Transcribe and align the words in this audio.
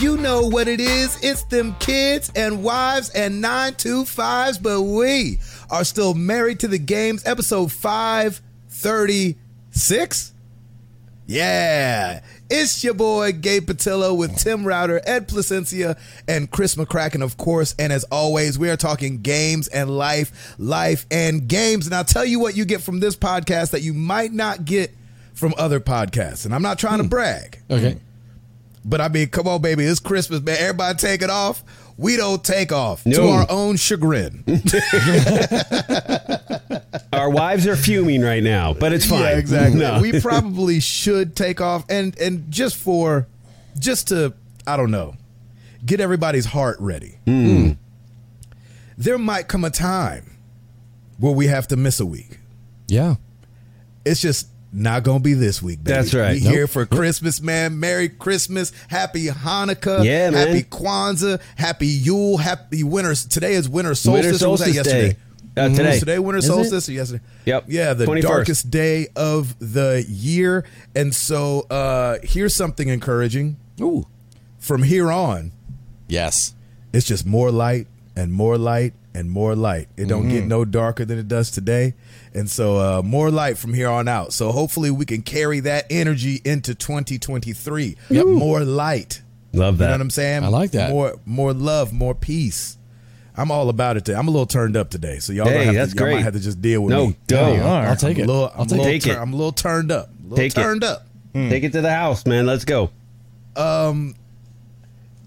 yes, 0.00 0.02
yo. 0.02 0.10
You 0.10 0.16
know 0.16 0.48
what 0.48 0.66
it 0.68 0.80
is. 0.80 1.22
It's 1.22 1.42
them 1.44 1.76
kids 1.78 2.32
and 2.36 2.62
wives 2.62 3.10
and 3.10 3.44
925s, 3.44 4.62
but 4.62 4.80
we 4.82 5.38
are 5.70 5.84
still 5.84 6.14
married 6.14 6.60
to 6.60 6.68
the 6.68 6.78
games. 6.78 7.26
Episode 7.26 7.70
536. 7.72 10.32
Yeah. 11.26 12.20
It's 12.50 12.82
your 12.82 12.94
boy 12.94 13.32
Gabe 13.32 13.70
Patillo 13.70 14.16
with 14.16 14.36
Tim 14.36 14.64
Router, 14.64 15.00
Ed 15.04 15.28
Placencia, 15.28 15.96
and 16.26 16.50
Chris 16.50 16.74
McCracken, 16.74 17.22
of 17.22 17.36
course. 17.36 17.76
And 17.78 17.92
as 17.92 18.02
always, 18.04 18.58
we 18.58 18.70
are 18.70 18.76
talking 18.76 19.22
games 19.22 19.68
and 19.68 19.96
life, 19.96 20.56
life 20.58 21.06
and 21.12 21.46
games. 21.46 21.86
And 21.86 21.94
I'll 21.94 22.04
tell 22.04 22.24
you 22.24 22.40
what 22.40 22.56
you 22.56 22.64
get 22.64 22.82
from 22.82 22.98
this 22.98 23.14
podcast 23.14 23.70
that 23.70 23.82
you 23.82 23.94
might 23.94 24.32
not 24.32 24.64
get 24.64 24.92
from 25.34 25.54
other 25.56 25.78
podcasts. 25.78 26.44
And 26.44 26.52
I'm 26.52 26.62
not 26.62 26.80
trying 26.80 26.98
to 26.98 27.04
hmm. 27.04 27.10
brag. 27.10 27.60
Okay. 27.70 27.98
But 28.84 29.00
I 29.00 29.08
mean, 29.08 29.28
come 29.28 29.46
on, 29.46 29.60
baby. 29.60 29.84
It's 29.84 30.00
Christmas, 30.00 30.40
man. 30.40 30.56
Everybody 30.58 30.98
take 30.98 31.22
it 31.22 31.30
off. 31.30 31.62
We 31.96 32.16
don't 32.16 32.42
take 32.42 32.72
off 32.72 33.04
to 33.04 33.28
our 33.28 33.46
own 33.50 33.76
chagrin. 33.76 34.42
Our 37.12 37.28
wives 37.28 37.66
are 37.66 37.76
fuming 37.76 38.22
right 38.22 38.42
now, 38.42 38.72
but 38.72 38.94
it's 38.94 39.04
fine. 39.04 39.20
Yeah, 39.20 39.36
exactly. 39.36 39.80
No. 39.80 40.00
We 40.00 40.18
probably 40.22 40.80
should 40.80 41.36
take 41.36 41.60
off 41.60 41.84
and 41.90 42.18
and 42.18 42.50
just 42.50 42.76
for 42.76 43.26
just 43.78 44.08
to 44.08 44.32
I 44.66 44.78
don't 44.78 44.90
know, 44.90 45.14
get 45.84 46.00
everybody's 46.00 46.46
heart 46.46 46.78
ready. 46.80 47.18
Hmm. 47.26 47.72
There 48.96 49.18
might 49.18 49.48
come 49.48 49.64
a 49.64 49.70
time 49.70 50.38
where 51.18 51.32
we 51.34 51.48
have 51.48 51.68
to 51.68 51.76
miss 51.76 52.00
a 52.00 52.06
week. 52.06 52.38
Yeah. 52.86 53.16
It's 54.06 54.20
just 54.22 54.48
not 54.72 55.02
gonna 55.02 55.20
be 55.20 55.34
this 55.34 55.60
week. 55.62 55.82
Baby. 55.82 55.94
That's 55.96 56.14
right. 56.14 56.34
We 56.34 56.40
Nope. 56.40 56.52
here 56.52 56.66
for 56.66 56.86
Christmas, 56.86 57.40
man. 57.40 57.80
Merry 57.80 58.08
Christmas, 58.08 58.72
Happy 58.88 59.26
Hanukkah, 59.26 60.04
Yeah, 60.04 60.30
man. 60.30 60.46
Happy 60.48 60.62
Kwanzaa, 60.62 61.40
Happy 61.56 61.86
Yule, 61.86 62.36
Happy 62.38 62.84
Winter. 62.84 63.14
Today 63.14 63.54
is 63.54 63.68
Winter 63.68 63.94
Solstice. 63.94 64.26
Winter 64.32 64.46
or 64.46 64.50
was 64.50 64.60
that 64.60 64.72
yesterday? 64.72 65.08
day. 65.10 65.16
Uh, 65.56 65.68
Was 65.68 65.78
today. 65.78 65.98
today 65.98 66.18
winter 66.20 66.38
Is 66.38 66.46
solstice 66.46 66.88
or 66.88 66.92
yesterday? 66.92 67.24
Yep. 67.44 67.64
Yeah, 67.66 67.92
the 67.94 68.06
21st. 68.06 68.22
darkest 68.22 68.70
day 68.70 69.08
of 69.16 69.56
the 69.58 70.04
year. 70.08 70.64
And 70.94 71.12
so 71.12 71.62
uh 71.70 72.18
here's 72.22 72.54
something 72.54 72.88
encouraging. 72.88 73.56
Ooh. 73.80 74.06
From 74.60 74.84
here 74.84 75.10
on, 75.10 75.50
Yes. 76.08 76.54
it's 76.92 77.04
just 77.06 77.26
more 77.26 77.50
light 77.50 77.88
and 78.14 78.32
more 78.32 78.58
light 78.58 78.92
and 79.12 79.28
more 79.28 79.56
light. 79.56 79.88
It 79.96 80.06
don't 80.06 80.22
Mm-hmm. 80.26 80.30
get 80.30 80.46
no 80.46 80.64
darker 80.64 81.04
than 81.04 81.18
it 81.18 81.26
does 81.26 81.50
today. 81.50 81.94
And 82.34 82.48
so 82.48 82.76
uh 82.76 83.02
more 83.02 83.30
light 83.30 83.58
from 83.58 83.74
here 83.74 83.88
on 83.88 84.06
out. 84.08 84.32
So 84.32 84.52
hopefully 84.52 84.90
we 84.90 85.04
can 85.04 85.22
carry 85.22 85.60
that 85.60 85.86
energy 85.90 86.40
into 86.44 86.74
2023. 86.74 87.96
More 88.10 88.60
light. 88.64 89.22
Love 89.52 89.78
that. 89.78 89.84
You 89.86 89.88
know 89.88 89.94
what 89.94 90.00
I'm 90.02 90.10
saying? 90.10 90.44
I 90.44 90.48
like 90.48 90.70
that. 90.72 90.90
More 90.90 91.14
more 91.26 91.52
love, 91.52 91.92
more 91.92 92.14
peace. 92.14 92.76
I'm 93.36 93.50
all 93.50 93.68
about 93.68 93.96
it 93.96 94.04
today. 94.04 94.18
I'm 94.18 94.28
a 94.28 94.30
little 94.30 94.46
turned 94.46 94.76
up 94.76 94.90
today. 94.90 95.18
So 95.18 95.32
y'all, 95.32 95.48
Hey, 95.48 95.64
have 95.74 95.90
to, 95.92 95.96
y'all 95.96 96.10
might 96.12 96.20
have 96.22 96.34
to 96.34 96.40
just 96.40 96.60
deal 96.60 96.82
with 96.82 96.90
No, 96.92 97.06
me. 97.08 97.16
go. 97.26 97.54
you 97.54 97.62
are. 97.62 97.86
I'll 97.86 97.96
take 97.96 98.18
I'm 98.18 98.24
it. 98.24 98.28
a 98.28 98.32
little, 98.32 98.52
I'll 98.54 98.60
I'm, 98.62 98.66
a 98.66 98.68
take 98.68 98.70
little 98.70 98.84
Take 98.84 99.02
tur- 99.02 99.12
it. 99.12 99.16
I'm 99.18 99.32
a 99.32 99.36
little 99.36 99.52
turned 99.52 99.90
up. 99.92 100.08
A 100.08 100.22
little 100.22 100.36
Take 100.36 100.52
it. 100.52 100.54
turned 100.60 100.84
up. 100.84 101.06
Take 101.32 101.64
it 101.64 101.72
to 101.72 101.80
the 101.80 101.92
house, 101.92 102.26
man. 102.26 102.44
Let's 102.44 102.64
go. 102.64 102.90
Um, 103.56 104.14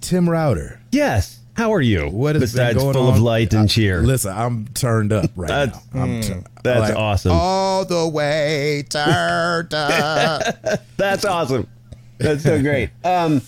Tim 0.02 0.30
Router. 0.30 0.80
Yes. 0.92 1.40
How 1.56 1.72
are 1.74 1.82
you? 1.82 2.08
What 2.10 2.36
has 2.36 2.52
Besides 2.52 2.78
going 2.80 2.94
full 2.94 3.08
on? 3.10 3.14
of 3.16 3.20
light 3.22 3.54
and 3.54 3.70
cheer. 3.70 4.02
Listen, 4.02 4.34
I'm 4.36 4.68
turned 4.70 5.14
up 5.14 5.30
right 5.36 5.48
That's- 5.48 5.80
now. 5.94 6.02
I'm 6.04 6.22
tur- 6.22 6.44
that's 6.64 6.92
awesome. 6.96 7.32
All 7.34 7.86
the 7.86 8.08
way 8.08 8.84
turned 8.90 9.74
up. 9.74 10.42
That's 10.98 11.26
awesome. 11.26 11.68
That's 12.18 12.42
so 12.44 12.62
great. 12.62 12.90
Um, 13.04 13.42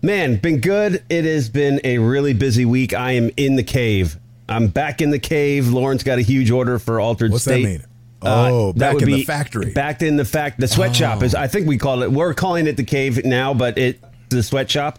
man, 0.00 0.36
been 0.36 0.60
good. 0.60 1.04
It 1.10 1.24
has 1.26 1.48
been 1.50 1.80
a 1.84 1.98
really 1.98 2.32
busy 2.32 2.64
week. 2.64 2.94
I 2.94 3.12
am 3.12 3.30
in 3.36 3.56
the 3.56 3.62
cave. 3.62 4.16
I'm 4.48 4.68
back 4.68 5.00
in 5.02 5.10
the 5.10 5.18
cave. 5.18 5.68
Lauren's 5.68 6.02
got 6.02 6.18
a 6.18 6.22
huge 6.22 6.50
order 6.50 6.78
for 6.78 6.98
Altered 6.98 7.30
What's 7.30 7.44
that 7.44 7.52
State. 7.52 7.64
mean? 7.64 7.84
Oh, 8.22 8.70
Uh, 8.70 8.72
back 8.72 9.02
in 9.02 9.10
the 9.10 9.24
factory. 9.24 9.70
Oh. 9.70 9.74
Back 9.74 10.00
in 10.02 10.16
the 10.16 10.24
fact, 10.24 10.58
the 10.58 10.66
sweatshop 10.68 11.22
is. 11.22 11.34
I 11.34 11.46
think 11.48 11.66
we 11.68 11.76
call 11.76 12.02
it. 12.02 12.10
We're 12.10 12.32
calling 12.34 12.66
it 12.66 12.76
the 12.78 12.84
cave 12.84 13.22
now, 13.24 13.52
but 13.52 13.76
it 13.78 14.00
the 14.30 14.42
sweatshop. 14.42 14.98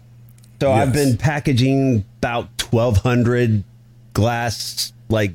So 0.60 0.70
I've 0.70 0.92
been 0.92 1.16
packaging 1.18 2.04
about 2.24 2.48
1,200 2.72 3.62
glass 4.14 4.94
like 5.10 5.32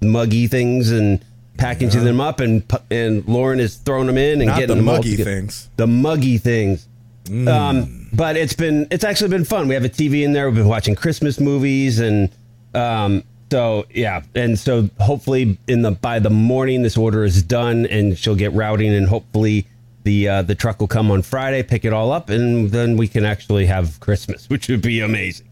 muggy 0.00 0.48
things 0.48 0.90
and 0.90 1.24
packaging 1.56 2.02
them 2.02 2.20
up, 2.20 2.40
and 2.40 2.64
and 2.90 3.26
Lauren 3.28 3.60
is 3.60 3.76
throwing 3.76 4.08
them 4.08 4.18
in 4.18 4.40
and 4.40 4.48
Not 4.48 4.58
getting 4.58 4.78
the 4.78 4.82
muggy 4.82 5.16
things. 5.16 5.70
The 5.76 5.86
muggy 5.86 6.38
things. 6.38 6.88
Mm. 7.26 7.48
Um, 7.48 8.08
but 8.12 8.36
it's 8.36 8.52
been 8.52 8.88
it's 8.90 9.04
actually 9.04 9.30
been 9.30 9.44
fun. 9.44 9.68
We 9.68 9.74
have 9.74 9.84
a 9.84 9.88
TV 9.88 10.24
in 10.24 10.32
there. 10.32 10.46
We've 10.46 10.56
been 10.56 10.68
watching 10.68 10.96
Christmas 10.96 11.38
movies 11.38 12.00
and 12.00 12.30
um, 12.74 13.22
so 13.52 13.86
yeah, 13.94 14.22
and 14.34 14.58
so 14.58 14.90
hopefully 14.98 15.56
in 15.68 15.82
the 15.82 15.92
by 15.92 16.18
the 16.18 16.30
morning 16.30 16.82
this 16.82 16.96
order 16.96 17.22
is 17.22 17.44
done 17.44 17.86
and 17.86 18.18
she'll 18.18 18.34
get 18.34 18.52
routing 18.52 18.92
and 18.92 19.06
hopefully 19.06 19.68
the 20.02 20.28
uh, 20.28 20.42
the 20.42 20.56
truck 20.56 20.80
will 20.80 20.88
come 20.88 21.12
on 21.12 21.22
Friday, 21.22 21.62
pick 21.62 21.84
it 21.84 21.92
all 21.92 22.10
up, 22.10 22.28
and 22.28 22.70
then 22.70 22.96
we 22.96 23.06
can 23.06 23.24
actually 23.24 23.66
have 23.66 24.00
Christmas, 24.00 24.48
which 24.50 24.68
would 24.68 24.82
be 24.82 24.98
amazing. 25.00 25.46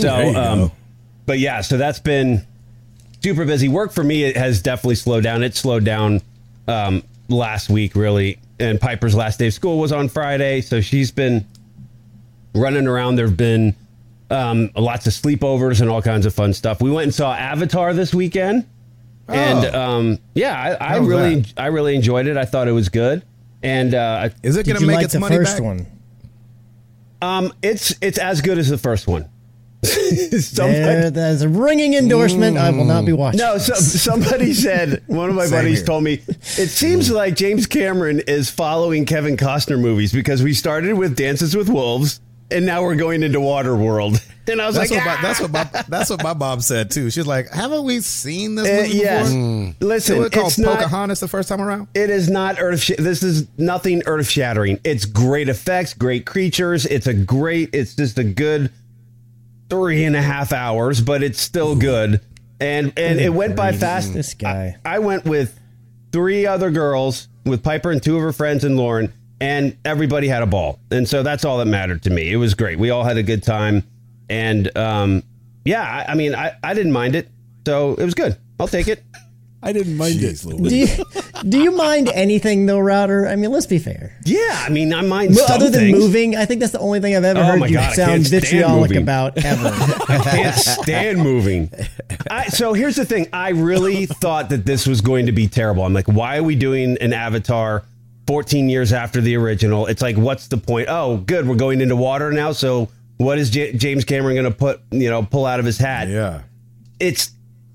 So, 0.00 0.06
there 0.16 0.30
you 0.30 0.36
um, 0.38 0.58
go. 0.60 0.72
but 1.26 1.38
yeah, 1.38 1.60
so 1.60 1.76
that's 1.76 1.98
been 2.00 2.46
super 3.22 3.44
busy. 3.44 3.68
Work 3.68 3.92
for 3.92 4.02
me 4.04 4.24
it 4.24 4.36
has 4.36 4.62
definitely 4.62 4.94
slowed 4.96 5.24
down. 5.24 5.42
It 5.42 5.54
slowed 5.54 5.84
down 5.84 6.20
um, 6.68 7.02
last 7.28 7.68
week, 7.70 7.94
really. 7.94 8.38
And 8.60 8.80
Piper's 8.80 9.14
last 9.14 9.38
day 9.38 9.48
of 9.48 9.54
school 9.54 9.78
was 9.78 9.90
on 9.92 10.08
Friday, 10.08 10.60
so 10.60 10.80
she's 10.80 11.10
been 11.10 11.44
running 12.54 12.86
around. 12.86 13.16
There've 13.16 13.36
been 13.36 13.74
um, 14.30 14.70
lots 14.76 15.06
of 15.06 15.12
sleepovers 15.12 15.80
and 15.80 15.90
all 15.90 16.00
kinds 16.02 16.26
of 16.26 16.34
fun 16.34 16.52
stuff. 16.52 16.80
We 16.80 16.90
went 16.90 17.04
and 17.04 17.14
saw 17.14 17.34
Avatar 17.34 17.92
this 17.92 18.14
weekend, 18.14 18.66
and 19.28 19.64
Oh. 19.74 19.80
um, 19.98 20.18
yeah, 20.34 20.76
I, 20.80 20.94
I 20.94 20.96
really, 20.98 21.40
that? 21.40 21.54
I 21.56 21.66
really 21.66 21.94
enjoyed 21.96 22.26
it. 22.28 22.36
I 22.36 22.44
thought 22.44 22.68
it 22.68 22.72
was 22.72 22.88
good, 22.88 23.24
and 23.62 23.94
uh, 23.94 24.28
Is 24.44 24.56
it 24.56 24.64
going 24.66 24.78
to 24.78 24.86
make 24.86 24.96
like 24.96 25.04
its 25.06 25.14
the 25.14 25.20
money 25.20 25.36
first 25.36 25.56
back? 25.56 25.64
one? 25.64 25.86
um, 27.20 27.52
it's 27.62 27.94
it's 28.00 28.18
as 28.18 28.40
good 28.42 28.58
as 28.58 28.68
the 28.68 28.78
first 28.78 29.06
one. 29.06 29.28
Somebody- 30.40 30.78
There, 30.78 31.10
there's 31.10 31.42
a 31.42 31.48
ringing 31.48 31.94
endorsement. 31.94 32.56
I 32.56 32.70
will 32.70 32.84
not 32.84 33.04
be 33.04 33.12
watching. 33.12 33.38
No, 33.38 33.58
so, 33.58 33.74
somebody 33.74 34.52
said 34.54 35.02
one 35.06 35.28
of 35.28 35.34
my 35.34 35.48
buddies 35.50 35.78
here. 35.78 35.86
told 35.86 36.04
me 36.04 36.22
it 36.28 36.68
seems 36.68 37.10
like 37.10 37.34
James 37.34 37.66
Cameron 37.66 38.20
is 38.26 38.48
following 38.50 39.04
Kevin 39.06 39.36
Costner 39.36 39.80
movies 39.80 40.12
because 40.12 40.42
we 40.42 40.54
started 40.54 40.94
with 40.94 41.16
Dances 41.16 41.56
with 41.56 41.68
Wolves 41.68 42.20
and 42.50 42.66
now 42.66 42.82
we're 42.82 42.94
going 42.96 43.22
into 43.22 43.38
Waterworld. 43.40 44.22
And 44.44 44.60
I 44.60 44.66
was 44.66 44.74
That's 44.74 44.90
like, 44.90 44.98
what, 44.98 45.06
my, 45.06 45.14
"Ah." 45.14 45.22
that's 45.22 45.40
what 45.40 45.50
my 45.52 45.84
that's 45.88 46.10
what 46.10 46.22
my 46.24 46.34
mom 46.34 46.60
said 46.62 46.90
too. 46.90 47.10
She's 47.12 47.28
like, 47.28 47.48
"Haven't 47.52 47.84
we 47.84 48.00
seen 48.00 48.56
this 48.56 48.66
Uh, 48.66 48.82
movie 48.88 48.98
yes. 48.98 49.28
before?" 49.32 49.74
Listen, 49.88 50.16
It 50.24 50.32
called 50.32 50.46
it's 50.48 50.58
not. 50.58 50.78
Pocahontas 50.78 51.20
the 51.20 51.28
first 51.28 51.48
time 51.48 51.60
around. 51.60 51.86
It 51.94 52.10
is 52.10 52.28
not 52.28 52.56
earth. 52.58 52.88
This 52.98 53.22
is 53.22 53.46
nothing 53.56 54.02
earth 54.06 54.28
shattering. 54.28 54.80
It's 54.82 55.04
great 55.04 55.48
effects, 55.48 55.94
great 55.94 56.26
creatures. 56.26 56.86
It's 56.86 57.06
a 57.06 57.14
great. 57.14 57.70
It's 57.72 57.94
just 57.94 58.18
a 58.18 58.24
good 58.24 58.72
three 59.72 60.04
and 60.04 60.14
a 60.14 60.20
half 60.20 60.52
hours, 60.52 61.00
but 61.00 61.22
it's 61.22 61.40
still 61.40 61.74
good. 61.74 62.20
And 62.60 62.92
and 62.98 63.18
it 63.18 63.32
went 63.32 63.56
by 63.56 63.72
fast. 63.72 64.12
This 64.12 64.34
guy. 64.34 64.76
I 64.84 64.98
went 64.98 65.24
with 65.24 65.58
three 66.12 66.44
other 66.44 66.70
girls, 66.70 67.28
with 67.46 67.62
Piper 67.62 67.90
and 67.90 68.02
two 68.02 68.16
of 68.16 68.22
her 68.22 68.34
friends 68.34 68.64
and 68.64 68.76
Lauren, 68.76 69.14
and 69.40 69.78
everybody 69.82 70.28
had 70.28 70.42
a 70.42 70.46
ball. 70.46 70.78
And 70.90 71.08
so 71.08 71.22
that's 71.22 71.46
all 71.46 71.56
that 71.56 71.64
mattered 71.64 72.02
to 72.02 72.10
me. 72.10 72.30
It 72.30 72.36
was 72.36 72.52
great. 72.52 72.78
We 72.78 72.90
all 72.90 73.02
had 73.02 73.16
a 73.16 73.22
good 73.22 73.42
time. 73.42 73.82
And 74.28 74.76
um, 74.76 75.22
yeah, 75.64 75.82
I, 75.82 76.12
I 76.12 76.14
mean, 76.16 76.34
I, 76.34 76.52
I 76.62 76.74
didn't 76.74 76.92
mind 76.92 77.16
it. 77.16 77.30
So 77.66 77.94
it 77.94 78.04
was 78.04 78.14
good. 78.14 78.36
I'll 78.60 78.68
take 78.68 78.88
it. 78.88 79.02
I 79.62 79.72
didn't 79.72 79.96
mind 79.96 80.16
Jeez, 80.16 80.46
it. 80.46 80.68
Do 80.68 80.76
you, 80.76 80.86
do 81.48 81.58
you 81.60 81.72
mind 81.72 82.08
anything 82.14 82.66
though, 82.66 82.78
Router? 82.78 83.26
I 83.26 83.36
mean, 83.36 83.50
let's 83.50 83.66
be 83.66 83.78
fair. 83.78 84.16
Yeah, 84.24 84.64
I 84.64 84.68
mean, 84.68 84.94
I 84.94 85.00
mind 85.02 85.34
Well, 85.34 85.46
some 85.46 85.56
other 85.56 85.70
than 85.70 85.80
things. 85.80 85.98
moving, 85.98 86.36
I 86.36 86.44
think 86.46 86.60
that's 86.60 86.72
the 86.72 86.78
only 86.78 87.00
thing 87.00 87.16
I've 87.16 87.24
ever 87.24 87.40
Oh 87.40 87.44
heard 87.44 87.60
my 87.60 87.66
you 87.66 87.74
God, 87.74 87.94
sound 87.94 88.26
vitriolic 88.28 88.90
moving. 88.90 89.02
about 89.02 89.44
ever. 89.44 89.68
I 90.08 90.18
can't 90.18 90.54
stand 90.56 91.18
moving. 91.18 91.70
I, 92.30 92.46
so 92.48 92.72
here's 92.72 92.96
the 92.96 93.04
thing. 93.04 93.26
I 93.32 93.50
really 93.50 94.06
thought 94.22 94.50
that 94.50 94.64
this 94.64 94.86
was 94.86 95.00
going 95.00 95.26
to 95.26 95.32
be 95.32 95.48
terrible. 95.48 95.84
I'm 95.84 95.92
like, 95.94 96.06
why 96.06 96.38
are 96.38 96.42
we 96.42 96.54
doing 96.54 96.96
an 97.00 97.12
Avatar 97.12 97.84
14 98.28 98.68
years 98.68 98.92
after 98.92 99.20
the 99.20 99.36
original? 99.36 99.86
It's 99.86 100.02
like, 100.02 100.16
what's 100.16 100.46
the 100.48 100.58
point? 100.58 100.88
Oh, 100.88 101.18
good. 101.18 101.48
We're 101.48 101.56
going 101.56 101.80
into 101.80 101.96
water 101.96 102.30
now. 102.32 102.52
So 102.52 102.88
what 103.18 103.38
is 103.38 103.50
J- 103.50 103.72
James 103.74 104.04
Cameron 104.04 104.36
going 104.36 104.50
to 104.50 104.56
put, 104.56 104.80
you 104.90 105.10
know, 105.10 105.22
pull 105.22 105.44
out 105.46 105.58
of 105.60 105.66
his 105.66 105.78
hat? 105.78 106.08
Yeah, 106.08 106.42
It's, 107.00 107.30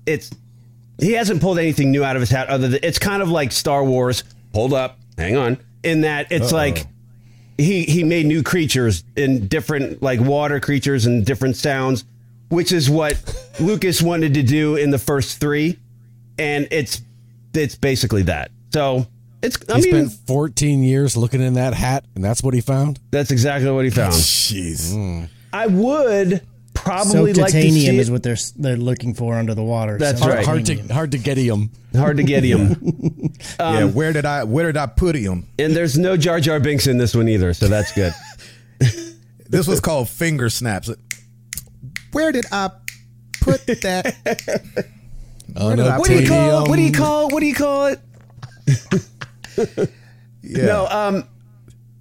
it's, 0.06 0.30
he 0.98 1.12
hasn't 1.12 1.40
pulled 1.40 1.58
anything 1.58 1.90
new 1.90 2.04
out 2.04 2.16
of 2.16 2.20
his 2.20 2.30
hat 2.30 2.48
other 2.48 2.68
than 2.68 2.80
it's 2.82 2.98
kind 2.98 3.22
of 3.22 3.28
like 3.30 3.52
Star 3.52 3.84
Wars. 3.84 4.24
Hold 4.54 4.72
up. 4.72 4.98
Hang 5.16 5.36
on. 5.36 5.58
In 5.82 6.00
that 6.02 6.32
it's 6.32 6.52
like, 6.52 6.86
he 7.56 7.84
he 7.84 8.04
made 8.04 8.26
new 8.26 8.42
creatures 8.42 9.04
in 9.16 9.46
different 9.48 10.02
like 10.02 10.20
water 10.20 10.60
creatures 10.60 11.06
and 11.06 11.24
different 11.24 11.56
sounds, 11.56 12.04
which 12.48 12.72
is 12.72 12.88
what 12.90 13.16
Lucas 13.60 14.00
wanted 14.02 14.34
to 14.34 14.42
do 14.42 14.76
in 14.76 14.90
the 14.90 14.98
first 14.98 15.40
three, 15.40 15.78
and 16.38 16.68
it's 16.70 17.02
it's 17.54 17.74
basically 17.74 18.22
that. 18.22 18.50
So 18.72 19.06
It's. 19.42 19.56
I 19.68 19.80
He 19.80 19.92
mean, 19.92 20.08
spent 20.08 20.26
14 20.26 20.82
years 20.82 21.16
looking 21.16 21.40
in 21.40 21.54
that 21.54 21.74
hat, 21.74 22.04
and 22.14 22.22
that's 22.24 22.42
what 22.42 22.54
he 22.54 22.60
found. 22.60 22.98
that's 23.10 23.30
exactly 23.30 23.70
what 23.70 23.84
he 23.84 23.90
found. 23.90 24.14
Jeez. 24.14 25.28
I 25.52 25.66
would 25.66 26.42
So 26.78 26.82
probably 26.84 27.32
like 27.34 27.46
to 27.46 27.52
see 27.52 27.58
titanium 27.68 27.96
it. 27.96 28.00
is 28.00 28.10
what 28.10 28.22
they're 28.22 28.36
they're 28.56 28.76
looking 28.76 29.14
for 29.14 29.34
under 29.36 29.54
the 29.54 29.62
water. 29.62 29.98
That's 29.98 30.20
So 30.22 30.28
right. 30.28 30.44
Hard 30.44 30.64
to 30.66 30.72
titanium. 30.74 30.94
hard 30.94 31.12
to 31.12 31.18
get 31.18 31.36
him. 31.38 31.70
hard 31.94 32.16
to 32.18 32.22
get 32.22 32.44
him. 32.44 33.32
yeah, 33.60 33.84
where 33.84 34.12
did 34.12 34.24
I 34.24 34.44
where 34.44 34.66
did 34.66 34.76
I 34.76 34.86
put 34.86 35.14
him? 35.14 35.46
and 35.58 35.74
there's 35.74 35.98
no 35.98 36.16
Jar 36.16 36.40
Jar 36.40 36.60
Binks 36.60 36.86
in 36.86 36.98
this 36.98 37.14
one 37.14 37.28
either, 37.28 37.52
so 37.54 37.68
that's 37.68 37.92
good. 37.92 38.12
This 39.50 39.66
was 39.66 39.80
called 39.80 40.10
finger 40.10 40.50
snaps. 40.50 40.90
Where 42.12 42.32
did 42.32 42.44
I 42.52 42.70
put 43.40 43.64
that? 43.66 44.86
Oh, 45.56 45.74
no, 45.74 45.98
What 45.98 46.06
do 46.06 46.20
you 46.20 46.28
call? 46.28 46.66
What 46.68 46.76
do 46.76 46.82
you 46.82 46.90
titanium. 46.90 46.94
call? 46.94 47.28
What 47.30 47.40
do 47.40 47.46
you 47.46 47.54
call 47.54 47.86
it? 47.86 48.00
Yeah. 50.42 50.66
No. 50.66 50.86
Um. 50.86 51.28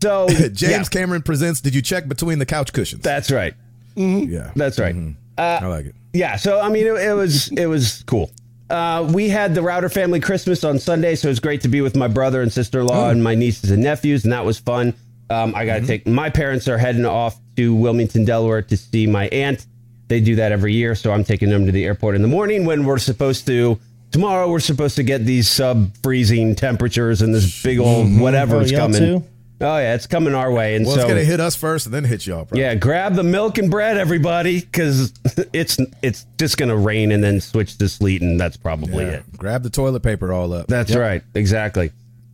So 0.02 0.28
James 0.30 0.62
yeah, 0.62 0.84
Cameron 0.84 1.22
presents 1.24 1.60
Did 1.62 1.74
you 1.74 1.82
check 1.82 2.08
between 2.08 2.38
the 2.40 2.46
couch 2.46 2.72
cushions? 2.74 3.02
that's 3.02 3.32
right. 3.32 3.56
Mm-hmm. 3.98 4.32
yeah. 4.32 4.52
That's 4.56 4.80
right. 4.80 4.96
Mm-hmm. 4.96 5.20
Uh, 5.38 5.60
I 5.62 5.68
like 5.68 5.86
it. 5.88 5.96
Yeah, 6.14 6.36
so 6.36 6.60
I 6.60 6.70
mean, 6.70 6.88
it, 6.88 6.94
it 6.94 7.14
was 7.14 7.50
it 7.50 7.68
was 7.68 8.04
cool. 8.08 8.32
Uh, 8.70 9.10
we 9.14 9.30
had 9.30 9.56
the 9.56 9.62
Router 9.62 9.90
family 9.90 10.20
Christmas 10.20 10.64
on 10.64 10.80
Sunday, 10.80 11.16
so 11.16 11.28
it 11.28 11.32
was 11.32 11.40
great 11.40 11.62
to 11.62 11.68
be 11.68 11.82
with 11.82 11.96
my 11.96 12.08
brother 12.08 12.42
and 12.42 12.52
sister 12.52 12.82
in 12.82 12.88
law 12.88 13.08
oh. 13.08 13.10
and 13.10 13.24
my 13.24 13.36
nieces 13.36 13.72
and 13.72 13.84
nephews, 13.84 14.24
and 14.24 14.34
that 14.34 14.44
was 14.44 14.60
fun. 14.60 14.94
Um, 15.30 15.54
I 15.56 15.66
got 15.66 15.74
to 15.74 15.80
mm-hmm. 15.80 15.88
take 15.88 16.08
my 16.08 16.30
parents 16.30 16.68
are 16.68 16.78
heading 16.78 17.06
off 17.06 17.38
to 17.56 17.74
Wilmington, 17.76 18.26
Delaware, 18.26 18.62
to 18.64 18.78
see 18.78 19.08
my 19.08 19.28
aunt. 19.30 19.66
They 20.08 20.22
do 20.22 20.36
that 20.38 20.52
every 20.52 20.74
year, 20.74 20.96
so 20.96 21.12
I'm 21.12 21.24
taking 21.24 21.50
them 21.50 21.66
to 21.66 21.72
the 21.72 21.86
airport 21.86 22.16
in 22.16 22.22
the 22.22 22.28
morning 22.28 22.66
when 22.66 22.86
we're 22.86 22.98
supposed 22.98 23.46
to. 23.48 23.80
Tomorrow 24.12 24.50
we're 24.50 24.62
supposed 24.62 24.96
to 24.96 25.04
get 25.04 25.26
these 25.26 25.50
sub 25.50 25.92
freezing 26.02 26.56
temperatures 26.56 27.22
and 27.22 27.36
this 27.36 27.62
big 27.62 27.80
old 27.80 28.20
whatever's 28.20 28.72
Oh, 28.72 28.78
coming. 28.78 29.00
too? 29.00 29.24
Oh 29.60 29.78
yeah, 29.78 29.96
it's 29.96 30.06
coming 30.06 30.36
our 30.36 30.52
way, 30.52 30.76
and 30.76 30.86
Well, 30.86 30.96
so 30.96 31.02
it's 31.02 31.10
gonna 31.10 31.24
hit 31.24 31.40
us 31.40 31.56
first 31.56 31.88
and 31.88 31.96
then 31.96 32.04
hit 32.04 32.28
y'all. 32.28 32.46
Probably. 32.46 32.62
yeah, 32.62 32.76
grab 32.76 33.16
the 33.16 33.24
milk 33.24 33.58
and 33.58 33.72
bread, 33.72 33.98
everybody, 33.98 34.60
because 34.62 35.14
it's 35.54 35.78
it's 36.04 36.26
just 36.38 36.58
gonna 36.58 36.78
rain 36.78 37.12
and 37.12 37.24
then 37.24 37.42
switch 37.42 37.78
to 37.80 37.90
sleet, 37.90 38.22
and 38.22 38.40
that's 38.40 38.58
probably 38.58 39.06
Yeah. 39.06 39.12
it. 39.12 39.24
Grab 39.36 39.64
the 39.64 39.72
toilet 39.72 40.02
paper 40.04 40.32
all 40.32 40.54
up. 40.54 40.68
That's 40.68 40.96
right, 40.96 41.24
exactly. 41.34 41.92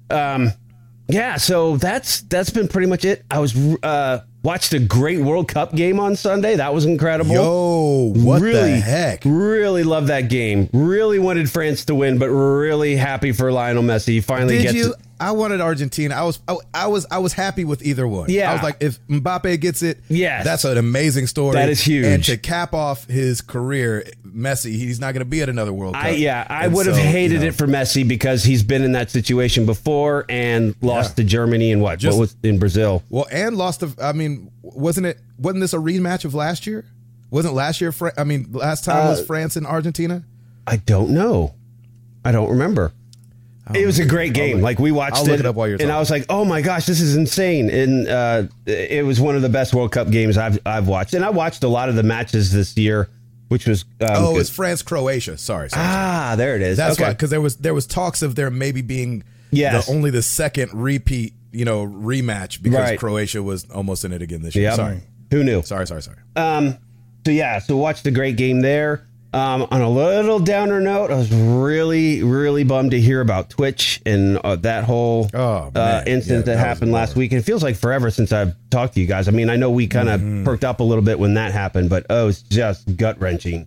Um, 0.09 0.51
yeah, 1.07 1.37
so 1.37 1.77
that's 1.77 2.21
that's 2.21 2.49
been 2.49 2.67
pretty 2.67 2.87
much 2.87 3.05
it. 3.05 3.23
I 3.31 3.39
was 3.39 3.55
uh, 3.83 4.19
watched 4.41 4.73
a 4.73 4.79
great 4.79 5.19
World 5.19 5.47
Cup 5.47 5.73
game 5.75 5.99
on 5.99 6.15
Sunday. 6.15 6.55
That 6.57 6.73
was 6.73 6.85
incredible. 6.85 7.33
Yo, 7.33 8.13
what 8.15 8.41
really, 8.41 8.71
the 8.71 8.77
heck? 8.79 9.21
Really 9.25 9.83
love 9.83 10.07
that 10.07 10.29
game. 10.29 10.69
Really 10.73 11.19
wanted 11.19 11.49
France 11.49 11.85
to 11.85 11.95
win, 11.95 12.17
but 12.17 12.29
really 12.29 12.95
happy 12.95 13.31
for 13.31 13.51
Lionel 13.51 13.83
Messi. 13.83 14.07
He 14.09 14.21
finally 14.21 14.57
Did 14.57 14.63
gets 14.63 14.75
you? 14.75 14.93
I 15.23 15.31
wanted 15.31 15.61
Argentina. 15.61 16.15
I 16.15 16.23
was, 16.23 16.39
I, 16.47 16.55
I 16.73 16.87
was, 16.87 17.05
I 17.09 17.19
was 17.19 17.33
happy 17.33 17.63
with 17.65 17.83
either 17.85 18.07
one. 18.07 18.29
Yeah. 18.29 18.49
I 18.51 18.53
was 18.53 18.63
like, 18.63 18.77
if 18.81 18.99
Mbappe 19.07 19.59
gets 19.61 19.81
it, 19.81 19.99
Yes. 20.09 20.43
that's 20.43 20.65
an 20.65 20.77
amazing 20.77 21.27
story. 21.27 21.53
That 21.53 21.69
is 21.69 21.79
huge. 21.81 22.05
And 22.05 22.23
to 22.25 22.37
cap 22.37 22.73
off 22.73 23.05
his 23.07 23.41
career, 23.41 24.05
Messi, 24.27 24.71
he's 24.73 24.99
not 24.99 25.13
going 25.13 25.21
to 25.21 25.29
be 25.29 25.41
at 25.41 25.49
another 25.49 25.71
World 25.73 25.93
Cup. 25.95 26.03
I, 26.03 26.09
yeah, 26.09 26.45
I 26.49 26.65
And 26.65 26.73
would 26.75 26.87
have 26.87 26.97
hated 26.97 27.35
you 27.35 27.39
know, 27.39 27.45
it 27.47 27.55
for 27.55 27.67
Messi 27.67 28.07
because 28.07 28.43
he's 28.43 28.63
been 28.63 28.83
in 28.83 28.91
that 28.93 29.11
situation 29.11 29.65
before 29.65 30.25
and 30.29 30.75
lost 30.81 31.11
Yeah. 31.11 31.23
to 31.23 31.29
Germany 31.29 31.71
and 31.71 31.81
what? 31.81 31.99
Just- 31.99 32.17
what 32.17 32.21
was 32.21 32.35
in 32.43 32.59
Brazil? 32.59 33.01
Well, 33.09 33.25
and 33.31 33.55
lost. 33.55 33.79
The, 33.79 33.95
I 34.03 34.11
mean, 34.11 34.51
wasn't 34.61 35.05
it? 35.07 35.19
Wasn't 35.39 35.61
this 35.61 35.73
a 35.73 35.77
rematch 35.77 36.25
of 36.25 36.33
last 36.33 36.67
year? 36.67 36.85
Wasn't 37.31 37.53
last 37.53 37.81
year? 37.81 37.93
I 38.17 38.23
mean, 38.23 38.47
last 38.51 38.83
time 38.85 39.07
Uh, 39.07 39.09
was 39.11 39.25
France 39.25 39.55
and 39.55 39.65
Argentina. 39.65 40.23
I 40.67 40.77
don't 40.77 41.11
know. 41.11 41.55
I 42.25 42.31
don't 42.31 42.49
remember. 42.49 42.91
It 43.73 43.85
was 43.85 43.97
a 43.99 44.05
great 44.05 44.33
game. 44.33 44.61
Like 44.61 44.77
we 44.79 44.91
watched 44.91 45.17
I'll 45.17 45.25
it, 45.25 45.29
look 45.31 45.39
it 45.39 45.45
up 45.45 45.55
while 45.55 45.67
you're 45.69 45.77
and 45.81 45.91
I 45.91 45.97
was 45.99 46.09
like, 46.11 46.25
"Oh 46.29 46.43
my 46.43 46.61
gosh, 46.61 46.85
this 46.85 46.99
is 46.99 47.15
insane!" 47.15 47.69
And 47.69 48.07
uh, 48.09 48.43
it 48.65 49.05
was 49.05 49.21
one 49.21 49.35
of 49.37 49.41
the 49.41 49.49
best 49.49 49.73
World 49.73 49.91
Cup 49.93 50.09
games 50.11 50.37
I've 50.37 50.59
I've 50.65 50.87
watched. 50.87 51.13
And 51.13 51.23
I 51.23 51.29
watched 51.29 51.63
a 51.63 51.69
lot 51.69 51.87
of 51.87 51.95
the 51.95 52.03
matches 52.03 52.51
this 52.51 52.75
year, 52.77 53.07
which 53.47 53.65
was 53.65 53.83
um, 54.01 54.09
Oh, 54.11 54.37
it's 54.37 54.49
France 54.49 54.81
Croatia. 54.81 55.37
Sorry, 55.37 55.69
sorry. 55.69 55.81
ah, 55.85 56.35
there 56.37 56.55
it 56.57 56.61
is. 56.61 56.75
That's 56.77 56.95
okay. 56.97 57.05
why 57.05 57.13
because 57.13 57.29
there 57.29 57.39
was 57.41 57.55
there 57.57 57.73
was 57.73 57.87
talks 57.87 58.21
of 58.21 58.35
there 58.35 58.51
maybe 58.51 58.81
being 58.81 59.23
Yes. 59.51 59.85
the, 59.85 59.93
only 59.93 60.09
the 60.09 60.23
second 60.23 60.73
repeat, 60.73 61.33
you 61.53 61.63
know, 61.63 61.85
rematch 61.87 62.61
because 62.61 62.79
Right. 62.79 62.99
Croatia 62.99 63.41
was 63.43 63.69
almost 63.71 64.03
in 64.03 64.11
it 64.11 64.21
again 64.21 64.41
this 64.41 64.55
year. 64.55 64.65
Yep. 64.65 64.75
Sorry, 64.75 65.01
Who 65.31 65.43
knew? 65.43 65.61
sorry, 65.61 65.87
sorry, 65.87 66.01
sorry. 66.01 66.17
Um, 66.35 66.77
so 67.25 67.31
yeah, 67.31 67.59
so 67.59 67.77
watched 67.77 68.05
a 68.07 68.11
great 68.11 68.35
game 68.35 68.59
there. 68.61 69.07
Um, 69.33 69.67
on 69.71 69.81
a 69.81 69.89
little 69.89 70.37
downer 70.39 70.79
note, 70.79 71.09
I 71.09 71.15
was 71.15 71.31
really, 71.33 72.21
really 72.21 72.63
bummed 72.63 72.91
to 72.91 73.01
hear 73.01 73.19
about 73.19 73.49
Twitch 73.49 73.99
and 74.05 74.37
uh, 74.37 74.57
that 74.57 74.83
whole 74.83 75.27
Oh, 75.33 75.71
uh, 75.73 76.03
incident 76.05 76.45
Yeah, 76.45 76.53
that, 76.53 76.59
that 76.59 76.67
happened 76.67 76.91
last 76.91 77.15
week. 77.15 77.31
And 77.31 77.39
it 77.41 77.43
feels 77.43 77.63
like 77.63 77.75
forever 77.75 78.11
since 78.11 78.31
I've 78.31 78.53
talked 78.69 78.93
to 78.93 79.01
you 79.01 79.07
guys. 79.07 79.27
I 79.27 79.31
mean, 79.31 79.49
I 79.49 79.55
know 79.55 79.71
we 79.71 79.87
kind 79.87 80.07
of 80.09 80.21
Mm-hmm. 80.21 80.43
perked 80.43 80.63
up 80.63 80.81
a 80.81 80.83
little 80.83 81.03
bit 81.03 81.17
when 81.17 81.33
that 81.33 81.51
happened, 81.51 81.89
but 81.89 82.05
oh, 82.11 82.27
it's 82.27 82.43
just 82.43 82.95
gut 82.95 83.19
wrenching. 83.19 83.65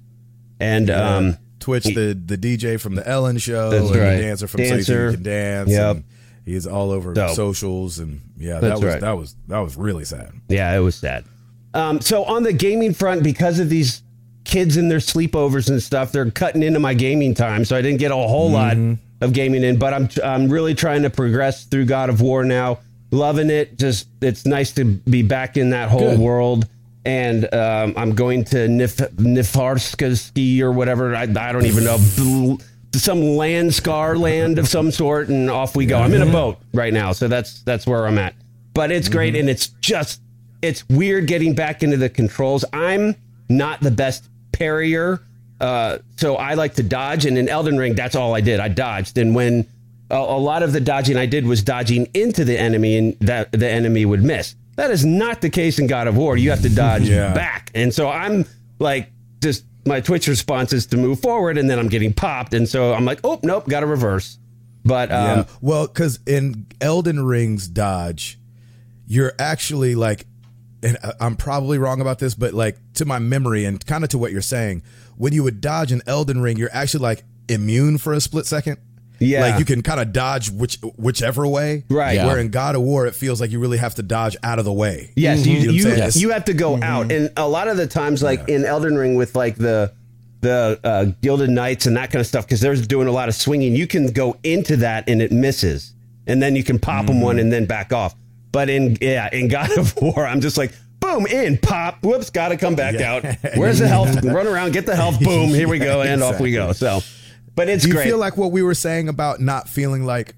And 0.61 0.89
um, 0.89 1.37
Twitch, 1.59 1.83
the 1.85 2.13
the 2.15 2.39
DJ 2.39 2.81
from 2.81 2.95
the 2.95 3.07
Ellen 3.07 3.37
Show, 3.39 3.73
and 3.73 3.91
right. 3.91 4.17
the 4.17 4.23
dancer 4.23 4.47
from 4.47 4.59
So 4.59 4.63
You 4.65 4.69
Think 4.83 4.87
Dancer. 4.87 5.05
You 5.11 5.15
Can 5.17 5.23
Dance. 5.25 5.71
Yep. 5.71 5.97
he's 6.45 6.67
all 6.69 6.93
over 6.93 7.13
Dope. 7.13 7.35
socials, 7.35 7.99
and 7.99 8.21
yeah, 8.39 8.61
That's 8.61 8.81
that 8.81 8.85
was 8.87 8.95
right. 8.95 9.01
that 9.01 9.19
was 9.19 9.35
that 9.49 9.59
was 9.59 9.77
really 9.77 10.05
sad. 10.05 10.31
Yeah, 10.49 10.75
it 10.77 10.79
was 10.81 10.95
sad. 10.95 11.25
Um, 11.75 12.01
so 12.01 12.25
on 12.25 12.45
the 12.45 12.53
gaming 12.55 12.95
front, 12.95 13.23
because 13.25 13.59
of 13.59 13.69
these 13.69 14.03
kids 14.47 14.77
and 14.79 14.91
their 14.91 14.99
sleepovers 14.99 15.69
and 15.69 15.83
stuff, 15.83 16.13
they're 16.13 16.31
cutting 16.31 16.63
into 16.63 16.81
my 16.81 16.95
gaming 16.95 17.35
time. 17.35 17.65
So 17.65 17.77
I 17.77 17.83
didn't 17.83 17.99
get 17.99 18.11
a 18.11 18.15
whole 18.15 18.51
Mm-hmm. 18.51 18.91
lot 18.93 18.99
of 19.21 19.33
gaming 19.33 19.65
in, 19.65 19.79
but 19.79 19.93
I'm 19.95 20.09
I'm 20.25 20.49
really 20.49 20.75
trying 20.75 21.03
to 21.03 21.11
progress 21.11 21.65
through 21.65 21.87
God 21.87 22.09
of 22.11 22.21
War 22.21 22.45
now. 22.45 22.79
Loving 23.11 23.51
it. 23.51 23.79
Just 23.79 24.09
it's 24.21 24.45
nice 24.47 24.73
to 24.73 24.85
be 24.85 25.23
back 25.23 25.57
in 25.57 25.71
that 25.71 25.89
whole 25.91 26.01
Good. 26.13 26.19
world. 26.21 26.69
And 27.05 27.53
um, 27.55 27.95
I'm 27.97 28.15
going 28.17 28.45
to 28.47 28.57
Nif- 28.67 29.15
Nifarskaski 29.15 30.61
or 30.61 30.73
whatever. 30.73 31.15
I, 31.15 31.23
I 31.23 31.27
don't 31.53 31.67
even 31.67 31.85
know. 31.85 32.59
some 32.95 33.23
land 33.37 33.75
scar 33.75 34.17
land 34.17 34.59
of 34.59 34.67
some 34.69 34.91
sort, 34.91 35.29
and 35.29 35.51
off 35.51 35.77
we 35.77 35.87
go. 35.87 35.99
I'm 35.99 36.15
in 36.15 36.23
a 36.23 36.33
boat 36.33 36.59
right 36.73 36.93
now, 36.93 37.13
so 37.13 37.29
that's 37.29 37.61
that's 37.63 37.87
where 37.87 38.07
I'm 38.07 38.19
at. 38.19 38.35
But 38.75 38.91
it's 38.91 39.09
great, 39.09 39.37
and 39.37 39.49
it's 39.49 39.69
just 39.81 40.21
it's 40.63 40.87
weird 40.89 41.27
getting 41.27 41.55
back 41.55 41.83
into 41.83 41.97
the 41.97 42.09
controls. 42.09 42.65
I'm 42.73 43.15
not 43.49 43.81
the 43.81 43.91
best 43.91 44.29
parrier, 44.59 45.21
uh, 45.61 45.99
so 46.17 46.37
I 46.37 46.55
like 46.55 46.75
to 46.75 46.83
dodge. 46.83 47.27
And 47.27 47.37
in 47.39 47.49
Elden 47.49 47.77
Ring, 47.79 47.95
that's 47.95 48.15
all 48.17 48.35
I 48.35 48.41
did. 48.41 48.61
I 48.61 48.69
dodged, 48.69 49.19
and 49.19 49.35
when 49.35 49.67
a, 50.11 50.17
a 50.17 50.39
lot 50.39 50.63
of 50.63 50.73
the 50.73 50.81
dodging 50.81 51.17
I 51.17 51.27
did 51.27 51.47
was 51.47 51.63
dodging 51.63 52.09
into 52.15 52.45
the 52.45 52.59
enemy, 52.59 52.97
and 52.97 53.19
that 53.21 53.53
the 53.53 53.69
enemy 53.69 54.05
would 54.05 54.23
miss. 54.23 54.55
That 54.77 54.91
is 54.91 55.05
not 55.05 55.41
the 55.41 55.49
case 55.51 55.79
in 55.79 55.87
God 55.87 56.07
of 56.07 56.17
War. 56.17 56.37
You 56.37 56.51
have 56.51 56.63
to 56.63 56.69
dodge 56.69 57.09
Yeah. 57.09 57.33
back, 57.35 57.71
and 57.75 57.93
so 57.95 58.09
I'm 58.09 58.45
like 58.79 59.11
just 59.43 59.65
my 59.87 60.01
Twitch 60.01 60.27
response 60.29 60.73
is 60.73 60.87
to 60.87 60.97
move 60.97 61.21
forward, 61.21 61.59
and 61.59 61.69
then 61.71 61.79
I'm 61.79 61.89
getting 61.89 62.13
popped, 62.13 62.55
and 62.55 62.69
so 62.69 62.93
I'm 62.95 63.05
like, 63.05 63.21
oh 63.25 63.39
nope, 63.43 63.69
got 63.69 63.81
to 63.81 63.87
reverse. 63.87 64.39
But 64.85 65.11
um, 65.11 65.39
Yeah. 65.39 65.45
Well, 65.61 65.87
because 65.87 66.19
in 66.27 66.67
Elden 66.81 67.25
Ring's 67.25 67.67
dodge, 67.69 68.39
you're 69.09 69.33
actually 69.39 69.95
like, 69.97 70.27
and 70.83 70.99
I- 71.03 71.15
I'm 71.21 71.37
probably 71.37 71.79
wrong 71.79 72.01
about 72.01 72.19
this, 72.19 72.35
but 72.35 72.55
like 72.55 72.79
to 72.95 73.05
my 73.05 73.19
memory 73.19 73.65
and 73.65 73.85
kind 73.85 74.05
of 74.05 74.11
to 74.11 74.19
what 74.19 74.33
you're 74.33 74.43
saying, 74.43 74.83
when 75.17 75.33
you 75.33 75.43
would 75.43 75.61
dodge 75.61 75.93
an 75.93 76.03
Elden 76.07 76.41
Ring, 76.41 76.57
you're 76.57 76.71
actually 76.73 77.03
like 77.03 77.25
immune 77.49 77.99
for 77.99 78.13
a 78.13 78.21
split 78.21 78.47
second. 78.47 78.79
Yeah. 79.19 79.41
Like 79.41 79.59
you 79.59 79.65
can 79.65 79.83
kind 79.83 80.01
of 80.01 80.13
dodge 80.13 80.51
which 80.51 80.79
whichever 80.97 81.47
way. 81.47 81.85
Right. 81.89 82.19
Where 82.19 82.39
in 82.39 82.51
God 82.51 82.75
of 82.75 82.83
War, 82.83 83.07
it 83.07 83.15
feels 83.15 83.41
like 83.41 83.51
you 83.51 83.59
really 83.59 83.79
have 83.79 83.95
to 83.97 84.03
dodge 84.03 84.37
out 84.43 84.59
of 84.59 84.65
the 84.65 84.73
way. 84.73 85.13
Yes, 85.17 85.45
know 85.45 85.53
you 85.53 85.59
what 85.59 85.75
you, 85.75 85.83
saying? 85.83 85.99
Yes. 85.99 86.17
you 86.17 86.31
have 86.31 86.45
to 86.47 86.55
go 86.55 86.75
mm-hmm. 86.75 86.83
out, 86.83 87.11
and 87.11 87.33
a 87.37 87.49
lot 87.49 87.69
of 87.69 87.77
the 87.77 87.87
times, 87.87 88.23
like 88.23 88.49
in 88.49 88.65
Elden 88.65 88.97
Ring, 88.97 89.15
with 89.15 89.35
like 89.35 89.57
the 89.57 89.93
the 90.43 90.79
uh, 90.85 91.05
Gilded 91.23 91.51
Knights 91.51 91.87
and 91.87 91.97
that 91.97 92.11
kind 92.11 92.21
of 92.21 92.27
stuff, 92.27 92.45
because 92.45 92.61
they're 92.61 92.77
doing 92.77 93.09
a 93.09 93.13
lot 93.13 93.29
of 93.29 93.35
swinging. 93.35 93.75
You 93.75 93.87
can 93.87 94.13
go 94.13 94.37
into 94.43 94.77
that 94.77 95.09
and 95.09 95.23
it 95.23 95.33
misses, 95.33 95.95
and 96.27 96.43
then 96.43 96.55
you 96.55 96.63
can 96.63 96.79
pop 96.79 97.07
them 97.07 97.17
mm-hmm. 97.17 97.25
one 97.25 97.39
and 97.39 97.51
then 97.51 97.65
back 97.65 97.93
off. 97.93 98.15
But 98.57 98.71
in 98.71 98.97
yeah, 99.03 99.29
in 99.31 99.49
God 99.49 99.71
of 99.77 99.95
War, 100.01 100.27
I'm 100.27 100.41
just 100.41 100.57
like. 100.57 100.73
Boom 100.99 101.27
in 101.27 101.59
pop. 101.59 102.03
Whoops, 102.03 102.31
got 102.31 102.49
to 102.49 102.57
come 102.57 102.75
back 102.75 102.95
out. 103.03 103.23
Where's 103.55 103.81
the 103.81 103.87
health? 103.87 104.25
Run 104.25 104.47
around, 104.47 104.73
get 104.73 104.87
the 104.87 104.97
health. 104.97 105.21
Boom, 105.23 105.51
here 105.51 105.69
we 105.69 105.79
go, 105.79 106.01
and 106.01 106.23
off 106.23 106.41
we 106.41 106.53
go. 106.53 106.73
So, 106.73 107.01
but 107.55 107.69
it's 107.69 107.83
Do 107.85 107.89
you 107.91 107.95
great. 107.95 108.07
feel 108.07 108.17
like 108.17 108.39
what 108.39 108.51
we 108.51 108.63
were 108.63 108.75
saying 108.75 109.11
about 109.11 109.39
not 109.39 109.69
feeling 109.69 110.07
like 110.07 110.35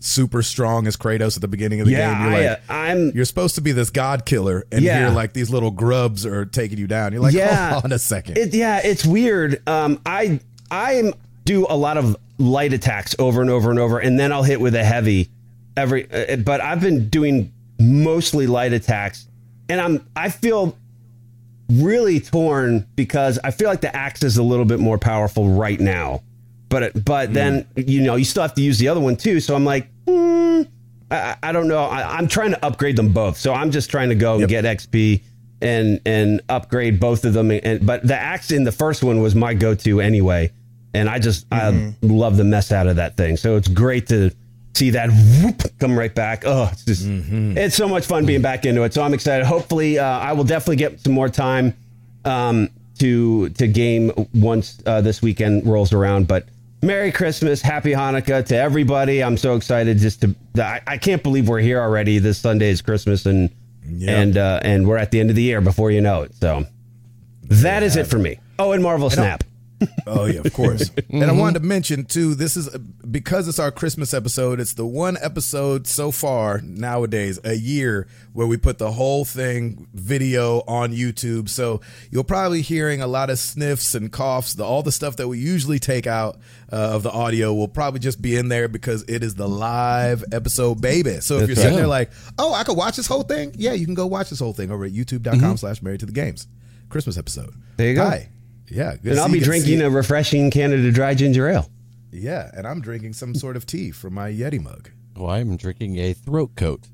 super 0.00 0.42
strong 0.42 0.86
as 0.86 0.96
Kratos 0.96 1.36
at 1.36 1.42
the 1.42 1.46
beginning 1.46 1.80
of 1.80 1.86
the 1.86 1.92
yeah, 1.92 2.14
game? 2.14 2.22
You're 2.32 2.40
I, 2.40 2.48
like, 2.48 2.58
uh, 2.58 2.72
I'm 2.72 3.10
you're 3.10 3.26
supposed 3.26 3.54
to 3.56 3.60
be 3.60 3.72
this 3.72 3.90
god 3.90 4.24
killer, 4.24 4.64
and 4.72 4.82
Yeah. 4.82 4.98
here 4.98 5.10
like 5.10 5.34
these 5.34 5.50
little 5.50 5.70
grubs 5.70 6.24
are 6.24 6.46
taking 6.46 6.78
you 6.78 6.86
down. 6.86 7.12
You're 7.12 7.22
like, 7.22 7.34
Yeah. 7.34 7.70
hold 7.72 7.84
on 7.84 7.92
a 7.92 7.98
second. 7.98 8.38
It, 8.38 8.54
yeah, 8.54 8.80
it's 8.82 9.04
weird. 9.04 9.62
Um, 9.68 10.00
I 10.06 10.40
I 10.70 11.12
do 11.44 11.66
a 11.68 11.76
lot 11.76 11.98
of 11.98 12.16
light 12.38 12.72
attacks 12.72 13.14
over 13.18 13.42
and 13.42 13.50
over 13.50 13.68
and 13.70 13.78
over, 13.78 13.98
and 13.98 14.18
then 14.18 14.32
I'll 14.32 14.42
hit 14.42 14.60
with 14.60 14.74
a 14.74 14.82
heavy 14.84 15.28
every. 15.76 16.10
Uh, 16.10 16.36
but 16.36 16.60
I've 16.60 16.80
been 16.80 17.08
doing 17.08 17.52
mostly 17.78 18.46
light 18.46 18.72
attacks, 18.72 19.28
and 19.68 19.80
I'm 19.80 20.06
I 20.16 20.30
feel 20.30 20.76
really 21.70 22.20
torn 22.20 22.86
because 22.96 23.38
I 23.42 23.50
feel 23.50 23.68
like 23.68 23.80
the 23.80 23.94
axe 23.94 24.22
is 24.22 24.36
a 24.36 24.42
little 24.42 24.64
bit 24.64 24.80
more 24.80 24.98
powerful 24.98 25.48
right 25.48 25.80
now. 25.80 26.22
But 26.68 26.82
it, 26.82 27.04
but 27.04 27.34
then 27.34 27.66
you 27.76 28.02
know 28.02 28.16
you 28.16 28.24
still 28.24 28.42
have 28.42 28.54
to 28.54 28.62
use 28.62 28.78
the 28.78 28.88
other 28.88 29.00
one 29.00 29.16
too. 29.16 29.40
So 29.40 29.54
I'm 29.54 29.64
like, 29.64 29.88
hmm, 30.06 30.62
I, 31.10 31.36
I 31.42 31.52
don't 31.52 31.68
know. 31.68 31.84
I, 31.84 32.16
I'm 32.16 32.28
trying 32.28 32.52
to 32.52 32.64
upgrade 32.64 32.96
them 32.96 33.12
both, 33.12 33.36
so 33.36 33.52
I'm 33.52 33.70
just 33.70 33.90
trying 33.90 34.08
to 34.08 34.14
go 34.14 34.36
and 34.38 34.48
get 34.48 34.64
XP 34.64 35.22
and 35.60 36.00
and 36.06 36.40
upgrade 36.48 36.98
both 36.98 37.24
of 37.24 37.34
them. 37.34 37.50
And 37.50 37.84
but 37.86 38.06
the 38.06 38.16
axe 38.16 38.50
in 38.50 38.64
the 38.64 38.72
first 38.72 39.02
one 39.02 39.20
was 39.20 39.34
my 39.34 39.52
go-to 39.54 40.00
anyway, 40.00 40.50
and 40.94 41.08
I 41.08 41.18
just 41.18 41.46
I 41.52 41.94
love 42.02 42.36
the 42.36 42.44
mess 42.44 42.72
out 42.72 42.86
of 42.86 42.96
that 42.96 43.16
thing. 43.16 43.36
So 43.36 43.56
it's 43.56 43.68
great 43.68 44.06
to 44.08 44.30
see 44.74 44.90
that 44.90 45.10
whoop, 45.10 45.62
come 45.78 45.98
right 45.98 46.14
back. 46.14 46.44
Oh, 46.46 46.68
it's 46.72 46.84
just 46.84 47.06
it's 47.06 47.76
so 47.76 47.88
much 47.88 48.06
fun 48.06 48.26
being 48.26 48.42
back 48.42 48.64
into 48.64 48.82
it. 48.82 48.94
So 48.94 49.02
I'm 49.02 49.14
excited. 49.14 49.46
Hopefully, 49.46 49.98
uh, 49.98 50.04
I 50.04 50.32
will 50.32 50.44
definitely 50.44 50.76
get 50.76 51.00
some 51.00 51.12
more 51.12 51.28
time 51.28 51.74
um, 52.24 52.70
to 52.98 53.50
to 53.50 53.66
game 53.66 54.12
once 54.34 54.82
uh, 54.86 55.00
this 55.00 55.22
weekend 55.22 55.66
rolls 55.66 55.92
around. 55.92 56.28
But 56.28 56.46
Merry 56.82 57.12
Christmas, 57.12 57.62
Happy 57.62 57.92
Hanukkah 57.92 58.44
to 58.46 58.56
everybody. 58.56 59.22
I'm 59.22 59.36
so 59.36 59.56
excited 59.56 59.98
just 59.98 60.22
to. 60.22 60.34
I, 60.56 60.80
I 60.86 60.98
can't 60.98 61.22
believe 61.22 61.48
we're 61.48 61.60
here 61.60 61.80
already. 61.80 62.18
This 62.18 62.38
Sunday 62.38 62.70
is 62.70 62.82
Christmas 62.82 63.26
and 63.26 63.50
and 64.06 64.36
uh, 64.36 64.60
and 64.62 64.86
we're 64.86 64.96
at 64.96 65.10
the 65.10 65.20
end 65.20 65.30
of 65.30 65.36
the 65.36 65.42
year 65.42 65.60
before 65.60 65.90
you 65.90 66.00
know 66.00 66.22
it. 66.22 66.34
So 66.34 66.64
that 67.44 67.82
is 67.82 67.96
it 67.96 68.06
for 68.06 68.18
me. 68.18 68.38
Oh, 68.58 68.72
and 68.72 68.82
Marvel 68.82 69.10
Snap. 69.10 69.44
Oh 70.06 70.24
yeah, 70.26 70.40
of 70.44 70.52
course. 70.52 70.90
And 71.10 71.24
I 71.24 71.32
wanted 71.32 71.60
to 71.60 71.64
mention 71.66 72.04
too. 72.04 72.34
This 72.34 72.56
is 72.56 72.68
because 73.10 73.48
it's 73.48 73.58
our 73.58 73.70
Christmas 73.70 74.12
episode. 74.14 74.60
It's 74.60 74.74
the 74.74 74.86
one 74.86 75.16
episode 75.20 75.86
so 75.86 76.10
far 76.10 76.60
nowadays 76.62 77.38
a 77.44 77.54
year 77.54 78.08
where 78.32 78.46
we 78.46 78.56
put 78.56 78.78
the 78.78 78.90
whole 78.92 79.24
thing 79.24 79.86
video 79.94 80.60
on 80.66 80.92
YouTube. 80.92 81.48
So 81.48 81.80
you'll 82.10 82.24
probably 82.24 82.62
hearing 82.62 83.00
a 83.00 83.06
lot 83.06 83.30
of 83.30 83.38
sniffs 83.38 83.94
and 83.94 84.10
coughs. 84.12 84.54
The, 84.54 84.64
all 84.64 84.82
the 84.82 84.92
stuff 84.92 85.16
that 85.16 85.28
we 85.28 85.38
usually 85.38 85.78
take 85.78 86.06
out 86.06 86.36
uh, 86.72 86.76
of 86.94 87.02
the 87.02 87.10
audio 87.10 87.54
will 87.54 87.68
probably 87.68 88.00
just 88.00 88.20
be 88.20 88.36
in 88.36 88.48
there 88.48 88.68
because 88.68 89.04
it 89.08 89.22
is 89.22 89.34
the 89.34 89.48
live 89.48 90.24
episode, 90.32 90.80
baby. 90.80 91.20
So 91.20 91.38
if 91.38 91.48
you're 91.48 91.56
sitting 91.56 91.76
there 91.76 91.86
like, 91.86 92.10
oh, 92.38 92.52
I 92.54 92.64
could 92.64 92.76
watch 92.76 92.96
this 92.96 93.06
whole 93.06 93.22
thing. 93.22 93.52
Yeah, 93.56 93.72
you 93.72 93.84
can 93.84 93.94
go 93.94 94.06
watch 94.06 94.30
this 94.30 94.40
whole 94.40 94.52
thing 94.52 94.70
over 94.70 94.84
at 94.84 94.92
YouTube.com/slash 94.92 95.82
Married 95.82 96.00
to 96.00 96.06
the 96.06 96.12
Games 96.12 96.46
Christmas 96.88 97.16
episode. 97.16 97.54
There 97.76 97.88
you 97.88 97.94
go. 97.94 98.04
Hi. 98.04 98.28
Yeah, 98.74 98.96
good 98.96 99.12
And 99.12 99.20
I'll 99.20 99.28
be 99.28 99.34
you. 99.38 99.44
Good 99.44 99.52
to 99.52 99.52
see 99.60 99.66
drinking 99.66 99.82
a 99.82 99.90
refreshing 99.90 100.50
Canada 100.50 100.90
Dry 100.90 101.14
ginger 101.14 101.48
ale. 101.48 101.68
Yeah, 102.10 102.50
and 102.54 102.66
I'm 102.66 102.80
drinking 102.80 103.12
some 103.14 103.34
sort 103.34 103.56
of 103.56 103.66
tea 103.66 103.90
from 103.90 104.14
my 104.14 104.30
Yeti 104.30 104.60
mug. 104.62 104.90
Oh, 105.16 105.26
I'm 105.26 105.56
drinking 105.56 105.98
a 105.98 106.12
throat 106.14 106.56
coat. 106.56 106.88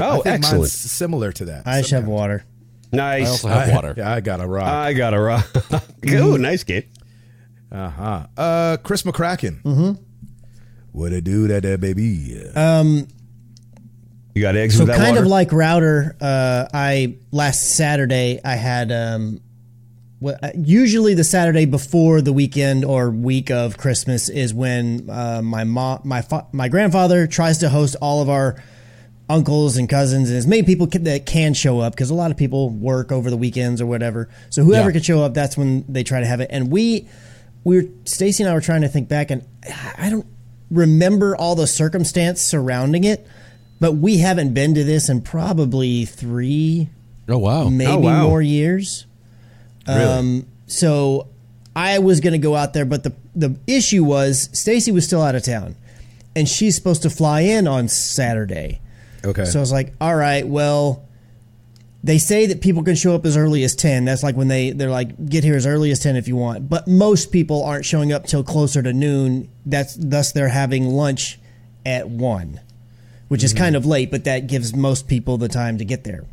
Oh, 0.00 0.22
think 0.22 0.24
mine's 0.42 0.44
excellent! 0.46 0.70
similar 0.70 1.32
to 1.32 1.44
that. 1.46 1.66
I 1.66 1.80
just 1.80 1.92
have 1.92 2.06
water. 2.06 2.44
Nice. 2.92 3.26
I 3.26 3.30
also 3.30 3.48
have 3.48 3.72
water. 3.74 3.94
Yeah, 3.96 4.12
I 4.12 4.20
got 4.20 4.40
a 4.40 4.46
rock. 4.46 4.66
I 4.68 4.92
got 4.92 5.14
a 5.14 5.20
rock. 5.20 5.46
Ooh, 6.10 6.36
nice 6.38 6.62
game. 6.64 6.84
Uh-huh. 7.72 8.26
Uh 8.36 8.76
Chris 8.82 9.02
McCracken. 9.02 9.62
Mm-hmm. 9.62 10.02
What 10.92 11.12
a 11.12 11.20
do 11.20 11.48
that 11.48 11.62
there, 11.64 11.78
baby. 11.78 12.40
Um 12.54 13.08
You 14.34 14.42
got 14.42 14.56
eggs 14.56 14.74
So 14.76 14.80
with 14.80 14.88
that 14.88 14.98
kind 14.98 15.10
water? 15.14 15.22
of 15.22 15.26
like 15.28 15.52
router, 15.52 16.16
uh, 16.20 16.66
I 16.72 17.16
last 17.32 17.74
Saturday 17.76 18.40
I 18.44 18.54
had 18.56 18.92
um, 18.92 19.40
well, 20.20 20.36
uh, 20.42 20.50
usually 20.56 21.14
the 21.14 21.24
Saturday 21.24 21.64
before 21.66 22.20
the 22.22 22.32
weekend 22.32 22.84
or 22.84 23.10
week 23.10 23.50
of 23.50 23.76
Christmas 23.76 24.28
is 24.28 24.54
when 24.54 25.08
uh, 25.10 25.42
my 25.42 25.64
mom, 25.64 26.00
my 26.04 26.22
fa- 26.22 26.46
my 26.52 26.68
grandfather 26.68 27.26
tries 27.26 27.58
to 27.58 27.68
host 27.68 27.96
all 28.00 28.22
of 28.22 28.28
our 28.30 28.62
uncles 29.28 29.76
and 29.78 29.88
cousins 29.88 30.28
and 30.28 30.36
as 30.38 30.46
many 30.46 30.62
people 30.62 30.86
can, 30.86 31.04
that 31.04 31.24
can 31.26 31.54
show 31.54 31.80
up 31.80 31.94
because 31.94 32.10
a 32.10 32.14
lot 32.14 32.30
of 32.30 32.36
people 32.36 32.68
work 32.70 33.10
over 33.10 33.30
the 33.30 33.36
weekends 33.36 33.80
or 33.80 33.86
whatever. 33.86 34.28
So 34.50 34.62
whoever 34.64 34.90
Yeah. 34.90 34.94
can 34.94 35.02
show 35.02 35.22
up, 35.22 35.32
that's 35.34 35.56
when 35.56 35.84
they 35.88 36.04
try 36.04 36.20
to 36.20 36.26
have 36.26 36.40
it. 36.40 36.48
And 36.50 36.70
we, 36.70 37.08
we 37.64 37.82
were 37.82 37.88
Stacy 38.04 38.42
and 38.42 38.50
I 38.50 38.54
were 38.54 38.60
trying 38.60 38.82
to 38.82 38.88
think 38.88 39.08
back, 39.08 39.30
and 39.30 39.42
I 39.98 40.10
don't 40.10 40.26
remember 40.70 41.34
all 41.36 41.54
the 41.54 41.66
circumstance 41.66 42.42
surrounding 42.42 43.04
it, 43.04 43.26
but 43.80 43.92
we 43.92 44.18
haven't 44.18 44.52
been 44.54 44.74
to 44.74 44.84
this 44.84 45.08
in 45.08 45.22
probably 45.22 46.04
three, 46.04 46.90
Oh 47.28 47.38
wow! 47.38 47.68
maybe 47.70 47.90
Oh, 47.90 47.98
wow. 47.98 48.28
more 48.28 48.42
years. 48.42 49.06
Um, 49.86 50.46
so 50.66 51.28
I 51.76 51.98
was 51.98 52.20
going 52.20 52.32
to 52.32 52.38
go 52.38 52.54
out 52.54 52.72
there, 52.72 52.84
but 52.84 53.02
the 53.02 53.12
the 53.34 53.56
issue 53.66 54.04
was 54.04 54.48
Stacy 54.52 54.92
was 54.92 55.04
still 55.04 55.22
out 55.22 55.34
of 55.34 55.42
town, 55.42 55.76
and 56.36 56.48
she's 56.48 56.74
supposed 56.74 57.02
to 57.02 57.10
fly 57.10 57.40
in 57.40 57.66
on 57.66 57.88
Saturday. 57.88 58.80
Okay. 59.24 59.44
So 59.44 59.58
I 59.58 59.60
was 59.60 59.72
like, 59.72 59.94
all 60.00 60.14
right, 60.14 60.46
well, 60.46 61.04
they 62.02 62.18
say 62.18 62.46
that 62.46 62.60
people 62.60 62.82
can 62.82 62.94
show 62.94 63.14
up 63.14 63.24
as 63.24 63.36
early 63.36 63.64
as 63.64 63.74
10. 63.74 64.04
That's 64.04 64.22
like 64.22 64.36
when 64.36 64.48
they, 64.48 64.70
they're 64.72 64.90
like, 64.90 65.28
get 65.30 65.42
here 65.42 65.56
as 65.56 65.66
early 65.66 65.90
as 65.90 66.00
10 66.00 66.16
if 66.16 66.28
you 66.28 66.36
want. 66.36 66.68
But 66.68 66.86
most 66.86 67.32
people 67.32 67.64
aren't 67.64 67.86
showing 67.86 68.12
up 68.12 68.26
till 68.26 68.44
closer 68.44 68.82
to 68.82 68.92
noon. 68.92 69.48
That's 69.64 69.94
thus 69.94 70.32
they're 70.32 70.48
having 70.48 70.84
lunch 70.90 71.38
at 71.86 72.08
1, 72.08 72.60
which 73.28 73.42
is 73.42 73.54
kind 73.54 73.74
of 73.74 73.86
late, 73.86 74.10
but 74.10 74.24
that 74.24 74.46
gives 74.46 74.74
most 74.74 75.08
people 75.08 75.38
the 75.38 75.48
time 75.48 75.78
to 75.78 75.84
get 75.84 76.04
there. 76.04 76.24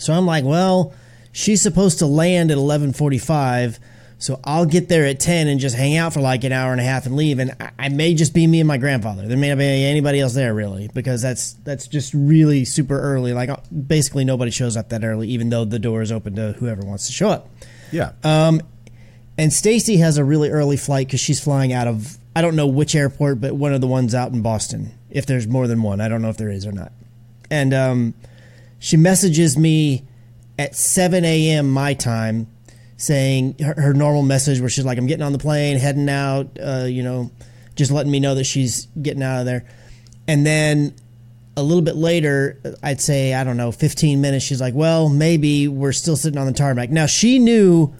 So 0.00 0.12
I'm 0.12 0.26
like, 0.26 0.44
well, 0.44 0.92
she's 1.38 1.62
supposed 1.62 2.00
to 2.00 2.06
land 2.06 2.50
at 2.50 2.58
11:45, 2.58 3.78
so 4.18 4.40
I'll 4.42 4.66
get 4.66 4.88
there 4.88 5.06
at 5.06 5.20
10 5.20 5.46
and 5.46 5.60
just 5.60 5.76
hang 5.76 5.96
out 5.96 6.12
for 6.12 6.20
like 6.20 6.42
an 6.42 6.50
hour 6.50 6.72
and 6.72 6.80
a 6.80 6.84
half 6.84 7.06
and 7.06 7.14
leave. 7.14 7.38
And 7.38 7.54
I, 7.60 7.70
I 7.78 7.88
may 7.88 8.14
just 8.14 8.34
be 8.34 8.44
me 8.48 8.58
and 8.60 8.66
my 8.66 8.76
grandfather. 8.76 9.28
There 9.28 9.36
may 9.38 9.48
not 9.50 9.58
be 9.58 9.64
anybody 9.64 10.18
else 10.18 10.34
there 10.34 10.52
really, 10.52 10.90
because 10.92 11.22
that's 11.22 11.52
that's 11.64 11.86
just 11.86 12.12
really 12.12 12.64
super 12.64 12.98
early. 13.00 13.32
Like 13.32 13.50
basically 13.70 14.24
nobody 14.24 14.50
shows 14.50 14.76
up 14.76 14.88
that 14.88 15.04
early, 15.04 15.28
even 15.28 15.48
though 15.50 15.64
the 15.64 15.78
door 15.78 16.02
is 16.02 16.10
open 16.10 16.34
to 16.34 16.52
whoever 16.54 16.82
wants 16.84 17.06
to 17.06 17.12
show 17.12 17.28
up. 17.28 17.48
yeah. 17.92 18.12
Um, 18.24 18.60
And 19.38 19.52
Stacy 19.52 19.98
has 19.98 20.18
a 20.18 20.24
really 20.24 20.50
early 20.50 20.76
flight 20.76 21.06
because 21.06 21.20
she's 21.20 21.40
flying 21.40 21.72
out 21.72 21.86
of 21.86 22.18
I 22.34 22.42
don't 22.42 22.56
know 22.56 22.66
which 22.66 22.94
airport, 22.96 23.40
but 23.40 23.54
one 23.54 23.72
of 23.72 23.80
the 23.80 23.86
ones 23.86 24.14
out 24.14 24.32
in 24.32 24.42
Boston. 24.42 24.92
If 25.10 25.26
there's 25.26 25.46
more 25.46 25.66
than 25.68 25.82
one, 25.82 26.00
I 26.00 26.08
don't 26.08 26.20
know 26.22 26.28
if 26.28 26.36
there 26.36 26.50
is 26.50 26.66
or 26.66 26.72
not. 26.72 26.92
And 27.50 27.72
um, 27.72 28.14
she 28.80 28.96
messages 28.96 29.56
me 29.56 30.02
at 30.58 30.74
7 30.74 31.24
a.m. 31.24 31.70
my 31.70 31.94
time, 31.94 32.48
saying 32.96 33.56
her, 33.60 33.74
her 33.80 33.94
normal 33.94 34.22
message 34.22 34.60
where 34.60 34.68
she's 34.68 34.84
like, 34.84 34.98
"I'm 34.98 35.06
getting 35.06 35.24
on 35.24 35.32
the 35.32 35.38
plane, 35.38 35.78
heading 35.78 36.08
out," 36.08 36.58
uh, 36.60 36.86
you 36.88 37.02
know, 37.02 37.30
just 37.76 37.90
letting 37.90 38.10
me 38.10 38.20
know 38.20 38.34
that 38.34 38.44
she's 38.44 38.86
getting 39.00 39.22
out 39.22 39.40
of 39.40 39.46
there. 39.46 39.64
And 40.26 40.44
then 40.44 40.94
a 41.56 41.62
little 41.62 41.82
bit 41.82 41.96
later, 41.96 42.60
I'd 42.84 43.00
say, 43.00 43.34
I 43.34 43.42
don't 43.42 43.56
know, 43.56 43.72
15 43.72 44.20
minutes, 44.20 44.44
she's 44.44 44.60
like, 44.60 44.74
well, 44.74 45.08
maybe 45.08 45.66
we're 45.66 45.92
still 45.92 46.14
sitting 46.16 46.38
on 46.38 46.46
the 46.46 46.52
tarmac. 46.52 46.90
Now, 46.90 47.06
she 47.06 47.40
knew 47.40 47.92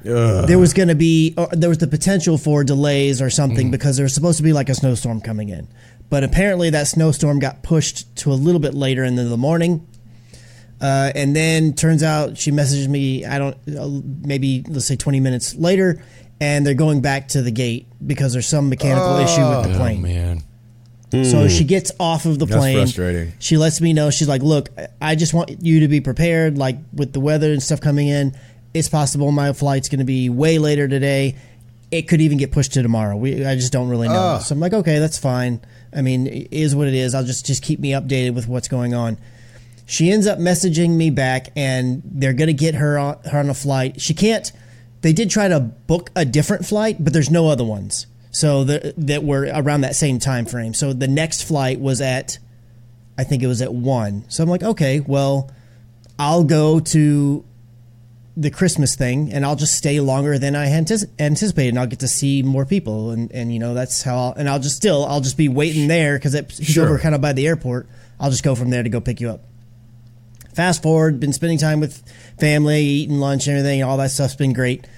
there 0.47 0.59
was 0.61 0.73
going 0.75 0.88
to 0.88 0.95
be, 0.95 1.35
or 1.37 1.49
there 1.50 1.69
was 1.69 1.79
the 1.79 1.88
potential 1.88 2.38
for 2.38 2.62
delays 2.62 3.21
or 3.21 3.31
something 3.31 3.71
because 3.73 3.97
there 3.97 4.05
was 4.05 4.15
supposed 4.15 4.37
to 4.37 4.45
be 4.45 4.53
like 4.53 4.69
a 4.69 4.75
snowstorm 4.75 5.21
coming 5.21 5.49
in. 5.49 5.67
But 6.09 6.23
apparently 6.23 6.71
that 6.71 6.87
snowstorm 6.87 7.41
got 7.41 7.65
pushed 7.65 8.15
to 8.19 8.33
a 8.33 8.35
little 8.35 8.61
bit 8.61 8.75
later 8.75 9.03
in 9.03 9.17
the 9.17 9.37
morning. 9.37 9.87
Uh, 10.81 11.11
and 11.15 11.35
then 11.35 11.73
turns 11.73 12.03
out 12.03 12.39
she 12.39 12.51
messages 12.53 12.87
me, 12.89 13.25
I 13.25 13.39
don't, 13.39 13.57
uh, 13.77 13.89
maybe 14.25 14.65
let's 14.69 14.87
say 14.87 14.95
20 14.97 15.19
minutes 15.21 15.55
later, 15.57 16.01
and 16.41 16.65
they're 16.65 16.75
going 16.75 17.01
back 17.01 17.29
to 17.29 17.43
the 17.43 17.51
gate 17.51 17.87
because 18.07 18.33
there's 18.33 18.47
some 18.47 18.69
mechanical 18.69 19.17
issue 19.17 19.41
with 19.49 19.65
the 19.65 19.75
Oh 19.75 19.77
plane. 19.79 20.03
man! 20.03 20.43
So 21.11 21.49
she 21.49 21.65
gets 21.65 21.91
off 21.99 22.27
of 22.27 22.39
the 22.39 22.45
That's 22.47 22.59
plane. 22.61 22.77
frustrating. 22.77 23.33
She 23.39 23.57
lets 23.57 23.81
me 23.81 23.93
know. 23.95 24.11
She's 24.11 24.29
like, 24.29 24.43
"Look, 24.43 24.69
I 25.01 25.15
just 25.15 25.33
want 25.35 25.65
you 25.65 25.81
to 25.81 25.89
be 25.89 26.01
prepared. 26.01 26.59
Like 26.59 26.77
with 26.93 27.13
the 27.15 27.19
weather 27.21 27.51
and 27.51 27.63
stuff 27.63 27.81
coming 27.81 28.09
in, 28.09 28.37
it's 28.75 28.89
possible 28.89 29.33
my 29.33 29.53
flight's 29.55 29.89
going 29.89 30.01
to 30.01 30.05
be 30.05 30.29
way 30.29 30.59
later 30.59 30.87
today. 30.87 31.35
It 31.91 32.03
could 32.03 32.21
even 32.21 32.37
get 32.37 32.53
pushed 32.53 32.75
to 32.75 32.83
tomorrow. 32.83 33.17
We, 33.17 33.45
I 33.47 33.55
just 33.57 33.73
don't 33.73 33.89
really 33.89 34.09
know." 34.09 34.39
So 34.45 34.53
I'm 34.55 34.61
like, 34.61 34.75
"Okay, 34.75 34.99
that's 34.99 35.17
fine. 35.19 35.61
I 35.97 36.03
mean, 36.03 36.27
it 36.27 36.49
is 36.53 36.77
what 36.77 36.87
it 36.87 36.95
is. 36.95 37.15
I'll 37.15 37.25
just 37.25 37.47
just 37.47 37.63
keep 37.63 37.81
me 37.81 37.93
updated 37.93 38.35
with 38.35 38.47
what's 38.47 38.69
going 38.69 38.93
on." 38.95 39.17
She 39.90 40.11
ends 40.12 40.26
up 40.26 40.38
messaging 40.38 40.90
me 40.97 41.09
back, 41.09 41.49
and 41.57 42.02
they're 42.04 42.35
going 42.35 42.49
to 42.49 42.52
get 42.52 42.75
her 42.75 42.99
on, 42.99 43.16
her 43.25 43.38
on 43.38 43.49
a 43.49 43.54
flight. 43.54 44.02
She 44.02 44.12
can't. 44.12 44.52
They 45.00 45.14
did 45.14 45.30
try 45.30 45.49
to 45.49 45.61
book 45.61 46.11
a 46.14 46.26
different 46.26 46.66
flight, 46.66 47.02
but 47.02 47.14
there's 47.14 47.30
no 47.30 47.49
other 47.49 47.64
ones. 47.64 48.07
So 48.30 48.64
the, 48.64 48.92
that 48.99 49.25
were 49.25 49.50
around 49.50 49.80
that 49.80 49.97
same 49.97 50.18
time 50.18 50.45
frame. 50.45 50.75
So 50.75 50.92
the 50.92 51.09
next 51.09 51.45
flight 51.45 51.80
was 51.80 52.02
at, 52.02 52.38
I 53.16 53.25
think 53.25 53.42
it 53.42 53.47
was 53.47 53.62
at 53.62 53.73
one. 53.73 54.26
So 54.28 54.42
I'm 54.42 54.50
like, 54.50 54.62
okay, 54.62 55.00
well, 55.00 55.50
I'll 56.18 56.45
go 56.45 56.80
to 56.80 57.42
the 58.37 58.50
Christmas 58.50 58.95
thing, 58.95 59.33
and 59.33 59.42
I'll 59.47 59.57
just 59.57 59.75
stay 59.75 60.00
longer 60.00 60.38
than 60.38 60.54
I 60.54 60.66
antici- 60.66 61.09
anticipated, 61.18 61.71
and 61.71 61.78
I'll 61.78 61.87
get 61.87 62.00
to 62.00 62.09
see 62.09 62.42
more 62.42 62.66
people, 62.66 63.11
and 63.11 63.33
and 63.33 63.50
you 63.52 63.59
know 63.59 63.73
that's 63.73 64.02
how. 64.02 64.16
I'll, 64.18 64.33
and 64.35 64.49
I'll 64.50 64.61
just 64.61 64.76
still 64.76 65.07
I'll 65.07 65.23
just 65.23 65.38
be 65.38 65.49
waiting 65.49 65.88
there 65.88 66.18
because 66.18 66.35
he's 66.59 66.66
Sure. 66.68 66.85
over 66.85 66.99
kind 66.99 67.14
of 67.14 67.21
by 67.23 67.33
the 67.33 67.47
airport. 67.49 67.88
I'll 68.21 68.30
just 68.30 68.45
go 68.45 68.54
from 68.54 68.68
there 68.71 68.83
to 68.83 68.88
go 68.90 69.00
pick 69.00 69.21
you 69.21 69.30
up. 69.30 69.40
Fast 70.59 70.83
forward, 70.83 71.21
been 71.21 71.33
spending 71.33 71.57
time 71.57 71.79
with 71.79 72.03
family, 72.41 72.83
eating 72.83 73.21
lunch 73.21 73.47
and 73.47 73.57
everything, 73.57 73.85
all 73.85 73.97
that 73.99 74.11
stuff's 74.11 74.35
been 74.35 74.53
great. 74.53 74.88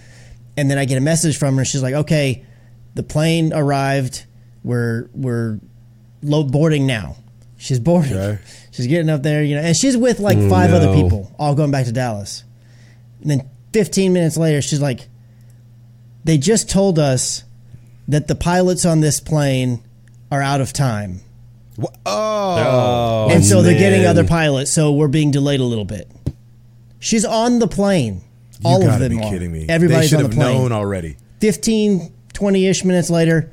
And 0.57 0.71
then 0.71 0.79
I 0.79 0.87
get 0.87 0.97
a 0.97 1.03
message 1.03 1.37
from 1.37 1.55
her. 1.59 1.67
She's 1.67 1.83
like, 1.83 1.93
"Okay, 1.93 2.47
the 2.95 3.03
plane 3.03 3.53
arrived. 3.53 4.25
We're 4.65 5.11
we're 5.13 5.61
low 6.23 6.45
boarding 6.45 6.87
now." 6.87 7.17
She's 7.59 7.79
boarding. 7.79 8.15
Okay. 8.15 8.43
She's 8.71 8.87
getting 8.87 9.11
up 9.11 9.23
there, 9.23 9.45
you 9.45 9.55
know, 9.55 9.61
and 9.61 9.77
she's 9.77 9.99
with 9.99 10.19
like 10.19 10.39
five 10.49 10.71
mm, 10.71 10.75
other 10.77 10.95
people, 10.95 11.31
all 11.39 11.55
going 11.55 11.71
back 11.71 11.85
to 11.85 11.93
Dallas. 11.93 12.43
And 13.21 13.31
then 13.31 13.51
15 13.75 14.15
minutes 14.15 14.39
later, 14.39 14.63
she's 14.63 14.81
like, 14.81 15.09
"They 16.25 16.39
just 16.39 16.71
told 16.71 16.99
us 16.99 17.45
that 18.09 18.29
the 18.29 18.35
pilots 18.35 18.87
on 18.87 19.01
this 19.01 19.21
plane 19.21 19.83
are 20.33 20.41
out 20.41 20.63
of 20.63 20.73
time." 20.73 21.21
Wha- 21.77 21.91
oh. 22.07 23.27
oh, 23.29 23.29
and 23.33 23.45
so 23.45 23.63
they're 23.63 23.79
getting 23.79 24.05
other 24.07 24.25
pilots. 24.25 24.73
So 24.73 24.93
we're 24.93 25.09
being 25.09 25.31
delayed 25.31 25.61
a 25.61 25.65
little 25.65 25.85
bit. 25.85 26.11
She's 26.99 27.25
on 27.25 27.59
the 27.59 27.69
plane. 27.69 28.23
you 28.61 28.69
All 28.69 28.81
gotta 28.81 28.95
of 28.95 29.01
them 29.01 29.19
be 29.19 29.25
are. 29.25 29.31
kidding 29.31 29.53
me. 29.53 29.67
Everybody's 29.69 30.11
they 30.11 30.17
on 30.19 30.23
the 30.25 30.29
have 30.29 30.37
plane. 30.37 30.57
known 30.59 30.73
already. 30.73 31.17
15, 31.41 32.13
20 32.35 32.67
ish 32.67 32.85
minutes 32.85 33.09
later, 33.11 33.51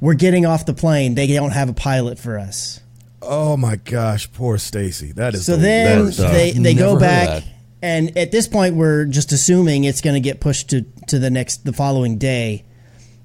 we're 0.00 0.14
getting 0.14 0.46
off 0.46 0.66
the 0.66 0.74
plane. 0.74 1.14
They 1.14 1.26
don't 1.28 1.52
have 1.52 1.68
a 1.68 1.72
pilot 1.72 2.18
for 2.18 2.38
us. 2.38 2.80
Oh 3.22 3.56
my 3.56 3.76
gosh, 3.76 4.32
poor 4.32 4.58
Stacy. 4.58 5.12
That 5.12 5.34
is 5.34 5.44
So 5.46 5.52
the 5.56 5.62
then 5.62 6.00
worst. 6.06 6.18
they, 6.18 6.50
they 6.52 6.74
Never 6.74 6.78
go 6.78 6.86
heard 6.88 6.94
of 6.94 7.00
back, 7.00 7.28
that. 7.28 7.44
and 7.82 8.16
at 8.18 8.32
this 8.32 8.48
point, 8.48 8.74
we're 8.76 9.04
just 9.04 9.30
assuming 9.30 9.84
it's 9.84 10.00
going 10.00 10.14
to 10.14 10.20
get 10.20 10.40
pushed 10.40 10.70
to, 10.70 10.82
to 11.08 11.18
the 11.18 11.30
next, 11.30 11.64
the 11.64 11.72
following 11.74 12.16
day. 12.18 12.64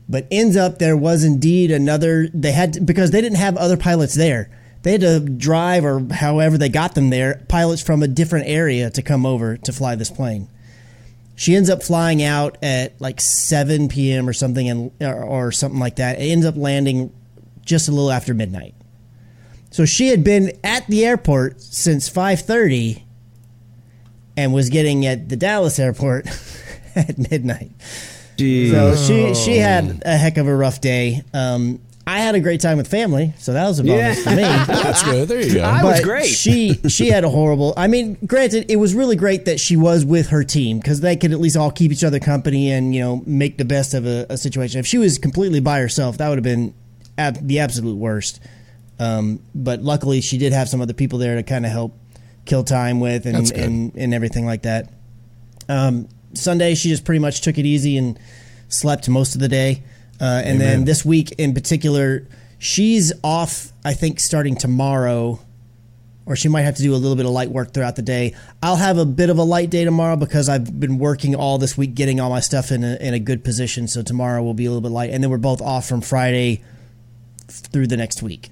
But 0.07 0.27
ends 0.29 0.55
up 0.55 0.79
there 0.79 0.95
was 0.95 1.23
indeed 1.23 1.71
another. 1.71 2.27
They 2.33 2.51
had 2.51 2.73
to, 2.73 2.81
because 2.81 3.11
they 3.11 3.21
didn't 3.21 3.37
have 3.37 3.57
other 3.57 3.77
pilots 3.77 4.13
there. 4.13 4.49
They 4.83 4.91
had 4.91 5.01
to 5.01 5.19
drive 5.19 5.83
or 5.83 6.05
however 6.13 6.59
they 6.59 6.69
got 6.69 6.93
them 6.93 7.09
there, 7.09 7.43
pilots 7.47 7.81
from 7.81 8.03
a 8.03 8.07
different 8.07 8.47
area 8.47 8.91
to 8.91 9.01
come 9.01 9.25
over 9.25 9.57
to 9.57 9.73
fly 9.73 9.95
this 9.95 10.11
plane. 10.11 10.47
She 11.35 11.55
ends 11.55 11.69
up 11.69 11.81
flying 11.81 12.21
out 12.21 12.57
at 12.61 13.01
like 13.01 13.19
7 13.19 13.89
p.m. 13.89 14.29
or 14.29 14.33
something, 14.33 14.69
and 14.69 14.91
or, 15.01 15.23
or 15.23 15.51
something 15.51 15.79
like 15.79 15.95
that. 15.95 16.19
It 16.19 16.25
ends 16.25 16.45
up 16.45 16.55
landing 16.55 17.11
just 17.65 17.89
a 17.89 17.91
little 17.91 18.11
after 18.11 18.33
midnight. 18.33 18.75
So 19.71 19.85
she 19.85 20.07
had 20.07 20.23
been 20.23 20.57
at 20.63 20.87
the 20.87 21.03
airport 21.03 21.61
since 21.61 22.09
5:30 22.09 23.03
and 24.37 24.53
was 24.53 24.69
getting 24.69 25.05
at 25.05 25.29
the 25.29 25.35
Dallas 25.35 25.79
airport 25.79 26.27
at 26.95 27.17
midnight. 27.17 27.71
Jeez. 28.37 28.71
So 28.71 28.95
she 28.95 29.33
she 29.35 29.57
had 29.57 30.01
a 30.05 30.15
heck 30.17 30.37
of 30.37 30.47
a 30.47 30.55
rough 30.55 30.81
day. 30.81 31.23
Um, 31.33 31.79
I 32.07 32.19
had 32.19 32.35
a 32.35 32.39
great 32.39 32.61
time 32.61 32.77
with 32.77 32.87
family, 32.87 33.33
so 33.39 33.53
that 33.53 33.67
was 33.67 33.79
a 33.79 33.83
bonus 33.83 34.17
Yeah. 34.17 34.23
for 34.23 34.29
me. 34.35 34.41
That's 34.83 35.01
good. 35.03 35.27
There 35.27 35.41
you 35.41 35.55
go. 35.55 35.63
I 35.63 35.83
was 35.83 36.01
great. 36.01 36.27
She 36.27 36.75
she 36.87 37.09
had 37.09 37.23
a 37.23 37.29
horrible. 37.29 37.73
I 37.75 37.87
mean, 37.87 38.15
granted, 38.27 38.69
it 38.69 38.75
was 38.75 38.93
really 38.93 39.15
great 39.15 39.45
that 39.45 39.59
she 39.59 39.75
was 39.75 40.05
with 40.05 40.27
her 40.29 40.43
team 40.43 40.77
because 40.77 41.01
they 41.01 41.15
could 41.15 41.31
at 41.31 41.39
least 41.39 41.57
all 41.57 41.71
keep 41.71 41.91
each 41.91 42.03
other 42.03 42.19
company 42.19 42.71
and 42.71 42.93
you 42.93 43.01
know 43.01 43.23
make 43.25 43.57
the 43.57 43.65
best 43.65 43.93
of 43.95 44.05
a, 44.05 44.27
a 44.29 44.37
situation. 44.37 44.79
If 44.79 44.85
she 44.85 44.97
was 44.99 45.17
completely 45.17 45.61
by 45.61 45.79
herself, 45.79 46.19
that 46.19 46.29
would 46.29 46.37
have 46.37 46.43
been 46.43 46.75
ab- 47.17 47.47
the 47.47 47.59
absolute 47.59 47.95
worst. 47.97 48.39
Um, 48.99 49.39
but 49.55 49.81
luckily, 49.81 50.21
she 50.21 50.37
did 50.37 50.53
have 50.53 50.69
some 50.69 50.81
other 50.81 50.93
people 50.93 51.17
there 51.19 51.35
to 51.35 51.43
kind 51.43 51.65
of 51.65 51.71
help 51.71 51.97
kill 52.45 52.63
time 52.63 52.99
with 52.99 53.25
and, 53.25 53.51
and 53.51 53.95
and 53.95 54.13
everything 54.13 54.45
like 54.45 54.61
that. 54.61 54.93
Um, 55.67 56.07
Sunday, 56.35 56.75
she 56.75 56.89
just 56.89 57.05
pretty 57.05 57.19
much 57.19 57.41
took 57.41 57.57
it 57.57 57.65
easy 57.65 57.97
and 57.97 58.19
slept 58.67 59.09
most 59.09 59.35
of 59.35 59.41
the 59.41 59.47
day. 59.47 59.83
Uh, 60.19 60.41
and 60.45 60.61
then 60.61 60.85
this 60.85 61.03
week 61.03 61.33
in 61.37 61.53
particular, 61.53 62.27
she's 62.57 63.11
off, 63.23 63.73
I 63.83 63.93
think, 63.93 64.19
starting 64.19 64.55
tomorrow, 64.55 65.39
or 66.25 66.35
she 66.35 66.47
might 66.47 66.61
have 66.61 66.75
to 66.77 66.81
do 66.81 66.93
a 66.93 66.97
little 66.97 67.17
bit 67.17 67.25
of 67.25 67.31
light 67.31 67.49
work 67.49 67.73
throughout 67.73 67.95
the 67.95 68.01
day. 68.01 68.33
I'll 68.63 68.77
have 68.77 68.97
a 68.97 69.05
bit 69.05 69.29
of 69.29 69.37
a 69.37 69.43
light 69.43 69.69
day 69.69 69.83
tomorrow 69.83 70.15
because 70.15 70.47
I've 70.47 70.79
been 70.79 70.97
working 70.97 71.35
all 71.35 71.57
this 71.57 71.77
week 71.77 71.95
getting 71.95 72.19
all 72.19 72.29
my 72.29 72.39
stuff 72.39 72.71
in 72.71 72.83
a, 72.83 72.95
in 72.95 73.13
a 73.13 73.19
good 73.19 73.43
position. 73.43 73.87
So 73.87 74.01
tomorrow 74.01 74.41
will 74.41 74.53
be 74.53 74.65
a 74.65 74.69
little 74.69 74.81
bit 74.81 74.91
light. 74.91 75.11
And 75.11 75.23
then 75.23 75.29
we're 75.29 75.37
both 75.37 75.61
off 75.61 75.87
from 75.87 76.01
Friday 76.01 76.63
through 77.47 77.87
the 77.87 77.97
next 77.97 78.23
week. 78.23 78.49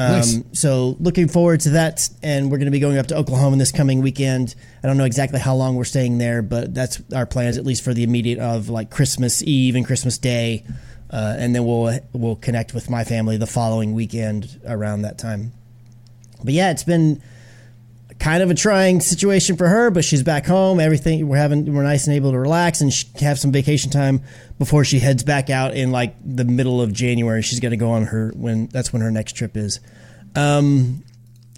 Um, 0.00 0.12
Nice. 0.12 0.38
So 0.52 0.96
looking 0.98 1.28
forward 1.28 1.60
to 1.60 1.70
that, 1.70 2.08
and 2.22 2.50
we're 2.50 2.56
going 2.56 2.68
to 2.68 2.70
be 2.70 2.80
going 2.80 2.96
up 2.96 3.08
to 3.08 3.16
Oklahoma 3.18 3.58
this 3.58 3.70
coming 3.70 4.00
weekend. 4.00 4.54
I 4.82 4.86
don't 4.86 4.96
know 4.96 5.04
exactly 5.04 5.38
how 5.38 5.54
long 5.54 5.76
we're 5.76 5.84
staying 5.84 6.16
there, 6.16 6.40
but 6.40 6.72
that's 6.72 7.02
our 7.14 7.26
plans 7.26 7.58
at 7.58 7.66
least 7.66 7.84
for 7.84 7.92
the 7.92 8.02
immediate 8.02 8.38
of 8.38 8.70
like 8.70 8.88
Christmas 8.88 9.42
Eve 9.42 9.76
and 9.76 9.84
Christmas 9.84 10.16
Day, 10.16 10.64
uh, 11.10 11.36
and 11.38 11.54
then 11.54 11.66
we'll 11.66 11.98
we'll 12.14 12.36
connect 12.36 12.72
with 12.72 12.88
my 12.88 13.04
family 13.04 13.36
the 13.36 13.46
following 13.46 13.92
weekend 13.92 14.58
around 14.66 15.02
that 15.02 15.18
time. 15.18 15.52
But 16.42 16.54
yeah, 16.54 16.70
it's 16.70 16.84
been 16.84 17.20
kind 18.20 18.42
of 18.42 18.50
a 18.50 18.54
trying 18.54 19.00
situation 19.00 19.56
for 19.56 19.66
her, 19.66 19.90
but 19.90 20.04
she's 20.04 20.22
back 20.22 20.46
home. 20.46 20.78
Everything 20.78 21.26
we're 21.26 21.38
having, 21.38 21.72
we're 21.72 21.82
nice 21.82 22.06
and 22.06 22.14
able 22.14 22.32
to 22.32 22.38
relax 22.38 22.82
and 22.82 22.92
have 23.20 23.38
some 23.38 23.50
vacation 23.50 23.90
time 23.90 24.22
before 24.58 24.84
she 24.84 24.98
heads 24.98 25.24
back 25.24 25.48
out 25.48 25.74
in 25.74 25.90
like 25.90 26.14
the 26.22 26.44
middle 26.44 26.80
of 26.80 26.92
January. 26.92 27.42
She's 27.42 27.60
going 27.60 27.70
to 27.70 27.78
go 27.78 27.90
on 27.90 28.04
her 28.04 28.32
when 28.36 28.66
that's 28.66 28.92
when 28.92 29.00
her 29.02 29.10
next 29.10 29.32
trip 29.32 29.56
is. 29.56 29.80
Um, 30.36 31.02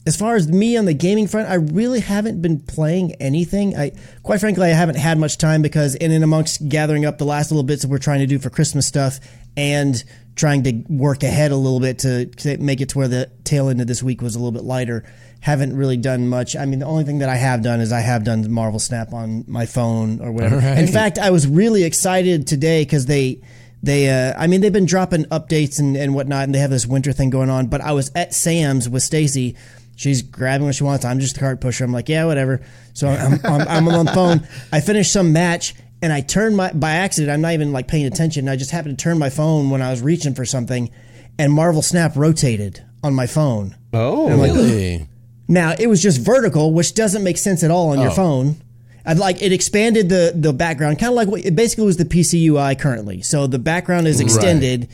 as 0.06 0.16
far 0.16 0.34
as 0.36 0.48
me 0.48 0.76
on 0.76 0.84
the 0.84 0.94
gaming 0.94 1.26
front, 1.26 1.48
I 1.48 1.54
really 1.54 2.00
haven't 2.00 2.42
been 2.42 2.60
playing 2.60 3.14
anything. 3.16 3.76
I, 3.76 3.92
quite 4.22 4.40
frankly, 4.40 4.70
I 4.70 4.74
haven't 4.74 4.96
had 4.96 5.18
much 5.18 5.38
time 5.38 5.62
because 5.62 5.94
in 5.96 6.10
and 6.10 6.24
amongst 6.24 6.68
gathering 6.68 7.04
up 7.04 7.18
the 7.18 7.24
last 7.24 7.50
little 7.50 7.62
bits 7.62 7.82
that 7.82 7.88
we're 7.88 7.98
trying 7.98 8.20
to 8.20 8.26
do 8.26 8.38
for 8.38 8.50
Christmas 8.50 8.86
stuff 8.86 9.20
and 9.56 10.02
trying 10.34 10.62
to 10.62 10.72
work 10.88 11.22
ahead 11.22 11.50
a 11.50 11.56
little 11.56 11.80
bit 11.80 11.98
to, 12.00 12.56
make 12.58 12.80
it 12.80 12.90
to 12.90 12.98
where 12.98 13.08
the 13.08 13.30
tail 13.44 13.68
end 13.68 13.80
of 13.80 13.86
this 13.86 14.02
week 14.02 14.22
was 14.22 14.34
a 14.34 14.38
little 14.38 14.52
bit 14.52 14.64
lighter. 14.64 15.04
Haven't 15.40 15.76
really 15.76 15.96
done 15.96 16.28
much. 16.28 16.56
I 16.56 16.64
mean, 16.64 16.78
the 16.78 16.86
only 16.86 17.04
thing 17.04 17.18
that 17.18 17.28
I 17.28 17.36
have 17.36 17.62
done 17.62 17.80
is 17.80 17.92
I 17.92 18.00
have 18.00 18.24
done 18.24 18.50
Marvel 18.50 18.78
Snap 18.78 19.12
on 19.12 19.44
my 19.46 19.66
phone 19.66 20.20
or 20.20 20.30
whatever. 20.32 20.56
Right. 20.58 20.78
In 20.78 20.86
fact, 20.86 21.18
I 21.18 21.30
was 21.30 21.46
really 21.46 21.82
excited 21.82 22.46
today 22.46 22.82
because 22.82 23.06
they 23.06 23.40
they 23.82 24.08
uh, 24.08 24.34
I 24.38 24.46
mean 24.46 24.60
they've 24.60 24.72
been 24.72 24.86
dropping 24.86 25.24
updates 25.24 25.80
and, 25.80 25.96
and 25.96 26.14
whatnot 26.14 26.44
and 26.44 26.54
they 26.54 26.60
have 26.60 26.70
this 26.70 26.86
winter 26.86 27.12
thing 27.12 27.30
going 27.30 27.50
on. 27.50 27.66
But 27.66 27.80
I 27.80 27.90
was 27.92 28.12
at 28.14 28.32
Sam's 28.32 28.88
with 28.88 29.02
Stacy. 29.02 29.56
She's 29.96 30.22
grabbing 30.22 30.66
what 30.66 30.76
she 30.76 30.84
wants. 30.84 31.04
I'm 31.04 31.18
just 31.18 31.34
the 31.34 31.40
cart 31.40 31.60
pusher. 31.60 31.84
I'm 31.84 31.92
like, 31.92 32.08
yeah, 32.08 32.24
whatever. 32.24 32.62
So 32.94 33.08
I'm, 33.08 33.40
I'm, 33.44 33.68
I'm 33.68 33.88
on 33.88 34.06
the 34.06 34.12
phone. 34.12 34.48
I 34.72 34.80
finished 34.80 35.12
some 35.12 35.32
match 35.32 35.74
and 36.02 36.12
I 36.12 36.20
turned 36.20 36.56
my 36.56 36.72
by 36.72 36.90
accident. 36.92 37.32
I'm 37.32 37.40
not 37.40 37.52
even 37.54 37.72
like 37.72 37.88
paying 37.88 38.04
attention. 38.06 38.48
I 38.48 38.56
just 38.56 38.70
happened 38.72 38.98
to 38.98 39.02
turn 39.02 39.18
my 39.18 39.30
phone 39.30 39.70
when 39.70 39.80
I 39.80 39.90
was 39.90 40.02
reaching 40.02 40.34
for 40.34 40.44
something, 40.44 40.90
and 41.38 41.52
Marvel 41.52 41.80
Snap 41.82 42.12
rotated 42.16 42.84
on 43.02 43.14
my 43.14 43.26
phone. 43.26 43.76
oh, 43.94 44.28
Really? 44.28 45.06
Now 45.48 45.74
it 45.78 45.86
was 45.88 46.02
just 46.02 46.20
vertical, 46.20 46.72
which 46.72 46.94
doesn't 46.94 47.22
make 47.24 47.36
sense 47.36 47.62
at 47.62 47.70
all 47.70 47.90
on 47.90 48.00
your 48.00 48.10
Oh. 48.10 48.14
phone. 48.14 48.56
I'd 49.04 49.18
like 49.18 49.42
it 49.42 49.52
expanded 49.52 50.08
the 50.08 50.32
the 50.34 50.52
background, 50.52 50.98
kind 50.98 51.10
of 51.10 51.16
like 51.16 51.28
what 51.28 51.44
it 51.44 51.54
basically 51.56 51.86
was 51.86 51.96
the 51.96 52.04
PC 52.04 52.44
UI 52.46 52.74
currently. 52.76 53.20
So 53.22 53.46
the 53.46 53.58
background 53.58 54.06
is 54.06 54.20
extended, 54.20 54.88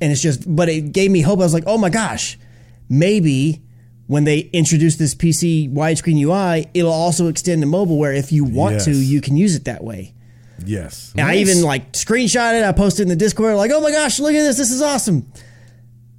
and 0.00 0.12
it's 0.12 0.20
just. 0.20 0.42
But 0.46 0.68
it 0.68 0.92
gave 0.92 1.10
me 1.10 1.22
hope. 1.22 1.40
I 1.40 1.42
was 1.44 1.54
like, 1.54 1.64
oh 1.66 1.78
my 1.78 1.88
gosh, 1.90 2.38
maybe 2.88 3.62
when 4.06 4.24
they 4.24 4.38
introduce 4.52 4.96
this 4.96 5.14
PC 5.14 5.72
widescreen 5.72 6.20
UI, 6.20 6.68
it'll 6.74 6.92
also 6.92 7.28
extend 7.28 7.62
to 7.62 7.66
mobile, 7.66 7.96
where 7.98 8.12
if 8.12 8.30
you 8.32 8.44
want 8.44 8.80
to, 8.82 8.92
you 8.92 9.20
can 9.22 9.36
use 9.36 9.56
it 9.56 9.64
that 9.64 9.82
way. 9.82 10.13
Yes. 10.64 11.12
And 11.16 11.26
I 11.26 11.36
even 11.36 11.62
like 11.62 11.92
screenshot 11.92 12.58
it. 12.58 12.64
I 12.64 12.72
posted 12.72 13.02
in 13.02 13.08
the 13.08 13.16
Discord, 13.16 13.56
like, 13.56 13.70
oh 13.72 13.80
my 13.80 13.90
gosh, 13.90 14.18
look 14.20 14.34
at 14.34 14.42
this. 14.42 14.58
This 14.58 14.70
is 14.70 14.82
awesome. 14.82 15.30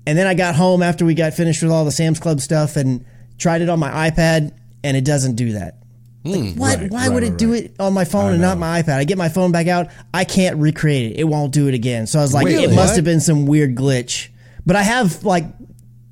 And 0.08 0.18
then 0.18 0.28
I 0.28 0.34
got 0.34 0.56
home 0.56 0.84
after 0.84 1.06
we 1.06 1.16
got 1.16 1.34
finished 1.34 1.64
with 1.64 1.72
all 1.72 1.86
the 1.86 1.92
Sam's 1.92 2.20
Club 2.20 2.40
stuff 2.40 2.76
and 2.76 3.06
tried 3.38 3.62
it 3.62 3.70
on 3.70 3.80
my 3.80 4.10
iPad, 4.10 4.56
and 4.84 4.96
it 4.96 5.04
doesn't 5.04 5.36
do 5.36 5.54
that. 5.54 5.80
Hmm. 6.24 6.32
Like, 6.32 6.56
what? 6.56 6.80
Right, 6.80 6.92
Why 6.92 7.00
right, 7.08 7.14
would 7.14 7.24
right, 7.24 7.32
it 7.32 7.38
do 7.38 7.54
it 7.54 7.76
on 7.80 7.94
my 7.94 8.06
phone 8.06 8.34
and 8.34 8.42
not 8.42 8.58
my 8.58 8.82
iPad? 8.82 8.98
I 8.98 9.04
get 9.04 9.18
my 9.18 9.30
phone 9.30 9.52
back 9.52 9.68
out. 9.68 9.90
I 10.14 10.26
can't 10.26 10.58
recreate 10.58 11.12
it. 11.14 11.20
It 11.20 11.24
won't 11.26 11.54
do 11.54 11.68
it 11.68 11.74
again. 11.74 12.08
So 12.08 12.20
I 12.20 12.22
was 12.22 12.34
like, 12.34 12.46
Wait, 12.46 12.56
it 12.56 12.70
must 12.70 12.92
what? 12.92 12.96
have 12.96 13.06
been 13.06 13.22
some 13.22 13.46
weird 13.46 13.76
glitch. 13.76 14.30
But 14.66 14.76
I 14.76 14.84
have 14.84 15.24
like 15.24 15.46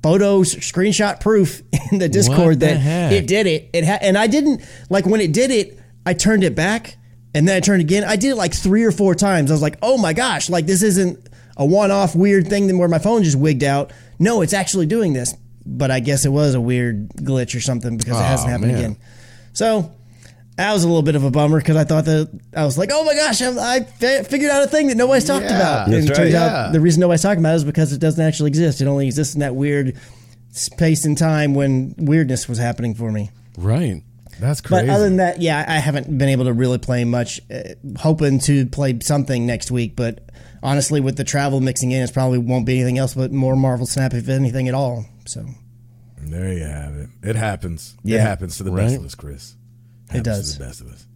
photos, 0.02 0.54
screenshot 0.56 1.20
proof 1.20 1.62
in 1.92 1.98
the 1.98 2.08
Discord 2.08 2.60
the 2.60 2.66
that 2.66 2.76
heck? 2.76 3.12
it 3.12 3.26
did 3.26 3.46
it. 3.46 3.70
It 3.72 3.84
ha- 3.84 3.98
and 4.00 4.16
I 4.16 4.26
didn't 4.26 4.62
like 4.90 5.06
when 5.06 5.20
it 5.20 5.32
did 5.32 5.50
it. 5.50 5.78
I 6.06 6.14
turned 6.14 6.44
it 6.44 6.54
back 6.54 6.96
and 7.34 7.46
then 7.48 7.56
I 7.56 7.60
turned 7.60 7.80
again. 7.80 8.04
I 8.04 8.16
did 8.16 8.30
it 8.30 8.36
like 8.36 8.54
three 8.54 8.84
or 8.84 8.92
four 8.92 9.14
times. 9.14 9.50
I 9.50 9.54
was 9.54 9.62
like, 9.62 9.76
oh 9.82 9.98
my 9.98 10.12
gosh, 10.12 10.48
like 10.48 10.66
this 10.66 10.82
isn't 10.82 11.28
a 11.56 11.64
one-off 11.66 12.14
weird 12.16 12.48
thing 12.48 12.76
where 12.78 12.88
my 12.88 12.98
phone 12.98 13.22
just 13.22 13.38
wigged 13.38 13.64
out. 13.64 13.92
No, 14.18 14.42
it's 14.42 14.52
actually 14.52 14.86
doing 14.86 15.12
this. 15.12 15.34
But 15.66 15.90
I 15.90 16.00
guess 16.00 16.24
it 16.26 16.28
was 16.30 16.54
a 16.54 16.60
weird 16.60 17.08
glitch 17.10 17.56
or 17.56 17.60
something 17.60 17.96
because 17.96 18.18
it 18.20 18.24
hasn't 18.24 18.50
happened 18.50 18.72
man. 18.72 18.78
again. 18.78 18.96
So 19.54 19.92
that 20.56 20.72
was 20.74 20.84
a 20.84 20.86
little 20.86 21.02
bit 21.02 21.16
of 21.16 21.24
a 21.24 21.30
bummer 21.30 21.58
because 21.58 21.76
I 21.76 21.84
thought 21.84 22.04
that 22.04 22.28
I 22.54 22.64
was 22.64 22.76
like, 22.76 22.90
oh 22.92 23.02
my 23.04 23.14
gosh, 23.14 23.40
I, 23.40 23.76
I 23.76 23.80
figured 24.24 24.50
out 24.50 24.62
a 24.62 24.66
thing 24.66 24.88
that 24.88 24.96
nobody's 24.96 25.24
talked 25.24 25.46
Yeah. 25.46 25.56
about. 25.56 25.86
And 25.88 25.94
it 25.94 26.08
right. 26.10 26.16
turns 26.16 26.32
Yeah. 26.32 26.44
out 26.66 26.72
the 26.74 26.80
reason 26.80 27.00
nobody's 27.00 27.22
talking 27.22 27.40
about 27.40 27.52
it 27.52 27.56
is 27.56 27.64
because 27.64 27.92
it 27.94 27.98
doesn't 27.98 28.22
actually 28.22 28.48
exist. 28.48 28.80
It 28.82 28.86
only 28.86 29.06
exists 29.06 29.34
in 29.34 29.40
that 29.40 29.54
weird 29.54 29.96
space 30.50 31.04
and 31.06 31.16
time 31.16 31.54
when 31.54 31.94
weirdness 31.96 32.46
was 32.48 32.58
happening 32.58 32.94
for 32.94 33.10
me. 33.10 33.30
Right. 33.56 34.02
That's 34.40 34.60
crazy. 34.60 34.86
But 34.86 34.92
other 34.94 35.04
than 35.04 35.16
that, 35.16 35.40
yeah, 35.40 35.64
I 35.66 35.78
haven't 35.78 36.18
been 36.18 36.28
able 36.28 36.44
to 36.46 36.52
really 36.52 36.78
play 36.78 37.04
much. 37.04 37.40
Uh, 37.50 37.74
hoping 37.98 38.38
to 38.40 38.66
play 38.66 38.98
something 39.00 39.46
next 39.46 39.70
week, 39.70 39.94
but 39.96 40.28
honestly, 40.62 41.00
with 41.00 41.16
the 41.16 41.24
travel 41.24 41.60
mixing 41.60 41.92
in, 41.92 42.02
it 42.02 42.12
probably 42.12 42.38
won't 42.38 42.66
be 42.66 42.76
anything 42.80 42.98
else 42.98 43.14
but 43.14 43.32
more 43.32 43.54
Marvel 43.56 43.86
Snap, 43.86 44.12
if 44.14 44.28
anything 44.28 44.66
at 44.68 44.74
all. 44.74 45.06
So 45.26 45.46
there 46.18 46.52
you 46.52 46.64
have 46.64 46.94
it. 46.96 47.10
It 47.22 47.36
happens. 47.36 47.96
It 48.04 48.18
happens 48.20 48.56
to 48.58 48.62
the 48.64 48.72
best 48.72 48.96
of 48.96 49.04
us, 49.04 49.14
Chris. 49.14 49.54
It 50.12 50.24
does. 50.24 50.52
to 50.54 50.58
the 50.58 50.64
best 50.64 50.80
of 50.80 50.88
us. 50.88 51.06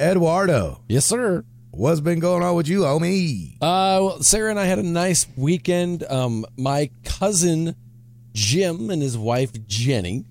Eduardo, 0.00 0.80
Yes, 0.88 1.04
sir. 1.06 1.44
what's 1.70 2.00
been 2.00 2.20
going 2.20 2.42
on 2.42 2.54
with 2.54 2.68
you, 2.68 2.80
homie? 2.80 3.54
Uh, 3.56 3.98
well, 4.00 4.22
Sarah 4.22 4.50
and 4.50 4.58
I 4.60 4.64
had 4.66 4.78
a 4.78 4.82
nice 4.84 5.26
weekend. 5.36 6.04
Um, 6.08 6.44
my 6.56 6.90
cousin 7.04 7.74
Jim 8.32 8.90
and 8.90 9.02
his 9.02 9.18
wife 9.18 9.52
Jenny. 9.66 10.24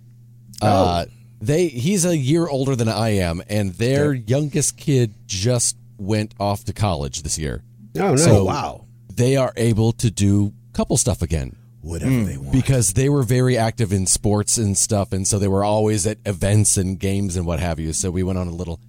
Uh, 0.61 1.05
they 1.39 1.67
he's 1.67 2.05
a 2.05 2.17
year 2.17 2.47
older 2.47 2.75
than 2.75 2.89
I 2.89 3.09
am, 3.09 3.41
and 3.47 3.73
their 3.73 4.13
youngest 4.13 4.77
kid 4.77 5.13
just 5.25 5.77
went 5.97 6.33
off 6.39 6.63
to 6.65 6.73
college 6.73 7.23
this 7.23 7.37
year. 7.37 7.63
oh 7.95 8.11
no, 8.11 8.15
So- 8.15 8.39
oh, 8.39 8.43
wow. 8.45 8.83
They 9.13 9.35
are 9.35 9.51
able 9.57 9.93
to 9.93 10.11
do 10.11 10.53
couple 10.73 10.95
stuff 10.95 11.23
again. 11.23 11.55
whatever 11.81 12.11
hmm. 12.11 12.25
they 12.25 12.37
want. 12.37 12.51
because 12.51 12.93
they 12.93 13.09
were 13.09 13.23
very 13.23 13.57
active 13.57 13.91
in 13.91 14.05
sports 14.05 14.57
and 14.59 14.77
stuff, 14.77 15.11
and 15.11 15.27
so 15.27 15.39
they 15.39 15.47
were 15.47 15.63
always 15.63 16.05
at 16.05 16.19
events 16.23 16.77
and 16.77 16.99
games 16.99 17.35
and 17.35 17.47
what 17.47 17.59
have 17.59 17.79
you. 17.79 17.93
So 17.93 18.11
we 18.11 18.21
went 18.21 18.37
on 18.37 18.47
a 18.47 18.51
little 18.51 18.79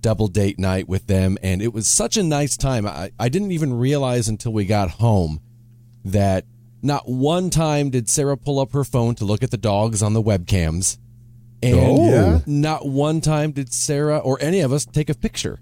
double 0.00 0.26
date 0.26 0.58
night 0.58 0.88
with 0.88 1.06
them, 1.06 1.38
and 1.42 1.62
it 1.62 1.72
was 1.72 1.86
such 1.86 2.16
a 2.16 2.22
nice 2.24 2.56
time. 2.56 2.84
I, 2.86 3.12
I 3.18 3.28
didn't 3.28 3.52
even 3.52 3.74
realize 3.74 4.26
until 4.26 4.52
we 4.52 4.64
got 4.64 4.90
home 4.90 5.40
that 6.04 6.44
not 6.82 7.08
one 7.08 7.50
time 7.50 7.90
did 7.90 8.08
Sarah 8.08 8.36
pull 8.36 8.58
up 8.58 8.72
her 8.72 8.84
phone 8.84 9.14
to 9.16 9.24
look 9.24 9.42
at 9.42 9.50
the 9.50 9.56
dogs 9.56 10.02
on 10.02 10.12
the 10.12 10.22
webcams, 10.22 10.98
and 11.62 11.74
Oh. 11.74 12.08
Yeah? 12.10 12.40
not 12.46 12.86
one 12.86 13.20
time 13.20 13.52
did 13.52 13.72
Sarah 13.72 14.18
or 14.18 14.38
any 14.40 14.60
of 14.60 14.72
us 14.72 14.84
take 14.84 15.10
a 15.10 15.14
picture. 15.14 15.58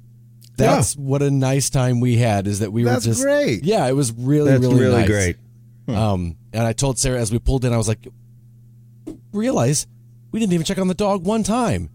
That's 0.56 0.94
what 0.96 1.20
a 1.22 1.30
nice 1.30 1.68
time 1.70 1.98
we 2.00 2.16
had. 2.16 2.46
Is 2.46 2.60
that 2.60 2.72
we 2.72 2.84
That's 2.84 3.04
were 3.06 3.12
just 3.12 3.22
great. 3.24 3.64
Yeah, 3.64 3.86
it 3.88 3.92
was 3.96 4.12
really 4.12 4.50
That's 4.52 4.62
really, 4.62 4.80
really 4.80 5.00
nice. 5.00 5.08
great. 5.08 5.36
Um, 5.88 6.36
and 6.52 6.62
I 6.64 6.72
told 6.72 6.98
Sarah 6.98 7.20
as 7.20 7.32
we 7.32 7.38
pulled 7.40 7.64
in, 7.64 7.72
I 7.72 7.76
was 7.76 7.88
like, 7.88 8.06
realize 9.32 9.86
we 10.32 10.40
didn't 10.40 10.52
even 10.52 10.64
check 10.64 10.78
on 10.78 10.88
the 10.88 10.94
dog 10.94 11.24
one 11.26 11.42
time. 11.42 11.90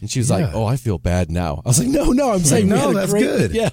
And 0.00 0.10
she 0.10 0.18
was 0.18 0.30
like, 0.30 0.54
"Oh, 0.54 0.64
I 0.64 0.76
feel 0.76 0.96
bad 0.98 1.30
now." 1.30 1.60
I 1.64 1.68
was 1.68 1.78
like, 1.78 1.88
"No, 1.88 2.12
no, 2.12 2.32
I'm 2.32 2.40
saying 2.44 2.68
no, 2.68 2.92
that's 2.94 3.10
great- 3.12 3.22
good. 3.22 3.50
Yeah, 3.54 3.68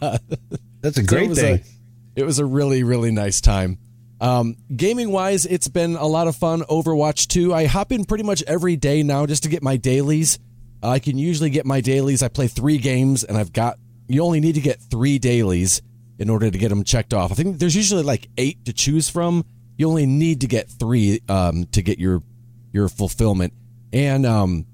That's 0.81 0.97
a 0.97 1.01
So 1.01 1.07
great 1.07 1.31
it 1.31 1.35
thing. 1.35 1.55
A, 1.55 2.19
it 2.21 2.25
was 2.25 2.39
a 2.39 2.45
really, 2.45 2.83
really 2.83 3.11
nice 3.11 3.39
time. 3.39 3.77
Um, 4.19 4.57
gaming 4.75 5.11
wise, 5.11 5.45
it's 5.45 5.67
been 5.67 5.95
a 5.95 6.07
lot 6.07 6.27
of 6.27 6.35
fun. 6.35 6.61
Overwatch 6.61 7.27
2, 7.27 7.53
I 7.53 7.65
hop 7.65 7.91
in 7.91 8.05
pretty 8.05 8.23
much 8.23 8.43
every 8.43 8.75
day 8.75 9.03
now 9.03 9.25
just 9.25 9.43
to 9.43 9.49
get 9.49 9.61
my 9.61 9.77
dailies. 9.77 10.39
I 10.81 10.99
can 10.99 11.17
usually 11.17 11.49
get 11.49 11.65
my 11.65 11.81
dailies. 11.81 12.21
I 12.23 12.27
play 12.27 12.47
three 12.47 12.77
games, 12.77 13.23
and 13.23 13.37
I've 13.37 13.53
got. 13.53 13.77
You 14.07 14.23
only 14.23 14.39
need 14.39 14.55
to 14.55 14.61
get 14.61 14.79
three 14.79 15.19
dailies 15.19 15.81
in 16.17 16.29
order 16.29 16.49
to 16.49 16.57
get 16.57 16.69
them 16.69 16.83
checked 16.83 17.13
off. 17.13 17.31
I 17.31 17.35
think 17.35 17.59
there's 17.59 17.75
usually 17.75 18.03
like 18.03 18.29
eight 18.37 18.63
to 18.65 18.73
choose 18.73 19.09
from. 19.09 19.43
You 19.77 19.89
only 19.89 20.05
need 20.05 20.41
to 20.41 20.47
get 20.47 20.69
three 20.69 21.21
um, 21.27 21.65
to 21.71 21.81
get 21.81 21.99
your 21.99 22.23
your 22.71 22.89
fulfillment. 22.89 23.53
And 23.91 24.25
um, 24.25 24.65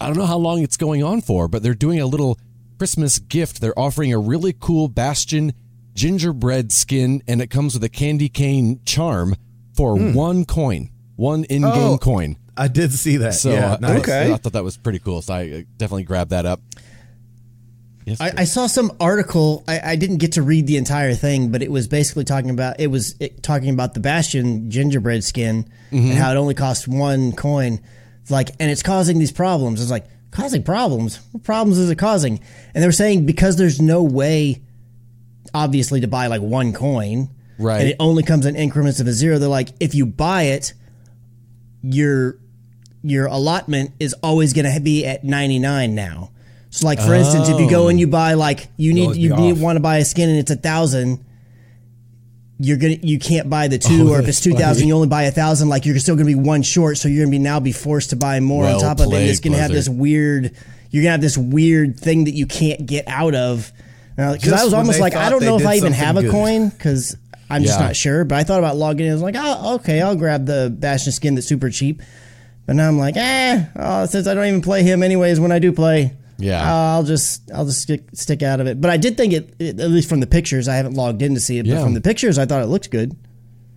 I 0.00 0.06
don't 0.06 0.16
know 0.16 0.26
how 0.26 0.38
long 0.38 0.62
it's 0.62 0.76
going 0.76 1.02
on 1.02 1.20
for, 1.20 1.48
but 1.48 1.62
they're 1.62 1.74
doing 1.74 2.00
a 2.00 2.06
little 2.06 2.38
Christmas 2.78 3.18
gift. 3.18 3.60
They're 3.60 3.78
offering 3.78 4.12
a 4.12 4.18
really 4.18 4.52
cool 4.52 4.88
Bastion 4.88 5.52
gingerbread 5.94 6.72
skin, 6.72 7.22
and 7.26 7.40
it 7.40 7.48
comes 7.48 7.74
with 7.74 7.84
a 7.84 7.88
candy 7.88 8.28
cane 8.28 8.80
charm 8.84 9.36
for 9.74 9.96
one 9.96 10.44
coin, 10.44 10.90
one 11.16 11.44
in-game 11.44 11.72
Oh, 11.72 11.98
coin. 11.98 12.36
I 12.56 12.68
did 12.68 12.92
see 12.92 13.16
that. 13.18 13.34
So 13.34 13.50
yeah, 13.52 13.72
uh, 13.72 13.76
nice. 13.80 14.00
Okay. 14.00 14.32
I 14.32 14.36
thought 14.36 14.52
that 14.52 14.62
was 14.62 14.76
pretty 14.76 15.00
cool. 15.00 15.22
So 15.22 15.34
I 15.34 15.50
uh, 15.50 15.62
definitely 15.76 16.04
grabbed 16.04 16.30
that 16.30 16.46
up. 16.46 16.60
Yes, 18.04 18.20
I, 18.20 18.32
I 18.36 18.44
saw 18.44 18.66
some 18.66 18.92
article. 19.00 19.64
I, 19.66 19.80
I 19.92 19.96
didn't 19.96 20.18
get 20.18 20.32
to 20.32 20.42
read 20.42 20.66
the 20.66 20.76
entire 20.76 21.14
thing, 21.14 21.50
but 21.50 21.62
it 21.62 21.70
was 21.70 21.88
basically 21.88 22.24
talking 22.24 22.50
about 22.50 22.78
it 22.78 22.88
was 22.88 23.16
it, 23.18 23.42
talking 23.42 23.70
about 23.70 23.94
the 23.94 24.00
Bastion 24.00 24.70
gingerbread 24.70 25.24
skin 25.24 25.68
and 25.90 26.12
how 26.12 26.30
it 26.30 26.36
only 26.36 26.54
costs 26.54 26.86
one 26.86 27.32
coin. 27.32 27.80
Like, 28.28 28.50
and 28.60 28.70
it's 28.70 28.82
causing 28.82 29.18
these 29.18 29.32
problems. 29.32 29.80
It's 29.80 29.90
like 29.90 30.04
causing 30.32 30.62
problems. 30.62 31.18
What 31.32 31.44
problems 31.44 31.78
is 31.78 31.90
it 31.90 31.96
causing? 31.96 32.40
And 32.74 32.82
they 32.82 32.86
were 32.86 32.92
saying 32.92 33.24
because 33.26 33.56
there's 33.56 33.80
no 33.80 34.02
way, 34.02 34.62
obviously, 35.54 36.00
to 36.00 36.08
buy 36.08 36.26
like 36.26 36.42
one 36.42 36.72
coin, 36.72 37.30
Right. 37.58 37.80
And 37.80 37.88
it 37.90 37.96
only 38.00 38.24
comes 38.24 38.46
in 38.46 38.56
increments 38.56 38.98
of 38.98 39.06
a 39.06 39.12
zero. 39.12 39.38
They're 39.38 39.48
like, 39.48 39.68
if 39.78 39.94
you 39.94 40.06
buy 40.06 40.42
it, 40.44 40.72
your 41.82 42.36
your 43.02 43.26
allotment 43.26 43.92
is 44.00 44.14
always 44.22 44.52
going 44.54 44.72
to 44.72 44.80
be 44.80 45.04
at 45.06 45.24
99 45.24 45.94
now. 45.94 46.30
So 46.70 46.86
like 46.86 46.98
for 47.00 47.14
instance, 47.14 47.48
if 47.48 47.60
you 47.60 47.70
go 47.70 47.86
and 47.86 48.00
you 48.00 48.08
buy 48.08 48.34
like 48.34 48.66
you 48.76 48.92
need 48.92 49.14
you 49.14 49.36
need 49.36 49.60
want 49.60 49.76
to 49.76 49.80
buy 49.80 49.98
a 49.98 50.04
skin 50.04 50.28
and 50.28 50.38
it's 50.40 50.50
a 50.50 50.56
thousand, 50.56 51.24
you're 52.58 52.78
gonna 52.78 52.96
you 53.00 53.20
can't 53.20 53.48
buy 53.48 53.68
the 53.68 53.78
two, 53.78 54.08
Oh, 54.08 54.14
or 54.14 54.20
if 54.20 54.26
it's 54.26 54.40
two 54.40 54.54
thousand, 54.54 54.88
you 54.88 54.94
only 54.96 55.06
buy 55.06 55.24
a 55.24 55.30
thousand. 55.30 55.68
Like 55.68 55.86
you're 55.86 55.96
still 56.00 56.16
gonna 56.16 56.26
be 56.26 56.34
one 56.34 56.62
short, 56.62 56.98
so 56.98 57.06
you're 57.06 57.24
gonna 57.24 57.30
be 57.30 57.38
now 57.38 57.60
be 57.60 57.70
forced 57.70 58.10
to 58.10 58.16
buy 58.16 58.40
more 58.40 58.64
Well 58.64 58.76
on 58.76 58.80
top 58.80 59.06
of 59.06 59.12
it. 59.12 59.22
It's 59.22 59.38
gonna 59.38 59.58
have 59.58 59.70
this 59.70 59.88
weird. 59.88 60.56
You're 60.90 61.04
gonna 61.04 61.12
have 61.12 61.20
this 61.20 61.38
weird 61.38 62.00
thing 62.00 62.24
that 62.24 62.34
you 62.34 62.46
can't 62.46 62.84
get 62.86 63.06
out 63.06 63.36
of. 63.36 63.70
Because 64.16 64.52
I 64.52 64.64
was 64.64 64.74
almost 64.74 65.00
like, 65.00 65.14
I 65.14 65.28
don't 65.30 65.42
know 65.42 65.56
if 65.58 65.66
I 65.66 65.74
even 65.76 65.92
have 65.92 66.16
a 66.16 66.22
good. 66.22 66.30
coin 66.30 66.68
because 66.68 67.16
I'm 67.50 67.62
just 67.62 67.80
not 67.80 67.96
sure. 67.96 68.24
But 68.24 68.36
I 68.38 68.44
thought 68.44 68.58
about 68.58 68.76
logging 68.76 69.06
in. 69.06 69.12
I 69.12 69.14
was 69.14 69.22
like, 69.22 69.34
oh, 69.36 69.74
okay, 69.76 70.00
I'll 70.00 70.16
grab 70.16 70.46
the 70.46 70.74
Bastion 70.76 71.12
skin 71.12 71.34
that's 71.34 71.46
super 71.46 71.70
cheap. 71.70 72.02
But 72.66 72.76
now 72.76 72.88
I'm 72.88 72.98
like, 72.98 73.16
eh, 73.16 73.66
oh, 73.76 74.06
since 74.06 74.26
I 74.26 74.34
don't 74.34 74.46
even 74.46 74.62
play 74.62 74.82
him 74.82 75.02
anyways 75.02 75.38
when 75.38 75.52
I 75.52 75.58
do 75.58 75.70
play, 75.72 76.16
Yeah. 76.38 76.62
uh, 76.62 76.94
I'll 76.94 77.02
just 77.02 77.50
I'll 77.52 77.66
just 77.66 77.82
stick, 77.82 78.04
stick 78.14 78.42
out 78.42 78.60
of 78.60 78.66
it. 78.66 78.80
But 78.80 78.90
I 78.90 78.96
did 78.96 79.16
think 79.18 79.34
it, 79.34 79.54
it, 79.58 79.78
at 79.80 79.90
least 79.90 80.08
from 80.08 80.20
the 80.20 80.26
pictures, 80.26 80.66
I 80.66 80.76
haven't 80.76 80.94
logged 80.94 81.20
in 81.20 81.34
to 81.34 81.40
see 81.40 81.58
it, 81.58 81.66
but 81.68 81.82
from 81.82 81.92
the 81.94 82.00
pictures, 82.00 82.38
I 82.38 82.46
thought 82.46 82.62
it 82.62 82.66
looked 82.68 82.90
good. 82.90 83.14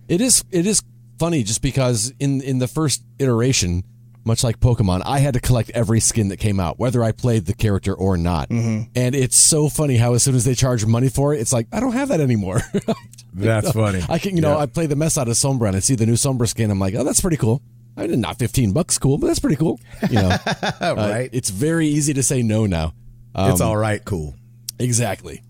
It 0.08 0.22
is 0.22 0.42
it 0.50 0.66
is 0.66 0.82
funny 1.18 1.42
just 1.42 1.60
because 1.60 2.14
in 2.18 2.40
in 2.40 2.58
the 2.60 2.66
first 2.68 3.02
iteration, 3.18 3.84
much 4.28 4.44
like 4.44 4.60
Pokemon, 4.60 5.02
I 5.04 5.18
had 5.18 5.34
to 5.34 5.40
collect 5.40 5.70
every 5.70 5.98
skin 5.98 6.28
that 6.28 6.36
came 6.36 6.60
out, 6.60 6.78
whether 6.78 7.02
I 7.02 7.10
played 7.10 7.46
the 7.46 7.54
character 7.54 7.92
or 7.92 8.16
not. 8.16 8.48
Mm-hmm. 8.50 8.90
And 8.94 9.14
it's 9.16 9.36
so 9.36 9.68
funny 9.68 9.96
how 9.96 10.14
as 10.14 10.22
soon 10.22 10.36
as 10.36 10.44
they 10.44 10.54
charge 10.54 10.86
money 10.86 11.08
for 11.08 11.34
it, 11.34 11.40
it's 11.40 11.52
like 11.52 11.66
I 11.72 11.80
don't 11.80 11.92
have 11.94 12.10
that 12.10 12.20
anymore. 12.20 12.60
That's 13.34 13.72
funny. 13.72 14.02
I 14.08 14.18
can 14.20 14.36
you 14.36 14.42
know 14.42 14.52
Yeah. 14.56 14.62
I 14.62 14.66
play 14.66 14.86
the 14.86 14.94
mess 14.96 15.18
out 15.18 15.26
of 15.28 15.34
Sombra 15.34 15.66
and 15.68 15.76
I 15.76 15.80
see 15.80 15.96
the 15.96 16.06
new 16.06 16.14
Sombra 16.14 16.46
skin. 16.48 16.70
I'm 16.70 16.78
like, 16.78 16.94
oh, 16.94 17.02
that's 17.04 17.20
pretty 17.20 17.36
cool. 17.36 17.60
I 17.96 18.06
mean, 18.06 18.20
not 18.20 18.38
fifteen 18.38 18.72
bucks, 18.72 18.98
cool, 18.98 19.18
but 19.18 19.26
that's 19.26 19.40
pretty 19.40 19.56
cool. 19.56 19.80
You 20.08 20.16
know, 20.16 20.36
Uh, 20.80 20.94
right. 20.96 21.30
it's 21.32 21.50
very 21.50 21.88
easy 21.88 22.14
to 22.14 22.22
say 22.22 22.42
no 22.42 22.66
now. 22.66 22.94
Um, 23.34 23.50
it's 23.50 23.60
all 23.60 23.76
right. 23.76 24.04
Cool. 24.04 24.34
Exactly. 24.78 25.42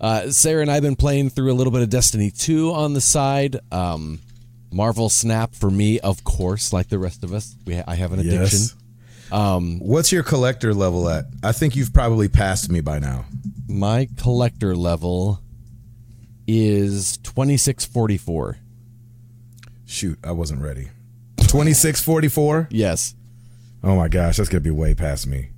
Uh, 0.00 0.30
Sarah 0.30 0.60
and 0.60 0.70
I 0.70 0.74
have 0.74 0.82
been 0.82 0.96
playing 0.96 1.30
through 1.30 1.50
a 1.50 1.54
little 1.54 1.72
bit 1.72 1.80
of 1.82 1.88
Destiny 1.88 2.30
2 2.30 2.72
on 2.72 2.92
the 2.92 3.00
side. 3.00 3.58
Um, 3.72 4.20
Marvel 4.74 5.08
Snap 5.08 5.54
for 5.54 5.70
me, 5.70 6.00
of 6.00 6.24
course, 6.24 6.72
like 6.72 6.88
the 6.88 6.98
rest 6.98 7.22
of 7.22 7.32
us. 7.32 7.54
We 7.64 7.78
I 7.78 7.94
have 7.94 8.12
an 8.12 8.18
addiction. 8.18 8.58
Yes. 8.58 8.74
What's 9.80 10.10
your 10.12 10.22
collector 10.22 10.74
level 10.74 11.08
at? 11.08 11.26
I 11.42 11.52
think 11.52 11.76
you've 11.76 11.92
probably 11.92 12.28
passed 12.28 12.70
me 12.70 12.80
by 12.80 12.98
now. 12.98 13.24
My 13.68 14.08
collector 14.16 14.74
level 14.76 15.40
is 16.46 17.16
2644. 17.18 18.58
Shoot, 19.86 20.18
I 20.24 20.32
wasn't 20.32 20.60
ready. 20.60 20.90
Twenty 21.46 21.72
six 21.72 22.02
forty 22.02 22.28
four. 22.28 22.66
Yes. 22.70 23.14
Oh 23.82 23.94
my 23.94 24.08
gosh, 24.08 24.38
that's 24.38 24.48
gonna 24.48 24.60
be 24.60 24.70
way 24.70 24.94
past 24.94 25.26
me. 25.26 25.50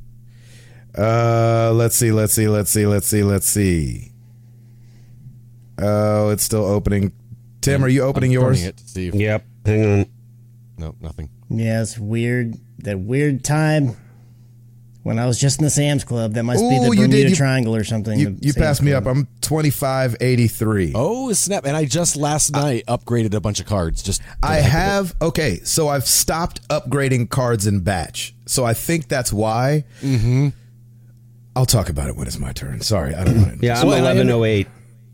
Uh, 0.96 1.72
let's 1.74 1.96
see, 1.96 2.12
let's 2.12 2.34
see, 2.34 2.48
let's 2.48 2.70
see, 2.70 2.86
let's 2.86 3.06
see, 3.06 3.22
let's 3.22 3.46
see. 3.46 4.12
Oh, 5.78 6.30
it's 6.30 6.42
still 6.42 6.64
opening. 6.64 7.12
Tim, 7.66 7.84
are 7.84 7.88
you 7.88 8.02
opening 8.02 8.30
I'm 8.30 8.34
yours? 8.42 8.64
It 8.64 8.76
to 8.78 8.88
see 8.88 9.08
if, 9.08 9.14
Yep. 9.14 9.44
Hang 9.66 9.84
on. 10.00 10.06
No, 10.78 10.94
nothing. 11.00 11.30
Yeah, 11.50 11.82
it's 11.82 11.98
weird. 11.98 12.54
That 12.80 12.98
weird 13.00 13.42
time 13.44 13.96
when 15.02 15.18
I 15.18 15.26
was 15.26 15.38
just 15.40 15.58
in 15.60 15.64
the 15.64 15.70
Sam's 15.70 16.04
Club. 16.04 16.34
That 16.34 16.42
must 16.42 16.60
be 16.60 16.66
Ooh, 16.66 16.80
the 16.80 16.86
you 16.88 16.90
did. 16.94 17.10
Bermuda 17.10 17.28
You- 17.30 17.34
Triangle 17.36 17.74
or 17.74 17.84
something. 17.84 18.18
You, 18.18 18.36
you 18.40 18.52
Sam's 18.52 18.64
passed 18.66 18.82
me 18.82 18.90
Club. 18.92 19.06
up. 19.06 19.16
I'm 19.16 19.28
twenty 19.40 19.70
five 19.70 20.16
eighty 20.20 20.48
three. 20.48 20.92
Oh, 20.94 21.32
snap. 21.32 21.64
And 21.64 21.76
I 21.76 21.84
just 21.86 22.16
last 22.16 22.52
night 22.52 22.84
upgraded 22.86 23.34
a 23.34 23.40
bunch 23.40 23.60
of 23.60 23.66
cards. 23.66 24.02
Just 24.02 24.20
I 24.42 24.56
the 24.56 24.62
heck 24.62 24.64
of 24.64 24.66
it. 24.66 24.70
have 24.70 25.14
okay, 25.22 25.60
so 25.64 25.88
I've 25.88 26.06
stopped 26.06 26.66
upgrading 26.68 27.30
cards 27.30 27.66
in 27.66 27.80
batch. 27.80 28.34
So 28.46 28.64
I 28.64 28.74
think 28.74 29.08
that's 29.08 29.32
why. 29.32 29.84
Mm-hmm. 30.02 30.48
I'll 31.56 31.64
talk 31.66 31.88
about 31.88 32.08
it 32.08 32.16
when 32.16 32.26
it's 32.26 32.38
my 32.38 32.52
turn. 32.52 32.82
Sorry, 32.82 33.14
I 33.14 33.24
don't 33.24 33.36
want 33.40 33.60
to. 33.60 33.66
Yeah, 33.66 33.80
I'm 33.80 33.86
Well, 33.86 33.96
and 33.96 34.04
I- 34.06 34.10
1108. 34.14 34.66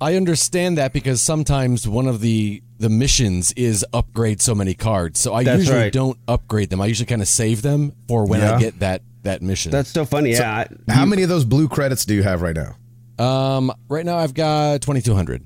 I 0.03 0.17
understand 0.17 0.77
that 0.79 0.93
because 0.93 1.23
sometimes 1.23 1.87
one 1.89 2.07
of 2.07 2.21
the 2.21 2.63
the 2.79 2.89
missions 2.89 3.53
is 3.53 3.87
upgrade 3.93 4.43
so 4.43 4.55
many 4.55 4.75
cards. 4.75 5.21
So 5.21 5.33
I 5.35 5.45
That's 5.45 5.61
usually 5.61 5.79
right. 5.79 5.93
don't 5.93 6.19
upgrade 6.27 6.69
them. 6.71 6.81
I 6.81 6.87
usually 6.87 7.07
kind 7.07 7.23
of 7.23 7.29
save 7.29 7.63
them 7.63 7.93
for 8.09 8.27
when 8.27 8.41
Yeah. 8.41 8.57
I 8.57 8.59
get 8.61 8.81
that 8.81 9.03
that 9.23 9.41
mission. 9.41 9.71
That's 9.71 9.91
so 9.91 10.05
funny. 10.05 10.33
Yeah. 10.33 10.65
How 10.89 11.07
many 11.07 11.23
of 11.23 11.29
those 11.29 11.45
blue 11.45 11.69
credits 11.69 12.05
do 12.05 12.15
you 12.15 12.23
have 12.25 12.43
right 12.43 12.57
now? 12.57 12.77
um 13.25 13.73
right 13.89 14.05
now 14.05 14.17
I've 14.19 14.35
got 14.35 14.81
2200. 14.83 15.45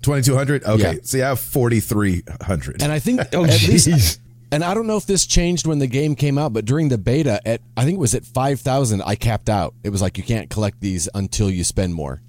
Twenty 0.00 0.22
two 0.22 0.34
hundred. 0.34 0.64
Okay, 0.64 0.94
Yeah. 0.94 0.98
see, 1.02 1.22
I 1.22 1.28
have 1.28 1.38
forty 1.40 1.80
three 1.80 2.22
hundred. 2.40 2.82
And 2.82 2.90
I 2.90 2.98
think 2.98 3.20
Oh, 3.34 3.44
at 3.44 3.50
jeez. 3.50 3.86
least 3.86 4.20
and 4.50 4.64
I 4.64 4.74
don't 4.74 4.86
know 4.86 4.96
if 4.96 5.06
this 5.06 5.26
changed 5.26 5.66
when 5.66 5.78
the 5.78 5.86
game 5.86 6.14
came 6.14 6.38
out, 6.38 6.52
but 6.52 6.64
during 6.64 6.88
the 6.88 6.98
beta 6.98 7.40
at 7.46 7.60
I 7.76 7.84
think 7.84 7.96
it 7.96 8.00
was 8.00 8.14
at 8.14 8.24
5000 8.24 9.02
I 9.02 9.14
capped 9.14 9.48
out. 9.48 9.74
It 9.84 9.90
was 9.90 10.00
like 10.02 10.16
you 10.18 10.24
can't 10.24 10.48
collect 10.50 10.80
these 10.80 11.08
until 11.14 11.50
you 11.50 11.62
spend 11.64 11.94
more. 11.94 12.20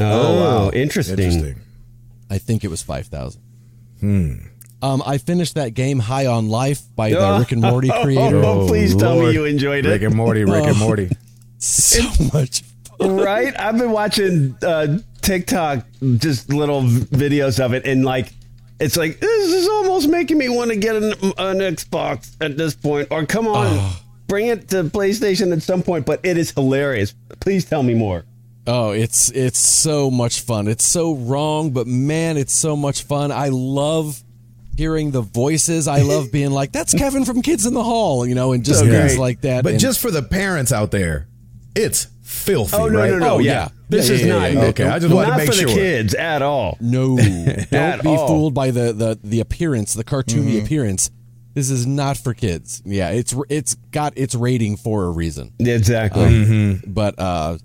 Oh, 0.00 0.64
wow. 0.66 0.70
interesting. 0.70 1.18
Interesting. 1.18 1.60
I 2.30 2.38
think 2.38 2.64
it 2.64 2.68
was 2.68 2.82
5000. 2.82 3.40
Hmm. 4.00 4.34
Um, 4.82 5.02
I 5.04 5.18
finished 5.18 5.56
that 5.56 5.74
game 5.74 5.98
High 5.98 6.26
on 6.26 6.48
Life 6.48 6.80
by 6.96 7.10
the 7.10 7.36
Rick 7.38 7.52
and 7.52 7.60
Morty 7.60 7.90
creator. 8.02 8.42
Oh, 8.42 8.66
please 8.66 8.96
tell 8.96 9.20
me 9.20 9.32
you 9.32 9.44
enjoyed 9.44 9.84
it. 9.84 9.90
Rick 9.90 10.02
and 10.02 10.14
Morty. 10.14 10.44
Rick 10.44 10.64
and 10.64 10.76
Oh. 10.76 10.78
Morty. 10.78 11.10
So 11.62 12.00
much 12.32 12.62
fun. 12.98 13.16
right? 13.16 13.54
I've 13.60 13.76
been 13.76 13.90
watching 13.90 14.56
uh, 14.62 14.96
TikTok, 15.20 15.84
just 16.16 16.48
little 16.50 16.80
videos 16.80 17.62
of 17.62 17.74
it, 17.74 17.84
and 17.86 18.02
like, 18.02 18.32
it's 18.78 18.96
like 18.96 19.20
this 19.20 19.52
is 19.52 19.68
almost 19.68 20.08
making 20.08 20.38
me 20.38 20.48
want 20.48 20.70
to 20.70 20.76
get 20.78 20.96
an, 20.96 21.12
an 21.12 21.58
Xbox 21.58 22.34
at 22.40 22.56
this 22.56 22.74
point. 22.74 23.08
Or 23.10 23.26
come 23.26 23.46
on, 23.46 23.92
bring 24.26 24.46
it 24.46 24.68
to 24.70 24.84
PlayStation 24.84 25.52
at 25.52 25.62
some 25.62 25.82
point. 25.82 26.06
But 26.06 26.20
it 26.22 26.38
is 26.38 26.52
hilarious. 26.52 27.12
Please 27.40 27.66
tell 27.66 27.82
me 27.82 27.92
more. 27.92 28.24
Oh, 28.66 28.90
it's 28.90 29.30
it's 29.30 29.58
so 29.58 30.10
much 30.10 30.42
fun. 30.42 30.68
It's 30.68 30.84
so 30.84 31.14
wrong, 31.14 31.70
but 31.70 31.86
man, 31.86 32.36
it's 32.36 32.54
so 32.54 32.76
much 32.76 33.02
fun. 33.04 33.32
I 33.32 33.48
love 33.48 34.22
hearing 34.76 35.10
the 35.10 35.22
voices. 35.22 35.88
I 35.88 36.02
love 36.02 36.30
being 36.32 36.50
like, 36.50 36.72
"That's 36.72 36.92
Kevin 36.94 37.24
from 37.24 37.42
Kids 37.42 37.66
in 37.66 37.74
the 37.74 37.82
Hall," 37.82 38.26
you 38.26 38.34
know, 38.34 38.52
and 38.52 38.64
just 38.64 38.80
So 38.80 38.86
things 38.86 39.12
great. 39.12 39.18
like 39.18 39.40
that. 39.42 39.64
But 39.64 39.72
And- 39.72 39.80
just 39.80 40.00
for 40.00 40.10
the 40.10 40.22
parents 40.22 40.72
out 40.72 40.90
there, 40.90 41.26
it's 41.74 42.06
filthy. 42.22 42.76
Oh 42.76 42.86
no 42.88 42.98
right? 42.98 43.10
no 43.10 43.18
no! 43.18 43.28
Oh, 43.34 43.38
yeah. 43.38 43.52
yeah. 43.52 43.68
this 43.88 44.08
Yeah, 44.08 44.14
is 44.14 44.20
yeah, 44.22 44.26
yeah, 44.26 44.32
not 44.34 44.52
yeah. 44.52 44.68
Okay, 44.68 44.84
I 44.84 44.98
just 44.98 45.12
wanted 45.14 45.24
to 45.26 45.30
not 45.32 45.38
make 45.38 45.48
for 45.52 45.54
the 45.56 45.64
kids 45.74 46.14
at 46.14 46.42
all. 46.42 46.76
no, 46.80 47.16
don't 47.70 48.02
be 48.02 48.08
all. 48.08 48.28
fooled 48.28 48.54
by 48.54 48.70
the 48.70 48.92
the 48.92 49.18
the 49.24 49.40
appearance, 49.40 49.94
the 49.94 50.04
cartoony 50.04 50.62
appearance. 50.62 51.10
This 51.54 51.68
is 51.70 51.84
not 51.86 52.16
for 52.16 52.32
kids. 52.34 52.80
Yeah, 52.84 53.08
it's 53.10 53.34
it's 53.48 53.74
got 53.90 54.16
its 54.16 54.34
rating 54.36 54.76
for 54.76 55.04
a 55.06 55.10
reason. 55.10 55.52
Exactly. 55.58 56.22
Mm-hmm. 56.26 56.92
But 56.92 57.18
uh, 57.18 57.58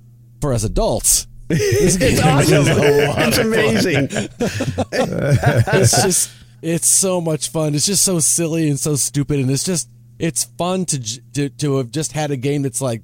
for 0.45 0.53
us 0.53 0.63
adults, 0.63 1.25
this 1.47 1.97
It's 1.99 2.21
awesome. 2.21 2.67
a 2.67 3.08
lot 3.08 3.27
It's 3.27 3.38
amazing. 3.39 4.08
it's 4.91 6.03
just 6.03 6.31
it's 6.62 6.88
so 6.88 7.19
much 7.19 7.49
fun. 7.49 7.73
It's 7.73 7.86
just 7.88 8.03
so 8.03 8.19
silly 8.19 8.69
and 8.69 8.79
so 8.79 8.95
stupid, 8.95 9.39
and 9.39 9.49
it's 9.49 9.63
just 9.63 9.89
it's 10.19 10.43
fun 10.43 10.86
to 10.86 10.99
to, 11.34 11.49
to 11.49 11.77
have 11.77 11.89
just 11.89 12.12
had 12.12 12.29
a 12.31 12.38
game 12.38 12.62
that's 12.62 12.81
like. 12.81 13.01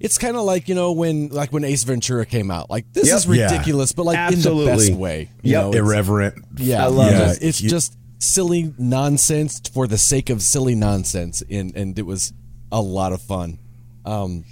It's 0.00 0.18
kind 0.18 0.36
of 0.36 0.42
like 0.42 0.68
you 0.68 0.74
know 0.74 0.90
when 0.90 1.28
like 1.28 1.52
when 1.52 1.62
Ace 1.62 1.84
Ventura 1.84 2.26
came 2.26 2.50
out. 2.50 2.68
Like 2.68 2.92
this 2.92 3.06
Yep. 3.06 3.16
is 3.16 3.26
Yeah. 3.26 3.44
ridiculous, 3.52 3.92
but 3.92 4.04
like 4.06 4.32
in 4.32 4.40
the 4.40 4.64
best 4.66 4.92
way. 4.94 5.30
You 5.42 5.52
Yep. 5.52 5.62
know, 5.62 5.72
Irreverent. 5.74 6.44
yeah, 6.56 6.82
I 6.82 6.88
love 6.88 7.12
yeah, 7.12 7.30
it. 7.30 7.38
It's 7.42 7.60
You- 7.60 7.70
just 7.70 7.96
silly 8.18 8.74
nonsense 8.78 9.60
for 9.72 9.86
the 9.86 9.98
sake 9.98 10.28
of 10.28 10.42
silly 10.42 10.74
nonsense, 10.74 11.44
and 11.48 11.76
and 11.76 11.96
it 11.96 12.02
was 12.04 12.32
a 12.72 12.80
lot 12.82 13.12
of 13.12 13.22
fun. 13.22 13.58
Um, 14.04 14.44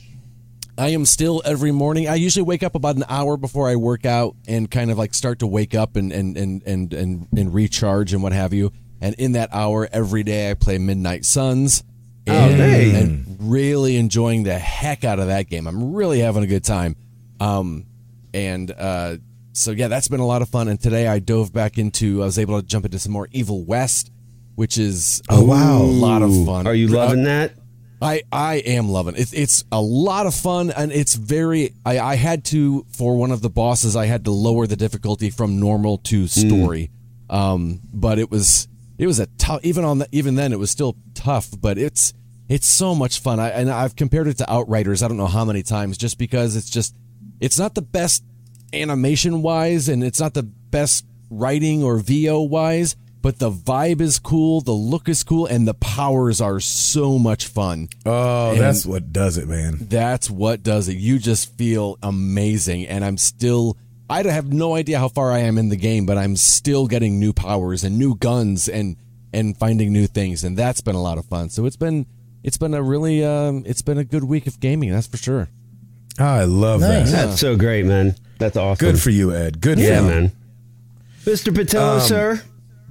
I 0.80 0.88
am 0.88 1.04
still 1.04 1.42
every 1.44 1.72
morning. 1.72 2.08
I 2.08 2.14
usually 2.14 2.42
wake 2.42 2.62
up 2.62 2.74
about 2.74 2.96
an 2.96 3.04
hour 3.06 3.36
before 3.36 3.68
I 3.68 3.76
work 3.76 4.06
out 4.06 4.34
and 4.48 4.70
kind 4.70 4.90
of 4.90 4.96
like 4.96 5.12
start 5.12 5.40
to 5.40 5.46
wake 5.46 5.74
up 5.74 5.94
and 5.94 6.10
and 6.10 6.38
and 6.38 6.62
and 6.62 6.94
and, 6.94 7.28
and 7.36 7.52
recharge 7.52 8.14
and 8.14 8.22
what 8.22 8.32
have 8.32 8.54
you. 8.54 8.72
And 8.98 9.14
in 9.16 9.32
that 9.32 9.50
hour 9.52 9.86
every 9.92 10.22
day, 10.22 10.50
I 10.50 10.54
play 10.54 10.78
Midnight 10.78 11.26
Suns. 11.26 11.84
And, 12.26 12.56
hey. 12.56 12.98
and 12.98 13.36
really 13.40 13.96
enjoying 13.96 14.44
the 14.44 14.58
heck 14.58 15.04
out 15.04 15.18
of 15.18 15.26
that 15.26 15.48
game. 15.48 15.66
I'm 15.66 15.92
really 15.94 16.20
having 16.20 16.44
a 16.44 16.46
good 16.46 16.64
time. 16.64 16.96
Um, 17.40 17.86
and 18.32 18.70
uh, 18.70 19.16
so 19.52 19.72
yeah, 19.72 19.88
that's 19.88 20.08
been 20.08 20.20
a 20.20 20.26
lot 20.26 20.40
of 20.40 20.48
fun. 20.48 20.68
And 20.68 20.80
today 20.80 21.08
I 21.08 21.18
dove 21.18 21.52
back 21.52 21.76
into. 21.76 22.22
I 22.22 22.26
was 22.26 22.38
able 22.38 22.60
to 22.60 22.66
jump 22.66 22.86
into 22.86 22.98
some 22.98 23.12
more 23.12 23.28
Evil 23.32 23.64
West, 23.64 24.12
which 24.54 24.78
is 24.78 25.20
Oh, 25.28 25.44
wow. 25.44 25.78
a 25.78 25.84
lot 25.84 26.22
of 26.22 26.30
fun. 26.46 26.66
Are 26.66 26.74
you 26.74 26.88
loving 26.88 27.24
that? 27.24 27.52
I 28.02 28.22
I 28.32 28.56
am 28.56 28.88
loving 28.88 29.14
it. 29.16 29.32
It's 29.32 29.64
a 29.70 29.80
lot 29.80 30.26
of 30.26 30.34
fun 30.34 30.70
and 30.70 30.90
it's 30.92 31.14
very. 31.14 31.74
I 31.84 31.98
I 31.98 32.14
had 32.16 32.44
to 32.46 32.86
for 32.96 33.16
one 33.16 33.30
of 33.30 33.42
the 33.42 33.50
bosses. 33.50 33.96
I 33.96 34.06
had 34.06 34.24
to 34.24 34.30
lower 34.30 34.66
the 34.66 34.76
difficulty 34.76 35.30
from 35.30 35.60
normal 35.60 35.98
to 35.98 36.26
story. 36.26 36.90
Um, 37.28 37.80
but 37.92 38.18
it 38.18 38.30
was 38.30 38.68
it 38.98 39.06
was 39.06 39.20
a 39.20 39.26
tough. 39.38 39.60
Even 39.64 39.84
on 39.84 39.98
the, 39.98 40.08
even 40.12 40.34
then, 40.34 40.52
it 40.52 40.58
was 40.58 40.70
still 40.70 40.96
tough. 41.14 41.50
But 41.58 41.78
it's 41.78 42.14
it's 42.48 42.66
so 42.66 42.94
much 42.94 43.20
fun. 43.20 43.38
I 43.38 43.50
and 43.50 43.70
I've 43.70 43.96
compared 43.96 44.28
it 44.28 44.38
to 44.38 44.50
Outriders. 44.50 45.02
I 45.02 45.08
don't 45.08 45.16
know 45.16 45.26
how 45.26 45.44
many 45.44 45.62
times, 45.62 45.98
just 45.98 46.18
because 46.18 46.56
it's 46.56 46.70
just 46.70 46.94
it's 47.38 47.58
not 47.58 47.74
the 47.74 47.82
best 47.82 48.24
animation 48.72 49.42
wise, 49.42 49.88
and 49.88 50.02
it's 50.02 50.20
not 50.20 50.34
the 50.34 50.42
best 50.42 51.04
writing 51.30 51.82
or 51.82 51.98
VO 51.98 52.42
wise. 52.42 52.96
But 53.22 53.38
the 53.38 53.50
vibe 53.50 54.00
is 54.00 54.18
cool, 54.18 54.62
the 54.62 54.72
look 54.72 55.06
is 55.08 55.22
cool, 55.24 55.44
and 55.44 55.68
the 55.68 55.74
powers 55.74 56.40
are 56.40 56.58
so 56.58 57.18
much 57.18 57.46
fun. 57.46 57.88
Oh, 58.06 58.52
And- 58.52 58.60
that's 58.60 58.86
what 58.86 59.12
does 59.12 59.36
it, 59.36 59.46
man. 59.46 59.76
That's 59.90 60.30
what 60.30 60.62
does 60.62 60.88
it. 60.88 60.96
You 60.96 61.18
just 61.18 61.54
feel 61.58 61.98
amazing, 62.02 62.86
and 62.86 63.04
I'm 63.04 63.18
still. 63.18 63.76
I 64.08 64.22
have 64.24 64.52
no 64.52 64.74
idea 64.74 64.98
how 64.98 65.08
far 65.08 65.30
I 65.32 65.40
am 65.40 65.56
in 65.58 65.68
the 65.68 65.76
game, 65.76 66.04
but 66.06 66.18
I'm 66.18 66.34
still 66.34 66.86
getting 66.88 67.20
new 67.20 67.32
powers 67.32 67.84
and 67.84 67.98
new 67.98 68.16
guns 68.16 68.68
and 68.68 68.96
and 69.32 69.56
finding 69.56 69.92
new 69.92 70.06
things, 70.08 70.42
and 70.42 70.56
that's 70.56 70.80
been 70.80 70.96
a 70.96 71.02
lot 71.02 71.18
of 71.18 71.24
fun. 71.26 71.50
So 71.50 71.66
it's 71.66 71.76
been 71.76 72.06
it's 72.42 72.56
been 72.56 72.72
a 72.74 72.82
really 72.82 73.22
um, 73.24 73.62
it's 73.66 73.82
been 73.82 73.98
a 73.98 74.04
good 74.04 74.24
week 74.24 74.46
of 74.46 74.58
gaming, 74.60 74.90
that's 74.90 75.06
for 75.06 75.18
sure. 75.18 75.48
I 76.18 76.44
love 76.44 76.80
Nice. 76.80 77.12
that. 77.12 77.26
That's 77.26 77.40
so 77.40 77.54
great, 77.56 77.84
man. 77.86 78.16
That's 78.38 78.56
awesome. 78.56 78.84
Good 78.84 79.00
for 79.00 79.10
you, 79.10 79.32
Ed. 79.34 79.60
Good 79.60 79.78
yeah, 79.78 79.98
for 80.00 80.04
you. 80.06 80.10
man. 80.10 80.32
Mr. 81.24 81.54
Patello, 81.54 81.96
Um, 81.96 82.00
sir, 82.00 82.42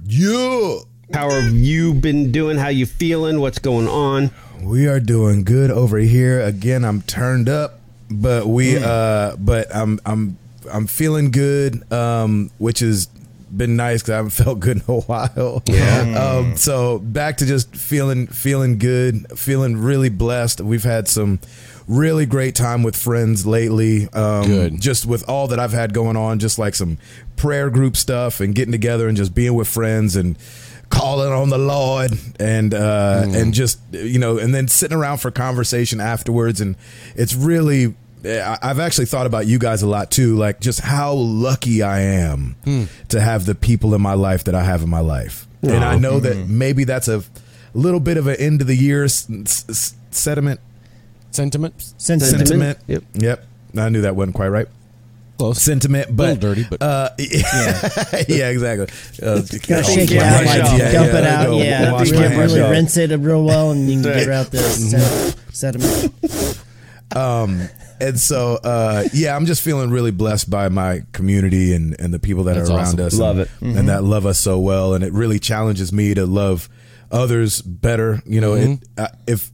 Yeah. 0.06 0.78
how 1.12 1.30
have 1.30 1.52
you 1.52 1.94
been 1.94 2.32
doing? 2.32 2.56
How 2.58 2.68
you 2.68 2.86
feeling? 2.86 3.40
What's 3.40 3.58
going 3.58 3.88
on? 3.88 4.30
We 4.62 4.86
are 4.86 5.00
doing 5.00 5.44
good 5.44 5.70
over 5.70 5.98
here. 5.98 6.40
Again, 6.40 6.84
I'm 6.84 7.02
turned 7.02 7.48
up, 7.48 7.80
but 8.10 8.46
we 8.46 8.76
uh 8.76 9.36
but 9.36 9.74
I'm 9.74 10.00
I'm 10.04 10.38
I'm 10.72 10.86
feeling 10.86 11.30
good 11.30 11.90
um 11.92 12.50
which 12.58 12.80
has 12.80 13.06
been 13.56 13.74
nice 13.76 14.02
cuz 14.02 14.10
I 14.10 14.16
haven't 14.16 14.30
felt 14.44 14.60
good 14.60 14.78
in 14.78 14.82
a 14.88 15.00
while. 15.00 15.62
Yeah. 15.66 16.36
um 16.40 16.56
so 16.56 16.98
back 16.98 17.38
to 17.38 17.46
just 17.46 17.74
feeling 17.74 18.26
feeling 18.26 18.78
good, 18.78 19.26
feeling 19.38 19.76
really 19.78 20.10
blessed. 20.10 20.60
We've 20.60 20.84
had 20.84 21.08
some 21.08 21.40
really 21.90 22.24
great 22.26 22.54
time 22.54 22.82
with 22.82 22.96
friends 22.96 23.46
lately. 23.46 24.08
Um 24.12 24.46
Good. 24.46 24.80
just 24.80 25.06
with 25.06 25.28
all 25.28 25.48
that 25.48 25.58
I've 25.58 25.72
had 25.72 25.92
going 25.92 26.16
on, 26.16 26.38
just 26.38 26.58
like 26.58 26.74
some 26.74 26.98
prayer 27.36 27.68
group 27.70 27.96
stuff 27.96 28.40
and 28.40 28.54
getting 28.54 28.72
together 28.72 29.08
and 29.08 29.16
just 29.16 29.34
being 29.34 29.54
with 29.54 29.68
friends 29.68 30.14
and 30.16 30.38
calling 30.88 31.32
on 31.32 31.48
the 31.50 31.58
Lord 31.58 32.12
and 32.38 32.74
uh, 32.74 33.24
and 33.28 33.54
just 33.54 33.80
you 33.92 34.18
know 34.18 34.38
and 34.38 34.54
then 34.54 34.68
sitting 34.68 34.96
around 34.96 35.18
for 35.18 35.30
conversation 35.30 36.00
afterwards. 36.00 36.60
And 36.60 36.76
it's 37.16 37.34
really 37.34 37.94
I've 38.24 38.78
actually 38.80 39.06
thought 39.06 39.26
about 39.26 39.46
you 39.46 39.58
guys 39.58 39.82
a 39.82 39.86
lot 39.86 40.10
too 40.10 40.36
like 40.36 40.60
just 40.60 40.80
how 40.80 41.14
lucky 41.14 41.82
I 41.82 42.00
am 42.00 42.56
to 43.08 43.20
have 43.20 43.46
the 43.46 43.54
people 43.54 43.94
in 43.94 44.02
my 44.02 44.14
life 44.14 44.44
that 44.44 44.54
I 44.54 44.62
have 44.62 44.82
in 44.82 44.90
my 44.90 45.00
life. 45.00 45.46
And 45.62 45.84
I 45.84 45.96
know 45.96 46.20
that 46.20 46.46
maybe 46.48 46.84
that's 46.84 47.08
a 47.08 47.22
little 47.74 48.00
bit 48.00 48.16
of 48.16 48.26
an 48.26 48.36
end 48.36 48.60
of 48.60 48.66
the 48.66 48.76
year 48.76 49.04
s- 49.04 49.26
s- 49.30 49.94
sediment 50.10 50.60
Sentiment 51.30 51.74
Sentiment. 51.98 52.48
sentiment 52.48 52.78
Yep. 52.86 53.04
yep 53.14 53.46
I 53.76 53.88
knew 53.88 54.02
that 54.02 54.16
wasn't 54.16 54.34
quite 54.36 54.48
right 54.48 54.66
close. 55.40 55.62
sentiment, 55.62 56.14
but 56.14 56.38
Little 56.38 56.54
dirty, 56.54 56.66
but- 56.68 56.82
uh, 56.82 57.10
yeah, 57.18 58.48
exactly. 58.48 58.86
Uh, 59.22 59.40
Gotta 59.40 59.78
oh, 59.78 59.82
shake 59.82 60.10
it 60.10 60.18
out, 60.18 60.42
brush 60.42 60.46
like. 60.46 60.78
Yeah, 60.78 60.92
dump 60.92 61.12
yeah, 61.12 61.18
it 61.18 61.24
out. 61.24 61.42
know. 61.48 61.58
Yeah, 61.58 61.92
Wash 61.92 62.06
you 62.08 62.12
can 62.14 62.38
really 62.38 62.60
off. 62.60 62.70
rinse 62.70 62.96
it 62.96 63.10
real 63.16 63.44
well, 63.44 63.70
and 63.70 63.88
you 63.90 64.02
can 64.02 64.12
get 64.12 64.28
out 64.28 64.50
the 64.50 64.58
sed- 64.58 65.34
sediment. 65.54 66.14
and 68.00 68.18
so 68.18 68.58
uh, 68.62 69.04
yeah, 69.12 69.34
I'm 69.36 69.46
just 69.46 69.62
feeling 69.62 69.90
really 69.90 70.10
blessed 70.10 70.50
by 70.50 70.68
my 70.68 71.02
community 71.12 71.74
and, 71.74 71.98
and 72.00 72.12
the 72.14 72.18
people 72.18 72.44
that 72.44 72.54
That's 72.54 72.70
are 72.70 72.76
around 72.76 73.00
awesome. 73.00 73.06
us. 73.06 73.18
Love 73.18 73.38
and, 73.38 73.48
it. 73.74 73.78
and 73.78 73.88
that 73.88 74.04
love 74.04 74.26
us 74.26 74.38
so 74.38 74.58
well, 74.58 74.94
and 74.94 75.02
it 75.04 75.12
really 75.12 75.38
challenges 75.38 75.92
me 75.92 76.14
to 76.14 76.26
love 76.26 76.68
others 77.10 77.62
better. 77.62 78.22
You 78.26 78.40
know, 78.40 78.54
it, 78.54 78.80
uh, 78.98 79.08
if 79.26 79.50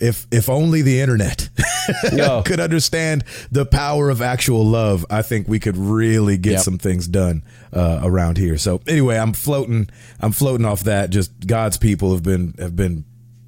if 0.00 0.26
if 0.30 0.48
only 0.48 0.82
the 0.82 1.00
internet 1.00 1.48
No. 2.12 2.42
could 2.46 2.60
understand 2.60 3.24
the 3.50 3.66
power 3.66 4.10
of 4.10 4.22
actual 4.22 4.64
love, 4.64 5.04
I 5.10 5.22
think 5.22 5.48
we 5.48 5.58
could 5.58 5.76
really 5.76 6.36
get 6.36 6.52
Yep. 6.52 6.60
some 6.62 6.78
things 6.78 7.06
done 7.08 7.42
uh, 7.72 8.00
around 8.02 8.38
here. 8.38 8.56
So 8.58 8.80
anyway, 8.86 9.16
I'm 9.18 9.32
floating. 9.32 9.88
I'm 10.20 10.32
floating 10.32 10.66
off 10.66 10.84
that. 10.84 11.10
Just 11.10 11.46
God's 11.46 11.76
people 11.76 12.12
have 12.12 12.22
been 12.22 12.54
have 12.58 12.76
been 12.76 13.04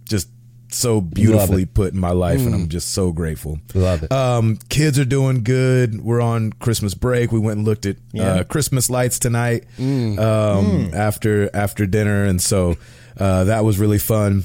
just 0.08 0.28
so 0.70 1.00
beautifully 1.02 1.66
put 1.66 1.92
in 1.92 2.00
my 2.00 2.12
life, 2.12 2.40
and 2.40 2.54
I'm 2.54 2.68
just 2.68 2.92
so 2.92 3.12
grateful. 3.12 3.58
Love 3.74 4.02
it. 4.04 4.10
Um, 4.10 4.58
kids 4.70 4.98
are 4.98 5.04
doing 5.04 5.42
good. 5.44 6.00
We're 6.02 6.22
on 6.22 6.50
Christmas 6.54 6.94
break. 6.94 7.30
We 7.30 7.38
went 7.38 7.58
and 7.58 7.66
looked 7.66 7.84
at 7.86 7.96
uh, 8.18 8.44
Christmas 8.44 8.88
lights 8.88 9.18
tonight 9.18 9.64
um, 9.78 10.90
after 10.94 11.50
after 11.54 11.86
dinner, 11.86 12.24
and 12.24 12.40
so 12.40 12.76
uh, 13.18 13.44
that 13.44 13.64
was 13.64 13.78
really 13.78 13.98
fun. 13.98 14.44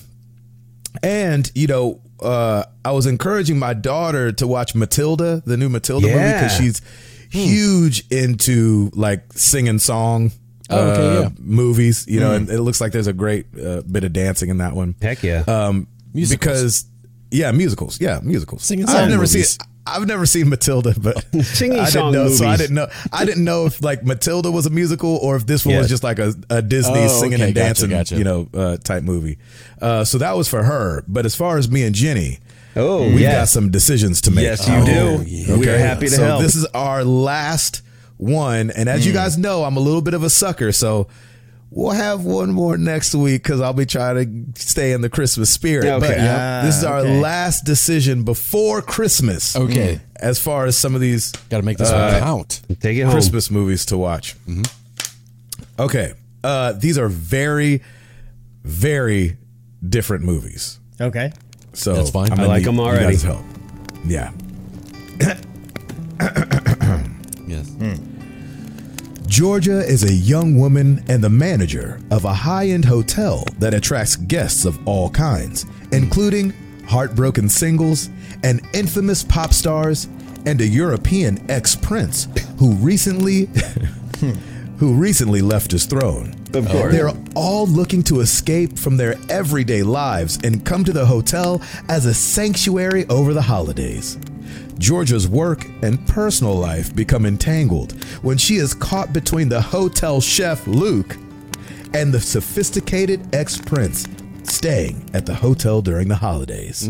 And 1.04 1.50
you 1.56 1.68
know, 1.68 2.02
uh, 2.22 2.64
I 2.84 2.92
was 2.92 3.06
encouraging 3.06 3.60
my 3.60 3.74
daughter 3.74 4.32
to 4.34 4.48
watch 4.48 4.76
Matilda, 4.76 5.42
the 5.46 5.58
new 5.58 5.70
Matilda 5.70 6.08
movie, 6.08 6.20
because 6.20 6.56
she's 6.56 6.82
huge 7.30 8.06
into 8.12 8.92
like 8.94 9.34
singing 9.34 9.80
song. 9.80 10.32
Oh, 10.70 10.90
okay, 10.90 11.18
uh, 11.18 11.22
yeah. 11.22 11.30
movies, 11.40 12.06
you 12.10 12.20
know, 12.20 12.34
and 12.34 12.50
it 12.50 12.62
looks 12.62 12.82
like 12.82 12.92
there's 12.92 13.08
a 13.08 13.14
great 13.14 13.46
uh, 13.58 13.82
bit 13.90 14.04
of 14.04 14.12
dancing 14.12 14.50
in 14.50 14.58
that 14.58 14.74
one. 14.74 14.96
Heck 15.02 15.24
yeah. 15.24 15.44
Um, 15.48 15.88
Musicals. 16.14 16.30
because 16.40 16.86
yeah, 17.32 17.52
musicals, 17.52 18.02
yeah, 18.02 18.20
musicals. 18.22 18.64
Singing 18.64 18.86
I've 18.86 19.08
never 19.10 19.22
movies. 19.22 19.52
seen. 19.52 19.68
I've 19.95 20.06
never 20.08 20.26
seen 20.26 20.50
Matilda, 20.50 20.93
but 21.00 21.23
Singing 21.43 21.80
I 21.80 21.86
didn't 21.89 22.12
know, 22.12 22.30
So 22.30 22.45
I 22.47 22.58
didn't 22.58 22.76
know. 22.76 22.88
I 23.12 23.26
didn't 23.26 23.43
know 23.43 23.65
if 23.65 23.82
like 23.82 24.04
Matilda 24.04 24.52
was 24.52 24.65
a 24.65 24.69
musical 24.69 25.17
or 25.17 25.36
if 25.36 25.45
this 25.45 25.65
one 25.65 25.73
Yes. 25.73 25.84
was 25.84 25.89
just 25.89 26.04
like 26.04 26.19
a, 26.19 26.34
a 26.50 26.62
Disney 26.62 26.93
Oh, 27.06 27.08
singing 27.08 27.36
okay, 27.36 27.45
and 27.45 27.56
dancing, 27.56 27.89
gotcha. 27.89 28.15
you 28.17 28.23
know, 28.23 28.47
uh, 28.54 28.78
type 28.78 29.04
movie. 29.04 29.38
Uh, 29.82 30.04
so 30.04 30.17
that 30.17 30.36
was 30.38 30.47
for 30.47 30.63
her. 30.63 31.04
But 31.08 31.26
as 31.26 31.36
far 31.36 31.58
as 31.58 31.69
me 31.69 31.84
and 31.84 31.95
Jenny, 31.95 32.39
oh, 32.76 33.04
we've 33.08 33.21
yes. 33.21 33.34
got 33.36 33.47
some 33.50 33.71
decisions 33.71 34.21
to 34.21 34.32
make. 34.32 34.43
Yes, 34.43 34.67
you 34.67 34.76
Oh, 34.76 34.86
do. 34.86 35.23
yeah. 35.26 35.56
We 35.58 35.67
are 35.69 35.78
happy 35.78 36.08
to 36.08 36.12
so 36.12 36.23
help. 36.23 36.41
this 36.41 36.56
is 36.56 36.65
our 36.73 37.04
last 37.04 37.82
one, 38.17 38.71
and 38.71 38.89
as 38.89 39.06
you 39.06 39.12
Hmm. 39.12 39.17
guys 39.17 39.38
know, 39.38 39.63
I'm 39.63 39.78
a 39.78 39.80
little 39.80 40.02
bit 40.02 40.13
of 40.13 40.23
a 40.23 40.30
sucker, 40.30 40.71
so. 40.71 41.08
We'll 41.70 41.92
have 41.92 42.24
one 42.24 42.52
more 42.52 42.78
next 42.78 43.14
week 43.14 43.44
because 43.44 43.60
I'll 43.62 43.74
be 43.74 43.86
trying 43.86 44.54
to 44.54 44.62
stay 44.62 44.94
in 44.94 45.02
the 45.02 45.10
Christmas 45.10 45.50
spirit. 45.50 45.86
Okay. 45.86 46.08
But 46.08 46.18
Ah, 46.20 46.62
this 46.64 46.78
is 46.78 46.84
our 46.84 47.00
okay. 47.00 47.20
last 47.20 47.66
decision 47.66 48.24
before 48.24 48.82
Christmas. 48.82 49.56
Okay. 49.56 50.00
As 50.16 50.40
far 50.40 50.66
as 50.66 50.78
some 50.78 50.96
of 50.96 51.02
these 51.02 51.32
Got 51.50 51.58
to 51.58 51.64
make 51.64 51.78
this 51.78 51.90
Uh, 51.90 52.10
one 52.12 52.20
count. 52.22 52.62
Take 52.80 52.98
it 52.98 53.02
home. 53.04 53.12
Christmas 53.12 53.52
movies 53.52 53.86
to 53.88 53.98
watch. 53.98 54.36
Okay. 55.78 56.14
uh, 56.44 56.72
these 56.72 56.98
are 56.98 57.10
very, 57.10 57.82
very 58.64 59.38
different 59.88 60.24
movies. 60.24 60.80
Okay. 61.00 61.32
So 61.74 61.94
That's 61.96 62.10
fine. 62.10 62.28
I'm 62.32 62.34
I 62.34 62.36
gonna 62.38 62.48
like 62.48 62.62
need 62.62 62.68
'em 62.70 62.76
you 62.76 62.82
already. 62.82 63.06
guys' 63.14 63.24
help. 63.24 63.44
Yeah. 64.06 64.32
Yes. 67.48 67.70
Georgia 69.28 69.80
is 69.80 70.04
a 70.04 70.13
young 70.13 70.58
woman 70.58 71.04
and 71.10 71.22
the 71.22 71.30
manager 71.30 72.00
of 72.12 72.24
a 72.24 72.34
high 72.34 72.68
end 72.68 72.86
hotel 72.86 73.46
that 73.60 73.74
attracts 73.74 74.16
guests 74.16 74.63
of 74.63 74.80
all 74.88 75.10
kinds, 75.10 75.66
including 75.92 76.54
heartbroken 76.88 77.50
singles 77.50 78.10
and 78.44 78.62
infamous 78.74 79.24
pop 79.24 79.54
stars 79.54 80.08
and 80.46 80.62
a 80.62 80.66
European 80.66 81.40
ex 81.52 81.76
prince 81.76 82.30
who 82.58 82.74
recently. 82.76 83.50
Who 84.80 84.94
recently 84.94 85.42
left 85.42 85.72
his 85.72 85.88
throne. 85.88 86.36
Of 86.54 86.70
course. 86.70 86.94
They're 86.94 87.12
all 87.36 87.66
looking 87.66 88.04
to 88.04 88.20
escape 88.20 88.78
from 88.78 88.96
their 88.96 89.16
everyday 89.28 89.82
lives 89.82 90.38
and 90.44 90.63
come 90.63 90.84
to 90.84 90.94
the 90.94 91.08
hotel 91.08 91.63
as 91.90 92.06
a 92.06 92.13
sanctuary 92.13 93.08
over 93.10 93.34
the 93.34 93.42
holidays. 93.42 94.20
Georgia's 94.80 95.28
work 95.28 95.66
and 95.82 96.06
personal 96.08 96.56
life 96.56 96.96
become 96.96 97.26
entangled 97.26 97.94
when 98.24 98.38
she 98.38 98.56
is 98.58 98.74
caught 98.74 99.12
between 99.13 99.50
the 99.50 99.62
hotel 99.62 100.22
chef 100.22 100.66
Luke 100.68 101.18
and 101.94 102.13
the 102.13 102.20
sophisticated 102.20 103.34
ex 103.36 103.58
prince 103.58 104.06
staying 104.44 105.10
at 105.13 105.26
the 105.26 105.36
hotel 105.36 105.82
during 105.82 106.08
the 106.08 106.16
holidays. 106.16 106.88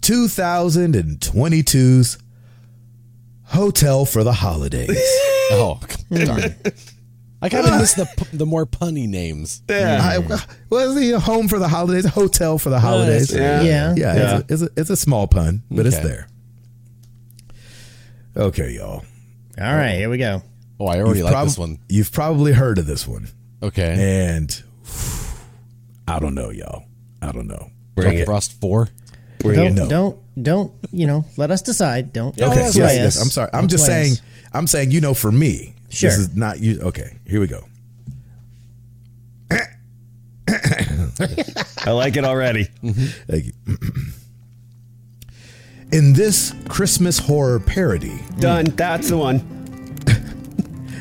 2022's 0.00 2.18
Hotel 3.48 4.04
for 4.04 4.24
the 4.24 4.32
Holidays. 4.32 4.98
Oh, 5.48 5.78
hmm. 6.08 6.24
darn. 6.24 6.56
I 7.40 7.48
kind 7.48 7.68
of 7.68 7.78
miss 7.78 7.94
the 7.94 8.08
the 8.32 8.46
more 8.46 8.66
punny 8.66 9.06
names. 9.06 9.62
I, 9.70 10.18
was 10.70 10.96
the 10.96 11.20
home 11.20 11.46
for 11.46 11.60
the 11.60 11.68
holidays? 11.68 12.04
Hotel 12.04 12.58
for 12.58 12.70
the 12.70 12.80
holidays. 12.80 13.32
Yeah. 13.32 13.62
Yeah. 13.62 13.94
Yeah, 13.96 14.14
Yeah. 14.16 14.38
It's, 14.38 14.40
a, 14.50 14.52
it's, 14.52 14.62
a, 14.62 14.68
it's 14.80 14.90
a 14.90 14.96
small 14.96 15.28
pun, 15.28 15.62
but 15.70 15.86
it's 15.86 15.98
there. 15.98 16.26
Okay, 18.36 18.72
y'all. 18.72 19.04
All 19.58 19.74
right, 19.74 19.94
here 19.94 20.10
we 20.10 20.18
go. 20.18 20.42
Oh, 20.78 20.86
I 20.86 20.98
already 20.98 21.20
You've 21.20 21.24
like 21.24 21.32
prob- 21.32 21.46
this 21.46 21.56
one. 21.58 21.78
You've 21.88 22.12
probably 22.12 22.52
heard 22.52 22.78
of 22.78 22.86
this 22.86 23.08
one, 23.08 23.28
Okay. 23.62 23.96
and 24.36 24.62
I 26.08 26.18
don't 26.18 26.34
know, 26.34 26.50
y'all. 26.50 26.84
I 27.22 27.32
don't 27.32 27.46
know. 27.46 27.70
Bring 27.94 28.10
Jack 28.12 28.18
it. 28.20 28.24
Frost 28.26 28.60
four. 28.60 28.88
Bring 29.38 29.56
Don't, 29.56 29.66
it. 29.68 29.74
No. 29.74 29.88
don't, 29.88 30.18
don't. 30.42 30.72
You 30.92 31.06
know, 31.06 31.24
let 31.38 31.50
us 31.50 31.62
decide. 31.62 32.12
Don't. 32.12 32.38
Okay, 32.40 32.54
that's 32.54 32.76
yes, 32.76 32.84
right. 32.86 32.94
yes. 32.96 33.22
I'm 33.22 33.28
sorry. 33.30 33.48
I'm 33.54 33.60
Don't 33.62 33.68
just 33.70 33.86
play 33.86 34.02
saying. 34.04 34.12
us. 34.12 34.22
I'm 34.52 34.66
saying. 34.66 34.90
You 34.90 35.00
know, 35.00 35.14
for 35.14 35.32
me, 35.32 35.74
Sure. 35.88 36.10
this 36.10 36.18
is 36.18 36.36
not 36.36 36.60
you. 36.60 36.80
Okay, 36.82 37.16
here 37.26 37.40
we 37.40 37.46
go. 37.46 37.64
I 41.86 41.90
like 41.92 42.16
it 42.16 42.24
already. 42.24 42.64
Mm-hmm. 42.82 43.06
Thank 43.32 43.44
you. 43.46 43.52
In 45.92 46.12
this 46.12 46.54
Christmas 46.68 47.18
horror 47.18 47.60
parody, 47.60 48.18
Done. 48.38 48.66
That's 48.66 49.08
the 49.08 49.16
one. 49.16 49.38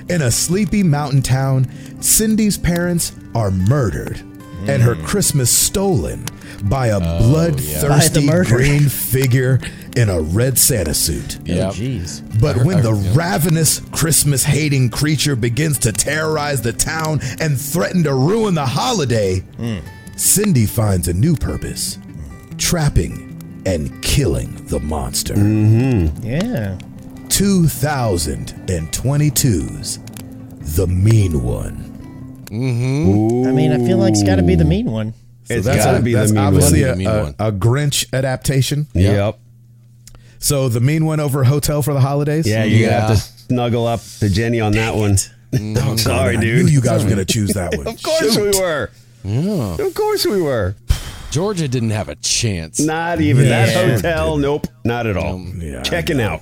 In 0.10 0.22
a 0.22 0.32
sleepy 0.32 0.84
mountain 0.84 1.22
town, 1.22 1.68
Cindy's 2.02 2.58
parents 2.58 3.14
are 3.34 3.50
murdered 3.50 4.22
and 4.68 4.82
her 4.82 4.96
hmm. 4.96 5.06
Christmas 5.06 5.52
stolen 5.52 6.26
by 6.64 6.88
a 6.88 6.98
oh, 6.98 7.00
By 7.00 7.06
the 7.06 7.24
bloodthirsty 7.24 8.26
murder. 8.26 8.56
green 8.56 8.90
figure 8.90 9.60
in 9.96 10.10
a 10.10 10.22
red 10.22 10.58
Santa 10.58 10.94
suit. 10.94 11.40
Yeah. 11.46 11.70
Oh, 11.70 11.72
jeez. 11.72 12.22
But 12.42 12.58
when 12.58 12.82
the 12.82 12.92
I- 12.92 13.14
ravenous, 13.16 13.80
Christmas 13.92 14.44
hating 14.44 14.90
creature 14.90 15.36
begins 15.36 15.80
to 15.80 15.92
terrorize 15.92 16.62
the 16.62 16.74
town 16.74 17.20
and 17.40 17.60
threaten 17.60 18.04
to 18.04 18.14
ruin 18.14 18.56
the 18.56 18.66
holiday, 18.66 19.40
hmm. 19.40 19.80
Cindy 20.16 20.66
finds 20.66 21.08
a 21.08 21.14
new 21.14 21.36
purpose 21.36 21.98
trapping 22.58 23.35
and 23.66 24.02
killing 24.04 24.54
the 24.68 24.80
monster. 24.80 25.34
Mm-hmm. 25.34 26.24
Yeah. 26.26 26.78
2022's 27.30 29.98
The 30.76 30.88
Mean 30.88 31.44
One. 31.44 31.92
Mm-hmm. 32.46 33.48
I 33.48 33.52
mean, 33.52 33.72
I 33.72 33.78
feel 33.86 33.98
like 33.98 34.12
it's 34.14 34.24
got 34.24 34.36
to 34.38 34.44
be 34.44 34.56
the 34.56 34.64
mean 34.66 34.90
one. 34.92 35.14
So 35.46 35.56
It's 35.56 35.66
that's, 35.66 35.84
gotta 35.84 35.98
a- 35.98 36.02
be 36.02 36.14
the 36.14 36.20
that's 36.20 36.32
mean 36.32 36.44
obviously 36.44 36.84
one. 36.86 37.02
a, 37.06 37.36
a- 37.40 37.48
a 37.50 37.52
Grinch 37.52 38.06
adaptation. 38.14 38.88
Yep. 38.94 39.38
So 40.40 40.70
the 40.70 40.80
mean 40.80 41.06
one 41.06 41.20
over 41.20 41.44
Hotel 41.44 41.82
for 41.82 41.94
the 41.94 42.00
Holidays. 42.00 42.48
Yeah, 42.48 42.64
you're 42.64 42.88
gonna 42.90 43.02
have 43.02 43.10
to 43.10 43.18
snuggle 43.18 43.88
up 43.88 44.00
to 44.20 44.30
Jenny 44.30 44.60
on 44.62 44.72
that 44.74 44.96
one. 44.96 45.18
Oh, 45.78 45.96
Sorry, 45.98 46.38
I 46.38 46.42
dude. 46.42 46.66
knew 46.66 46.72
you 46.72 46.82
guys 46.82 47.04
were 47.04 47.10
going 47.10 47.26
to 47.26 47.34
choose 47.34 47.52
that 47.54 47.76
one. 47.76 47.88
Of 47.96 48.02
course 48.04 48.38
we 48.38 48.52
were. 48.60 48.90
Yeah. 49.24 49.78
Of 49.88 49.94
course 49.96 50.26
we 50.26 50.42
were. 50.42 50.76
Georgia 51.36 51.68
didn't 51.68 51.90
have 51.90 52.08
a 52.08 52.16
chance. 52.16 52.80
Not 52.80 53.20
even 53.20 53.44
Yeah. 53.44 53.66
that 53.66 53.96
hotel. 53.96 54.38
Nope, 54.38 54.68
not 54.86 55.06
at 55.06 55.18
all. 55.18 55.38
Yeah, 55.60 55.82
Checking 55.84 56.22
out. 56.22 56.40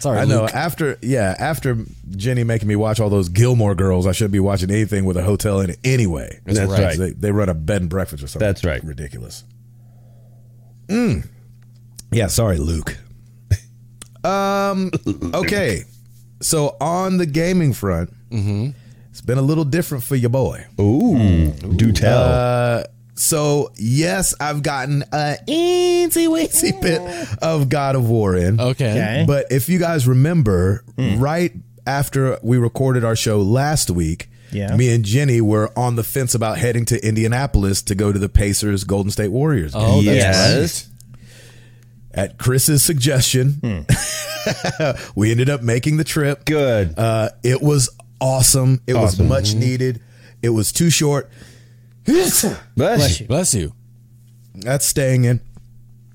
Sorry, 0.00 0.18
I 0.18 0.24
know. 0.24 0.40
Luke. 0.42 0.54
After 0.54 0.98
yeah, 1.02 1.36
after 1.38 1.78
Jenny 2.10 2.42
making 2.42 2.66
me 2.66 2.74
watch 2.74 2.98
all 2.98 3.08
those 3.10 3.28
Gilmore 3.28 3.76
Girls, 3.76 4.08
I 4.08 4.12
should 4.12 4.32
be 4.32 4.40
watching 4.40 4.72
anything 4.72 5.04
with 5.04 5.16
a 5.16 5.22
hotel 5.22 5.60
in 5.60 5.70
it 5.70 5.78
anyway. 5.84 6.40
That's 6.44 6.58
That's 6.58 6.70
right. 6.72 6.80
right. 6.80 6.98
They, 6.98 7.10
they 7.10 7.30
run 7.30 7.48
a 7.48 7.54
bed 7.54 7.82
and 7.82 7.88
breakfast 7.88 8.24
or 8.24 8.26
something. 8.26 8.44
That's 8.44 8.64
right. 8.64 8.82
Ridiculous. 8.82 9.44
Mm. 10.88 11.28
Yeah. 12.10 12.26
Sorry, 12.26 12.58
Luke. 12.58 12.98
um. 14.24 14.90
Okay. 15.32 15.82
So 16.40 16.76
on 16.80 17.18
the 17.18 17.26
gaming 17.26 17.72
front, 17.72 18.10
it's 18.32 19.20
been 19.24 19.38
a 19.38 19.42
little 19.42 19.64
different 19.64 20.02
for 20.02 20.16
your 20.16 20.30
boy. 20.30 20.66
Ooh, 20.80 21.50
do 21.52 21.92
tell. 21.92 22.18
Uh, 22.24 22.84
so 23.14 23.72
yes, 23.76 24.34
I've 24.40 24.62
gotten 24.62 25.02
a 25.12 25.36
eensy 25.46 26.28
weensy 26.28 26.80
bit 26.80 27.00
of 27.42 27.68
God 27.68 27.94
of 27.94 28.08
War 28.08 28.36
in. 28.36 28.60
Okay. 28.60 28.90
Okay. 28.90 29.24
But 29.26 29.46
if 29.50 29.68
you 29.68 29.78
guys 29.78 30.06
remember, 30.06 30.84
hmm. 30.96 31.18
right 31.20 31.52
after 31.86 32.38
we 32.42 32.58
recorded 32.58 33.04
our 33.04 33.16
show 33.16 33.40
last 33.40 33.90
week, 33.90 34.28
Yeah. 34.50 34.74
me 34.76 34.92
and 34.92 35.04
Jenny 35.04 35.40
were 35.40 35.70
on 35.76 35.96
the 35.96 36.04
fence 36.04 36.34
about 36.34 36.58
heading 36.58 36.84
to 36.86 37.06
Indianapolis 37.06 37.82
to 37.82 37.94
go 37.94 38.12
to 38.12 38.18
the 38.18 38.28
Pacers 38.28 38.84
Golden 38.84 39.10
State 39.10 39.30
Warriors. 39.30 39.72
game. 39.72 39.82
Oh, 39.82 40.02
that's 40.02 40.16
Yes. 40.16 40.88
At 42.12 42.38
Chris's 42.38 42.84
suggestion, 42.84 43.54
hmm. 43.60 44.92
we 45.16 45.32
ended 45.32 45.50
up 45.50 45.62
making 45.62 45.96
the 45.96 46.04
trip. 46.04 46.44
Good. 46.44 46.96
Uh, 46.96 47.30
it 47.42 47.60
was 47.60 47.90
awesome. 48.20 48.80
It 48.86 48.94
was 48.94 49.18
much 49.18 49.50
mm-hmm. 49.50 49.60
needed. 49.60 50.00
It 50.40 50.50
was 50.50 50.70
too 50.70 50.90
short. 50.90 51.28
Bless, 52.04 52.44
Bless 52.76 53.20
you. 53.20 53.24
you. 53.24 53.28
Bless 53.28 53.54
you. 53.54 53.72
That's 54.54 54.86
staying 54.86 55.24
in. 55.24 55.40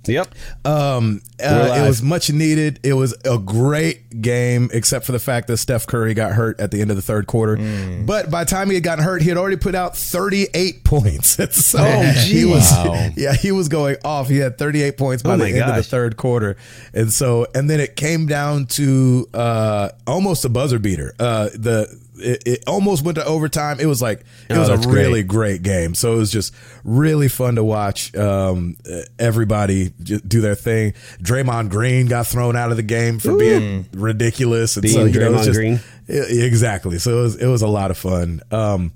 Yep. 0.08 0.34
Um, 0.66 1.22
uh, 1.44 1.76
it 1.84 1.88
was 1.88 2.02
much 2.02 2.32
needed. 2.32 2.80
It 2.84 2.94
was 2.94 3.14
a 3.26 3.38
great 3.38 4.22
game, 4.22 4.70
except 4.74 5.06
for 5.06 5.12
the 5.12 5.20
fact 5.20 5.48
that 5.48 5.58
Steph 5.58 5.86
Curry 5.86 6.14
got 6.16 6.32
hurt 6.32 6.60
at 6.60 6.72
the 6.72 6.82
end 6.82 6.90
of 6.90 6.96
the 6.96 7.02
third 7.04 7.28
quarter. 7.28 7.58
Mm. 7.58 8.06
But 8.08 8.32
by 8.32 8.44
the 8.46 8.50
time 8.50 8.70
he 8.70 8.76
had 8.76 8.84
gotten 8.84 9.04
hurt, 9.04 9.22
he 9.22 9.28
had 9.30 9.38
already 9.38 9.58
put 9.58 9.76
out 9.76 9.96
38 9.98 10.84
points. 10.84 11.32
so 11.66 11.80
Oh, 11.80 12.02
he 12.26 12.46
was, 12.46 12.72
Wow. 12.72 13.10
yeah, 13.16 13.34
he 13.34 13.52
was 13.52 13.68
going 13.68 13.98
off. 14.04 14.30
He 14.30 14.38
had 14.38 14.58
38 14.58 14.98
points 14.98 15.22
by 15.22 15.34
Oh, 15.34 15.38
the 15.38 15.44
my 15.44 15.52
end 15.52 15.70
of 15.70 15.76
the 15.76 15.84
third 15.84 16.18
quarter, 16.18 16.56
and 16.94 17.12
so 17.14 17.46
and 17.54 17.70
then 17.70 17.80
it 17.80 17.96
came 17.96 18.26
down 18.26 18.66
to 18.68 19.28
uh, 19.34 19.90
almost 20.08 20.44
a 20.46 20.50
buzzer 20.50 20.80
beater. 20.80 21.14
Uh, 21.20 21.50
the 21.54 21.86
it, 22.22 22.44
it 22.46 22.64
almost 22.68 23.04
went 23.04 23.16
to 23.18 23.26
overtime. 23.26 23.80
It 23.80 23.86
was 23.86 24.02
like 24.02 24.20
it 24.50 24.54
Oh, 24.56 24.60
was 24.60 24.70
a 24.70 24.74
that's 24.74 24.86
great. 24.86 24.96
really 25.04 25.24
great 25.24 25.64
game. 25.64 25.96
So 25.96 26.14
it 26.14 26.18
was 26.18 26.32
just 26.32 26.54
really 26.84 27.28
fun 27.28 27.56
to 27.56 27.64
watch 27.64 28.16
um, 28.16 28.78
everybody 29.18 29.90
do 29.90 30.42
their 30.42 30.56
thing. 30.56 30.94
Draymond 31.22 31.70
Green 31.70 32.08
got 32.08 32.28
thrown 32.28 32.56
out 32.56 32.72
of 32.72 32.78
the 32.78 32.84
game 32.84 33.20
for 33.20 33.38
being 33.38 33.88
ridiculous. 33.94 34.76
And 34.78 34.84
Being 34.84 34.94
so, 34.96 35.06
you 35.06 35.20
know, 35.20 35.28
it 35.28 35.32
Draymond 35.32 35.46
just- 35.46 35.58
Green? 35.58 35.80
I- 36.10 36.14
exactly. 36.46 36.98
So 37.00 37.20
it 37.20 37.22
was, 37.22 37.36
it 37.38 37.48
was 37.48 37.62
a 37.62 37.68
lot 37.68 37.92
of 37.92 37.98
fun. 37.98 38.42
Um, 38.52 38.92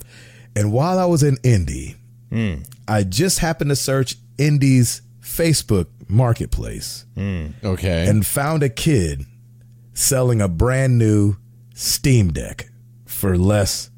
and 0.56 0.72
while 0.72 1.00
I 1.00 1.06
was 1.06 1.24
in 1.24 1.38
Indy, 1.44 1.96
I 2.88 3.04
just 3.04 3.40
happened 3.40 3.70
to 3.70 3.76
search 3.76 4.16
Indy's 4.40 5.02
Facebook 5.22 5.86
marketplace 6.08 7.06
Okay. 7.18 8.08
and 8.08 8.26
found 8.26 8.64
a 8.64 8.70
kid 8.70 9.26
selling 9.94 10.42
a 10.42 10.48
brand 10.48 10.98
new 10.98 11.36
Steam 11.76 12.32
Deck 12.34 12.70
for 13.24 13.38
less 13.38 13.90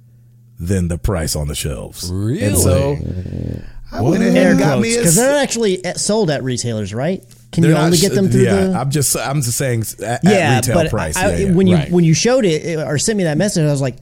than 0.59 0.87
the 0.87 0.99
price 0.99 1.35
on 1.35 1.47
the 1.47 1.55
shelves. 1.55 2.11
Really? 2.13 2.43
And 2.43 2.55
so 2.55 2.95
I 3.91 4.01
went 4.01 4.21
ahead 4.21 4.37
Air 4.37 4.51
and 4.51 4.59
got 4.59 4.79
me 4.79 4.95
because 4.95 5.15
they're 5.15 5.31
not 5.31 5.41
actually 5.41 5.83
at- 5.83 5.99
sold 5.99 6.29
at 6.29 6.43
retailers, 6.43 6.93
right? 6.93 7.23
Can 7.51 7.63
they're 7.63 7.71
you 7.71 7.75
not 7.75 7.85
only 7.85 7.97
get 7.97 8.13
them 8.13 8.29
through 8.29 8.43
yeah, 8.43 8.67
the? 8.67 8.73
I'm 8.73 8.91
just 8.91 9.17
I'm 9.17 9.41
just 9.41 9.57
saying 9.57 9.83
at, 10.05 10.21
yeah, 10.23 10.29
at 10.31 10.67
retail 10.67 10.75
but 10.83 10.91
price. 10.91 11.17
I, 11.17 11.31
yeah, 11.31 11.37
yeah. 11.37 11.53
when 11.53 11.65
you 11.65 11.75
Right. 11.75 11.91
when 11.91 12.03
you 12.03 12.13
showed 12.13 12.45
it 12.45 12.77
or 12.77 12.99
sent 12.99 13.17
me 13.17 13.23
that 13.23 13.39
message, 13.39 13.65
I 13.67 13.71
was 13.71 13.81
like, 13.81 13.95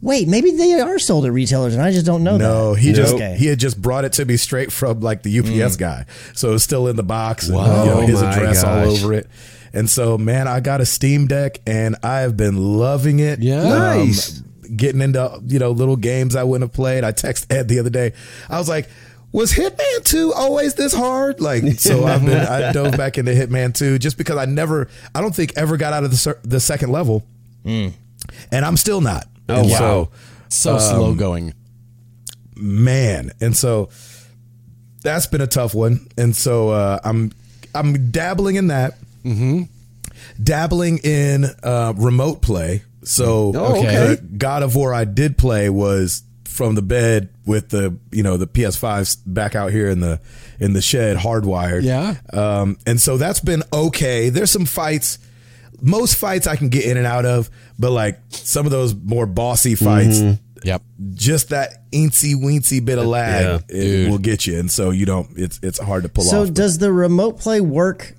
wait, 0.00 0.28
maybe 0.28 0.52
they 0.52 0.80
are 0.80 1.00
sold 1.00 1.26
at 1.26 1.32
retailers, 1.32 1.74
and 1.74 1.82
I 1.82 1.90
just 1.90 2.06
don't 2.06 2.22
know 2.22 2.38
that. 2.38 2.44
No, 2.44 2.74
he 2.74 2.92
just 2.92 3.14
Okay. 3.14 3.34
he 3.36 3.46
had 3.46 3.58
just 3.58 3.82
brought 3.82 4.04
it 4.04 4.12
to 4.14 4.24
me 4.24 4.36
straight 4.36 4.70
from 4.70 5.00
like 5.00 5.24
the 5.24 5.36
UPS 5.40 5.74
mm. 5.74 5.78
guy, 5.80 6.06
so 6.32 6.54
it's 6.54 6.62
still 6.62 6.86
in 6.86 6.94
the 6.94 7.02
box 7.02 7.48
and 7.48 7.56
Wow. 7.56 7.82
you 7.84 7.90
know, 7.90 8.00
his 8.02 8.22
my 8.22 8.32
address 8.32 8.62
all 8.62 8.88
over 8.88 9.14
it. 9.14 9.26
And 9.74 9.90
so, 9.90 10.16
man, 10.16 10.46
I 10.48 10.60
got 10.60 10.80
a 10.80 10.86
Steam 10.86 11.26
Deck 11.26 11.58
and 11.66 11.96
I 12.02 12.20
have 12.20 12.36
been 12.36 12.56
loving 12.78 13.18
it. 13.18 13.40
Yeah. 13.40 13.60
Um, 13.62 13.68
nice. 14.08 14.40
getting 14.76 15.02
into 15.02 15.42
you 15.46 15.58
know 15.58 15.72
little 15.72 15.96
games 15.96 16.36
I 16.36 16.44
wouldn't 16.44 16.70
have 16.70 16.74
played. 16.74 17.04
I 17.04 17.12
texted 17.12 17.52
Ed 17.52 17.68
the 17.68 17.80
other 17.80 17.90
day. 17.90 18.12
I 18.48 18.58
was 18.58 18.68
like, 18.68 18.88
"Was 19.32 19.52
Hitman 19.52 20.04
Two 20.04 20.32
always 20.32 20.74
this 20.74 20.94
hard?" 20.94 21.40
Like, 21.40 21.64
so 21.78 22.04
I've 22.04 22.24
been 22.24 22.46
I 22.46 22.72
dove 22.72 22.96
back 22.96 23.18
into 23.18 23.32
Hitman 23.32 23.74
Two 23.74 23.98
just 23.98 24.16
because 24.16 24.36
I 24.38 24.44
never, 24.46 24.88
I 25.14 25.20
don't 25.20 25.34
think 25.34 25.52
ever 25.56 25.76
got 25.76 25.92
out 25.92 26.04
of 26.04 26.12
the 26.12 26.38
the 26.44 26.60
second 26.60 26.90
level, 26.92 27.24
hmm. 27.64 27.88
and 28.52 28.64
I'm 28.64 28.76
still 28.76 29.00
not. 29.00 29.26
Oh, 29.48 29.60
And 29.60 29.70
wow. 29.70 29.76
So 29.78 30.10
So 30.48 30.72
um, 30.74 30.80
slow 30.80 31.14
going. 31.14 31.52
man 32.56 33.32
and 33.40 33.56
so 33.56 33.88
that's 35.02 35.26
been 35.26 35.40
a 35.40 35.46
tough 35.46 35.74
one 35.74 36.06
and 36.16 36.34
so 36.36 36.70
uh, 36.70 36.98
i'm 37.04 37.32
i'm 37.74 38.10
dabbling 38.12 38.54
in 38.54 38.68
that 38.68 38.96
mm-hmm. 39.24 39.62
dabbling 40.42 40.98
in 40.98 41.44
uh, 41.62 41.92
remote 41.96 42.42
play 42.42 42.82
so 43.02 43.52
Oh, 43.54 43.78
okay. 43.80 44.14
the 44.14 44.22
god 44.38 44.62
of 44.62 44.74
war 44.76 44.94
i 44.94 45.04
did 45.04 45.36
play 45.36 45.68
was 45.70 46.22
from 46.44 46.74
the 46.74 46.82
bed 46.82 47.28
with 47.46 47.68
the 47.70 47.96
you 48.12 48.22
know 48.22 48.36
the 48.36 48.46
ps5 48.46 49.18
back 49.26 49.54
out 49.54 49.72
here 49.72 49.88
in 49.90 50.00
the 50.00 50.20
in 50.60 50.72
the 50.72 50.80
shed 50.82 51.16
hardwired 51.16 51.82
Yeah. 51.82 52.14
um, 52.32 52.76
and 52.86 53.00
so 53.00 53.16
that's 53.16 53.40
been 53.40 53.62
okay 53.72 54.28
there's 54.30 54.50
some 54.50 54.64
fights 54.66 55.18
most 55.82 56.16
fights 56.16 56.46
i 56.46 56.56
can 56.56 56.68
get 56.68 56.84
in 56.84 56.96
and 56.96 57.06
out 57.06 57.26
of 57.26 57.50
but 57.78 57.90
like 57.90 58.20
some 58.30 58.64
of 58.66 58.72
those 58.72 58.94
more 58.94 59.26
bossy 59.26 59.74
fights 59.74 60.20
Yep. 60.62 60.80
just 61.12 61.50
that 61.50 61.90
eensy 61.90 62.34
weensy 62.34 62.82
bit 62.82 62.96
of 62.96 63.04
lag 63.04 63.62
Yeah, 63.68 63.76
it 63.76 64.10
will 64.10 64.16
get 64.16 64.46
you, 64.46 64.58
and 64.58 64.70
so 64.70 64.88
you 64.92 65.04
don't. 65.04 65.28
It's 65.36 65.60
it's 65.62 65.78
hard 65.78 66.04
to 66.04 66.08
pull 66.08 66.24
So 66.24 66.40
off. 66.40 66.46
So 66.46 66.52
does 66.54 66.78
the 66.78 66.90
remote 66.90 67.38
play 67.38 67.60
work, 67.60 68.14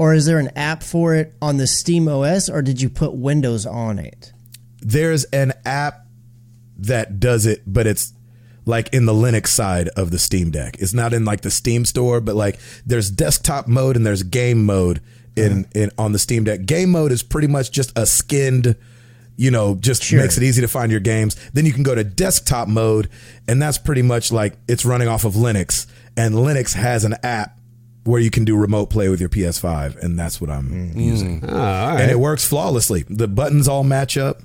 or 0.00 0.14
is 0.14 0.24
there 0.24 0.38
an 0.38 0.48
app 0.56 0.82
for 0.82 1.14
it 1.14 1.34
on 1.42 1.58
the 1.58 1.66
Steam 1.66 2.08
OS, 2.08 2.48
or 2.48 2.62
did 2.62 2.80
you 2.80 2.88
put 2.88 3.12
Windows 3.12 3.66
on 3.66 3.98
it? 3.98 4.32
There's 4.80 5.24
an 5.24 5.52
app 5.66 6.06
that 6.78 7.20
does 7.20 7.44
it, 7.44 7.62
but 7.66 7.86
it's 7.86 8.14
like 8.64 8.88
in 8.94 9.04
the 9.04 9.12
Linux 9.12 9.48
side 9.48 9.88
of 9.98 10.10
the 10.10 10.18
Steam 10.18 10.50
Deck. 10.50 10.76
It's 10.78 10.94
not 10.94 11.12
in 11.12 11.26
like 11.26 11.42
the 11.42 11.50
Steam 11.50 11.84
store, 11.84 12.22
but 12.22 12.34
like 12.34 12.58
there's 12.86 13.10
desktop 13.10 13.68
mode 13.68 13.94
and 13.94 14.06
there's 14.06 14.22
game 14.22 14.64
mode 14.64 15.02
in 15.36 15.64
uh-huh. 15.64 15.64
in 15.74 15.90
on 15.98 16.12
the 16.12 16.18
Steam 16.18 16.44
Deck. 16.44 16.64
Game 16.64 16.92
mode 16.92 17.12
is 17.12 17.22
pretty 17.22 17.48
much 17.48 17.70
just 17.70 17.92
a 17.94 18.06
skinned. 18.06 18.76
You 19.36 19.50
know, 19.50 19.74
just 19.74 20.02
Sure. 20.02 20.18
makes 20.18 20.38
it 20.38 20.42
easy 20.42 20.62
to 20.62 20.68
find 20.68 20.90
your 20.90 21.00
games. 21.00 21.36
Then 21.52 21.66
you 21.66 21.74
can 21.74 21.82
go 21.82 21.94
to 21.94 22.04
desktop 22.04 22.68
mode, 22.68 23.10
and 23.46 23.60
that's 23.60 23.76
pretty 23.76 24.02
much 24.02 24.32
like 24.32 24.56
it's 24.66 24.86
running 24.86 25.08
off 25.08 25.26
of 25.26 25.34
Linux. 25.34 25.86
And 26.16 26.34
Linux 26.34 26.72
has 26.72 27.04
an 27.04 27.16
app 27.22 27.59
where 28.04 28.20
you 28.20 28.30
can 28.30 28.44
do 28.44 28.56
remote 28.56 28.86
play 28.86 29.08
with 29.08 29.20
your 29.20 29.28
PS5, 29.28 29.96
and 30.02 30.18
that's 30.18 30.40
what 30.40 30.50
I'm 30.50 30.92
using. 30.98 31.44
Oh, 31.46 31.48
all 31.54 31.58
right. 31.92 32.00
and 32.00 32.10
it 32.10 32.18
works 32.18 32.46
flawlessly. 32.46 33.04
The 33.08 33.28
buttons 33.28 33.68
all 33.68 33.84
match 33.84 34.16
up. 34.16 34.40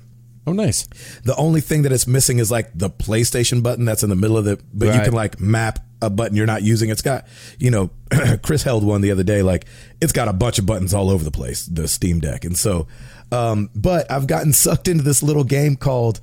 Oh, 0.46 0.52
nice. 0.52 0.86
The 1.24 1.34
only 1.36 1.60
thing 1.60 1.82
that 1.82 1.90
it's 1.92 2.06
missing 2.06 2.38
is 2.38 2.50
like 2.50 2.70
the 2.72 2.88
PlayStation 2.88 3.62
button 3.62 3.84
that's 3.84 4.02
in 4.04 4.10
the 4.10 4.16
middle 4.16 4.36
of 4.36 4.44
the. 4.44 4.60
But 4.72 4.94
you 4.94 5.00
can 5.00 5.12
like 5.12 5.40
map 5.40 5.80
a 6.02 6.10
button 6.10 6.36
you're 6.36 6.46
not 6.46 6.62
using. 6.62 6.90
It's 6.90 7.02
got 7.02 7.26
you 7.58 7.70
know, 7.70 7.90
Chris 8.42 8.62
held 8.62 8.84
one 8.84 9.00
the 9.00 9.10
other 9.10 9.24
day. 9.24 9.42
Like 9.42 9.66
it's 10.00 10.12
got 10.12 10.28
a 10.28 10.32
bunch 10.32 10.58
of 10.58 10.66
buttons 10.66 10.94
all 10.94 11.10
over 11.10 11.24
the 11.24 11.30
place. 11.32 11.66
The 11.66 11.88
Steam 11.88 12.20
Deck, 12.20 12.44
and 12.44 12.56
so, 12.56 12.86
um, 13.32 13.70
but 13.74 14.08
I've 14.10 14.26
gotten 14.28 14.52
sucked 14.52 14.86
into 14.86 15.02
this 15.02 15.22
little 15.22 15.42
game 15.44 15.74
called 15.74 16.20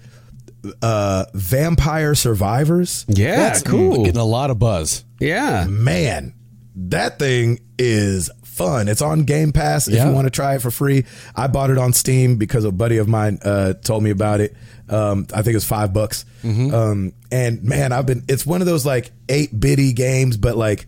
uh, 0.82 1.26
Vampire 1.34 2.16
Survivors. 2.16 3.06
yeah, 3.10 3.36
that's 3.36 3.62
cool. 3.62 4.06
Getting 4.06 4.22
a 4.22 4.26
lot 4.26 4.50
of 4.52 4.60
buzz. 4.60 5.04
Yeah. 5.20 5.66
man, 5.68 6.34
that 6.76 7.20
thing 7.20 7.60
is 7.78 8.30
fun. 8.44 8.88
It's 8.88 9.02
on 9.02 9.24
Game 9.24 9.52
Pass 9.52 9.88
if 9.88 9.96
Yeah. 9.96 10.08
you 10.10 10.14
want 10.14 10.26
to 10.26 10.32
try 10.32 10.56
it 10.56 10.62
for 10.62 10.72
free. 10.72 11.06
I 11.36 11.48
bought 11.48 11.70
it 11.70 11.78
on 11.78 11.92
Steam 11.94 12.38
because 12.38 12.66
a 12.66 12.72
buddy 12.72 12.98
of 12.98 13.08
mine 13.08 13.40
uh, 13.44 13.74
told 13.74 14.04
me 14.04 14.10
about 14.12 14.42
it. 14.42 14.56
Um, 14.90 15.26
I 15.34 15.38
think 15.42 15.54
it 15.54 15.56
was 15.56 15.66
five 15.66 15.94
bucks. 15.94 16.26
Um, 16.44 17.14
and 17.32 17.64
man, 17.64 17.92
I've 17.92 18.06
been. 18.06 18.24
It's 18.28 18.46
one 18.46 18.62
of 18.62 18.68
those 18.68 18.86
like 18.86 19.12
eight 19.30 19.58
bitty 19.60 19.94
games, 19.94 20.38
but 20.38 20.56
like 20.58 20.86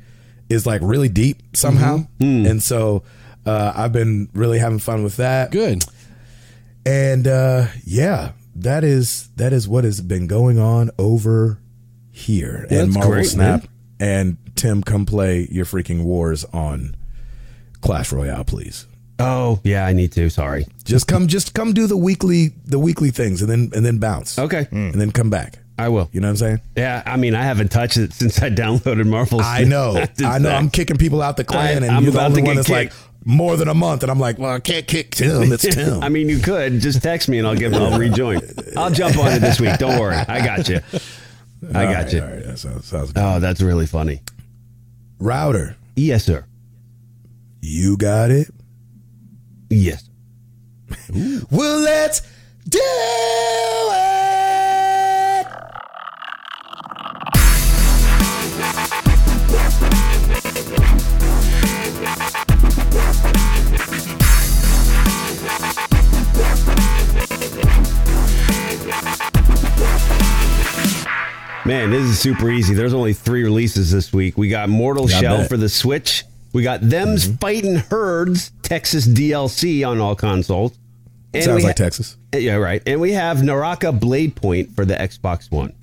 is 0.49 0.65
like 0.67 0.81
really 0.83 1.09
deep 1.09 1.41
somehow. 1.55 2.05
And 2.19 2.61
so 2.61 3.03
uh, 3.45 3.71
I've 3.75 3.93
been 3.93 4.29
really 4.33 4.59
having 4.59 4.79
fun 4.79 5.03
with 5.03 5.17
that. 5.17 5.51
Good. 5.51 5.83
And 6.85 7.27
uh, 7.27 7.67
yeah, 7.85 8.33
that 8.57 8.83
is 8.83 9.29
that 9.37 9.53
is 9.53 9.67
what 9.67 9.83
has 9.85 10.01
been 10.01 10.27
going 10.27 10.59
on 10.59 10.91
over 10.99 11.59
here. 12.11 12.67
and 12.69 12.79
That's 12.89 12.93
Marvel 12.93 13.11
great, 13.13 13.25
Snap 13.27 13.61
man. 13.61 13.69
And 13.99 14.37
Tim, 14.55 14.83
come 14.83 15.05
play 15.05 15.47
your 15.51 15.65
freaking 15.65 16.03
wars 16.03 16.45
on 16.45 16.95
Clash 17.81 18.11
Royale, 18.11 18.43
please. 18.43 18.87
Oh, 19.19 19.59
yeah, 19.63 19.85
I 19.85 19.93
need 19.93 20.11
to. 20.13 20.29
Sorry. 20.29 20.65
Just 20.83 21.07
come, 21.07 21.27
just 21.27 21.53
come 21.53 21.73
do 21.73 21.87
the 21.87 21.95
weekly 21.97 22.53
the 22.65 22.79
weekly 22.79 23.11
things, 23.11 23.41
and 23.41 23.49
then 23.49 23.71
and 23.73 23.85
then 23.85 23.97
bounce. 23.97 24.37
Okay. 24.37 24.67
and 24.71 24.93
then 24.95 25.11
come 25.11 25.29
back. 25.29 25.59
I 25.77 25.89
will. 25.89 26.09
You 26.13 26.21
know 26.21 26.27
what 26.27 26.31
I'm 26.31 26.37
saying? 26.37 26.61
Yeah, 26.77 27.03
I 27.05 27.17
mean, 27.17 27.35
I 27.35 27.43
haven't 27.43 27.69
touched 27.69 27.97
it 27.97 28.13
since 28.13 28.41
I 28.41 28.49
downloaded 28.49 29.07
Marvel. 29.07 29.41
I 29.41 29.63
know, 29.65 30.05
I 30.25 30.37
know. 30.39 30.49
I'm 30.49 30.69
kicking 30.69 30.97
people 30.97 31.21
out 31.21 31.35
the 31.37 31.43
clan, 31.43 31.83
I- 31.83 31.87
and 31.87 31.95
I'm 31.97 32.03
you're 32.03 32.13
the 32.13 32.23
only 32.23 32.43
one 32.43 32.55
that's 32.55 32.69
like 32.69 32.93
more 33.25 33.57
than 33.57 33.67
a 33.67 33.73
month, 33.73 34.01
and 34.03 34.11
I'm 34.11 34.19
like, 34.19 34.37
well, 34.37 34.51
I 34.53 34.59
can't 34.59 34.85
kick 34.87 35.11
Tim. 35.15 35.51
It's 35.51 35.63
Tim. 35.75 36.01
I 36.03 36.09
mean, 36.09 36.29
you 36.29 36.39
could 36.39 36.79
just 36.79 37.01
text 37.01 37.27
me 37.27 37.39
and 37.39 37.47
I'll 37.47 37.55
give. 37.55 37.73
I'll 37.73 37.97
rejoin. 37.99 38.39
I'll 38.77 38.91
jump 38.91 39.17
on 39.17 39.31
it 39.33 39.39
this 39.39 39.59
week. 39.59 39.77
Don't 39.77 39.99
worry. 39.99 40.15
I 40.15 40.45
got 40.45 40.67
you. 40.69 40.79
I 41.73 41.85
got 41.85 41.93
right, 42.03 42.13
you. 42.13 42.21
Right, 42.21 42.43
that 42.45 42.59
sounds, 42.59 42.85
sounds 42.85 43.11
good. 43.13 43.21
Oh, 43.23 43.39
that's 43.39 43.61
really 43.61 43.85
funny. 43.87 44.21
Router, 45.19 45.75
Yes, 45.95 46.23
sir. 46.25 46.45
you 47.61 47.95
got 47.97 48.31
it. 48.31 48.47
Yes. 49.69 50.07
Well, 51.51 51.79
let's 51.81 52.21
do 52.67 52.79
it. 52.81 54.44
Man, 71.65 71.89
this 71.89 72.03
is 72.03 72.19
super 72.19 72.49
easy. 72.51 72.75
There's 72.75 72.93
only 72.93 73.13
three 73.13 73.43
releases 73.43 73.91
this 73.91 74.13
week. 74.13 74.37
We 74.37 74.49
got 74.49 74.69
Mortal 74.69 75.09
Yeah, 75.09 75.19
Shell 75.19 75.43
for 75.45 75.57
the 75.57 75.67
Switch. 75.69 76.23
We 76.53 76.61
got 76.63 76.81
Them's 76.81 77.25
Mm-hmm. 77.27 77.35
Fighting 77.37 77.75
Herds 77.75 78.51
Texas 78.61 79.07
DLC 79.07 79.87
on 79.87 79.99
all 79.99 80.15
consoles. 80.15 80.77
And 81.33 81.43
Sounds 81.43 81.63
like 81.63 81.77
ha- 81.77 81.83
Texas. 81.83 82.17
Yeah, 82.33 82.55
right. 82.55 82.81
And 82.85 83.01
we 83.01 83.11
have 83.13 83.43
Naraka 83.43 83.91
Blade 83.91 84.35
Point 84.35 84.75
for 84.75 84.85
the 84.85 84.93
Xbox 84.93 85.51
One. 85.51 85.73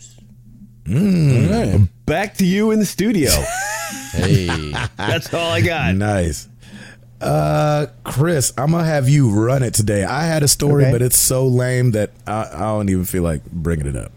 Mm. 0.85 1.53
All 1.53 1.78
right. 1.80 1.89
Back 2.07 2.35
to 2.37 2.47
you 2.47 2.70
in 2.70 2.78
the 2.78 2.87
studio. 2.87 3.30
Hey. 4.12 4.72
That's 4.99 5.33
all 5.33 5.51
I 5.53 5.62
got. 5.62 5.95
Nice. 5.95 6.47
Uh, 7.18 7.87
Chris, 8.05 8.53
I'm 8.59 8.70
gonna 8.72 8.85
have 8.85 9.09
you 9.09 9.30
run 9.30 9.62
it 9.62 9.72
today. 9.72 10.05
I 10.05 10.24
had 10.26 10.43
a 10.43 10.49
story, 10.49 10.85
Okay. 10.85 10.93
but 10.93 11.01
it's 11.03 11.18
so 11.18 11.47
lame 11.47 11.93
that 11.93 12.11
I, 12.26 12.49
I 12.53 12.59
don't 12.59 12.91
even 12.91 13.07
feel 13.07 13.22
like 13.22 13.43
bringing 13.51 13.87
it 13.87 13.97
up. 13.97 14.12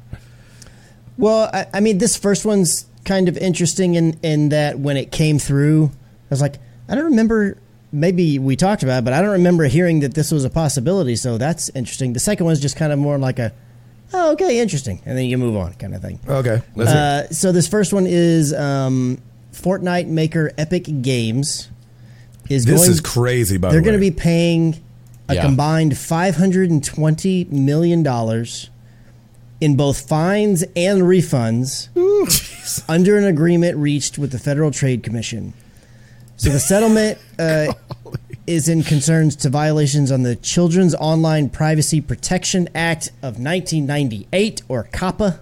Well, 1.18 1.50
I, 1.54 1.66
I 1.74 1.80
mean, 1.80 1.98
this 1.98 2.18
first 2.18 2.46
one's 2.46 2.86
kind 3.06 3.30
of 3.30 3.38
interesting 3.38 3.96
in 3.96 4.20
in 4.24 4.50
that 4.50 4.80
when 4.80 4.98
it 4.98 5.12
came 5.12 5.40
through, 5.40 5.92
I 5.94 6.28
was 6.30 6.42
like, 6.42 6.56
I 6.90 6.96
don't 6.96 7.06
remember. 7.06 7.58
Maybe 7.92 8.40
we 8.40 8.58
talked 8.58 8.84
about 8.84 9.00
it, 9.00 9.06
but 9.06 9.14
I 9.14 9.22
don't 9.22 9.32
remember 9.32 9.64
hearing 9.66 10.02
that 10.02 10.16
this 10.16 10.30
was 10.32 10.44
a 10.44 10.50
possibility. 10.50 11.16
So 11.16 11.38
that's 11.38 11.70
interesting. 11.70 12.12
The 12.12 12.20
second 12.20 12.46
one's 12.46 12.60
just 12.60 12.76
kind 12.76 12.92
of 12.92 13.00
more 13.00 13.18
like 13.18 13.40
a, 13.40 13.54
oh, 14.14 14.34
okay, 14.34 14.60
interesting, 14.60 15.02
and 15.06 15.18
then 15.18 15.26
you 15.26 15.38
move 15.38 15.56
on, 15.56 15.76
kind 15.76 15.96
of 15.96 16.02
thing. 16.02 16.20
Okay, 16.28 16.62
let's 16.76 16.92
Uh, 16.92 17.30
so 17.32 17.54
this 17.54 17.70
first 17.70 17.94
one 17.94 18.06
is 18.06 18.54
um, 18.54 19.18
Fortnite 19.54 20.08
maker 20.08 20.52
Epic 20.58 20.88
Games 21.04 21.70
is 22.50 22.66
This 22.66 22.82
going. 22.82 22.92
is 22.92 23.00
crazy. 23.00 23.58
By 23.58 23.70
they're 23.72 23.80
the 23.80 23.84
way, 23.84 23.92
going 23.98 24.02
to 24.02 24.12
be 24.12 24.20
paying 24.20 24.84
a 25.30 25.36
Yeah. 25.36 25.44
combined 25.44 25.98
five 25.98 26.36
hundred 26.36 26.70
and 26.72 26.84
twenty 26.84 27.46
million 27.50 28.04
dollars 28.04 28.70
in 29.66 29.76
both 29.76 30.08
fines 30.08 30.62
and 30.76 31.02
refunds 31.02 31.90
under 32.88 33.18
an 33.18 33.24
agreement 33.24 33.76
reached 33.76 34.16
with 34.16 34.32
the 34.32 34.38
Federal 34.38 34.70
Trade 34.70 35.02
Commission. 35.02 35.56
So 36.38 36.52
the 36.52 36.60
settlement 36.60 37.18
uh, 37.40 37.74
is 38.46 38.70
in 38.70 38.84
concerns 38.84 39.36
to 39.38 39.50
violations 39.50 40.12
on 40.12 40.22
the 40.22 40.36
Children's 40.36 40.94
Online 40.94 41.50
Privacy 41.50 42.00
Protection 42.00 42.70
Act 42.76 43.08
of 43.24 43.40
1998, 43.40 44.62
or 44.70 44.84
COPPA. 44.92 45.40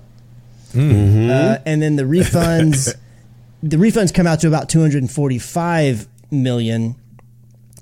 Uh, 0.73 1.57
and 1.65 1.81
then 1.81 1.97
the 1.97 2.03
refunds, 2.03 2.95
the 3.61 3.75
refunds 3.75 4.13
come 4.13 4.25
out 4.25 4.39
to 4.39 4.47
about 4.47 4.69
245 4.69 6.07
million. 6.31 6.95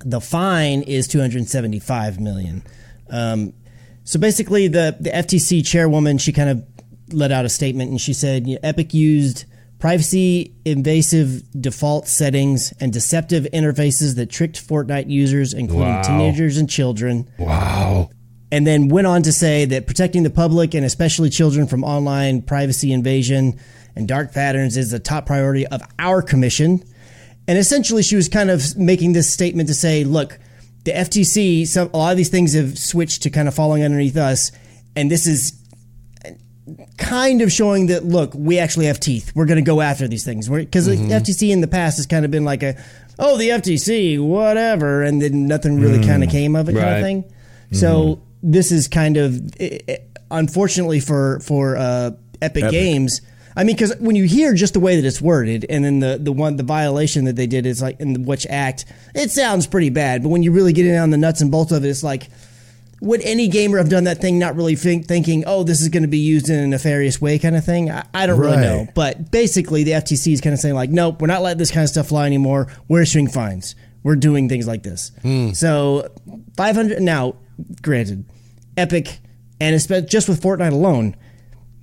The 0.04 0.20
fine 0.20 0.82
is 0.82 1.08
275 1.08 2.20
million. 2.20 2.64
Um, 3.12 3.54
so 4.04 4.20
basically, 4.20 4.68
the 4.68 4.96
the 5.00 5.10
FTC 5.10 5.66
chairwoman 5.66 6.18
she 6.18 6.32
kind 6.34 6.50
of 6.50 6.64
let 7.12 7.32
out 7.32 7.46
a 7.46 7.50
statement 7.50 7.92
and 7.92 8.00
she 8.00 8.14
said 8.14 8.48
Epic 8.64 8.94
used 8.94 9.46
privacy 9.80 10.54
invasive 10.64 11.44
default 11.60 12.08
settings 12.08 12.72
and 12.80 12.94
deceptive 12.94 13.46
interfaces 13.52 14.16
that 14.16 14.30
tricked 14.30 14.66
Fortnite 14.68 15.10
users, 15.10 15.54
including 15.54 15.88
Wow. 15.96 16.02
teenagers 16.04 16.58
and 16.58 16.70
children. 16.70 17.28
Wow. 17.38 18.10
and 18.54 18.68
then 18.68 18.90
went 18.90 19.08
on 19.08 19.24
to 19.24 19.32
say 19.32 19.66
that 19.66 19.88
protecting 19.88 20.24
the 20.24 20.30
public 20.30 20.74
and 20.74 20.86
especially 20.86 21.30
children 21.30 21.68
from 21.68 21.84
online 21.84 22.42
privacy 22.42 22.92
invasion 22.92 23.58
and 23.96 24.08
dark 24.08 24.34
patterns 24.34 24.78
is 24.78 24.92
the 24.92 25.00
top 25.00 25.26
priority 25.26 25.66
of 25.68 25.82
our 26.00 26.22
commission. 26.22 26.84
And 27.48 27.58
essentially, 27.58 28.04
she 28.04 28.16
was 28.16 28.30
kind 28.30 28.50
of 28.50 28.78
making 28.78 29.14
this 29.14 29.30
statement 29.30 29.68
to 29.70 29.74
say, 29.74 30.04
look, 30.04 30.38
the 30.84 30.92
FTC, 30.92 31.68
some, 31.68 31.90
a 31.94 31.98
lot 31.98 32.12
of 32.12 32.18
these 32.18 32.30
things 32.30 32.54
have 32.54 32.78
switched 32.78 33.24
to 33.24 33.30
kind 33.30 33.48
of 33.48 33.54
falling 33.54 33.84
underneath 33.84 34.18
us. 34.18 34.52
And 34.96 35.12
this 35.12 35.28
is 35.28 35.60
uh, 36.26 36.32
kind 36.98 37.42
of 37.42 37.52
showing 37.52 37.88
that, 37.88 38.06
look, 38.06 38.34
we 38.34 38.58
actually 38.58 38.88
have 38.88 39.00
teeth. 39.00 39.32
We're 39.36 39.46
going 39.46 39.64
to 39.64 39.66
go 39.66 39.82
after 39.82 40.08
these 40.08 40.26
things. 40.26 40.50
Because 40.50 40.88
the 40.88 40.96
mm-hmm. 40.96 41.12
FTC 41.12 41.52
in 41.52 41.62
the 41.62 41.68
past 41.68 41.98
has 41.98 42.08
kind 42.08 42.26
of 42.26 42.32
been 42.32 42.46
like 42.46 42.64
a, 42.64 42.82
oh, 43.20 43.38
the 43.38 43.50
FTC, 43.50 44.20
whatever. 44.20 45.04
And 45.04 45.22
then 45.22 45.48
nothing 45.48 45.80
really 45.80 46.00
mm. 46.00 46.08
kind 46.08 46.24
of 46.24 46.30
came 46.30 46.56
of 46.56 46.68
it 46.68 46.74
kind 46.74 46.96
of 46.96 47.02
thing. 47.02 47.24
Mm-hmm. 47.24 47.76
So 47.76 48.24
this 48.42 48.72
is 48.72 48.88
kind 48.88 49.18
of, 49.18 49.40
i- 49.60 49.80
i- 49.88 50.00
unfortunately 50.32 51.00
for, 51.00 51.40
for 51.42 51.78
uh, 51.78 52.12
Epic, 52.42 52.64
Epic. 52.64 52.72
Games, 52.72 53.22
I 53.56 53.64
mean, 53.64 53.76
because 53.76 53.96
when 54.00 54.16
you 54.16 54.26
hear 54.26 54.54
just 54.54 54.74
the 54.74 54.80
way 54.80 54.96
that 54.96 55.06
it's 55.06 55.22
worded, 55.22 55.66
and 55.70 55.84
then 55.84 56.00
the 56.00 56.18
the 56.18 56.32
one 56.32 56.56
the 56.56 56.64
violation 56.64 57.26
that 57.26 57.36
they 57.36 57.48
did 57.48 57.66
is 57.66 57.82
like 57.82 58.00
in 58.00 58.14
the 58.14 58.20
which 58.20 58.48
act, 58.48 58.86
it 59.14 59.32
sounds 59.32 59.68
pretty 59.68 59.90
bad. 59.90 60.24
But 60.24 60.30
when 60.30 60.44
you 60.44 60.52
really 60.52 60.74
get 60.74 60.86
in 60.86 60.96
on 60.96 61.10
the 61.10 61.18
nuts 61.18 61.42
and 61.42 61.52
bolts 61.52 61.72
of 61.72 61.84
it, 61.84 61.90
it's 61.90 62.04
like, 62.04 62.30
would 63.02 63.22
any 63.22 63.48
gamer 63.48 63.78
have 63.78 63.90
done 63.90 64.06
that 64.06 64.20
thing 64.20 64.40
not 64.40 64.56
really 64.56 64.76
think, 64.76 65.08
thinking, 65.08 65.44
oh, 65.48 65.64
this 65.64 65.82
is 65.82 65.90
going 65.90 66.04
to 66.04 66.10
be 66.10 66.20
used 66.20 66.50
in 66.50 66.60
a 66.60 66.68
nefarious 66.68 67.20
way, 67.20 67.40
kind 67.40 67.56
of 67.56 67.66
thing? 67.66 67.90
I, 67.92 68.06
I 68.14 68.26
don't 68.26 68.40
really 68.40 68.58
know. 68.58 68.88
But 68.96 69.32
basically, 69.32 69.84
the 69.84 69.92
FTC 69.92 70.34
is 70.34 70.42
kind 70.42 70.54
of 70.54 70.60
saying 70.60 70.76
like, 70.76 70.90
nope, 70.90 71.22
we're 71.22 71.28
not 71.28 71.42
letting 71.42 71.58
this 71.58 71.72
kind 71.72 71.84
of 71.84 71.90
stuff 71.90 72.08
fly 72.08 72.26
anymore. 72.26 72.68
We're 72.88 73.02
issuing 73.02 73.28
fines. 73.28 73.76
We're 74.04 74.16
doing 74.16 74.50
things 74.50 74.68
like 74.68 74.84
this. 74.84 75.12
Hmm. 75.22 75.52
So, 75.52 76.08
five 76.56 76.76
hundred 76.76 77.02
now. 77.02 77.36
Granted, 77.84 78.26
Epic 78.76 79.20
and 79.62 79.80
just 80.10 80.28
with 80.28 80.42
Fortnite 80.42 80.72
alone 80.72 81.16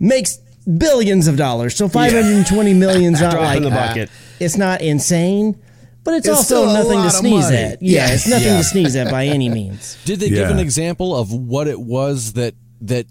makes 0.00 0.38
billions 0.76 1.26
of 1.28 1.36
dollars. 1.36 1.76
So 1.76 1.88
five 1.88 2.12
hundred 2.12 2.36
and 2.36 2.46
twenty 2.46 2.74
million's 2.74 3.20
not 3.22 3.32
Drop 3.32 3.44
like 3.44 3.56
in 3.58 3.62
the 3.62 3.70
bucket. 3.70 4.10
it's 4.40 4.56
not 4.56 4.80
insane, 4.82 5.60
but 6.04 6.14
it's, 6.14 6.28
It's 6.28 6.36
also 6.36 6.44
still 6.44 6.70
a 6.70 6.74
nothing 6.74 6.92
lot 6.98 7.00
to 7.02 7.06
of 7.08 7.12
sneeze 7.12 7.44
money. 7.44 7.56
at. 7.56 7.82
Yeah, 7.82 8.06
Yeah. 8.08 8.14
it's 8.14 8.28
nothing 8.28 8.46
Yeah. 8.48 8.58
to 8.58 8.64
sneeze 8.64 8.96
at 8.96 9.10
by 9.10 9.26
any 9.26 9.48
means. 9.48 9.96
Did 10.04 10.20
they 10.20 10.28
give 10.30 10.50
an 10.50 10.58
example 10.58 11.14
of 11.16 11.32
what 11.32 11.68
it 11.68 11.80
was 11.80 12.34
that 12.34 12.54
that 12.82 13.06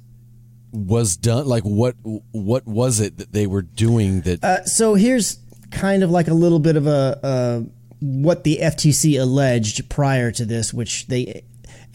was 0.72 1.18
done? 1.18 1.48
Like 1.48 1.64
what 1.64 1.96
what 2.32 2.66
was 2.68 3.00
it 3.00 3.18
that 3.18 3.32
they 3.34 3.48
were 3.48 3.62
doing 3.64 4.22
that? 4.22 4.44
Uh, 4.44 4.64
so 4.66 4.94
here's 4.96 5.40
kind 5.72 6.04
of 6.04 6.10
like 6.12 6.28
a 6.28 6.34
little 6.34 6.60
bit 6.60 6.76
of 6.78 6.88
a 6.88 7.20
uh, 7.24 7.62
what 8.00 8.44
the 8.44 8.60
FTC 8.62 9.20
alleged 9.20 9.90
prior 9.90 10.32
to 10.32 10.46
this, 10.46 10.74
which 10.74 11.08
they. 11.08 11.44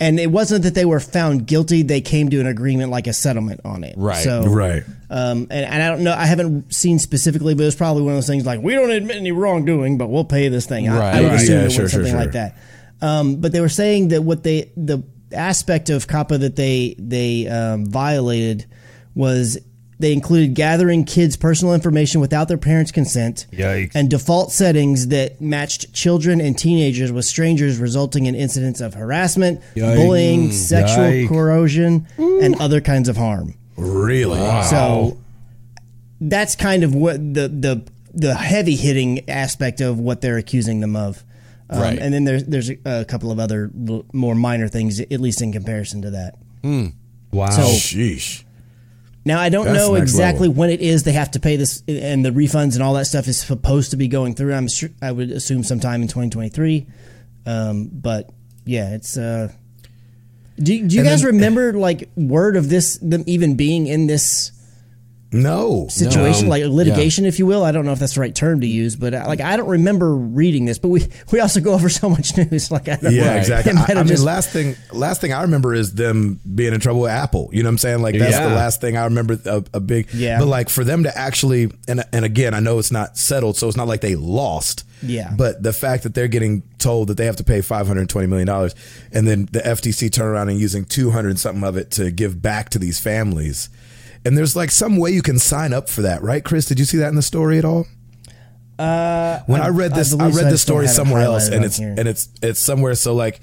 And 0.02 0.18
it 0.18 0.30
wasn't 0.30 0.64
that 0.64 0.74
they 0.74 0.84
were 0.84 1.00
found 1.00 1.46
guilty; 1.46 1.82
they 1.82 2.00
came 2.00 2.28
to 2.30 2.40
an 2.40 2.46
agreement, 2.46 2.90
like 2.90 3.06
a 3.06 3.12
settlement 3.12 3.60
on 3.64 3.84
it. 3.84 3.94
Right. 3.96 4.22
So, 4.24 4.42
Right. 4.42 4.82
Um, 5.08 5.46
and, 5.50 5.64
and 5.66 5.82
I 5.82 5.88
don't 5.88 6.02
know. 6.02 6.12
I 6.12 6.24
haven't 6.26 6.72
seen 6.74 6.98
specifically, 6.98 7.54
but 7.54 7.64
it's 7.66 7.76
probably 7.76 8.02
one 8.02 8.12
of 8.12 8.16
those 8.16 8.26
things 8.26 8.44
like 8.44 8.60
we 8.60 8.74
don't 8.74 8.90
admit 8.90 9.16
any 9.16 9.30
wrongdoing, 9.30 9.98
but 9.98 10.08
we'll 10.08 10.24
pay 10.24 10.48
this 10.48 10.66
thing. 10.66 10.88
I- 10.88 10.98
Right. 10.98 11.14
I, 11.14 11.20
would 11.20 11.32
assume 11.32 11.60
Yeah, 11.60 11.66
it 11.66 11.70
sure, 11.72 11.82
was 11.84 11.92
sure, 11.92 12.00
something 12.00 12.12
sure. 12.12 12.20
like 12.20 12.32
that. 12.32 12.56
Um, 13.00 13.36
but 13.36 13.52
they 13.52 13.60
were 13.60 13.68
saying 13.68 14.08
that 14.08 14.22
what 14.22 14.42
they 14.42 14.72
the 14.76 15.02
aspect 15.32 15.88
of 15.90 16.06
COPPA 16.06 16.40
that 16.40 16.56
they 16.56 16.94
they 16.98 17.46
um, 17.48 17.86
violated 17.86 18.66
was 19.14 19.58
they 20.02 20.12
included 20.12 20.54
gathering 20.54 21.04
kids' 21.04 21.36
personal 21.36 21.74
information 21.74 22.20
without 22.20 22.48
their 22.48 22.58
parents' 22.58 22.90
consent 22.90 23.46
Yikes. 23.52 23.92
and 23.94 24.10
default 24.10 24.50
settings 24.50 25.06
that 25.08 25.40
matched 25.40 25.92
children 25.94 26.40
and 26.40 26.58
teenagers 26.58 27.12
with 27.12 27.24
strangers, 27.24 27.78
resulting 27.78 28.26
in 28.26 28.34
incidents 28.34 28.80
of 28.80 28.94
harassment, 28.94 29.62
bullying, 29.76 30.48
mm. 30.48 30.52
sexual 30.52 31.04
Yikes. 31.04 31.28
coercion, 31.28 32.06
and 32.18 32.56
mm. 32.56 32.60
other 32.60 32.80
kinds 32.80 33.08
of 33.08 33.16
harm. 33.16 33.54
Really? 33.76 34.40
So 34.64 35.18
that's 36.20 36.56
kind 36.56 36.82
of 36.82 36.94
what 36.94 37.16
the 37.16 37.46
the 37.48 37.82
the 38.12 38.34
heavy 38.34 38.74
hitting 38.74 39.30
aspect 39.30 39.80
of 39.80 40.00
what 40.00 40.20
they're 40.20 40.36
accusing 40.36 40.80
them 40.80 40.96
of. 40.96 41.24
Um, 41.70 41.80
Right. 41.80 41.98
And 41.98 42.12
then 42.12 42.24
there's 42.24 42.44
there's 42.44 42.70
a, 42.70 42.78
a 42.84 43.04
couple 43.04 43.30
of 43.30 43.38
other 43.38 43.70
more 44.12 44.34
minor 44.34 44.66
things, 44.66 44.98
at 44.98 45.20
least 45.20 45.40
in 45.40 45.52
comparison 45.52 46.02
to 46.02 46.10
that. 46.10 46.34
Hmm. 46.62 46.86
Wow. 47.30 47.50
So- 47.50 47.62
Sheesh. 47.62 48.42
Now 49.24 49.38
I 49.40 49.48
don't 49.50 49.66
That's 49.66 49.78
know 49.78 49.94
exactly 49.94 50.48
level. 50.48 50.60
when 50.60 50.70
it 50.70 50.80
is 50.80 51.04
they 51.04 51.12
have 51.12 51.30
to 51.32 51.40
pay 51.40 51.56
this, 51.56 51.82
and 51.86 52.24
the 52.24 52.30
refunds 52.30 52.74
and 52.74 52.82
all 52.82 52.94
that 52.94 53.06
stuff 53.06 53.28
is 53.28 53.38
supposed 53.40 53.92
to 53.92 53.96
be 53.96 54.08
going 54.08 54.34
through. 54.34 54.52
I'm 54.54 54.66
sure 54.68 54.90
I 55.00 55.12
would 55.12 55.30
assume 55.30 55.62
sometime 55.62 56.02
in 56.02 56.08
2023. 56.08 56.86
Um, 57.46 57.88
but 57.92 58.30
yeah, 58.64 58.94
it's. 58.94 59.16
Uh, 59.16 59.52
do, 60.58 60.64
do 60.64 60.94
you 60.94 61.00
And 61.00 61.08
guys 61.08 61.22
then- 61.22 61.34
remember 61.34 61.72
like 61.74 62.08
word 62.16 62.56
of 62.56 62.68
this 62.68 62.98
them 62.98 63.24
even 63.26 63.54
being 63.56 63.86
in 63.86 64.06
this 64.06 64.50
No. 65.32 65.86
situation, 65.88 66.44
No. 66.44 66.50
like 66.50 66.64
litigation, 66.64 67.24
if 67.24 67.38
you 67.38 67.46
will. 67.46 67.64
I 67.64 67.72
don't 67.72 67.84
know 67.86 67.92
if 67.92 67.98
that's 67.98 68.14
the 68.14 68.20
right 68.20 68.34
term 68.34 68.60
to 68.60 68.66
use, 68.66 68.96
but 68.96 69.14
uh, 69.14 69.24
like 69.26 69.40
I 69.40 69.56
don't 69.56 69.68
remember 69.68 70.14
reading 70.14 70.64
this. 70.66 70.78
But 70.78 70.88
we 70.88 71.06
we 71.30 71.40
also 71.40 71.60
go 71.60 71.72
over 71.74 71.88
so 71.88 72.08
much 72.10 72.36
news. 72.50 72.70
Like 72.70 72.88
I 72.88 72.96
don't 72.96 73.12
Yeah, 73.14 73.32
know. 73.32 73.36
exactly. 73.38 73.72
I, 73.76 73.86
I 73.92 73.94
mean, 73.94 74.06
just- 74.08 74.24
last 74.24 74.50
thing, 74.50 74.76
last 74.92 75.20
thing 75.20 75.32
I 75.32 75.42
remember 75.42 75.74
is 75.74 75.94
them 75.94 76.40
being 76.54 76.74
in 76.74 76.80
trouble 76.80 77.00
with 77.02 77.10
Apple. 77.10 77.48
You 77.52 77.62
know 77.62 77.68
what 77.68 77.72
I'm 77.72 77.78
saying? 77.78 78.02
Like 78.02 78.18
that's 78.18 78.32
Yeah. 78.32 78.48
the 78.48 78.54
last 78.54 78.80
thing 78.80 78.96
I 78.96 79.04
remember. 79.04 79.38
A, 79.46 79.64
a 79.74 79.80
big, 79.80 80.12
Yeah. 80.12 80.38
But 80.38 80.46
like 80.46 80.68
for 80.68 80.84
them 80.84 81.04
to 81.04 81.16
actually, 81.18 81.70
and 81.88 82.04
and 82.12 82.24
again, 82.24 82.54
I 82.54 82.60
know 82.60 82.78
it's 82.78 82.92
not 82.92 83.16
settled, 83.16 83.56
so 83.56 83.68
it's 83.68 83.76
not 83.76 83.88
like 83.88 84.00
they 84.02 84.16
lost. 84.16 84.84
Yeah. 85.04 85.32
But 85.36 85.62
the 85.62 85.72
fact 85.72 86.04
that 86.04 86.14
they're 86.14 86.28
getting 86.28 86.62
told 86.78 87.08
that 87.08 87.16
they 87.16 87.24
have 87.26 87.34
to 87.36 87.44
pay 87.44 87.60
520 87.60 88.28
million 88.28 88.46
dollars, 88.46 88.74
and 89.12 89.26
then 89.26 89.48
the 89.50 89.58
FTC 89.60 90.12
turn 90.12 90.26
around 90.26 90.48
and 90.48 90.60
using 90.60 90.84
200 90.84 91.38
something 91.40 91.64
of 91.64 91.76
it 91.76 91.90
to 91.92 92.10
give 92.12 92.40
back 92.40 92.68
to 92.70 92.78
these 92.78 93.00
families. 93.00 93.68
And 94.24 94.38
there's 94.38 94.54
like 94.54 94.70
some 94.70 94.96
way 94.98 95.10
you 95.10 95.22
can 95.22 95.38
sign 95.38 95.72
up 95.72 95.88
for 95.88 96.02
that, 96.02 96.22
right, 96.22 96.44
Chris? 96.44 96.66
Did 96.66 96.78
you 96.78 96.84
see 96.84 96.98
that 96.98 97.08
in 97.08 97.16
the 97.16 97.22
story 97.22 97.58
at 97.58 97.64
all? 97.64 97.86
uh, 98.78 99.40
when 99.46 99.60
I, 99.60 99.68
read 99.68 99.94
this, 99.94 100.12
I, 100.14 100.30
so. 100.30 100.36
read 100.36 100.46
I 100.46 100.50
this 100.50 100.62
story 100.62 100.88
somewhere 100.88 101.22
else, 101.22 101.48
and 101.48 101.64
it's 101.64 101.76
here. 101.76 101.94
and 101.96 102.08
it's 102.08 102.28
it's 102.42 102.60
somewhere. 102.60 102.94
So 102.94 103.14
like, 103.14 103.40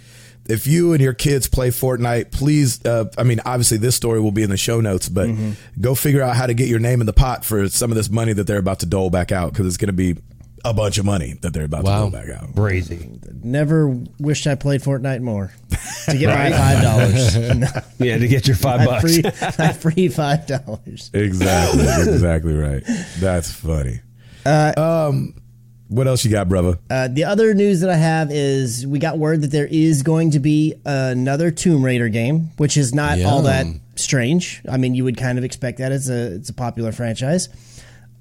if 0.48 0.68
you 0.68 0.94
and 0.94 1.02
your 1.02 1.14
kids 1.14 1.48
play 1.48 1.70
Fortnite, 1.70 2.32
please. 2.32 2.84
Uh, 2.86 3.06
I 3.18 3.24
mean, 3.24 3.40
obviously 3.46 3.78
this 3.78 3.96
story 3.96 4.20
will 4.20 4.32
be 4.32 4.44
in 4.44 4.50
the 4.50 4.58
show 4.58 4.82
notes, 4.82 5.08
but 5.10 5.28
Mm-hmm. 5.30 5.52
go 5.82 5.96
figure 5.96 6.22
out 6.22 6.36
how 6.36 6.48
to 6.48 6.54
get 6.54 6.68
your 6.68 6.80
name 6.80 7.00
in 7.02 7.06
the 7.08 7.14
pot 7.14 7.46
for 7.46 7.68
some 7.70 7.92
of 7.92 7.96
this 7.98 8.10
money 8.10 8.34
that 8.34 8.48
they're 8.48 8.58
about 8.58 8.80
to 8.80 8.86
dole 8.86 9.10
back 9.10 9.32
out 9.32 9.52
because 9.54 9.68
it's 9.68 9.78
going 9.78 9.88
to 9.88 9.94
be 9.94 10.16
a 10.66 10.74
bunch 10.74 10.98
of 10.98 11.06
money 11.06 11.36
that 11.42 11.54
they're 11.54 11.64
about 11.66 11.84
Wow. 11.84 12.06
to 12.06 12.12
dole 12.12 12.22
back 12.22 12.30
out. 12.30 12.56
Crazy. 12.56 13.10
never 13.44 13.96
wished 14.20 14.46
I 14.48 14.56
played 14.56 14.82
Fortnite 14.82 15.22
more 15.22 15.52
to 16.06 16.18
get 16.18 16.28
my 16.28 16.52
five 16.52 16.82
dollars. 16.82 17.36
Yeah, 18.00 18.18
to 18.18 18.28
get 18.28 18.48
your 18.48 18.56
five 18.56 18.82
I 18.82 18.86
bucks. 18.86 19.02
free, 19.02 19.24
I 19.26 19.74
free 19.74 20.08
five 20.10 20.48
dollars. 20.48 21.12
Exactly, 21.14 21.82
exactly 22.14 22.54
right. 22.54 22.84
That's 23.20 23.52
funny. 23.52 24.00
um, 24.46 25.34
what 25.90 26.08
else 26.08 26.24
you 26.24 26.32
got, 26.32 26.48
brother? 26.48 26.78
Uh, 26.90 27.08
the 27.08 27.24
other 27.24 27.54
news 27.54 27.82
that 27.82 27.90
I 27.90 27.96
have 27.96 28.32
is 28.32 28.86
we 28.86 29.00
got 29.00 29.18
word 29.18 29.42
that 29.42 29.52
there 29.52 29.68
is 29.70 30.04
going 30.04 30.32
to 30.32 30.40
be 30.40 30.76
another 30.86 31.50
Tomb 31.52 31.84
Raider 31.84 32.10
game, 32.10 32.52
which 32.58 32.78
is 32.78 32.94
not 32.94 33.20
all 33.22 33.42
that 33.44 33.66
strange. 33.96 34.62
I 34.70 34.78
mean, 34.78 34.94
you 34.96 35.04
would 35.04 35.18
kind 35.18 35.38
of 35.38 35.44
expect 35.44 35.80
that. 35.80 35.92
It's 35.92 36.08
a 36.10 36.36
it's 36.36 36.50
a 36.50 36.54
popular 36.54 36.92
franchise. 36.92 37.50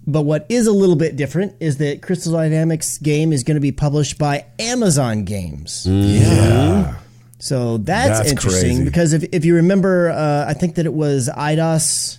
But 0.06 0.22
what 0.22 0.46
is 0.48 0.66
a 0.66 0.72
little 0.72 0.96
bit 0.96 1.16
different 1.16 1.56
is 1.60 1.76
that 1.78 2.00
Crystal 2.00 2.32
Dynamics 2.32 2.96
game 2.98 3.32
is 3.32 3.44
going 3.44 3.56
to 3.56 3.60
be 3.60 3.72
published 3.72 4.16
by 4.18 4.46
Amazon 4.58 5.24
Games. 5.24 5.86
Yeah, 5.86 6.96
So 7.38 7.76
that's, 7.76 8.18
That's 8.20 8.30
interesting 8.30 8.76
crazy. 8.76 8.84
because 8.84 9.12
if, 9.12 9.24
if 9.32 9.44
you 9.44 9.56
remember, 9.56 10.08
uh, 10.10 10.46
I 10.48 10.54
think 10.54 10.76
that 10.76 10.86
it 10.86 10.94
was 10.94 11.28
Eidos, 11.28 12.18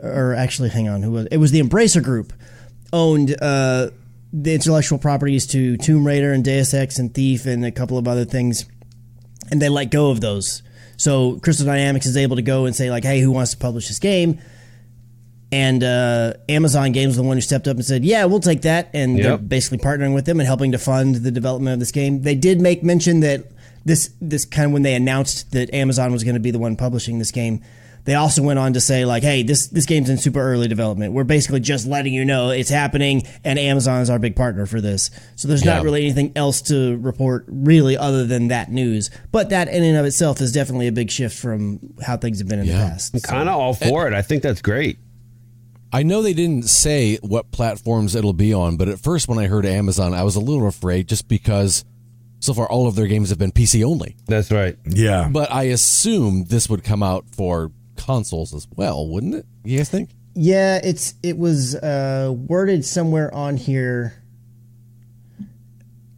or 0.00 0.34
actually, 0.34 0.68
hang 0.70 0.88
on, 0.88 1.02
who 1.02 1.12
was 1.12 1.26
it? 1.30 1.36
Was 1.38 1.52
the 1.52 1.60
Embracer 1.62 2.02
Group 2.02 2.32
owned 2.92 3.36
uh, 3.40 3.90
the 4.32 4.54
intellectual 4.54 4.98
properties 4.98 5.46
to 5.48 5.76
Tomb 5.76 6.04
Raider 6.06 6.32
and 6.32 6.44
Deus 6.44 6.74
Ex 6.74 6.98
and 6.98 7.14
Thief 7.14 7.46
and 7.46 7.64
a 7.64 7.70
couple 7.70 7.98
of 7.98 8.08
other 8.08 8.24
things, 8.24 8.64
and 9.50 9.62
they 9.62 9.68
let 9.68 9.90
go 9.92 10.10
of 10.10 10.20
those. 10.20 10.62
So 10.96 11.38
Crystal 11.38 11.66
Dynamics 11.66 12.06
is 12.06 12.16
able 12.16 12.34
to 12.36 12.42
go 12.42 12.66
and 12.66 12.74
say 12.74 12.90
like, 12.90 13.04
"Hey, 13.04 13.20
who 13.20 13.30
wants 13.30 13.52
to 13.52 13.56
publish 13.58 13.86
this 13.88 14.00
game?" 14.00 14.40
And 15.50 15.82
uh, 15.82 16.34
Amazon 16.48 16.92
Games 16.92 17.08
was 17.08 17.16
the 17.16 17.22
one 17.22 17.36
who 17.36 17.40
stepped 17.40 17.66
up 17.68 17.76
and 17.76 17.84
said, 17.84 18.04
"Yeah, 18.04 18.26
we'll 18.26 18.40
take 18.40 18.62
that." 18.62 18.90
And 18.92 19.18
they're 19.18 19.38
basically 19.38 19.78
partnering 19.78 20.14
with 20.14 20.26
them 20.26 20.40
and 20.40 20.46
helping 20.46 20.72
to 20.72 20.78
fund 20.78 21.16
the 21.16 21.30
development 21.30 21.72
of 21.74 21.80
this 21.80 21.90
game. 21.92 22.20
They 22.22 22.34
did 22.34 22.60
make 22.60 22.82
mention 22.82 23.20
that 23.20 23.44
this 23.84 24.10
this 24.20 24.44
kind 24.44 24.66
of 24.66 24.72
when 24.72 24.82
they 24.82 24.94
announced 24.94 25.52
that 25.52 25.72
Amazon 25.72 26.12
was 26.12 26.22
going 26.22 26.34
to 26.34 26.40
be 26.40 26.50
the 26.50 26.58
one 26.58 26.76
publishing 26.76 27.18
this 27.18 27.30
game, 27.30 27.62
they 28.04 28.14
also 28.14 28.42
went 28.42 28.58
on 28.58 28.74
to 28.74 28.80
say 28.80 29.06
like, 29.06 29.22
"Hey, 29.22 29.42
this 29.42 29.68
this 29.68 29.86
game's 29.86 30.10
in 30.10 30.18
super 30.18 30.38
early 30.40 30.68
development. 30.68 31.14
We're 31.14 31.24
basically 31.24 31.60
just 31.60 31.86
letting 31.86 32.12
you 32.12 32.26
know 32.26 32.50
it's 32.50 32.68
happening, 32.68 33.22
and 33.42 33.58
Amazon 33.58 34.02
is 34.02 34.10
our 34.10 34.18
big 34.18 34.36
partner 34.36 34.66
for 34.66 34.82
this. 34.82 35.10
So 35.36 35.48
there's 35.48 35.64
Yeah. 35.64 35.76
not 35.76 35.82
really 35.82 36.04
anything 36.04 36.32
else 36.36 36.60
to 36.62 36.98
report 36.98 37.46
really 37.48 37.96
other 37.96 38.26
than 38.26 38.48
that 38.48 38.70
news. 38.70 39.08
But 39.32 39.48
that 39.48 39.68
in 39.68 39.82
and 39.82 39.96
of 39.96 40.04
itself 40.04 40.42
is 40.42 40.52
definitely 40.52 40.88
a 40.88 40.92
big 40.92 41.10
shift 41.10 41.38
from 41.38 41.80
how 42.02 42.18
things 42.18 42.38
have 42.40 42.48
been 42.48 42.58
in 42.58 42.66
Yeah. 42.66 42.82
the 42.84 42.90
past. 42.90 43.14
I'm 43.14 43.20
Kind 43.22 43.48
of 43.48 43.54
all 43.58 43.72
for 43.72 44.06
it. 44.06 44.12
I 44.12 44.20
think 44.20 44.42
that's 44.42 44.60
great. 44.60 44.98
I 45.92 46.02
know 46.02 46.20
they 46.20 46.34
didn't 46.34 46.64
say 46.64 47.16
what 47.22 47.50
platforms 47.50 48.14
it'll 48.14 48.34
be 48.34 48.52
on, 48.52 48.76
but 48.76 48.88
at 48.88 49.00
first 49.00 49.28
when 49.28 49.38
I 49.38 49.46
heard 49.46 49.64
Amazon, 49.64 50.12
I 50.12 50.22
was 50.22 50.36
a 50.36 50.40
little 50.40 50.66
afraid 50.66 51.08
just 51.08 51.28
because 51.28 51.84
so 52.40 52.54
far 52.54 52.68
all 52.68 52.86
of 52.86 52.94
their 52.94 53.06
games 53.06 53.30
have 53.30 53.38
been 53.38 53.52
PC 53.52 53.84
only. 53.84 54.16
That's 54.26 54.50
right. 54.50 54.76
Yeah. 54.84 55.28
But 55.30 55.50
I 55.50 55.64
assume 55.64 56.44
this 56.44 56.68
would 56.68 56.84
come 56.84 57.02
out 57.02 57.24
for 57.34 57.72
consoles 57.96 58.54
as 58.54 58.66
well, 58.76 59.08
wouldn't 59.08 59.34
it? 59.34 59.46
You 59.64 59.78
guys 59.78 59.88
think? 59.88 60.10
Yeah, 60.34 60.80
it's 60.82 61.14
it 61.22 61.36
was 61.36 61.74
uh, 61.74 62.32
worded 62.32 62.84
somewhere 62.84 63.34
on 63.34 63.56
here. 63.56 64.22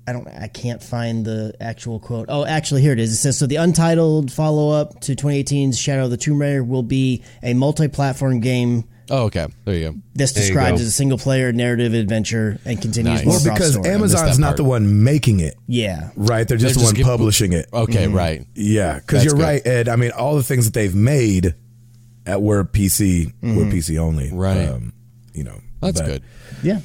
I 0.06 0.12
don't. 0.12 0.28
I 0.28 0.48
can't 0.48 0.82
find 0.82 1.24
the 1.24 1.54
actual 1.60 2.00
quote. 2.00 2.26
Oh, 2.28 2.44
actually, 2.44 2.82
here 2.82 2.92
it 2.92 2.98
is. 2.98 3.12
It 3.12 3.16
says 3.16 3.38
so. 3.38 3.46
The 3.46 3.56
untitled 3.56 4.30
follow 4.30 4.78
up 4.78 5.00
to 5.02 5.14
2018's 5.14 5.78
Shadow 5.78 6.04
of 6.04 6.10
the 6.10 6.16
Tomb 6.16 6.40
Raider 6.40 6.62
will 6.62 6.82
be 6.82 7.22
a 7.42 7.54
multi 7.54 7.88
platform 7.88 8.40
game. 8.40 8.84
Oh, 9.10 9.24
okay. 9.24 9.46
There 9.64 9.74
you 9.74 9.90
go. 9.90 9.96
This 10.14 10.32
There 10.32 10.42
you 10.44 10.48
described 10.50 10.78
go. 10.78 10.82
as 10.82 10.88
a 10.88 10.90
single 10.92 11.18
player 11.18 11.52
narrative 11.52 11.94
adventure 11.94 12.58
and 12.64 12.80
continues 12.80 13.16
Nice. 13.16 13.24
more 13.24 13.34
well, 13.34 13.42
broad 13.44 13.54
because 13.54 13.72
story. 13.72 13.88
Amazon's 13.90 14.38
not 14.38 14.46
part. 14.48 14.56
the 14.58 14.64
one 14.64 15.02
making 15.04 15.40
it, 15.40 15.54
Yeah, 15.66 16.10
right? 16.16 16.46
They're 16.46 16.56
just 16.56 16.74
They're 16.76 16.80
the 16.82 16.86
one 16.86 16.94
just 16.94 16.96
give- 16.96 17.06
publishing 17.06 17.52
it. 17.52 17.66
Okay, 17.72 18.06
right. 18.08 18.46
Yeah, 18.54 18.94
because 19.00 19.22
That's 19.22 19.24
you're 19.24 19.34
good. 19.34 19.42
right, 19.42 19.66
Ed. 19.66 19.88
I 19.88 19.96
mean, 19.96 20.12
all 20.12 20.36
the 20.36 20.42
things 20.44 20.64
that 20.66 20.74
they've 20.74 20.94
made 20.94 21.54
at 22.26 22.40
were 22.40 22.64
PC 22.64 23.32
were 23.42 23.64
PC 23.64 23.98
only, 23.98 24.26
Mm-hmm. 24.28 24.36
Right. 24.36 24.68
Um, 24.68 24.92
you 25.34 25.42
know, 25.44 25.60
That's 25.80 26.00
but- 26.00 26.06
good. 26.06 26.22
yeah. 26.62 26.80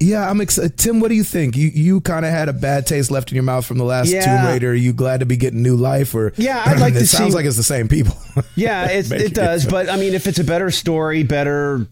Yeah, 0.00 0.30
I'm 0.30 0.40
excited. 0.40 0.78
Tim, 0.78 1.00
what 1.00 1.08
do 1.08 1.14
you 1.16 1.24
think? 1.24 1.56
You 1.56 1.68
you 1.68 2.00
kind 2.00 2.24
of 2.24 2.30
had 2.30 2.48
a 2.48 2.52
bad 2.52 2.86
taste 2.86 3.10
left 3.10 3.30
in 3.32 3.34
your 3.34 3.42
mouth 3.44 3.66
from 3.66 3.78
the 3.78 3.84
last 3.84 4.08
Yeah. 4.10 4.24
Tomb 4.42 4.46
Raider. 4.52 4.70
Are 4.70 4.74
you 4.74 4.92
glad 4.92 5.20
to 5.20 5.26
be 5.26 5.36
getting 5.36 5.62
new 5.62 5.74
life, 5.76 6.14
or 6.14 6.32
Yeah, 6.36 6.62
I'd 6.64 6.78
like 6.78 6.94
it 6.96 7.00
to 7.00 7.06
sounds 7.06 7.30
see- 7.32 7.36
like 7.36 7.46
it's 7.46 7.56
the 7.56 7.62
same 7.64 7.88
people. 7.88 8.16
Yeah, 8.54 8.86
it 8.90 9.34
does. 9.34 9.66
But 9.66 9.88
I 9.88 9.96
mean, 9.96 10.14
if 10.14 10.26
it's 10.28 10.38
a 10.38 10.44
better 10.44 10.70
story, 10.70 11.24
better, 11.24 11.86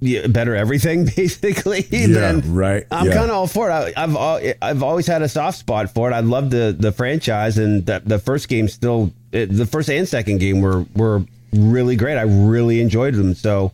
yeah, 0.00 0.26
better 0.26 0.56
everything, 0.56 1.04
basically, 1.16 1.86
Yeah, 1.90 2.08
then 2.08 2.54
right, 2.54 2.84
I'm 2.90 3.06
yeah. 3.06 3.12
kind 3.14 3.30
of 3.30 3.36
all 3.36 3.46
for 3.46 3.70
it. 3.70 3.72
I, 3.72 3.92
I've 3.96 4.16
I've 4.60 4.82
always 4.82 5.06
had 5.06 5.22
a 5.22 5.28
soft 5.28 5.58
spot 5.58 5.90
for 5.94 6.10
it. 6.10 6.14
I 6.14 6.20
love 6.20 6.50
the 6.50 6.74
the 6.76 6.90
franchise, 6.90 7.58
and 7.58 7.86
the, 7.86 8.02
the 8.04 8.18
first 8.18 8.48
game 8.48 8.66
still, 8.66 9.12
the 9.30 9.68
first 9.70 9.88
and 9.90 10.08
second 10.08 10.38
game 10.38 10.60
were 10.60 10.84
were 10.96 11.22
really 11.52 11.94
great. 11.96 12.16
I 12.16 12.22
really 12.22 12.80
enjoyed 12.80 13.14
them. 13.14 13.34
So 13.34 13.72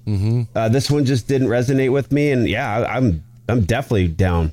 uh, 0.54 0.68
this 0.68 0.90
one 0.90 1.06
just 1.06 1.26
didn't 1.28 1.48
resonate 1.48 1.92
with 1.92 2.12
me, 2.12 2.30
and 2.32 2.46
yeah, 2.48 2.70
I, 2.78 2.96
I'm 2.98 3.22
I'm 3.48 3.62
definitely 3.62 4.08
down. 4.08 4.52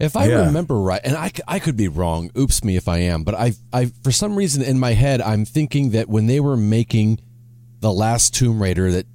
If 0.00 0.16
I 0.16 0.26
Yeah. 0.26 0.46
remember 0.46 0.80
right, 0.80 1.00
and 1.04 1.16
I, 1.16 1.30
I 1.46 1.58
could 1.58 1.76
be 1.76 1.88
wrong, 1.88 2.30
oops 2.36 2.64
me 2.64 2.76
if 2.76 2.88
I 2.88 2.98
am, 2.98 3.22
but 3.22 3.34
I, 3.34 3.52
I 3.72 3.86
for 4.02 4.10
some 4.10 4.36
reason 4.36 4.62
in 4.62 4.78
my 4.78 4.92
head 4.92 5.20
I'm 5.20 5.44
thinking 5.44 5.90
that 5.90 6.08
when 6.08 6.26
they 6.26 6.40
were 6.40 6.56
making 6.56 7.20
the 7.80 7.92
last 7.92 8.34
Tomb 8.34 8.60
Raider 8.60 8.90
that 8.90 9.06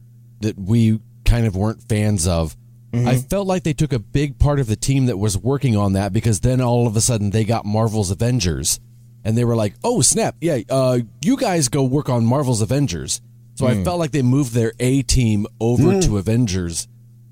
that 0.42 0.58
we 0.58 1.00
kind 1.26 1.46
of 1.46 1.56
weren't 1.56 1.84
fans 1.84 2.28
of, 2.28 2.56
I 2.94 2.98
mm-hmm. 2.98 3.20
felt 3.28 3.46
like 3.46 3.64
they 3.64 3.74
took 3.74 3.94
a 3.94 4.00
big 4.00 4.40
part 4.40 4.60
of 4.60 4.68
the 4.68 4.76
team 4.76 5.08
that 5.08 5.18
was 5.18 5.38
working 5.38 5.76
on 5.76 5.94
that 5.94 6.14
because 6.14 6.40
then 6.40 6.62
all 6.62 6.88
of 6.88 6.96
a 6.96 7.02
sudden 7.02 7.30
they 7.30 7.44
got 7.44 7.66
Marvel's 7.66 8.10
Avengers, 8.10 8.80
and 9.24 9.38
they 9.38 9.44
were 9.44 9.56
like, 9.56 9.76
oh 9.84 10.02
snap, 10.02 10.36
yeah, 10.40 10.60
uh, 10.70 11.00
you 11.22 11.36
guys 11.36 11.68
go 11.68 11.84
work 11.84 12.10
on 12.10 12.26
Marvel's 12.26 12.62
Avengers. 12.62 13.22
So 13.56 13.68
I 13.68 13.74
mm. 13.74 13.84
felt 13.84 14.00
like 14.00 14.12
they 14.12 14.22
moved 14.22 14.54
their 14.54 14.72
A 14.80 15.02
team 15.04 15.46
over 15.60 15.84
mm. 15.84 16.04
to 16.06 16.18
Avengers, 16.18 16.88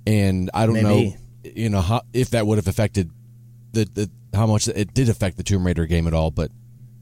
and 0.05 0.51
I 0.53 0.65
don't 0.65 0.81
know 0.81 0.95
Maybe. 0.95 1.17
You 1.55 1.69
know 1.69 1.81
how, 1.81 2.01
if 2.13 2.31
that 2.31 2.47
would 2.47 2.57
have 2.57 2.67
affected 2.67 3.11
the, 3.73 3.85
the 3.85 4.09
how 4.33 4.47
much 4.47 4.67
it 4.67 4.93
did 4.93 5.09
affect 5.09 5.37
the 5.37 5.43
Tomb 5.43 5.65
Raider 5.65 5.85
game 5.85 6.07
at 6.07 6.13
all, 6.13 6.31
but 6.31 6.51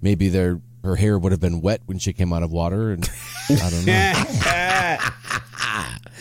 maybe 0.02 0.30
their 0.30 0.60
her 0.84 0.96
hair 0.96 1.18
would 1.18 1.32
have 1.32 1.42
been 1.42 1.62
wet 1.62 1.82
when 1.86 1.98
she 1.98 2.14
came 2.14 2.32
out 2.32 2.44
of 2.44 2.52
water, 2.52 2.92
and 2.92 3.10
I 3.50 3.70
don't 3.70 3.86
know. 3.86 4.02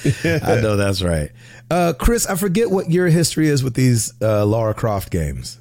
I 0.46 0.60
know 0.60 0.76
that's 0.76 1.02
right. 1.02 1.30
Uh, 1.70 1.92
Chris, 1.98 2.26
I 2.26 2.36
forget 2.36 2.70
what 2.70 2.90
your 2.90 3.08
history 3.08 3.48
is 3.48 3.64
with 3.64 3.74
these 3.74 4.12
uh, 4.20 4.44
Lara 4.44 4.74
Croft 4.74 5.10
games. 5.10 5.58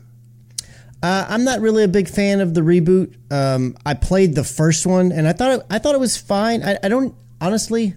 Uh, 1.01 1.25
I'm 1.27 1.43
not 1.43 1.59
really 1.59 1.83
a 1.83 1.87
big 1.87 2.07
fan 2.07 2.39
of 2.39 2.53
the 2.53 2.61
reboot. 2.61 3.15
Um, 3.31 3.75
I 3.85 3.93
played 3.93 4.35
the 4.35 4.43
first 4.43 4.85
one 4.85 5.11
and 5.11 5.27
I 5.27 5.33
thought 5.33 5.51
it, 5.51 5.65
I 5.69 5.79
thought 5.79 5.95
it 5.95 5.99
was 5.99 6.15
fine. 6.15 6.63
I, 6.63 6.77
I 6.81 6.87
don't 6.87 7.13
honestly. 7.41 7.95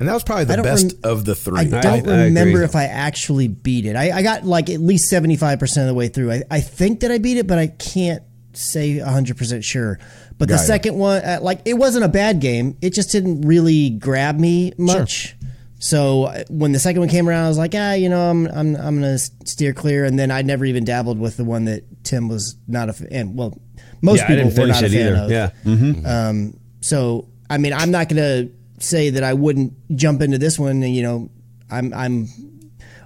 And 0.00 0.08
that 0.08 0.14
was 0.14 0.22
probably 0.22 0.44
the 0.44 0.62
best 0.62 0.92
rem- 1.02 1.12
of 1.12 1.24
the 1.24 1.34
three. 1.34 1.58
I 1.60 1.64
don't 1.64 2.08
I 2.08 2.24
remember 2.26 2.50
agree. 2.58 2.64
if 2.64 2.76
I 2.76 2.84
actually 2.84 3.48
beat 3.48 3.84
it. 3.84 3.96
I, 3.96 4.18
I 4.18 4.22
got 4.22 4.44
like 4.44 4.70
at 4.70 4.80
least 4.80 5.08
75 5.08 5.58
percent 5.58 5.82
of 5.84 5.88
the 5.88 5.94
way 5.94 6.06
through. 6.08 6.30
I, 6.32 6.42
I 6.50 6.60
think 6.60 7.00
that 7.00 7.10
I 7.10 7.18
beat 7.18 7.36
it, 7.36 7.46
but 7.48 7.58
I 7.58 7.66
can't 7.66 8.22
say 8.52 9.00
100 9.00 9.36
percent 9.36 9.64
sure. 9.64 9.98
But 10.38 10.48
the 10.48 10.54
Got 10.54 10.62
it. 10.62 10.66
second 10.66 10.98
one, 10.98 11.22
uh, 11.24 11.38
like 11.42 11.62
it 11.64 11.74
wasn't 11.74 12.04
a 12.04 12.08
bad 12.08 12.40
game. 12.40 12.76
It 12.80 12.94
just 12.94 13.10
didn't 13.10 13.40
really 13.42 13.90
grab 13.90 14.38
me 14.38 14.72
much. 14.78 15.34
So 15.80 16.24
uh, 16.24 16.44
when 16.48 16.70
the 16.72 16.78
second 16.78 17.00
one 17.00 17.08
came 17.08 17.28
around, 17.28 17.44
I 17.44 17.48
was 17.48 17.58
like, 17.58 17.72
ah, 17.74 17.92
you 17.94 18.08
know, 18.08 18.20
I'm 18.30 18.46
I'm 18.46 18.76
I'm 18.76 18.94
gonna 18.96 19.18
steer 19.18 19.72
clear. 19.72 20.04
And 20.04 20.16
then 20.18 20.30
I 20.30 20.42
never 20.42 20.64
even 20.64 20.84
dabbled 20.84 21.18
with 21.18 21.36
the 21.36 21.44
one 21.44 21.64
that 21.64 22.04
Tim 22.04 22.28
was 22.28 22.56
not 22.68 22.88
a 22.88 22.92
fan. 22.92 23.34
Well, 23.34 23.58
most 24.00 24.18
yeah, 24.20 24.26
people 24.28 24.44
didn't 24.50 24.58
were 24.60 24.66
not 24.68 24.82
a 24.84 24.88
fan 24.88 25.12
either. 25.12 25.16
of. 25.24 25.30
Yeah. 25.30 25.50
hmm 25.64 26.06
Um, 26.06 26.60
so 26.80 27.28
I 27.50 27.58
mean, 27.58 27.72
I'm 27.72 27.90
not 27.90 28.08
gonna 28.08 28.48
say 28.82 29.10
that 29.10 29.22
I 29.22 29.34
wouldn't 29.34 29.74
jump 29.96 30.22
into 30.22 30.38
this 30.38 30.58
one. 30.58 30.82
And, 30.82 30.94
you 30.94 31.02
know, 31.02 31.30
I'm 31.70 31.92
I'm 31.94 32.28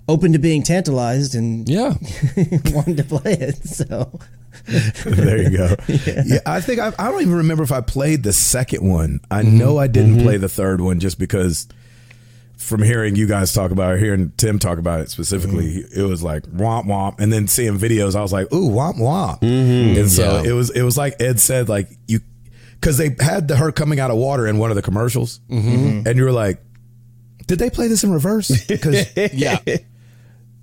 open 0.08 0.32
to 0.32 0.38
being 0.38 0.62
tantalized 0.62 1.34
and 1.34 1.68
Yeah, 1.68 1.94
wanting 2.66 2.96
to 2.96 3.04
play 3.04 3.32
it. 3.34 3.56
So 3.66 4.18
there 5.04 5.42
you 5.42 5.56
go. 5.56 5.76
Yeah, 5.88 6.40
I 6.46 6.60
think 6.60 6.80
I, 6.80 6.92
I 6.98 7.10
don't 7.10 7.22
even 7.22 7.34
remember 7.34 7.62
if 7.62 7.72
I 7.72 7.80
played 7.80 8.22
the 8.22 8.32
second 8.32 8.88
one. 8.88 9.20
I 9.30 9.42
mm-hmm. 9.42 9.58
know 9.58 9.78
I 9.78 9.86
didn't 9.86 10.16
mm-hmm. 10.16 10.24
play 10.24 10.36
the 10.36 10.48
third 10.48 10.80
one 10.80 11.00
just 11.00 11.18
because 11.18 11.68
from 12.56 12.82
hearing 12.82 13.16
you 13.16 13.26
guys 13.26 13.52
talk 13.52 13.70
about 13.70 13.96
it, 13.96 14.00
hearing 14.00 14.32
Tim 14.36 14.58
talk 14.58 14.78
about 14.78 15.00
it 15.00 15.10
specifically, 15.10 15.82
mm-hmm. 15.82 16.00
it 16.00 16.04
was 16.04 16.22
like 16.22 16.44
womp 16.44 16.84
womp, 16.84 17.18
and 17.20 17.32
then 17.32 17.48
seeing 17.48 17.78
videos, 17.78 18.14
I 18.14 18.22
was 18.22 18.32
like, 18.32 18.52
ooh 18.52 18.70
womp 18.70 18.96
womp, 18.96 19.42
and 19.42 20.10
so 20.10 20.42
Yeah. 20.42 20.50
it 20.50 20.52
was 20.52 20.70
it 20.70 20.82
was 20.82 20.96
like 20.96 21.20
Ed 21.20 21.40
said, 21.40 21.68
like 21.68 21.88
you 22.06 22.20
because 22.82 22.98
they 22.98 23.14
had 23.20 23.46
the 23.46 23.56
her 23.56 23.70
coming 23.70 24.00
out 24.00 24.10
of 24.10 24.16
water 24.16 24.46
in 24.48 24.58
one 24.58 24.70
of 24.70 24.76
the 24.76 24.82
commercials, 24.82 25.40
and 25.48 26.04
you 26.16 26.24
were 26.24 26.32
like, 26.32 26.60
did 27.46 27.58
they 27.60 27.70
play 27.70 27.86
this 27.86 28.02
in 28.04 28.10
reverse? 28.12 28.66
Because 28.66 29.06
yeah. 29.32 29.58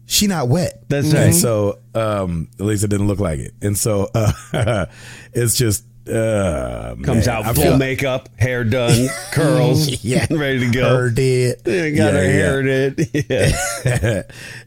she 0.05 0.27
not 0.27 0.49
wet. 0.49 0.83
That's 0.89 1.07
And 1.13 1.13
right. 1.27 1.33
So 1.33 1.79
um, 1.95 2.49
at 2.59 2.65
least 2.65 2.83
it 2.83 2.89
didn't 2.89 3.07
look 3.07 3.19
like 3.19 3.39
it, 3.39 3.53
and 3.61 3.77
so 3.77 4.09
uh, 4.13 4.85
it's 5.33 5.55
just 5.55 5.85
uh, 6.09 6.95
Comes 7.03 7.27
man, 7.27 7.29
out 7.29 7.45
I 7.45 7.53
full 7.53 7.63
feel- 7.63 7.77
makeup, 7.77 8.29
hair 8.39 8.63
done, 8.63 9.07
curls, 9.31 10.03
Yeah. 10.03 10.25
ready 10.31 10.59
to 10.61 10.71
go. 10.71 10.89
Her 10.89 11.09
did. 11.11 11.61
Yeah, 11.65 11.89
got 11.91 12.13
her 12.15 12.23
Yeah, 12.23 12.31
hair 12.31 12.61
yeah. 12.67 12.89
did. 12.89 13.25
Yeah. 13.29 14.21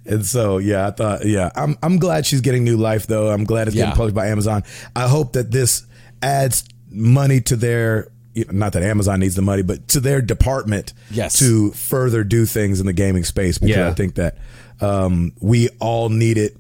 and 0.07 0.25
so 0.25 0.59
yeah, 0.59 0.87
I 0.87 0.91
thought 0.93 1.27
yeah, 1.27 1.51
I'm 1.57 1.77
I'm 1.83 1.99
glad 1.99 2.25
she's 2.27 2.41
getting 2.43 2.63
new 2.65 2.77
life 2.77 3.07
though. 3.09 3.29
I'm 3.29 3.45
glad 3.45 3.67
it's 3.67 3.77
Yeah. 3.77 3.87
getting 3.87 3.97
published 3.97 4.15
by 4.15 4.29
Amazon. 4.29 4.63
I 4.95 5.09
hope 5.09 5.33
that 5.33 5.51
this 5.51 5.85
adds 6.23 6.63
money 6.93 7.41
to 7.43 7.57
their 7.57 8.09
not 8.51 8.73
that 8.73 8.83
Amazon 8.83 9.21
needs 9.21 9.35
the 9.35 9.43
money, 9.43 9.61
but 9.63 9.87
to 9.89 10.01
their 10.01 10.23
department 10.23 10.95
Yes. 11.11 11.39
to 11.41 11.71
further 11.73 12.25
do 12.25 12.47
things 12.47 12.81
in 12.81 12.87
the 12.87 12.95
gaming 12.95 13.25
space 13.25 13.59
because 13.59 13.77
Yeah. 13.77 13.89
I 13.89 13.93
think 13.93 14.15
that 14.15 14.39
um, 14.81 15.33
we 15.41 15.69
all 15.81 16.09
need 16.09 16.39
it 16.39 16.57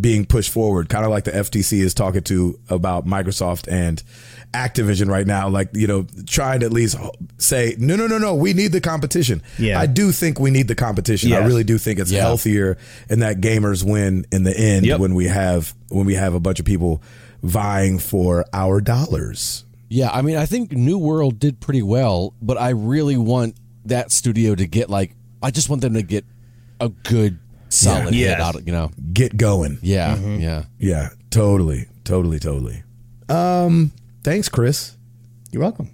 being 0.00 0.24
pushed 0.24 0.50
forward, 0.50 0.88
kind 0.88 1.04
of 1.04 1.10
like 1.10 1.24
the 1.24 1.30
FTC 1.30 1.80
is 1.80 1.92
talking 1.94 2.22
to 2.22 2.58
about 2.70 3.06
Microsoft 3.06 3.70
and 3.70 4.02
Activision 4.54 5.08
right 5.08 5.26
now, 5.26 5.48
like, 5.48 5.68
you 5.74 5.86
know, 5.86 6.06
trying 6.26 6.60
to 6.60 6.66
at 6.66 6.72
least 6.72 6.96
say, 7.38 7.76
no, 7.78 7.96
no, 7.96 8.06
no, 8.06 8.18
no, 8.18 8.34
we 8.34 8.54
need 8.54 8.72
the 8.72 8.80
competition. 8.80 9.42
Yeah. 9.58 9.78
I 9.78 9.86
do 9.86 10.10
think 10.10 10.40
we 10.40 10.50
need 10.50 10.68
the 10.68 10.74
competition. 10.74 11.32
I 11.32 11.44
really 11.44 11.64
do 11.64 11.76
think 11.76 11.98
it's 11.98 12.10
Yeah. 12.10 12.22
healthier 12.22 12.78
and 13.10 13.22
that 13.22 13.40
gamers 13.40 13.84
win 13.84 14.26
in 14.32 14.44
the 14.44 14.56
end 14.56 14.86
Yep. 14.86 15.00
when 15.00 15.14
we 15.14 15.26
have 15.26 15.74
when 15.90 16.06
we 16.06 16.14
have 16.14 16.34
a 16.34 16.40
bunch 16.40 16.58
of 16.60 16.64
people 16.66 17.02
vying 17.44 17.98
for 17.98 18.44
our 18.52 18.80
dollars. 18.80 19.64
Yeah, 19.88 20.10
I 20.10 20.22
mean, 20.22 20.36
I 20.36 20.46
think 20.46 20.72
New 20.72 20.98
World 20.98 21.38
did 21.38 21.60
pretty 21.60 21.82
well, 21.82 22.34
but 22.42 22.56
I 22.58 22.70
really 22.70 23.16
want 23.16 23.56
that 23.84 24.10
studio 24.10 24.54
to 24.54 24.66
get 24.66 24.88
like, 24.90 25.14
I 25.42 25.50
just 25.50 25.68
want 25.68 25.82
them 25.82 25.94
to 25.94 26.02
get 26.02 26.24
a 26.80 26.88
good, 26.88 27.38
solid 27.68 28.14
Yeah. 28.14 28.28
hit 28.30 28.38
Yes. 28.38 28.40
out 28.40 28.54
of, 28.56 28.66
you 28.66 28.72
know. 28.72 28.90
Get 29.12 29.36
going. 29.36 29.78
Yeah, 29.82 30.16
Mm-hmm. 30.16 30.40
yeah. 30.40 30.64
Yeah, 30.78 31.08
totally, 31.30 31.86
totally, 32.02 32.38
totally. 32.40 32.82
Um, 33.28 33.92
thanks, 34.24 34.48
Chris. 34.48 34.96
you're 35.52 35.62
welcome. 35.62 35.90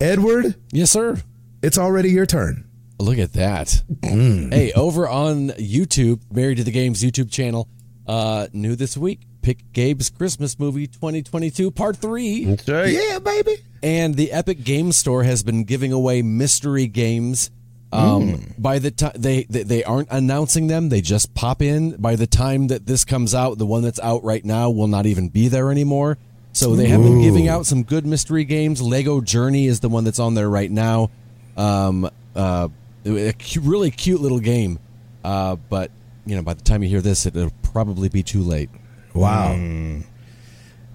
Edward, 0.00 0.54
Yes, 0.72 0.90
sir. 0.90 1.16
it's 1.62 1.78
already 1.78 2.10
your 2.10 2.26
turn. 2.26 2.64
Look 2.98 3.18
at 3.18 3.32
that. 3.32 3.82
Hey, 4.02 4.72
over 4.76 5.08
on 5.08 5.48
YouTube, 5.50 6.20
Married 6.30 6.58
to 6.58 6.64
the 6.64 6.70
Games 6.70 7.02
YouTube 7.02 7.30
channel, 7.30 7.66
uh, 8.06 8.46
new 8.52 8.76
this 8.76 8.96
week, 8.96 9.20
pick 9.42 9.72
Gabe's 9.72 10.10
Christmas 10.10 10.58
movie 10.58 10.86
2022 10.86 11.70
Part 11.70 11.96
3. 11.96 12.44
That's 12.44 12.68
right. 12.68 12.92
Yeah, 12.92 13.18
baby. 13.18 13.56
And 13.82 14.14
the 14.14 14.32
Epic 14.32 14.62
Game 14.64 14.92
Store 14.92 15.22
has 15.22 15.42
been 15.42 15.64
giving 15.64 15.92
away 15.92 16.22
mystery 16.22 16.86
games. 16.86 17.50
Um, 17.92 18.54
By 18.56 18.78
the 18.78 18.92
time 18.92 19.12
they, 19.16 19.44
they 19.44 19.64
they 19.64 19.82
aren't 19.84 20.08
announcing 20.12 20.68
them, 20.68 20.90
they 20.90 21.00
just 21.00 21.34
pop 21.34 21.60
in. 21.60 21.96
By 21.96 22.14
the 22.14 22.26
time 22.26 22.68
that 22.68 22.86
this 22.86 23.04
comes 23.04 23.34
out, 23.34 23.58
the 23.58 23.66
one 23.66 23.82
that's 23.82 23.98
out 23.98 24.22
right 24.22 24.44
now 24.44 24.70
will 24.70 24.86
not 24.86 25.06
even 25.06 25.28
be 25.28 25.48
there 25.48 25.72
anymore. 25.72 26.16
So 26.52 26.76
they 26.76 26.86
have 26.88 27.02
been 27.02 27.20
giving 27.22 27.48
out 27.48 27.64
some 27.66 27.82
good 27.84 28.04
mystery 28.06 28.44
games. 28.44 28.82
Lego 28.82 29.20
Journey 29.20 29.66
is 29.66 29.80
the 29.80 29.88
one 29.88 30.04
that's 30.04 30.18
on 30.18 30.34
there 30.34 30.48
right 30.50 30.70
now. 30.70 31.10
Um, 31.56 32.08
uh, 32.34 32.68
a 33.04 33.32
cu- 33.32 33.60
really 33.60 33.90
cute 33.90 34.20
little 34.20 34.40
game. 34.40 34.78
Uh, 35.24 35.56
but 35.56 35.90
you 36.26 36.36
know, 36.36 36.42
by 36.42 36.54
the 36.54 36.62
time 36.62 36.82
you 36.82 36.88
hear 36.88 37.00
this, 37.00 37.24
it'll 37.26 37.50
probably 37.62 38.08
be 38.08 38.22
too 38.22 38.42
late. 38.42 38.68
Wow. 39.14 39.54
Mm. 39.54 40.04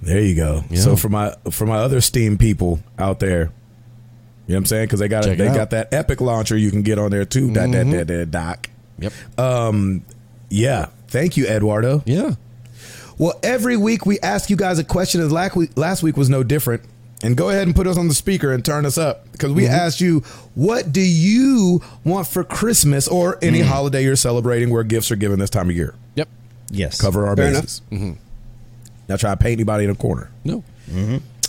There 0.02 0.22
you 0.22 0.36
go. 0.36 0.64
So 0.76 0.96
for 0.96 1.10
my 1.10 1.36
for 1.52 1.66
my 1.66 1.78
other 1.78 2.00
Steam 2.02 2.38
people 2.38 2.80
out 3.00 3.20
there, 3.20 3.40
you 3.40 3.46
know 3.46 3.52
what 4.46 4.58
I'm 4.58 4.66
saying? 4.66 4.86
Because 4.86 5.00
they 5.00 5.08
got 5.08 5.24
Check 5.24 5.38
they 5.38 5.48
got 5.48 5.72
that 5.72 5.94
Epic 5.94 6.22
launcher 6.22 6.56
you 6.56 6.70
can 6.70 6.84
get 6.84 7.00
on 7.00 7.12
there 7.12 7.26
too. 7.26 7.52
Dot, 7.52 7.72
dot, 7.72 7.88
dot, 7.88 8.08
dot, 8.08 8.32
doc. 8.32 8.70
Yep. 9.00 9.14
Um. 9.40 10.06
Yeah. 10.50 10.90
Thank 11.08 11.38
you, 11.38 11.48
Eduardo. 11.48 12.04
yeah. 12.06 12.36
Well, 13.18 13.40
every 13.44 13.78
week 13.78 14.06
we 14.06 14.20
ask 14.20 14.50
you 14.50 14.58
guys 14.58 14.78
a 14.78 14.84
question, 14.84 15.22
as 15.22 15.32
last 15.32 15.56
week, 15.56 15.72
last 15.78 16.04
week 16.04 16.18
was 16.18 16.30
no 16.30 16.44
different. 16.44 16.84
And 17.24 17.38
go 17.38 17.50
ahead 17.50 17.66
and 17.66 17.76
put 17.76 17.88
us 17.88 17.98
on 17.98 18.10
the 18.10 18.14
speaker 18.14 18.52
and 18.52 18.64
turn 18.64 18.86
us 18.86 18.98
up 18.98 19.32
because 19.32 19.54
we 19.54 19.64
mm-hmm. 19.64 19.74
asked 19.74 20.02
you, 20.02 20.20
what 20.54 20.92
do 20.92 21.02
you 21.02 21.82
want 22.04 22.28
for 22.28 22.44
Christmas 22.44 23.08
or 23.08 23.40
any 23.42 23.62
mm. 23.62 23.66
holiday 23.66 24.04
you're 24.04 24.18
celebrating 24.18 24.70
where 24.70 24.84
gifts 24.84 25.12
are 25.12 25.16
given 25.16 25.40
this 25.40 25.50
time 25.50 25.70
of 25.70 25.76
year? 25.76 25.96
Yep. 26.16 26.28
Yes. 26.70 27.00
Cover 27.00 27.28
our 27.28 27.36
Fair 27.36 27.52
bases. 27.54 27.82
Not 29.08 29.20
try 29.20 29.30
to 29.32 29.38
paint 29.38 29.54
anybody 29.54 29.84
in 29.84 29.92
a 29.92 29.96
corner. 29.96 30.32
No. 30.44 30.64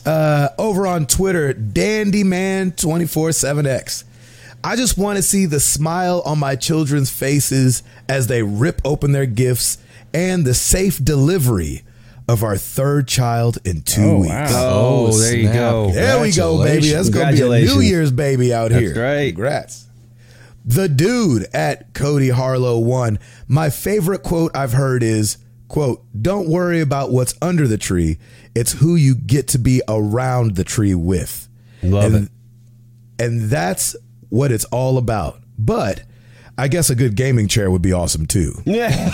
Uh, 0.05 0.49
over 0.59 0.87
on 0.87 1.07
Twitter, 1.07 1.55
DandyMan247X. 1.55 4.05
I 4.64 4.77
just 4.77 4.99
want 4.99 5.17
to 5.17 5.23
see 5.23 5.47
the 5.47 5.61
smile 5.61 6.23
on 6.25 6.39
my 6.39 6.57
children's 6.57 7.11
faces 7.11 7.83
as 8.09 8.27
they 8.27 8.43
rip 8.43 8.81
open 8.85 9.12
their 9.12 9.27
gifts 9.27 9.79
and 10.12 10.45
the 10.45 10.55
safe 10.55 11.03
delivery 11.03 11.83
of 12.29 12.43
our 12.43 12.57
third 12.57 13.07
child 13.07 13.59
in 13.64 13.83
two 13.83 14.03
Oh, 14.03 14.19
weeks. 14.21 14.33
wow. 14.33 14.47
Oh, 14.53 15.07
Oh, 15.12 15.19
there 15.19 15.37
you 15.37 15.53
go. 15.53 15.91
There 15.93 16.21
we 16.21 16.33
go, 16.33 16.62
baby. 16.64 16.89
That's 16.91 17.11
going 17.11 17.37
to 17.37 17.51
be 17.51 17.62
a 17.62 17.67
New 17.67 17.81
Year's 17.81 18.11
baby 18.11 18.53
out 18.53 18.71
That's 18.71 18.81
here. 18.93 19.01
right. 19.03 19.33
Congrats. 19.33 19.86
The 20.67 20.89
dude 20.89 21.47
at 21.55 21.95
Cody 21.95 22.29
Harlow 22.31 22.79
one. 22.81 23.19
My 23.47 23.71
favorite 23.71 24.23
quote 24.25 24.51
I've 24.57 24.73
heard 24.73 25.03
is, 25.05 25.39
quote, 25.69 26.05
don't 26.21 26.49
worry 26.49 26.81
about 26.81 27.12
what's 27.12 27.35
under 27.41 27.69
the 27.69 27.79
tree. 27.79 28.19
It's 28.55 28.73
who 28.73 28.97
you 28.97 29.14
get 29.14 29.49
to 29.49 29.59
be 29.59 29.81
around 29.89 30.57
the 30.57 30.64
tree 30.64 30.95
with. 30.95 31.49
Love 31.83 32.14
and, 32.14 32.25
it. 32.27 33.25
And 33.25 33.43
that's 33.43 33.95
what 34.29 34.51
it's 34.51 34.64
all 34.67 34.99
about. 34.99 35.41
But 35.57 36.03
I 36.59 36.67
guess 36.69 36.91
a 36.91 36.95
good 36.97 37.14
gaming 37.14 37.47
chair 37.49 37.71
would 37.71 37.83
be 37.83 37.93
awesome 37.93 38.27
too. 38.27 38.53
Yeah. 38.64 39.11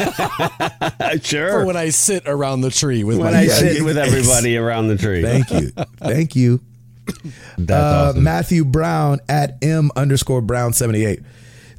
Or 1.00 1.18
sure. 1.22 1.66
when 1.66 1.76
I 1.76 1.90
sit 1.90 2.22
around 2.26 2.62
the 2.62 2.70
tree 2.70 3.05
with 3.05 3.18
When 3.18 3.32
my 3.32 3.40
I 3.40 3.42
Yeah, 3.42 3.55
sit 3.55 3.76
yeah, 3.78 3.82
with 3.84 3.96
yes. 3.96 4.07
everybody 4.09 4.57
around 4.57 4.88
the 4.88 4.96
tree. 4.96 5.22
Thank 5.22 5.50
you. 5.50 5.70
Thank 5.98 6.34
you. 6.34 6.61
That's 7.59 7.70
Uh, 7.70 8.09
awesome. 8.11 8.22
Matthew 8.24 8.64
Brown 8.64 9.20
at 9.28 9.59
M 9.61 9.90
underscore 9.96 10.40
Brown 10.40 10.72
78. 10.72 11.20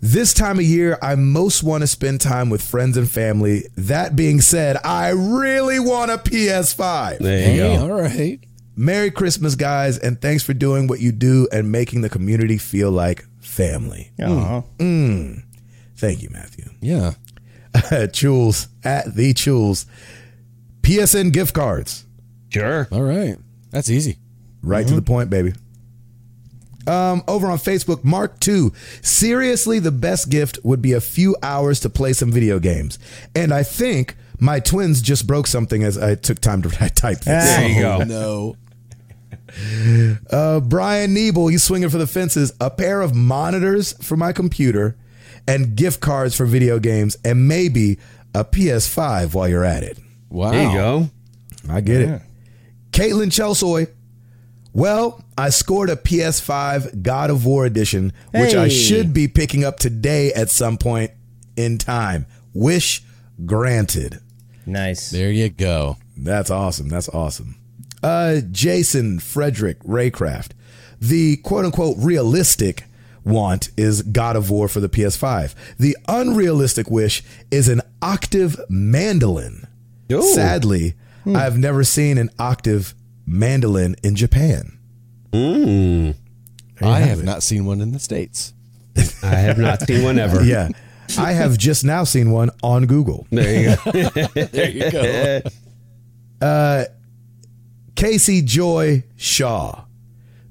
This 0.05 0.33
time 0.33 0.59
of 0.59 0.65
year, 0.65 0.97
I 1.01 1.15
most 1.15 1.63
want 1.63 1.79
to 1.79 1.87
spend 1.87 2.19
time 2.19 2.49
with 2.49 2.61
friends 2.61 2.97
and 2.97 3.09
family. 3.09 3.69
That 3.77 4.17
being 4.17 4.41
said, 4.41 4.75
I 4.83 5.11
really 5.11 5.79
want 5.79 6.11
a 6.11 6.17
PS5. 6.17 7.19
there 7.19 7.37
you 7.37 7.61
Hey, 7.61 7.75
go. 7.77 7.83
all 7.83 8.01
right. 8.01 8.37
Merry 8.75 9.11
Christmas, 9.11 9.55
guys, 9.55 9.97
and 9.97 10.21
thanks 10.21 10.43
for 10.43 10.53
doing 10.53 10.87
what 10.87 10.99
you 10.99 11.13
do 11.13 11.47
and 11.53 11.71
making 11.71 12.01
the 12.01 12.09
community 12.09 12.57
feel 12.57 12.91
like 12.91 13.23
family. 13.39 14.11
Aw. 14.21 14.59
Hmm. 14.59 14.83
Mm. 14.83 15.43
Thank 15.95 16.21
you, 16.21 16.27
Matthew. 16.33 16.65
Yeah. 16.81 17.13
Chules 17.73 18.67
at 18.83 19.15
the 19.15 19.33
Chules. 19.33 19.85
PSN 20.81 21.31
gift 21.31 21.53
cards. 21.53 22.05
Sure. 22.49 22.89
All 22.91 23.03
right. 23.03 23.37
That's 23.71 23.89
easy. 23.89 24.17
Right 24.61 24.81
to 24.81 24.87
mm-hmm. 24.87 24.95
the 24.97 25.01
point, 25.01 25.29
baby. 25.29 25.53
Um, 26.87 27.23
over 27.27 27.47
on 27.47 27.57
Facebook, 27.57 28.03
Mark 28.03 28.39
two. 28.39 28.73
Seriously, 29.01 29.79
the 29.79 29.91
best 29.91 30.29
gift 30.29 30.59
would 30.63 30.81
be 30.81 30.93
a 30.93 31.01
few 31.01 31.35
hours 31.41 31.79
to 31.81 31.89
play 31.89 32.13
some 32.13 32.31
video 32.31 32.59
games. 32.59 32.99
And 33.35 33.53
I 33.53 33.63
think 33.63 34.15
my 34.39 34.59
twins 34.59 35.01
just 35.01 35.25
broke 35.25 35.47
something 35.47 35.83
as 35.83 35.97
I 35.97 36.15
took 36.15 36.39
time 36.39 36.61
to 36.63 36.69
type 36.95 37.19
this. 37.19 37.25
There 37.25 37.67
you 37.69 37.81
go. 37.81 37.97
Oh, 38.01 38.03
no. 38.03 38.57
Uh, 40.31 40.59
Brian 40.59 41.13
Niebel, 41.13 41.51
he's 41.51 41.63
swinging 41.63 41.89
for 41.89 41.99
the 41.99 42.07
fences. 42.07 42.51
A 42.59 42.71
pair 42.71 43.01
of 43.01 43.13
monitors 43.13 43.93
for 44.03 44.17
my 44.17 44.33
computer 44.33 44.97
and 45.47 45.75
gift 45.75 46.01
cards 46.01 46.35
for 46.35 46.45
video 46.47 46.79
games, 46.79 47.17
and 47.23 47.47
maybe 47.47 47.99
a 48.33 48.43
PS5 48.43 49.35
while 49.35 49.47
you're 49.47 49.63
at 49.63 49.83
it. 49.83 49.99
Wow. 50.29 50.51
There 50.51 50.63
you 50.63 50.73
go. 50.73 51.09
I 51.69 51.81
get 51.81 52.01
it. 52.01 52.21
Caitlin 52.91 53.27
Chelsoy. 53.27 53.89
Well, 54.73 55.23
I 55.37 55.49
scored 55.49 55.91
a 55.91 55.95
PS5 55.95 57.03
God 57.03 57.29
of 57.29 57.45
War 57.45 57.65
edition, 57.65 58.11
which 58.33 58.55
I 58.55 58.69
should 58.69 59.13
be 59.13 59.27
picking 59.27 59.63
up 59.63 59.77
today 59.77 60.33
at 60.33 60.49
some 60.49 60.77
point 60.77 61.11
in 61.55 61.77
time. 61.77 62.25
Wish 62.53 63.03
granted. 63.45 64.19
Nice. 64.65 65.11
There 65.11 65.31
you 65.31 65.49
go. 65.49 65.97
That's 66.17 66.49
awesome. 66.49 66.89
That's 66.89 67.09
awesome. 67.09 67.55
Uh, 68.01 68.41
Jason 68.51 69.19
Frederick 69.19 69.79
Raycraft. 69.83 70.51
The 70.99 71.37
quote 71.37 71.65
unquote 71.65 71.97
realistic 71.99 72.85
want 73.23 73.69
is 73.77 74.01
God 74.01 74.35
of 74.35 74.49
War 74.49 74.67
for 74.67 74.79
the 74.79 74.89
PS5. 74.89 75.53
The 75.77 75.95
unrealistic 76.07 76.89
wish 76.89 77.23
is 77.51 77.67
an 77.67 77.81
octave 78.01 78.59
mandolin. 78.69 79.67
Ooh. 80.11 80.21
Sadly, 80.33 80.95
I've 81.25 81.57
never 81.57 81.83
seen 81.83 82.17
an 82.17 82.29
octave 82.37 82.93
mandolin 83.25 83.95
in 84.03 84.15
Japan. 84.15 84.77
Mm. 85.31 86.15
I 86.81 86.99
have 86.99 87.09
have 87.09 87.19
it. 87.19 87.25
not 87.25 87.43
seen 87.43 87.65
one 87.65 87.81
in 87.81 87.91
the 87.91 87.99
States. 87.99 88.53
I 89.23 89.35
have 89.35 89.57
not 89.57 89.81
seen 89.81 90.03
one 90.03 90.19
ever. 90.19 90.43
Yeah. 90.43 90.69
I 91.17 91.33
have 91.33 91.57
just 91.57 91.83
now 91.83 92.03
seen 92.03 92.31
one 92.31 92.49
on 92.61 92.85
Google. 92.85 93.27
There 93.29 93.69
you 93.69 93.75
go. 93.75 94.09
There 94.51 94.69
you 94.69 94.91
go. 96.41 96.85
Casey 97.95 98.41
Joy 98.41 99.03
Shaw. 99.15 99.85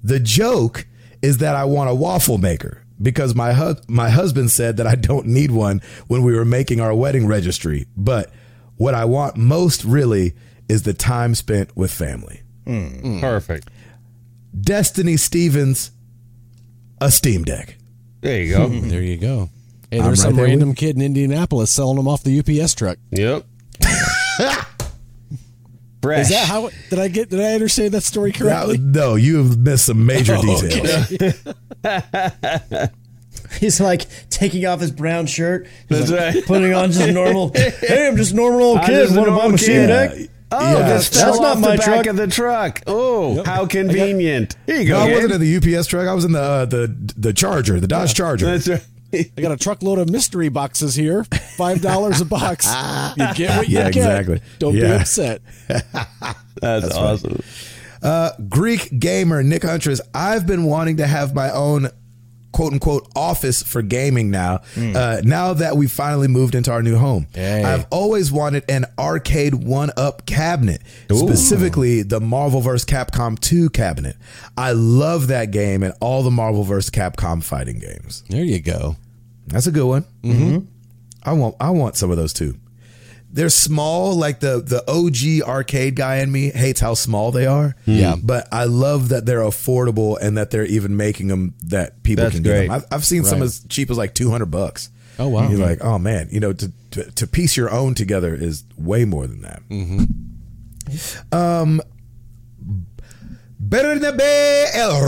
The 0.03 0.21
joke 0.21 0.87
is 1.21 1.39
that 1.39 1.55
I 1.55 1.65
want 1.65 1.91
a 1.91 1.95
waffle 1.95 2.39
maker 2.39 2.85
because 3.01 3.35
my 3.35 3.53
hu- 3.53 3.77
my 3.89 4.11
husband 4.11 4.51
said 4.51 4.77
that 4.77 4.87
I 4.87 4.95
don't 4.95 5.27
need 5.27 5.51
one 5.51 5.83
when 6.07 6.23
we 6.23 6.35
were 6.35 6.45
making 6.45 6.81
our 6.81 6.95
wedding 6.95 7.27
registry. 7.27 7.87
But 7.97 8.31
what 8.77 8.95
I 8.95 9.05
want 9.05 9.37
most 9.37 9.85
really 9.85 10.35
is 10.69 10.83
the 10.83 10.95
time 10.95 11.35
spent 11.35 11.77
with 11.77 11.91
family. 11.91 12.42
Mm. 12.67 13.21
Perfect. 13.21 13.69
Destiny 14.61 15.17
Stevens, 15.17 15.91
a 17.01 17.11
Steam 17.11 17.45
Deck. 17.45 17.77
There 18.21 18.43
you 18.43 18.55
go. 18.55 18.69
there 18.89 19.03
you 19.03 19.17
go. 19.17 19.51
Hey, 19.91 19.99
I'm 19.99 20.05
there's 20.07 20.21
right 20.21 20.29
some 20.29 20.37
there 20.37 20.45
random 20.47 20.75
kid 20.75 20.97
in 20.97 21.03
Indianapolis 21.03 21.71
selling 21.71 21.97
them 21.97 22.09
off 22.09 22.23
the 22.23 22.39
UPS 22.39 22.75
truck. 22.75 22.99
yep. 23.11 23.45
Fresh. 26.03 26.23
Is 26.23 26.29
that 26.31 26.47
how? 26.49 26.69
Did 26.91 26.99
I 26.99 27.07
get? 27.09 27.31
Did 27.31 27.41
I 27.41 27.53
understand 27.55 27.95
that 27.95 28.03
story 28.03 28.33
correctly? 28.33 28.77
no, 28.79 29.15
you 29.15 29.37
have 29.39 29.57
missed 29.59 29.87
some 29.87 30.05
major 30.05 30.35
Oh, 30.39 30.61
details. 30.61 31.13
okay. 31.85 32.89
He's 33.61 33.81
like 33.81 34.07
taking 34.29 34.67
off 34.67 34.81
his 34.81 34.91
brown 34.91 35.27
shirt. 35.27 35.69
He's 35.89 36.09
That's 36.09 36.11
like 36.11 36.35
right. 36.35 36.45
Putting 36.47 36.75
on 36.75 36.91
just 36.91 37.09
normal. 37.13 37.53
Hey, 37.55 38.09
I'm 38.09 38.17
just 38.17 38.33
a 38.33 38.37
normal 38.37 38.63
old 38.63 38.81
kid. 38.81 38.89
just 38.89 39.15
a 39.15 39.17
Want 39.17 39.27
to 39.29 39.31
buy 39.31 39.37
normal 39.37 39.51
my 39.53 39.57
kid. 39.59 39.63
Steam 39.65 39.77
Yeah. 39.77 39.87
Deck? 39.87 40.29
Oh, 40.53 40.79
Yeah. 40.79 40.89
just 40.89 41.13
That's 41.15 41.25
fell 41.25 41.41
not 41.43 41.59
my 41.59 41.73
the 41.73 41.77
back 41.79 41.85
truck. 41.87 42.07
of 42.07 42.17
the 42.17 42.27
truck. 42.27 42.83
Oh, 42.87 43.43
how 43.45 43.67
convenient. 43.67 44.57
Here 44.67 44.81
you 44.81 44.89
No, 44.91 45.07
go. 45.07 45.11
I 45.11 45.15
wasn't 45.15 45.33
in 45.35 45.41
the 45.41 45.77
UPS 45.79 45.87
truck. 45.89 46.07
I 46.09 46.15
was 46.15 46.25
in 46.25 46.33
the 46.33 46.41
uh, 46.43 46.65
the 46.67 46.95
the 47.17 47.33
Charger, 47.33 47.81
the 47.81 47.87
Dodge 47.89 48.15
Charger. 48.15 48.47
That's 48.47 48.69
right. 48.69 48.83
I 49.37 49.41
got 49.43 49.53
a 49.53 49.57
truckload 49.59 49.99
of 49.99 50.09
mystery 50.11 50.49
boxes 50.49 50.95
here. 50.95 51.25
Five 51.57 51.81
dollars 51.83 52.21
a 52.21 52.25
box. 52.25 52.67
You 53.17 53.35
get 53.35 53.57
what 53.59 53.69
you 53.69 53.77
Yeah, 53.79 53.91
get. 53.91 53.97
exactly. 53.97 54.41
Don't 54.59 54.73
be 54.73 54.81
Yeah. 54.81 55.01
upset. 55.01 55.43
That's, 56.61 56.95
awesome. 56.95 57.41
Greek 58.49 58.99
gamer 58.99 59.43
Nick 59.43 59.63
Huntress. 59.65 60.01
I've 60.15 60.47
been 60.47 60.65
wanting 60.65 60.97
to 60.99 61.07
have 61.07 61.35
my 61.35 61.51
own 61.51 61.89
quote 62.53 62.73
unquote 62.73 63.09
office 63.17 63.63
for 63.63 63.83
gaming 63.83 64.31
now. 64.31 64.61
Uh, 64.77 65.21
now 65.25 65.55
that 65.55 65.77
we 65.77 65.87
finally 65.89 66.29
moved 66.29 66.55
into 66.55 66.71
our 66.71 66.83
new 66.83 66.97
home, 66.97 67.27
Hey. 67.35 67.65
I've 67.65 67.87
always 67.91 68.31
wanted 68.31 68.65
an 68.69 68.85
arcade 68.99 69.55
one 69.55 69.91
up 69.97 70.27
cabinet, 70.27 70.83
specifically 71.11 72.03
the 72.03 72.21
Marvel 72.21 72.61
vs. 72.61 72.85
Capcom 72.85 73.39
2 73.39 73.71
cabinet. 73.71 74.17
I 74.57 74.73
love 74.73 75.29
that 75.29 75.51
game 75.51 75.83
and 75.83 75.95
all 76.01 76.23
the 76.23 76.31
Marvel 76.31 76.63
vs. 76.63 76.91
Capcom 76.91 77.43
fighting 77.43 77.79
games. 77.79 78.25
There 78.29 78.45
you 78.45 78.61
go. 78.61 78.97
That's 79.47 79.67
a 79.67 79.73
good 79.73 79.87
one. 79.87 80.05
Mm-hmm. 80.23 80.67
I 81.25 81.33
want 81.33 81.57
I 81.61 81.71
want 81.71 81.97
some 81.97 82.11
of 82.11 82.17
those 82.17 82.33
too. 82.33 82.57
They're 83.35 83.49
small, 83.49 84.15
like 84.15 84.41
the 84.41 84.61
the 84.61 84.85
OG 84.91 85.49
arcade 85.49 85.97
guy 85.97 86.17
in 86.17 86.31
me 86.31 86.51
hates 86.51 86.81
how 86.81 86.93
small 86.95 87.33
they 87.33 87.47
are. 87.47 87.75
Yeah. 87.87 88.15
but 88.23 88.47
I 88.53 88.65
love 88.65 89.09
that 89.09 89.25
they're 89.25 89.41
affordable 89.41 90.19
and 90.21 90.37
that 90.37 90.51
they're 90.51 90.67
even 90.67 90.97
making 90.99 91.29
them 91.29 91.55
that 91.65 92.03
people 92.03 92.25
That's 92.25 92.35
can 92.35 92.43
get 92.43 92.51
great. 92.51 92.67
them. 92.69 92.73
I've, 92.77 92.85
I've 92.91 93.05
seen 93.07 93.25
some 93.25 93.39
Right. 93.41 93.47
as 93.47 93.65
cheap 93.69 93.91
as 93.91 93.97
like 93.97 94.13
two 94.15 94.31
hundred 94.31 94.51
bucks. 94.51 94.91
Oh, 95.19 95.29
wow. 95.29 95.49
You're 95.49 95.59
like, 95.59 95.83
oh 95.83 95.99
man, 95.99 96.29
you 96.31 96.41
know, 96.41 96.53
to, 96.53 96.73
to 96.93 97.11
to 97.13 97.27
piece 97.27 97.57
your 97.57 97.71
own 97.71 97.95
together 97.95 98.35
is 98.35 98.65
way 98.77 99.05
more 99.07 99.27
than 99.27 99.41
that. 99.43 99.63
Mm-hmm. 99.71 101.35
Um, 101.37 101.81
Bernabe 103.63 104.67
El 104.75 105.01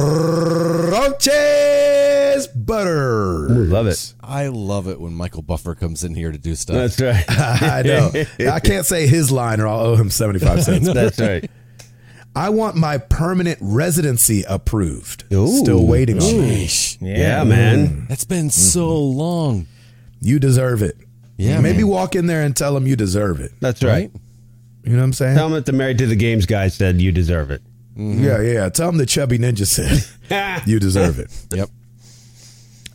Roches 0.90 2.46
Butter. 2.46 3.48
Love 3.48 3.88
it. 3.88 4.14
I 4.22 4.46
love 4.46 4.86
it 4.86 5.00
when 5.00 5.12
Michael 5.12 5.42
Buffer 5.42 5.74
comes 5.74 6.04
in 6.04 6.14
here 6.14 6.30
to 6.30 6.38
do 6.38 6.54
stuff. 6.54 6.76
That's 6.76 7.00
right. 7.00 7.24
I 7.28 7.82
know. 7.82 8.12
I 8.50 8.60
can't 8.60 8.86
say 8.86 9.08
his 9.08 9.32
line 9.32 9.60
or 9.60 9.66
I'll 9.66 9.80
owe 9.80 9.96
him 9.96 10.08
75 10.08 10.62
cents. 10.64 10.92
That's 10.92 11.18
right. 11.18 11.50
I 12.36 12.50
want 12.50 12.76
my 12.76 12.98
permanent 12.98 13.58
residency 13.60 14.44
approved. 14.48 15.24
Ooh. 15.32 15.48
Still 15.58 15.86
waiting 15.86 16.22
on 16.22 16.22
that. 16.22 16.34
Sheesh. 16.36 16.98
Yeah, 17.00 17.42
man. 17.42 18.06
That's 18.08 18.24
been 18.24 18.50
so 18.50 18.88
mm-hmm. 18.88 19.18
long. 19.18 19.66
You 20.20 20.38
deserve 20.38 20.82
it. 20.82 20.96
Yeah, 21.36 21.60
Maybe 21.60 21.78
man. 21.78 21.88
walk 21.88 22.14
in 22.14 22.26
there 22.26 22.42
and 22.42 22.56
tell 22.56 22.74
them 22.74 22.86
you 22.86 22.94
deserve 22.94 23.40
it. 23.40 23.50
That's 23.60 23.82
right. 23.82 24.12
You 24.84 24.92
know 24.92 24.98
what 24.98 25.04
I'm 25.04 25.12
saying? 25.12 25.36
Tell 25.36 25.48
them 25.48 25.54
that 25.54 25.66
the 25.66 25.72
Married 25.72 25.98
to 25.98 26.06
the 26.06 26.14
Games 26.14 26.46
guy 26.46 26.68
said 26.68 27.00
you 27.00 27.10
deserve 27.10 27.50
it. 27.50 27.60
Yeah, 27.96 28.40
yeah. 28.40 28.68
Tell 28.70 28.88
him 28.88 28.96
the 28.98 29.06
chubby 29.06 29.38
ninja 29.38 29.66
said 29.66 30.62
you 30.66 30.80
deserve 30.80 31.18
it. 31.18 31.30
Yep. 31.52 31.68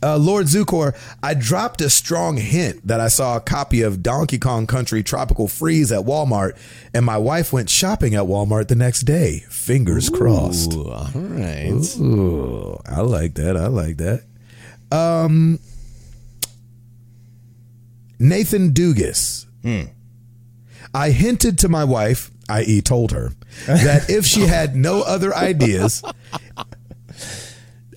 Uh, 0.02 0.16
Lord 0.16 0.46
Zukor, 0.46 0.96
I 1.22 1.34
dropped 1.34 1.82
a 1.82 1.90
strong 1.90 2.38
hint 2.38 2.86
that 2.86 3.00
I 3.00 3.08
saw 3.08 3.36
a 3.36 3.40
copy 3.40 3.82
of 3.82 4.02
Donkey 4.02 4.38
Kong 4.38 4.66
Country 4.66 5.02
Tropical 5.02 5.46
Freeze 5.46 5.92
at 5.92 6.06
Walmart, 6.06 6.56
and 6.94 7.04
my 7.04 7.18
wife 7.18 7.52
went 7.52 7.68
shopping 7.68 8.14
at 8.14 8.22
Walmart 8.24 8.68
the 8.68 8.74
next 8.76 9.00
day. 9.02 9.40
Fingers 9.50 10.08
crossed. 10.08 10.72
All 10.72 11.10
right. 11.14 11.96
Ooh, 11.98 12.78
I 12.86 13.02
like 13.02 13.34
that. 13.34 13.58
I 13.58 13.66
like 13.66 13.98
that. 13.98 14.22
Um, 14.90 15.58
Nathan 18.18 18.70
Dugas. 18.72 19.46
I 20.94 21.10
hinted 21.10 21.58
to 21.58 21.68
my 21.68 21.84
wife, 21.84 22.30
i.e., 22.50 22.80
told 22.82 23.12
her, 23.12 23.32
that 23.66 24.10
if 24.10 24.26
she 24.26 24.42
had 24.42 24.76
no 24.76 25.02
other 25.02 25.34
ideas, 25.34 26.02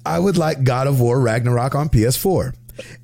I 0.05 0.19
would 0.19 0.37
like 0.37 0.63
God 0.63 0.87
of 0.87 0.99
War 0.99 1.19
Ragnarok 1.19 1.75
on 1.75 1.89
PS4. 1.89 2.53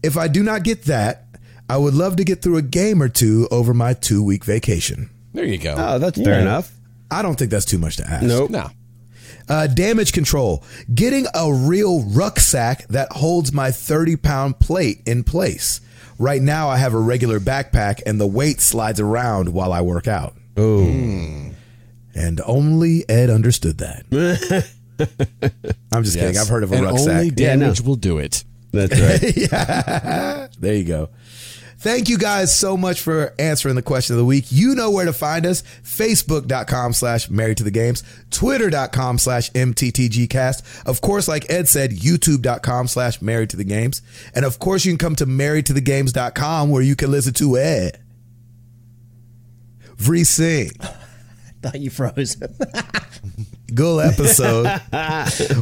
If 0.03 0.17
I 0.17 0.27
do 0.27 0.43
not 0.43 0.63
get 0.63 0.83
that, 0.83 1.25
I 1.69 1.77
would 1.77 1.93
love 1.93 2.15
to 2.17 2.23
get 2.23 2.41
through 2.41 2.57
a 2.57 2.61
game 2.61 3.01
or 3.01 3.09
two 3.09 3.47
over 3.51 3.73
my 3.73 3.93
two 3.93 4.23
week 4.23 4.43
vacation. 4.43 5.09
There 5.33 5.45
you 5.45 5.57
go. 5.57 5.75
Oh, 5.77 5.99
that's 5.99 6.19
fair 6.21 6.39
enough. 6.39 6.71
I 7.11 7.21
don't 7.21 7.37
think 7.37 7.51
that's 7.51 7.65
too 7.65 7.77
much 7.77 7.97
to 7.97 8.07
ask. 8.07 8.25
Nope. 8.25 8.49
no. 8.49 8.69
Uh, 9.47 9.67
damage 9.67 10.11
control. 10.13 10.63
Getting 10.93 11.25
a 11.33 11.51
real 11.51 12.03
rucksack 12.03 12.87
that 12.89 13.11
holds 13.11 13.51
my 13.51 13.71
30 13.71 14.15
pound 14.17 14.59
plate 14.59 15.01
in 15.05 15.23
place. 15.23 15.81
Right 16.19 16.41
now, 16.41 16.69
I 16.69 16.77
have 16.77 16.93
a 16.93 16.99
regular 16.99 17.39
backpack 17.39 18.01
and 18.05 18.19
the 18.19 18.27
weight 18.27 18.59
slides 18.61 18.99
around 18.99 19.53
while 19.53 19.71
I 19.71 19.81
work 19.81 20.07
out. 20.07 20.35
Oh, 20.59 20.83
hmm. 20.85 21.49
And 22.15 22.41
only 22.45 23.07
Ed 23.09 23.29
understood 23.29 23.77
that. 23.77 24.03
I'm 25.91 26.03
just 26.03 26.17
kidding. 26.17 26.37
I've 26.37 26.49
heard 26.49 26.63
of 26.63 26.71
a 26.71 26.75
and 26.75 26.85
rucksack. 26.85 27.07
Only 27.09 27.31
Yeah, 27.37 27.55
no. 27.55 27.65
damage 27.65 27.81
will 27.81 27.95
do 27.95 28.17
it. 28.17 28.43
that's 28.71 28.99
right. 29.51 30.49
There 30.59 30.73
you 30.75 30.83
go. 30.83 31.09
Thank 31.77 32.09
you 32.09 32.17
guys 32.17 32.53
so 32.53 32.75
much 32.75 32.99
for 32.99 33.33
answering 33.39 33.75
the 33.75 33.81
question 33.81 34.13
of 34.13 34.17
the 34.17 34.25
week. 34.25 34.47
You 34.49 34.75
know 34.75 34.91
where 34.91 35.05
to 35.05 35.13
find 35.13 35.45
us. 35.45 35.61
Facebook.com 35.81 36.91
slash 36.91 37.29
married 37.29 37.55
to 37.57 37.63
the 37.63 37.71
games, 37.71 38.03
Twitter.com 38.31 39.17
slash 39.17 39.49
MTTGcast. 39.51 40.85
Of 40.85 40.99
course, 40.99 41.29
like 41.29 41.49
Ed 41.49 41.69
said, 41.69 41.91
YouTube.com 41.91 42.87
slash 42.87 43.21
married 43.21 43.51
to 43.51 43.57
the 43.57 43.63
games. 43.63 44.01
And 44.35 44.43
of 44.43 44.59
course, 44.59 44.83
you 44.83 44.91
can 44.91 44.97
come 44.97 45.15
to 45.15 45.25
married 45.25 45.67
to 45.67 45.73
the 45.73 45.79
games.com 45.79 46.69
where 46.69 46.81
you 46.81 46.97
can 46.97 47.11
listen 47.11 47.33
to 47.35 47.57
Ed. 47.57 47.97
Vree 49.99 50.25
Singh. 50.25 50.71
Thought 51.61 51.79
you 51.79 51.89
froze. 51.89 52.35
good 53.73 54.13
episode 54.13 54.81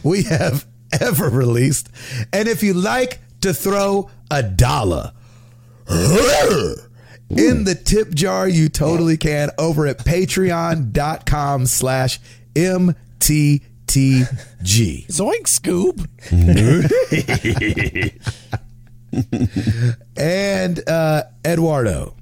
we 0.04 0.24
have 0.24 0.66
ever 1.02 1.30
released. 1.30 1.90
And 2.32 2.48
if 2.48 2.64
you 2.64 2.74
like 2.74 3.20
to 3.42 3.54
throw 3.54 4.10
a 4.30 4.44
dollar 4.44 5.12
in 5.90 7.64
the 7.64 7.80
tip 7.84 8.14
jar, 8.14 8.48
you 8.48 8.70
totally 8.70 9.18
can 9.18 9.50
over 9.58 9.88
at 9.88 9.98
patreon.com 10.00 11.66
slash 11.66 12.20
MTTG. 12.54 13.66
Zoink, 15.08 15.48
Scoob. 15.48 16.08
And 20.18 20.90
uh, 20.90 21.24
Eduardo. 21.46 22.17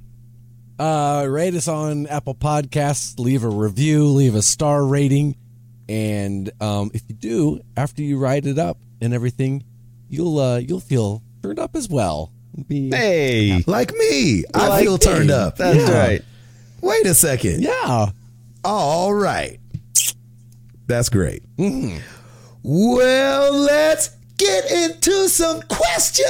Uh, 0.78 1.26
rate 1.30 1.54
us 1.56 1.68
on 1.68 2.06
Apple 2.08 2.36
Podcasts. 2.36 3.18
Leave 3.20 3.44
a 3.44 3.50
review. 3.50 4.06
Leave 4.08 4.36
a 4.36 4.42
star 4.42 4.86
rating. 4.86 5.36
And 5.88 6.52
um, 6.60 6.92
if 6.94 7.04
you 7.08 7.16
do, 7.16 7.62
after 7.78 8.02
you 8.02 8.18
write 8.18 8.46
it 8.46 8.58
up 8.60 8.78
and 9.02 9.14
everything, 9.14 9.64
you'll 10.10 10.40
uh, 10.40 10.58
you'll 10.58 10.80
feel 10.80 11.22
turned 11.44 11.60
up 11.60 11.76
as 11.76 11.88
well. 11.88 12.32
Be, 12.68 12.90
Hey, 12.90 13.64
Like 13.68 13.94
me, 13.94 14.46
I 14.54 14.68
Like 14.70 14.84
feel 14.84 14.98
turned 14.98 15.30
up. 15.32 15.58
that's 15.58 15.78
Yeah. 15.90 15.98
right. 16.08 16.22
Wait 16.82 17.06
a 17.06 17.14
second. 17.14 17.62
Yeah. 17.62 18.08
All 18.64 19.14
right. 19.14 19.60
That's 20.88 21.10
great. 21.10 21.44
Well, 22.64 23.54
let's 23.54 24.10
get 24.38 24.72
into 24.72 25.28
some 25.30 25.62
questions. 25.64 26.26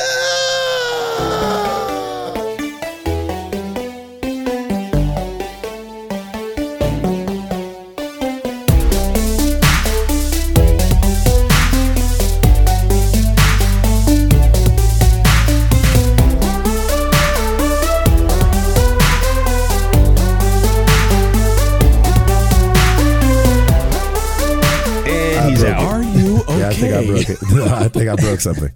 Broke 28.36 28.56
something. 28.56 28.72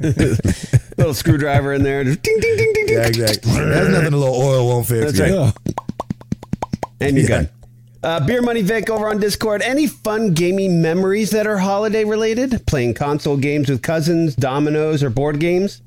Little 0.98 1.14
screwdriver 1.14 1.72
in 1.72 1.82
there. 1.82 2.04
Just 2.04 2.22
ding, 2.22 2.38
ding, 2.40 2.56
ding, 2.56 2.72
ding, 2.72 2.86
ding. 2.86 2.96
Yeah, 2.96 3.06
exactly. 3.06 3.52
There's 3.52 3.88
nothing 3.88 4.12
a 4.12 4.16
little 4.16 4.34
oil 4.34 4.66
won't 4.68 4.86
fix. 4.86 5.12
That's 5.12 5.20
right. 5.20 5.30
Yeah. 5.32 5.74
And 7.00 7.16
you're 7.16 7.28
Yeah. 7.28 7.38
good. 7.42 7.48
Uh, 8.02 8.20
Beer 8.20 8.42
Money 8.42 8.60
Vic 8.62 8.90
over 8.90 9.08
on 9.08 9.18
Discord. 9.18 9.62
Any 9.62 9.86
fun 9.86 10.34
gaming 10.34 10.82
memories 10.82 11.30
that 11.30 11.46
are 11.46 11.56
holiday 11.58 12.04
related? 12.04 12.66
Playing 12.66 12.94
console 12.94 13.36
games 13.38 13.70
with 13.70 13.80
cousins, 13.82 14.34
dominoes, 14.34 15.02
or 15.02 15.08
board 15.10 15.40
games? 15.40 15.80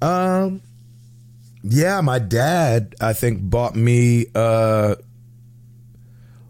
Um, 0.00 0.62
yeah, 1.62 2.00
my 2.00 2.18
dad, 2.18 2.94
I 3.00 3.12
think, 3.12 3.40
bought 3.42 3.76
me, 3.76 4.26
uh, 4.34 4.94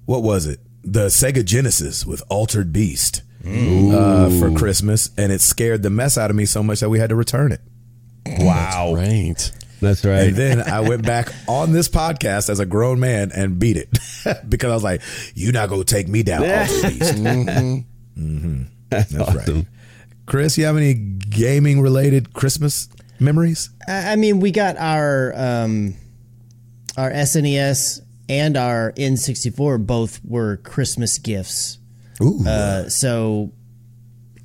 what 0.07 0.22
was 0.22 0.47
it? 0.47 0.61
The 0.84 1.07
Sega 1.07 1.45
Genesis 1.45 2.07
with 2.07 2.22
Altered 2.28 2.72
Beast 2.72 3.22
uh, 3.47 4.30
for 4.38 4.51
Christmas. 4.53 5.11
And 5.16 5.32
it 5.32 5.41
scared 5.41 5.82
the 5.82 5.91
mess 5.91 6.18
out 6.18 6.30
of 6.30 6.36
me 6.36 6.47
so 6.47 6.62
much 6.62 6.80
that 6.80 6.91
we 6.91 6.99
had 6.99 7.11
to 7.11 7.16
return 7.16 7.53
it. 7.53 7.61
Wow. 8.26 8.95
Right. 8.95 9.51
That's 9.80 10.05
right. 10.05 10.28
And 10.28 10.36
then 10.36 10.61
I 10.61 10.80
went 10.80 11.07
back 11.07 11.32
on 11.49 11.72
this 11.72 11.88
podcast 11.88 12.51
as 12.51 12.61
a 12.61 12.66
grown 12.66 13.01
man 13.01 13.32
and 13.34 13.59
beat 13.59 13.76
it 13.76 13.88
because 14.49 14.70
I 14.70 14.74
was 14.74 14.84
like, 14.84 15.01
"You're 15.34 15.55
not 15.55 15.70
gonna 15.70 15.84
take 15.84 16.07
me 16.07 16.22
down, 16.22 16.43
Altered 16.43 16.82
Beast." 16.82 17.14
mm-hmm. 17.14 18.62
That's, 18.91 19.11
That's 19.11 19.28
awesome. 19.28 19.57
right. 19.57 19.66
Chris, 20.26 20.59
you 20.59 20.66
have 20.66 20.76
any 20.76 20.95
gaming 20.95 21.80
related 21.80 22.34
Christmas 22.34 22.88
memories? 23.18 23.70
I 23.88 24.12
I 24.12 24.16
mean, 24.16 24.41
we 24.41 24.51
got 24.51 24.76
our 24.76 25.32
um, 25.34 25.95
our 26.99 27.11
SNES 27.11 28.03
and 28.28 28.57
our 28.57 28.93
N64 28.93 29.86
both 29.86 30.20
were 30.24 30.59
Christmas 30.59 31.18
gifts. 31.18 31.78
Uh, 32.46 32.88
so 32.88 33.52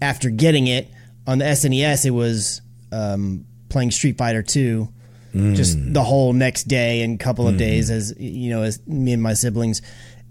after 0.01 0.30
getting 0.30 0.67
it 0.67 0.88
on 1.28 1.39
the 1.39 1.45
SNES, 1.45 2.05
it 2.05 2.11
was 2.11 2.61
um, 2.91 3.45
playing 3.69 3.91
Street 3.91 4.17
Fighter 4.17 4.41
Two, 4.43 4.89
just 5.34 5.78
the 5.93 6.03
whole 6.03 6.32
next 6.32 6.63
day 6.63 7.01
and 7.01 7.19
couple 7.19 7.45
of 7.47 7.57
days 7.57 7.89
as 7.91 8.13
you 8.17 8.49
know, 8.49 8.63
as 8.63 8.80
me 8.88 9.11
and 9.11 9.21
my 9.21 9.34
siblings. 9.34 9.82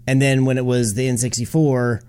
And 0.07 0.19
then 0.21 0.45
when 0.45 0.57
it 0.57 0.65
was 0.65 0.93
the 0.95 1.07
N64, 1.07 2.01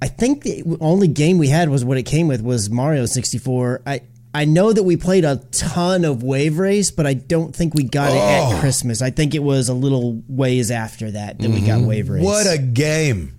I 0.00 0.08
think 0.08 0.42
the 0.42 0.62
only 0.80 1.08
game 1.08 1.38
we 1.38 1.48
had 1.48 1.68
was 1.68 1.84
what 1.84 1.98
it 1.98 2.04
came 2.04 2.28
with 2.28 2.40
was 2.40 2.70
Mario 2.70 3.04
64. 3.06 3.82
I 3.86 4.00
I 4.34 4.44
know 4.44 4.72
that 4.72 4.82
we 4.84 4.96
played 4.96 5.24
a 5.24 5.36
ton 5.50 6.04
of 6.04 6.22
Wave 6.22 6.58
Race, 6.58 6.90
but 6.90 7.06
I 7.06 7.14
don't 7.14 7.54
think 7.56 7.74
we 7.74 7.82
got 7.84 8.12
it 8.12 8.16
at 8.18 8.60
Christmas. 8.60 9.02
I 9.02 9.10
think 9.10 9.34
it 9.34 9.42
was 9.42 9.68
a 9.68 9.74
little 9.74 10.22
ways 10.28 10.70
after 10.70 11.10
that 11.10 11.38
that 11.40 11.50
we 11.50 11.60
got 11.60 11.80
Wave 11.80 12.08
Race. 12.08 12.22
what 12.24 12.46
a 12.46 12.58
game! 12.58 13.37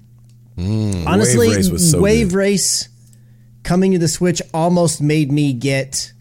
Mm. 0.59 1.07
Honestly, 1.07 1.47
Wave 1.47 1.55
Race 1.57 1.69
was 1.69 1.91
so 1.91 2.01
Wave. 2.01 2.33
Race 2.33 2.89
coming 3.63 3.91
to 3.93 3.99
the 3.99 4.07
Switch 4.07 4.41
almost 4.53 5.01
made 5.01 5.31
me 5.31 5.53
get 5.53 6.11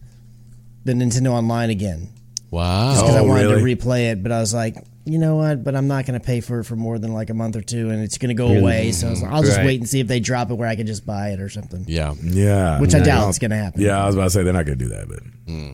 the 0.84 0.92
Nintendo 0.92 1.30
Online 1.32 1.70
again 1.70 2.08
Wow. 2.50 2.94
because 2.94 3.14
I 3.16 3.18
Oh, 3.20 3.24
wanted 3.24 3.46
really? 3.46 3.74
to 3.76 3.82
replay 3.82 4.12
it. 4.12 4.22
But 4.22 4.32
I 4.32 4.40
was 4.40 4.54
like, 4.54 4.76
you 5.04 5.18
know 5.18 5.36
what? 5.36 5.64
But 5.64 5.74
I'm 5.74 5.88
not 5.88 6.06
going 6.06 6.18
to 6.20 6.24
pay 6.24 6.40
for 6.40 6.60
it 6.60 6.64
for 6.64 6.76
more 6.76 6.98
than 6.98 7.12
like 7.14 7.30
a 7.30 7.34
month 7.34 7.56
or 7.56 7.62
two, 7.62 7.90
and 7.90 8.02
it's 8.02 8.18
going 8.18 8.28
to 8.28 8.34
go 8.34 8.48
away. 8.48 8.92
So 8.92 9.06
I 9.08 9.10
was 9.10 9.22
like, 9.22 9.32
I'll 9.32 9.42
just 9.42 9.56
Right. 9.58 9.66
wait 9.66 9.80
and 9.80 9.88
see 9.88 10.00
if 10.00 10.06
they 10.06 10.20
drop 10.20 10.50
it 10.50 10.54
where 10.54 10.68
I 10.68 10.76
can 10.76 10.86
just 10.86 11.04
buy 11.06 11.30
it 11.30 11.40
or 11.40 11.48
something. 11.48 11.84
Yeah. 11.88 12.14
Yeah, 12.22 12.78
Which 12.80 12.94
I 12.94 13.00
doubt 13.00 13.28
it's 13.30 13.38
going 13.38 13.50
to 13.50 13.56
happen. 13.56 13.80
Yeah, 13.80 14.02
I 14.02 14.06
was 14.06 14.14
about 14.14 14.24
to 14.24 14.30
say 14.30 14.42
they're 14.42 14.52
not 14.52 14.66
gonna 14.66 14.76
do 14.76 14.88
that, 14.88 15.08
but 15.08 15.20
hmm. 15.46 15.72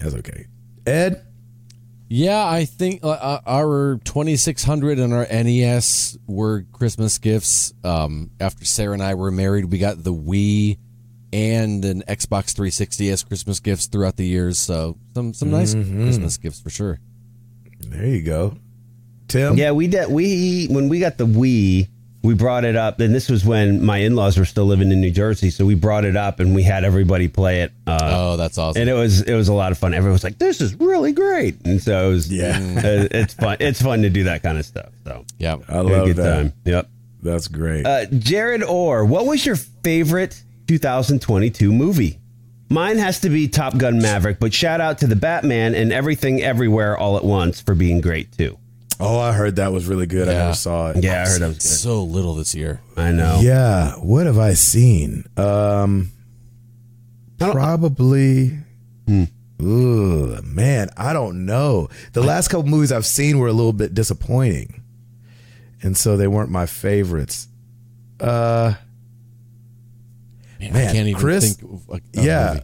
that's 0.00 0.14
okay. 0.16 0.46
Ed, 0.86 1.24
Yeah, 2.08 2.46
I 2.46 2.64
think 2.66 3.02
uh, 3.02 3.08
uh, 3.08 3.40
our 3.46 3.98
2600 4.04 4.98
and 4.98 5.12
our 5.12 5.26
NES 5.30 6.18
were 6.26 6.64
Christmas 6.72 7.18
gifts. 7.18 7.72
Um, 7.82 8.30
after 8.38 8.64
Sarah 8.64 8.92
and 8.92 9.02
I 9.02 9.14
were 9.14 9.30
married, 9.30 9.64
we 9.66 9.78
got 9.78 10.04
the 10.04 10.12
Wii 10.12 10.78
and 11.32 11.84
an 11.84 12.02
Xbox 12.06 12.54
360 12.54 13.08
as 13.10 13.24
Christmas 13.24 13.58
gifts 13.58 13.86
throughout 13.86 14.16
the 14.16 14.26
years. 14.26 14.58
So 14.58 14.98
some 15.14 15.32
some 15.34 15.50
nice 15.50 15.74
Mm-hmm. 15.74 16.04
Christmas 16.04 16.36
gifts 16.36 16.60
for 16.60 16.70
sure. 16.70 17.00
There 17.80 18.06
you 18.06 18.22
go. 18.22 18.58
Tim? 19.26 19.56
Yeah, 19.56 19.72
we 19.72 19.88
did. 19.88 20.10
We 20.10 20.66
when 20.66 20.88
we 20.88 21.00
got 21.00 21.16
the 21.18 21.26
Wii, 21.26 21.88
we 22.24 22.34
brought 22.34 22.64
it 22.64 22.74
up, 22.74 22.98
and 23.00 23.14
this 23.14 23.28
was 23.28 23.44
when 23.44 23.84
my 23.84 23.98
in 23.98 24.16
laws 24.16 24.36
were 24.38 24.44
still 24.44 24.64
living 24.64 24.90
in 24.90 25.00
New 25.00 25.10
Jersey. 25.12 25.50
So 25.50 25.64
we 25.64 25.74
brought 25.76 26.04
it 26.04 26.16
up, 26.16 26.40
and 26.40 26.54
we 26.54 26.62
had 26.64 26.82
everybody 26.82 27.28
play 27.28 27.60
it. 27.62 27.70
Uh, 27.86 27.98
Oh, 28.02 28.36
that's 28.36 28.58
awesome. 28.58 28.80
and 28.80 28.90
it 28.90 28.94
was 28.94 29.20
it 29.22 29.34
was 29.34 29.48
a 29.48 29.54
lot 29.54 29.70
of 29.70 29.78
fun. 29.78 29.94
Everyone 29.94 30.14
was 30.14 30.24
like, 30.24 30.38
"This 30.38 30.60
is 30.60 30.74
really 30.80 31.12
great," 31.12 31.64
and 31.64 31.80
so 31.80 32.08
it 32.08 32.12
was 32.12 32.32
Yeah. 32.32 32.56
uh, 32.58 33.08
it's 33.12 33.34
fun. 33.34 33.58
It's 33.60 33.80
fun 33.80 34.02
to 34.02 34.10
do 34.10 34.24
that 34.24 34.42
kind 34.42 34.58
of 34.58 34.64
stuff. 34.66 34.88
So 35.04 35.24
yeah. 35.38 35.54
I 35.54 35.56
we 35.56 35.64
had 35.66 35.76
a 35.76 35.82
love 35.98 36.06
good 36.06 36.16
that. 36.16 36.34
time. 36.34 36.52
Yep. 36.64 36.88
That's 37.22 37.48
great. 37.48 37.86
Uh, 37.86 38.06
Jared 38.06 38.62
Orr, 38.62 39.04
what 39.04 39.24
was 39.26 39.46
your 39.46 39.56
favorite 39.56 40.42
2022 40.66 41.72
movie? 41.72 42.18
Mine 42.70 42.98
has 42.98 43.20
to 43.20 43.28
be 43.28 43.46
Top 43.48 43.76
Gun 43.76 43.98
Maverick, 43.98 44.40
but 44.40 44.52
shout 44.54 44.80
out 44.80 44.98
to 44.98 45.06
the 45.06 45.16
Batman 45.16 45.74
and 45.74 45.92
Everything 45.92 46.42
Everywhere 46.42 46.96
All 46.98 47.16
at 47.16 47.24
Once 47.24 47.60
for 47.60 47.74
being 47.74 48.00
great 48.00 48.32
too. 48.32 48.58
Oh, 49.00 49.18
I 49.18 49.32
heard 49.32 49.56
that 49.56 49.72
was 49.72 49.86
really 49.86 50.06
good. 50.06 50.28
I 50.28 50.32
Yeah. 50.32 50.38
never 50.44 50.54
saw 50.54 50.90
it. 50.90 51.02
Yeah, 51.02 51.22
I 51.22 51.28
heard 51.28 51.40
that 51.42 51.48
was 51.48 51.58
good. 51.58 51.62
So 51.62 52.02
little 52.04 52.34
this 52.34 52.54
year. 52.54 52.80
I 52.96 53.10
know. 53.12 53.40
Yeah. 53.42 53.92
What 53.96 54.26
have 54.26 54.38
I 54.38 54.54
seen? 54.54 55.24
Um, 55.36 56.10
probably. 57.38 58.58
Hmm. 59.06 59.24
Ooh, 59.62 60.40
man, 60.42 60.88
I 60.96 61.12
don't 61.12 61.46
know. 61.46 61.88
The 62.12 62.22
last 62.22 62.48
couple 62.48 62.66
movies 62.68 62.90
I've 62.92 63.06
seen 63.06 63.38
were 63.38 63.46
a 63.48 63.52
little 63.52 63.72
bit 63.72 63.94
disappointing, 63.94 64.82
and 65.82 65.96
so 65.96 66.16
they 66.16 66.26
weren't 66.26 66.50
my 66.50 66.66
favorites. 66.66 67.48
Uh, 68.20 68.74
Man, 70.60 70.72
Man, 70.72 70.88
I 70.88 70.92
can't 70.92 71.08
even 71.08 71.20
Chris- 71.20 71.56
think. 71.56 71.72
Of 71.72 71.88
a, 71.88 72.20
a 72.20 72.24
yeah. 72.24 72.48
movie. 72.54 72.62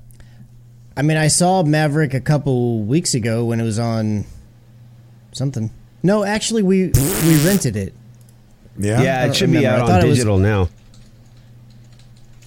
I 0.97 1.03
mean, 1.03 1.17
I 1.17 1.29
saw 1.29 1.63
Maverick 1.63 2.13
a 2.15 2.21
couple 2.21 2.83
weeks 2.83 3.15
ago 3.15 3.45
when 3.45 3.61
it 3.61 3.65
was 3.65 3.79
on 3.79 4.25
something. 5.33 5.71
No, 6.03 6.25
actually, 6.25 6.63
we 6.63 6.87
we 6.87 7.45
rented 7.47 7.77
it. 7.77 7.93
yeah, 8.79 9.03
Yeah, 9.03 9.27
it 9.27 9.37
should 9.37 9.51
be 9.51 9.57
remember. 9.59 9.77
I 9.79 9.81
out 9.83 9.87
thought 9.89 10.01
on 10.01 10.07
it 10.07 10.09
was- 10.09 10.19
digital 10.19 10.39
now. 10.39 10.61
On 10.63 10.69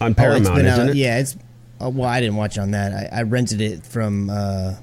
Oh, 0.02 0.08
it's 0.08 0.16
Paramount, 0.18 0.56
been 0.56 0.66
isn't 0.66 0.80
out- 0.82 0.90
it? 0.90 0.96
Yeah, 0.96 1.20
it's. 1.20 1.38
Uh, 1.82 1.90
well, 1.90 2.10
I 2.10 2.20
didn't 2.20 2.36
watch 2.36 2.58
on 2.58 2.72
that. 2.72 2.94
I, 3.14 3.20
I 3.20 3.22
rented 3.24 3.62
it 3.62 3.86
from 3.86 4.30
uh, 4.30 4.76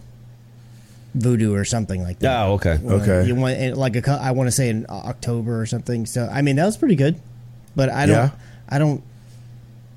Vudu 1.16 1.52
or 1.54 1.64
something 1.64 2.02
like 2.02 2.18
that. 2.20 2.44
Oh, 2.46 2.52
okay. 2.54 2.78
Well, 2.82 3.00
Okay. 3.02 3.26
You 3.26 3.34
want 3.34 3.56
and 3.58 3.76
like 3.76 3.96
a 3.96 4.02
cou- 4.02 4.12
I 4.12 4.30
want 4.32 4.46
to 4.48 4.52
say 4.52 4.68
in 4.68 4.86
October 4.88 5.60
or 5.60 5.66
something. 5.66 6.06
So 6.06 6.28
I 6.30 6.42
mean 6.42 6.56
that 6.56 6.66
was 6.66 6.76
pretty 6.76 6.94
good, 6.96 7.16
but 7.74 7.88
I 7.88 8.06
don't 8.06 8.16
Yeah. 8.16 8.30
I 8.68 8.78
don't 8.78 9.02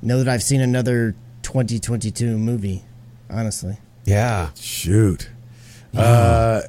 know 0.01 0.17
that 0.23 0.27
I've 0.27 0.43
seen 0.43 0.61
another 0.61 1.15
2022 1.43 2.37
movie. 2.37 2.83
Honestly, 3.29 3.77
Yeah. 4.05 4.49
shoot. 4.55 5.29
Uh, 5.95 6.61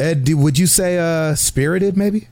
Ed, 0.00 0.24
do, 0.24 0.36
would 0.36 0.58
you 0.58 0.66
say 0.66 0.98
uh, 0.98 1.34
Spirited? 1.34 1.96
Maybe. 1.96 2.28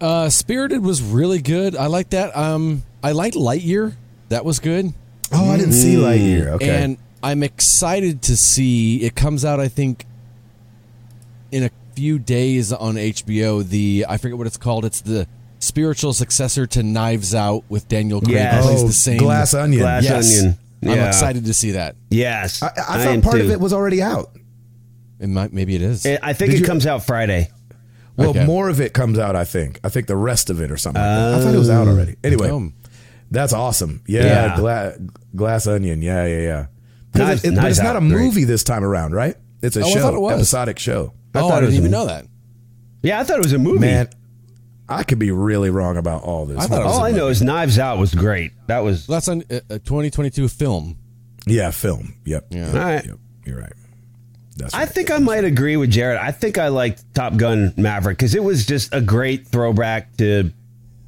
Uh, 0.00 0.28
Spirited 0.28 0.82
was 0.82 1.02
really 1.02 1.40
good. 1.40 1.74
I 1.74 1.86
like 1.86 2.10
that. 2.10 2.36
Um, 2.36 2.82
I 3.02 3.12
liked 3.12 3.36
Lightyear. 3.36 3.94
That 4.28 4.44
was 4.44 4.58
good. 4.58 4.92
Oh, 5.32 5.50
I 5.50 5.56
didn't 5.56 5.72
see 5.72 5.94
Lightyear. 5.94 6.48
Okay. 6.48 6.68
And 6.68 6.98
I'm 7.22 7.42
excited 7.42 8.22
to 8.22 8.36
see 8.36 9.02
it 9.02 9.14
comes 9.16 9.44
out. 9.44 9.58
I 9.58 9.68
think 9.68 10.04
in 11.50 11.64
a 11.64 11.70
few 11.96 12.18
days 12.18 12.72
on 12.72 12.94
HBO. 12.94 13.66
The 13.66 14.06
I 14.08 14.18
forget 14.18 14.38
what 14.38 14.46
it's 14.46 14.58
called. 14.58 14.84
It's 14.84 15.00
the 15.00 15.26
spiritual 15.58 16.12
successor 16.12 16.66
to 16.68 16.82
Knives 16.82 17.34
Out 17.34 17.64
with 17.68 17.88
Daniel 17.88 18.20
Craig. 18.20 18.34
Yes. 18.34 18.62
who 18.62 18.70
plays 18.70 18.82
oh, 18.82 18.86
the 18.86 18.92
same 18.92 19.18
Glass 19.18 19.54
Onion. 19.54 19.80
Glass 19.80 20.04
Yes. 20.04 20.38
Onion. 20.38 20.58
I'm 20.84 21.08
excited 21.08 21.46
to 21.46 21.54
see 21.54 21.72
that. 21.72 21.96
Yes. 22.10 22.62
I, 22.62 22.70
I 22.86 23.02
am 23.06 23.22
thought 23.22 23.30
part 23.30 23.40
of 23.40 23.50
it 23.50 23.58
was 23.58 23.72
already 23.72 24.02
out. 24.02 24.30
It 25.20 25.28
might, 25.28 25.52
maybe 25.52 25.74
it 25.74 25.82
is. 25.82 26.04
I 26.06 26.32
think 26.32 26.50
Did 26.50 26.56
it 26.58 26.60
you- 26.60 26.66
comes 26.66 26.86
out 26.86 27.04
Friday. 27.06 27.50
Well, 28.16 28.30
Okay. 28.30 28.44
more 28.46 28.68
of 28.68 28.80
it 28.80 28.94
comes 28.94 29.18
out. 29.18 29.36
I 29.36 29.44
think. 29.44 29.78
I 29.84 29.88
think 29.90 30.06
the 30.06 30.16
rest 30.16 30.48
of 30.50 30.60
it 30.60 30.70
or 30.70 30.76
something. 30.76 31.00
like 31.02 31.10
that. 31.10 31.34
I 31.34 31.44
thought 31.44 31.54
it 31.54 31.58
was 31.58 31.70
out 31.70 31.86
already. 31.88 32.16
Anyway, 32.24 32.48
Um, 32.48 32.72
that's 33.30 33.52
awesome. 33.52 34.02
Yeah, 34.06 34.24
Yeah. 34.24 34.56
Gla- 34.56 34.94
Glass 35.34 35.66
Onion. 35.66 36.00
Yeah, 36.02 36.24
yeah, 36.26 36.40
yeah. 36.40 36.66
Knives- 37.14 37.44
it- 37.44 37.52
it- 37.52 37.56
but 37.56 37.70
it's 37.70 37.78
not 37.78 37.96
Out, 37.96 38.02
a 38.02 38.08
great. 38.08 38.22
movie 38.24 38.44
this 38.44 38.62
time 38.64 38.84
around, 38.84 39.12
right? 39.12 39.36
It's 39.62 39.76
a 39.76 39.82
Oh, 39.82 39.86
I 39.86 39.90
show, 39.90 40.00
thought 40.00 40.14
it 40.14 40.20
was. 40.20 40.32
episodic 40.34 40.78
show. 40.78 41.12
oh, 41.34 41.40
thought 41.40 41.52
I 41.52 41.56
it 41.58 41.60
didn't 41.60 41.66
was 41.66 41.74
even 41.76 41.88
a- 41.88 41.90
know 41.90 42.06
that. 42.06 42.26
Yeah, 43.02 43.20
I 43.20 43.24
thought 43.24 43.36
it 43.38 43.42
was 43.42 43.52
a 43.52 43.58
movie. 43.58 43.80
Man, 43.80 44.08
I 44.88 45.02
could 45.02 45.18
be 45.18 45.30
really 45.30 45.68
wrong 45.70 45.96
about 45.98 46.22
all 46.22 46.46
this. 46.46 46.58
I 46.58 46.66
thought 46.66 46.80
it 46.82 46.84
was 46.86 46.96
All 46.96 47.04
I 47.04 47.10
know 47.10 47.28
is 47.28 47.42
Knives 47.42 47.78
Out 47.78 47.98
was 47.98 48.14
great. 48.14 48.52
That 48.68 48.78
was 48.80 49.06
That's 49.06 49.28
on 49.28 49.44
a, 49.50 49.60
a 49.70 49.78
2022 49.78 50.48
film. 50.48 50.96
yeah, 51.46 51.70
film. 51.70 52.14
Yep. 52.24 52.46
Yeah. 52.50 52.68
All 52.68 52.72
right. 52.78 53.04
Yep. 53.04 53.18
You're 53.44 53.58
right. 53.60 53.72
That's 54.56 54.74
I 54.74 54.86
think 54.86 55.10
I 55.10 55.18
might 55.18 55.44
agree 55.44 55.76
with 55.76 55.90
Jared. 55.90 56.18
I 56.18 56.30
think 56.30 56.58
I 56.58 56.68
liked 56.68 57.02
Top 57.14 57.36
Gun 57.36 57.74
Maverick 57.76 58.16
because 58.16 58.34
it 58.34 58.42
was 58.42 58.64
just 58.64 58.94
a 58.94 59.00
great 59.00 59.46
throwback 59.46 60.16
to 60.16 60.50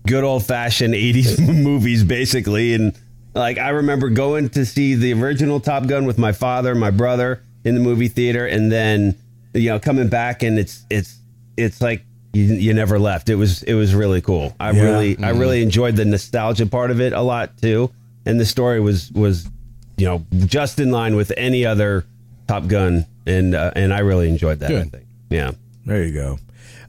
good 0.07 0.25
old 0.25 0.45
fashioned 0.45 0.95
80s 0.95 1.39
movies, 1.63 2.05
basically. 2.05 2.75
And 2.75 2.99
like, 3.35 3.59
I 3.59 3.71
remember 3.71 4.11
going 4.11 4.51
to 4.51 4.67
see 4.67 4.95
the 4.95 5.13
original 5.15 5.61
Top 5.61 5.87
Gun 5.87 6.05
with 6.05 6.19
my 6.19 6.33
father, 6.33 6.75
my 6.75 6.91
brother 6.91 7.43
in 7.65 7.75
the 7.75 7.81
movie 7.81 8.09
theater, 8.09 8.47
and 8.47 8.71
then, 8.71 9.17
you 9.55 9.71
know, 9.71 9.79
coming 9.79 10.09
back 10.09 10.43
and 10.43 10.59
it's, 10.59 10.85
it's, 10.91 11.19
it's 11.57 11.81
like, 11.81 12.03
you, 12.33 12.45
you 12.45 12.75
never 12.75 12.99
left. 12.99 13.31
It 13.31 13.37
was 13.37 13.63
it 13.63 13.75
was 13.75 13.95
really 13.95 14.21
cool. 14.21 14.55
I 14.61 14.71
Yeah. 14.71 14.83
really 14.83 15.11
I 15.13 15.31
mm-hmm. 15.31 15.39
really 15.39 15.63
enjoyed 15.63 15.97
the 15.97 16.05
nostalgia 16.05 16.67
part 16.67 16.91
of 16.91 17.01
it 17.01 17.13
a 17.13 17.23
lot 17.23 17.57
too, 17.57 17.91
and 18.27 18.39
the 18.39 18.45
story 18.45 18.81
was 18.81 19.11
was 19.13 19.49
you 19.97 20.05
know 20.05 20.25
just 20.45 20.79
in 20.79 20.91
line 20.91 21.17
with 21.17 21.33
any 21.37 21.65
other 21.65 22.05
Top 22.49 22.67
Gun, 22.67 23.07
and 23.27 23.55
uh, 23.55 23.71
and 23.77 23.93
I 23.95 24.01
really 24.01 24.29
enjoyed 24.29 24.61
that. 24.61 24.71
I 24.73 24.83
think. 24.85 25.07
Yeah. 25.31 25.53
There 25.85 26.03
you 26.05 26.13
go. 26.13 26.39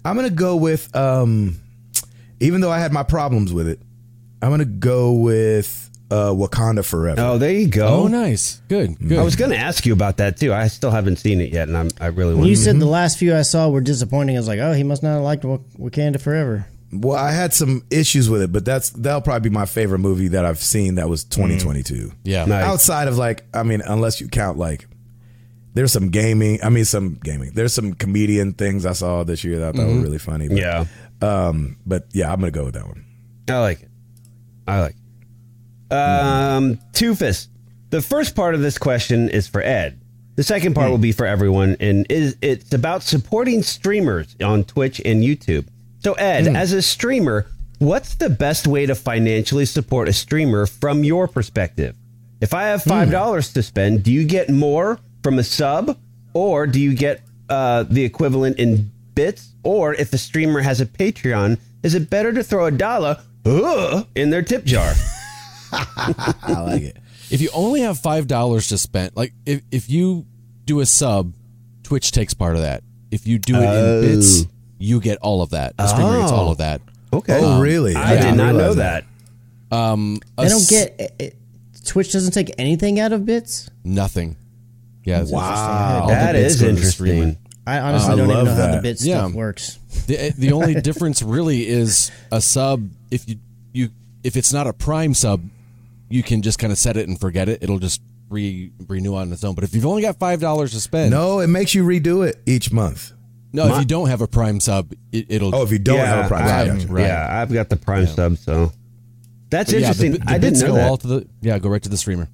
I'm 0.03 0.15
gonna 0.15 0.29
go 0.29 0.55
with 0.55 0.93
um, 0.95 1.57
even 2.39 2.61
though 2.61 2.71
I 2.71 2.79
had 2.79 2.91
my 2.91 3.03
problems 3.03 3.53
with 3.53 3.67
it, 3.67 3.79
I'm 4.41 4.49
gonna 4.49 4.65
go 4.65 5.11
with 5.13 5.89
uh, 6.11 6.31
Wakanda 6.31 6.83
Forever. 6.85 7.21
Oh, 7.21 7.37
there 7.37 7.51
you 7.51 7.67
go. 7.67 7.87
Oh, 7.87 8.07
nice. 8.07 8.61
Good. 8.67 8.97
Good. 8.99 9.19
I 9.19 9.23
was 9.23 9.35
going 9.35 9.51
to 9.51 9.57
ask 9.57 9.85
you 9.85 9.93
about 9.93 10.17
that 10.17 10.37
too. 10.37 10.51
I 10.51 10.67
still 10.67 10.89
haven't 10.89 11.17
seen 11.17 11.39
it 11.39 11.53
yet, 11.53 11.67
and 11.67 11.77
I'm, 11.77 11.89
I 12.01 12.07
really 12.07 12.29
when 12.31 12.39
want. 12.39 12.49
you 12.49 12.55
to. 12.55 12.61
said 12.63 12.79
the 12.79 12.87
last 12.87 13.19
few 13.19 13.35
I 13.35 13.43
saw 13.43 13.69
were 13.69 13.79
disappointing, 13.81 14.35
I 14.35 14.39
was 14.39 14.47
like, 14.47 14.59
oh, 14.59 14.73
he 14.73 14.81
must 14.83 15.03
not 15.03 15.13
have 15.15 15.21
liked 15.21 15.45
Wak- 15.45 15.61
Wakanda 15.77 16.19
Forever. 16.19 16.65
Well, 16.91 17.15
I 17.15 17.31
had 17.31 17.53
some 17.53 17.83
issues 17.91 18.27
with 18.27 18.41
it, 18.41 18.51
but 18.51 18.65
that's 18.65 18.89
that'll 18.89 19.21
probably 19.21 19.51
be 19.51 19.53
my 19.53 19.67
favorite 19.67 19.99
movie 19.99 20.29
that 20.29 20.45
I've 20.45 20.57
seen 20.57 20.95
that 20.95 21.07
was 21.07 21.23
2022. 21.25 22.11
Yeah. 22.23 22.45
Nice. 22.45 22.65
Outside 22.65 23.07
of 23.07 23.17
like, 23.17 23.43
I 23.53 23.61
mean, 23.61 23.81
unless 23.81 24.19
you 24.19 24.27
count 24.27 24.57
like, 24.57 24.87
there's 25.79 25.93
some 25.93 26.09
gaming. 26.09 26.59
I 26.61 26.67
mean, 26.67 26.83
some 26.83 27.17
gaming. 27.23 27.51
There's 27.53 27.73
some 27.73 27.93
comedian 27.93 28.51
things 28.51 28.85
I 28.85 28.91
saw 28.91 29.23
this 29.23 29.45
year 29.45 29.59
that 29.59 29.75
I 29.75 29.77
thought 29.77 29.87
were 29.87 30.01
really 30.01 30.17
funny. 30.17 30.49
But, 30.49 30.57
Yeah, 30.57 30.85
Um. 31.21 31.77
But 31.85 32.07
yeah, 32.11 32.33
I'm 32.33 32.41
gonna 32.41 32.51
go 32.51 32.65
with 32.65 32.73
that 32.73 32.85
one. 32.85 33.05
I 33.47 33.59
like 33.59 33.83
it. 33.83 33.89
I 34.67 34.81
like. 34.81 34.95
it. 35.89 35.95
Um, 35.95 36.79
Toofus. 36.91 37.47
The 37.91 38.01
first 38.01 38.35
part 38.35 38.55
of 38.55 38.61
this 38.61 38.77
question 38.77 39.29
is 39.29 39.47
for 39.47 39.61
Ed. 39.61 40.01
The 40.35 40.43
second 40.43 40.73
part 40.73 40.91
will 40.91 40.97
be 40.97 41.13
for 41.13 41.25
everyone, 41.25 41.77
and 41.79 42.05
is 42.09 42.35
it's 42.41 42.73
about 42.73 43.01
supporting 43.01 43.63
streamers 43.63 44.35
on 44.43 44.65
Twitch 44.65 45.01
and 45.05 45.23
YouTube. 45.23 45.65
So, 45.99 46.11
Ed, 46.13 46.47
as 46.47 46.73
a 46.73 46.81
streamer, 46.81 47.47
what's 47.77 48.15
the 48.15 48.29
best 48.29 48.67
way 48.67 48.85
to 48.85 48.95
financially 48.95 49.65
support 49.65 50.09
a 50.09 50.13
streamer 50.13 50.65
from 50.65 51.05
your 51.05 51.29
perspective? 51.29 51.95
If 52.41 52.53
I 52.53 52.63
have 52.63 52.83
five 52.83 53.09
dollars 53.11 53.53
to 53.53 53.63
spend, 53.63 54.03
do 54.03 54.11
you 54.11 54.25
get 54.25 54.49
more 54.49 54.99
from 55.23 55.39
a 55.39 55.43
sub, 55.43 55.97
or 56.33 56.67
do 56.67 56.79
you 56.79 56.93
get 56.95 57.21
uh, 57.49 57.83
the 57.83 58.03
equivalent 58.03 58.57
in 58.57 58.91
bits? 59.15 59.49
Or 59.63 59.93
if 59.93 60.13
a 60.13 60.17
streamer 60.17 60.61
has 60.61 60.79
a 60.81 60.85
Patreon, 60.85 61.59
is 61.83 61.95
it 61.95 62.09
better 62.09 62.31
to 62.33 62.43
throw 62.43 62.65
a 62.65 62.71
dollar 62.71 63.21
uh, 63.45 64.03
in 64.15 64.29
their 64.29 64.41
tip 64.41 64.63
jar? 64.65 64.93
I 65.71 66.61
like 66.65 66.81
it. 66.81 66.97
If 67.29 67.41
you 67.41 67.49
only 67.53 67.81
have 67.81 67.99
five 67.99 68.27
dollars 68.27 68.67
to 68.69 68.77
spend, 68.77 69.11
like 69.15 69.33
if 69.45 69.61
if 69.71 69.89
you 69.89 70.25
do 70.65 70.79
a 70.79 70.85
sub, 70.85 71.33
Twitch 71.83 72.11
takes 72.11 72.33
part 72.33 72.55
of 72.55 72.61
that. 72.63 72.83
If 73.11 73.27
you 73.27 73.37
do 73.39 73.55
it 73.55 73.63
in 73.63 74.01
bits, 74.15 74.45
you 74.77 74.99
get 74.99 75.17
all 75.19 75.41
of 75.41 75.51
that. 75.51 75.77
The 75.77 75.87
streamer 75.87 76.19
gets 76.19 76.31
all 76.31 76.51
of 76.51 76.57
that. 76.59 76.81
Okay. 77.11 77.39
Oh, 77.41 77.59
really? 77.61 77.95
I 77.95 78.15
didn't 78.15 78.31
did 78.31 78.37
not 78.37 78.51
know 78.53 78.69
realize 78.71 78.75
that. 78.77 79.05
A 79.71 80.19
They 80.37 80.47
don't 80.49 80.69
get 80.69 80.99
it, 80.99 81.15
it- 81.19 81.35
Twitch 81.85 82.11
doesn't 82.11 82.33
take 82.33 82.51
anything 82.59 82.99
out 82.99 83.13
of 83.13 83.25
bits. 83.25 83.69
nothing. 83.83 84.35
Yeah, 85.09 85.21
it's 85.21 85.31
Wow. 85.31 85.99
All 86.03 86.07
the 86.07 86.13
That 86.13 86.33
bits 86.33 86.55
is 86.55 86.61
go 86.61 86.67
to 86.67 86.73
the 86.75 86.85
streamer. 86.85 87.13
interesting. 87.13 87.45
I 87.67 87.77
oh, 87.79 87.83
honestly 87.85 88.13
I 88.13 88.15
don't 88.15 88.25
even 88.25 88.35
love 88.35 88.45
know 88.45 88.51
how 88.55 88.67
the 88.67 88.71
that. 88.73 88.81
bit 88.83 89.01
Yeah. 89.01 89.17
stuff 89.19 89.33
works. 89.33 89.79
The, 90.07 90.23
eh, 90.23 90.31
the 90.37 90.51
only 90.53 90.81
difference 90.81 91.21
really 91.21 91.67
is 91.67 92.09
a 92.31 92.41
sub. 92.41 92.89
If 93.11 93.27
you 93.29 93.35
you 93.73 93.89
if 94.23 94.35
it's 94.37 94.51
not 94.53 94.65
a 94.67 94.73
Prime 94.73 95.13
sub, 95.13 95.41
you 96.09 96.23
can 96.23 96.41
just 96.41 96.57
kind 96.59 96.71
of 96.73 96.79
set 96.79 96.97
it 96.97 97.07
and 97.07 97.19
forget 97.19 97.47
it. 97.49 97.61
It'll 97.61 97.77
just 97.79 98.01
re 98.29 98.71
renew 98.87 99.13
on 99.15 99.31
its 99.31 99.43
own. 99.43 99.53
But 99.55 99.63
if 99.65 99.75
you've 99.75 99.85
only 99.85 100.01
got 100.01 100.17
five 100.17 100.39
dollars 100.39 100.71
to 100.71 100.79
spend, 100.79 101.11
No, 101.11 101.39
it 101.39 101.47
makes 101.47 101.75
you 101.75 101.83
redo 101.83 102.27
it 102.27 102.41
each 102.45 102.71
month. 102.71 103.11
No, 103.53 103.67
if 103.73 103.79
you 103.79 103.85
don't 103.85 104.09
have 104.09 104.21
a 104.21 104.27
Prime 104.27 104.59
sub, 104.59 104.91
it, 105.11 105.25
it'll. 105.29 105.53
Oh, 105.55 105.63
if 105.63 105.71
you 105.71 105.79
don't 105.79 105.97
have 105.99 106.25
a 106.25 106.27
Prime, 106.27 106.43
I- 106.43 106.67
sub, 106.67 106.79
gotcha. 106.79 106.93
right. 106.93 107.05
Yeah, 107.05 107.41
I've 107.41 107.51
got 107.51 107.69
the 107.69 107.77
Prime 107.77 108.05
sub, 108.07 108.37
so 108.37 108.71
that's 109.49 109.71
but 109.73 109.81
yeah, 109.81 109.91
the 109.93 110.05
interesting. 110.05 110.11
the, 110.25 110.31
I 110.31 110.37
didn't 110.37 110.59
know 110.59 110.67
go 110.67 110.73
that. 110.73 110.87
all 110.89 110.97
to 110.97 111.07
the 111.07 111.27
yeah, 111.41 111.57
go 111.59 111.69
right 111.69 111.81
to 111.81 111.89
the 111.89 111.97
streamer. 111.97 112.29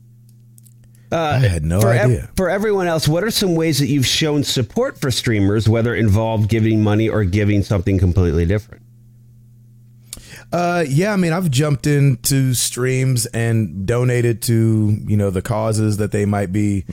I 1.11 1.37
had 1.39 1.63
no 1.63 1.81
for, 1.81 1.91
ev- 1.93 2.09
idea. 2.09 2.29
for 2.35 2.49
everyone 2.49 2.87
else, 2.87 3.07
what 3.07 3.23
are 3.23 3.31
some 3.31 3.55
ways 3.55 3.79
that 3.79 3.87
you've 3.87 4.05
shown 4.07 4.43
support 4.43 4.99
for 4.99 5.11
streamers, 5.11 5.69
whether 5.69 5.95
involved 5.95 6.49
giving 6.49 6.81
money 6.83 7.07
or 7.09 7.23
giving 7.23 7.63
something 7.63 7.99
completely 7.99 8.45
different? 8.45 8.81
Uh, 10.51 10.85
yeah, 10.87 11.11
I 11.11 11.15
mean, 11.15 11.33
I've 11.33 11.49
jumped 11.51 11.87
into 11.87 12.53
streams 12.53 13.25
and 13.27 13.85
donated 13.85 14.41
to 14.43 14.97
you 15.05 15.17
know 15.17 15.29
the 15.29 15.41
causes 15.41 15.97
that 15.97 16.11
they 16.11 16.25
might 16.25 16.51
be 16.53 16.85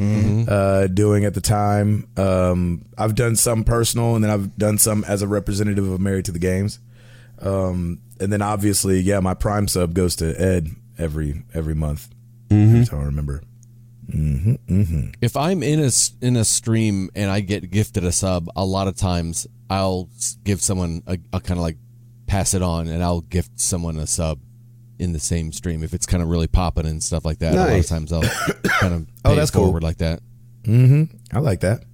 uh, 0.49 0.87
doing 0.89 1.25
at 1.25 1.35
the 1.35 1.41
time. 1.41 2.09
Um, 2.17 2.87
I've 2.99 3.15
done 3.15 3.37
some 3.37 3.63
personal, 3.63 4.15
and 4.17 4.25
then 4.25 4.31
I've 4.31 4.57
done 4.57 4.79
some 4.79 5.05
as 5.05 5.23
a 5.23 5.29
representative 5.29 5.89
of 5.89 6.01
Married 6.01 6.25
to 6.25 6.33
the 6.33 6.39
Games. 6.39 6.81
Um, 7.41 8.01
and 8.21 8.33
then 8.33 8.43
obviously, 8.43 9.01
yeah, 9.01 9.21
my 9.21 9.35
Prime 9.35 9.69
sub 9.69 9.95
goes 9.95 10.17
to 10.17 10.35
Ed 10.41 10.69
every 10.99 11.43
every 11.55 11.75
month. 11.75 12.09
So 12.85 12.99
I 12.99 13.05
remember. 13.05 13.43
If 15.21 15.37
I'm 15.37 15.63
in 15.63 15.81
a 15.81 15.91
in 16.21 16.37
a 16.37 16.45
stream 16.45 17.11
and 17.15 17.31
I 17.31 17.41
get 17.41 17.71
gifted 17.71 18.05
a 18.05 18.13
sub, 18.13 18.49
a 18.57 18.65
lot 18.65 18.89
of 18.89 18.97
times 18.97 19.47
I'll 19.71 20.09
give 20.45 20.61
someone 20.63 21.03
a, 21.07 21.19
a 21.33 21.41
kind 21.41 21.59
of 21.59 21.63
like 21.63 21.77
pass 22.27 22.55
it 22.55 22.63
on, 22.63 22.89
and 22.89 23.03
I'll 23.03 23.21
gift 23.23 23.59
someone 23.61 23.97
a 23.99 24.07
sub 24.07 24.39
in 24.99 25.13
the 25.13 25.19
same 25.19 25.53
stream 25.53 25.83
if 25.83 25.95
it's 25.95 26.07
kind 26.07 26.23
of 26.23 26.29
really 26.29 26.47
popping 26.47 26.87
and 26.87 27.03
stuff 27.03 27.25
like 27.25 27.39
that. 27.41 27.55
A 27.55 27.57
lot 27.57 27.81
of 27.81 27.87
times 27.87 28.13
I'll 28.13 28.23
kind 28.81 28.95
of 28.95 29.07
Oh, 29.25 29.35
that's 29.35 29.51
it 29.51 29.55
cool. 29.55 29.65
forward 29.65 29.83
like 29.83 29.99
that. 29.99 30.21
Mm-hmm. 30.63 31.17
I 31.37 31.41
like 31.41 31.61
that. 31.61 31.85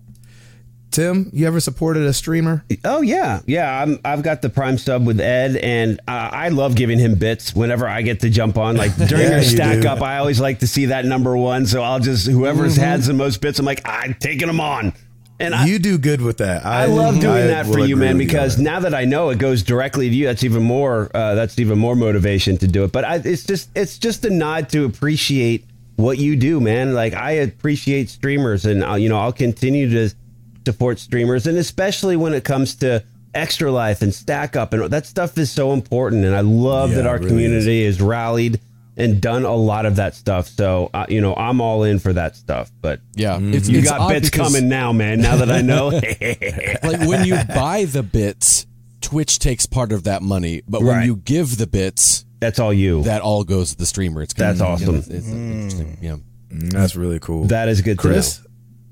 Tim, 0.91 1.30
you 1.32 1.47
ever 1.47 1.61
supported 1.61 2.05
a 2.05 2.12
streamer? 2.12 2.64
Oh 2.84 3.03
yeah, 3.03 3.41
yeah. 3.47 3.82
I'm, 3.82 3.99
I've 4.05 4.22
got 4.22 4.43
the 4.43 4.49
Prime 4.49 4.78
sub 4.78 5.07
with 5.07 5.20
Ed, 5.20 5.57
and 5.57 6.01
uh, 6.09 6.30
I 6.32 6.49
love 6.49 6.74
giving 6.76 6.99
him 6.99 7.14
bits 7.16 7.55
whenever 7.55 7.86
I 7.86 8.03
get 8.03 8.20
to 8.20 8.30
jump 8.30 8.57
on. 8.57 8.76
Like 8.76 8.97
during 8.97 9.24
Yeah, 9.24 9.30
your 9.30 9.39
you 9.41 9.45
stack 9.45 9.82
do. 9.82 9.89
up, 9.89 10.01
I 10.03 10.18
always 10.18 10.41
like 10.41 10.61
to 10.61 10.66
see 10.66 10.86
that 10.86 11.05
number 11.05 11.36
one. 11.36 11.66
So 11.66 11.82
I'll 11.82 12.01
just 12.01 12.26
whoever's 12.26 12.74
Mm-hmm. 12.74 12.84
has 12.84 13.07
the 13.07 13.12
most 13.12 13.41
bits, 13.41 13.59
I'm 13.59 13.66
like, 13.66 13.82
I'm 13.86 14.14
taking 14.14 14.47
them 14.47 14.61
on. 14.61 14.93
And 15.41 15.55
I, 15.55 15.66
you 15.66 15.78
do 15.78 15.99
good 15.99 16.20
with 16.20 16.39
that. 16.39 16.66
I 16.66 16.86
love 16.86 17.20
doing 17.20 17.45
I 17.45 17.47
that 17.49 17.66
for 17.66 17.78
you, 17.78 17.97
man, 17.97 18.14
with 18.16 18.22
you 18.22 18.26
because 18.26 18.59
now 18.59 18.80
that 18.80 18.93
I 18.95 19.05
know 19.05 19.28
it 19.30 19.39
goes 19.39 19.62
directly 19.62 20.09
to 20.09 20.14
you, 20.14 20.26
that's 20.26 20.43
even 20.43 20.62
more. 20.64 21.11
Uh, 21.14 21.34
that's 21.36 21.59
even 21.61 21.78
more 21.78 21.95
motivation 21.95 22.57
to 22.59 22.66
do 22.66 22.82
it. 22.82 22.91
But 22.93 23.05
I, 23.05 23.16
it's 23.24 23.45
just, 23.45 23.68
it's 23.76 23.99
just 23.99 24.24
a 24.24 24.30
nod 24.30 24.68
to 24.70 24.84
appreciate 24.84 25.64
what 25.95 26.18
you 26.18 26.34
do, 26.34 26.61
man. 26.61 26.93
Like 26.95 27.14
I 27.14 27.32
appreciate 27.32 28.09
streamers, 28.09 28.64
and 28.66 28.82
uh, 28.82 28.95
you 28.95 29.09
know, 29.09 29.18
I'll 29.18 29.32
continue 29.32 29.89
to 29.91 30.12
support 30.72 30.98
streamers, 30.98 31.46
and 31.46 31.56
especially 31.56 32.16
when 32.16 32.34
it 32.34 32.44
comes 32.44 32.74
to 32.76 33.02
extra 33.34 33.70
life 33.70 34.02
and 34.02 34.12
stack 34.14 34.54
up, 34.56 34.72
and 34.74 34.90
that 34.90 35.06
stuff 35.06 35.38
is 35.38 35.50
so 35.50 35.72
important. 35.72 36.24
And 36.26 36.34
I 36.34 36.40
love 36.40 36.90
Yeah, 36.90 36.96
that 36.96 37.06
our 37.06 37.16
really 37.16 37.28
community 37.28 37.82
is 37.82 38.00
rallied 38.02 38.60
and 38.98 39.20
done 39.20 39.44
a 39.44 39.54
lot 39.54 39.86
of 39.86 39.96
that 39.96 40.14
stuff. 40.14 40.46
So 40.48 40.90
uh, 40.92 41.06
you 41.08 41.20
know, 41.22 41.34
I'm 41.34 41.60
all 41.62 41.84
in 41.84 41.98
for 42.00 42.12
that 42.12 42.36
stuff. 42.36 42.70
But 42.82 43.00
Yeah, 43.14 43.38
it's, 43.40 43.68
you 43.68 43.78
it's 43.78 43.88
got 43.88 44.08
bits 44.10 44.28
because, 44.28 44.52
coming 44.52 44.68
now, 44.68 44.92
man. 44.92 45.20
Now 45.20 45.36
that 45.36 45.50
I 45.50 45.62
know. 45.62 45.88
like 46.82 47.08
when 47.08 47.24
you 47.24 47.38
buy 47.54 47.84
the 47.86 48.02
bits, 48.02 48.66
Twitch 49.00 49.38
takes 49.38 49.64
part 49.66 49.92
of 49.92 50.04
that 50.04 50.20
money, 50.22 50.62
but 50.68 50.82
when 50.82 50.96
Right. 50.96 51.06
you 51.06 51.16
give 51.16 51.56
the 51.56 51.66
bits, 51.66 52.24
That's 52.40 52.58
all 52.58 52.74
you. 52.74 53.02
that 53.04 53.22
all 53.22 53.42
goes 53.44 53.70
to 53.70 53.78
the 53.78 53.86
streamer. 53.86 54.20
It's 54.22 54.34
That's 54.34 54.60
of, 54.60 54.66
awesome. 54.66 54.96
It's, 54.96 55.08
it's 55.08 55.28
interesting. 55.28 55.98
Yeah. 56.02 56.16
Mm, 56.52 56.72
That's 56.72 56.94
really 56.96 57.20
cool. 57.20 57.44
that 57.46 57.68
is 57.68 57.80
good 57.82 57.98
Chris, 57.98 58.38
to 58.38 58.42
know. 58.42 58.48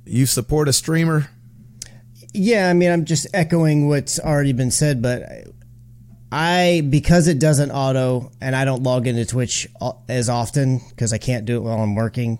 you 0.06 0.26
support 0.26 0.68
a 0.68 0.72
streamer? 0.72 1.28
Yeah, 2.36 2.68
I 2.68 2.72
mean, 2.72 2.90
I'm 2.90 3.04
just 3.04 3.26
echoing 3.32 3.88
what's 3.88 4.20
already 4.20 4.52
been 4.52 4.70
said, 4.70 5.02
but 5.02 5.22
I 6.30 6.82
because 6.88 7.28
it 7.28 7.38
doesn't 7.38 7.70
auto 7.70 8.30
and 8.40 8.54
I 8.54 8.64
don't 8.64 8.82
log 8.82 9.06
into 9.06 9.24
Twitch 9.24 9.66
as 10.08 10.28
often 10.28 10.80
because 10.90 11.12
I 11.12 11.18
can't 11.18 11.46
do 11.46 11.56
it 11.56 11.60
while 11.60 11.78
I'm 11.78 11.94
working. 11.94 12.38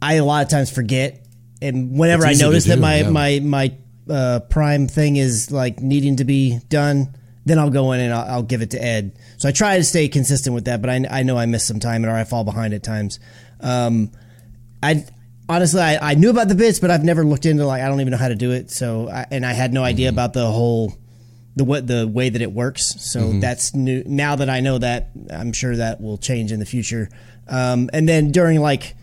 I 0.00 0.14
a 0.14 0.24
lot 0.24 0.44
of 0.44 0.48
times 0.48 0.70
forget, 0.70 1.26
and 1.60 1.98
whenever 1.98 2.24
I 2.24 2.34
notice 2.34 2.66
that 2.66 2.78
my 2.78 3.00
yeah. 3.00 3.10
my 3.10 3.40
my 3.40 3.74
uh, 4.08 4.40
Prime 4.48 4.86
thing 4.86 5.16
is 5.16 5.50
like 5.50 5.80
needing 5.80 6.16
to 6.16 6.24
be 6.24 6.58
done, 6.68 7.16
then 7.46 7.58
I'll 7.58 7.70
go 7.70 7.92
in 7.92 8.00
and 8.00 8.14
I'll, 8.14 8.34
I'll 8.34 8.42
give 8.42 8.62
it 8.62 8.70
to 8.70 8.82
Ed. 8.82 9.18
So 9.38 9.48
I 9.48 9.52
try 9.52 9.78
to 9.78 9.84
stay 9.84 10.08
consistent 10.08 10.54
with 10.54 10.66
that, 10.66 10.80
but 10.80 10.90
I, 10.90 11.04
I 11.10 11.22
know 11.22 11.36
I 11.36 11.46
miss 11.46 11.66
some 11.66 11.80
time 11.80 12.04
or 12.04 12.10
I 12.10 12.24
fall 12.24 12.44
behind 12.44 12.74
at 12.74 12.82
times. 12.82 13.18
Um, 13.60 14.12
I 14.82 15.04
honestly 15.48 15.80
I, 15.80 16.10
I 16.12 16.14
knew 16.14 16.30
about 16.30 16.48
the 16.48 16.54
bits, 16.54 16.78
but 16.78 16.90
I've 16.90 17.04
never 17.04 17.24
looked 17.24 17.46
into 17.46 17.64
like 17.66 17.82
I 17.82 17.88
don't 17.88 18.00
even 18.00 18.10
know 18.12 18.16
how 18.18 18.28
to 18.28 18.34
do 18.36 18.52
it. 18.52 18.70
So 18.70 19.08
I, 19.08 19.26
and 19.30 19.44
I 19.46 19.52
had 19.52 19.72
no 19.72 19.82
idea 19.84 20.08
about 20.08 20.32
the 20.32 20.46
whole 20.46 20.94
the 21.56 21.64
what 21.64 21.86
the 21.86 22.06
way 22.06 22.28
that 22.28 22.40
it 22.42 22.52
works. 22.52 22.94
So 23.00 23.32
that's 23.40 23.74
new. 23.74 24.02
Now 24.06 24.36
that 24.36 24.48
I 24.48 24.60
know 24.60 24.78
that, 24.78 25.10
I'm 25.30 25.52
sure 25.52 25.74
that 25.76 26.00
will 26.00 26.16
change 26.18 26.52
in 26.52 26.60
the 26.60 26.66
future. 26.66 27.08
Um, 27.48 27.90
and 27.92 28.08
then 28.08 28.30
during 28.30 28.60
like 28.60 28.94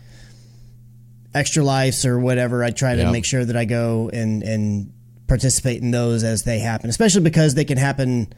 extra 1.34 1.62
lives 1.62 2.06
or 2.06 2.18
whatever, 2.18 2.64
I 2.64 2.70
try 2.70 2.94
to 2.94 3.02
Yeah. 3.02 3.10
make 3.10 3.24
sure 3.26 3.44
that 3.44 3.56
I 3.56 3.64
go 3.66 4.08
and 4.12 4.42
and 4.42 4.92
participate 5.26 5.82
in 5.82 5.90
those 5.90 6.24
as 6.24 6.44
they 6.44 6.60
happen, 6.60 6.88
especially 6.88 7.22
because 7.22 7.54
they 7.54 7.64
can 7.64 7.76
happen 7.78 8.32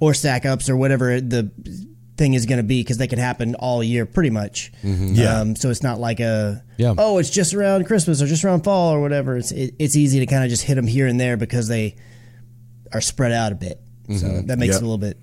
or 0.00 0.12
stack 0.12 0.44
ups 0.44 0.68
or 0.68 0.76
whatever 0.76 1.20
the 1.20 1.50
thing 2.22 2.34
is 2.34 2.46
going 2.46 2.58
to 2.58 2.62
be 2.74 2.80
because 2.80 2.98
they 2.98 3.08
can 3.08 3.18
happen 3.18 3.54
all 3.56 3.82
year 3.82 4.06
pretty 4.06 4.30
much. 4.30 4.70
Yeah. 4.82 5.40
Um, 5.40 5.56
so 5.56 5.70
it's 5.70 5.82
not 5.82 5.98
like 5.98 6.20
a 6.20 6.62
Yeah. 6.78 6.94
oh 6.96 7.18
it's 7.18 7.30
just 7.30 7.52
around 7.54 7.84
Christmas 7.86 8.22
or 8.22 8.26
just 8.26 8.44
around 8.44 8.62
fall 8.62 8.94
or 8.94 9.00
whatever. 9.00 9.36
It's 9.36 9.50
it, 9.50 9.74
it's 9.78 9.96
easy 9.96 10.20
to 10.20 10.26
kind 10.26 10.44
of 10.44 10.50
just 10.50 10.62
hit 10.62 10.76
them 10.76 10.86
here 10.86 11.06
and 11.08 11.18
there 11.20 11.36
because 11.36 11.66
they 11.68 11.96
are 12.92 13.00
spread 13.00 13.32
out 13.32 13.50
a 13.52 13.54
bit. 13.56 13.80
So 14.18 14.42
that 14.42 14.58
makes 14.58 14.74
Yep. 14.74 14.82
it 14.82 14.84
a 14.84 14.86
little 14.86 14.98
bit 14.98 15.18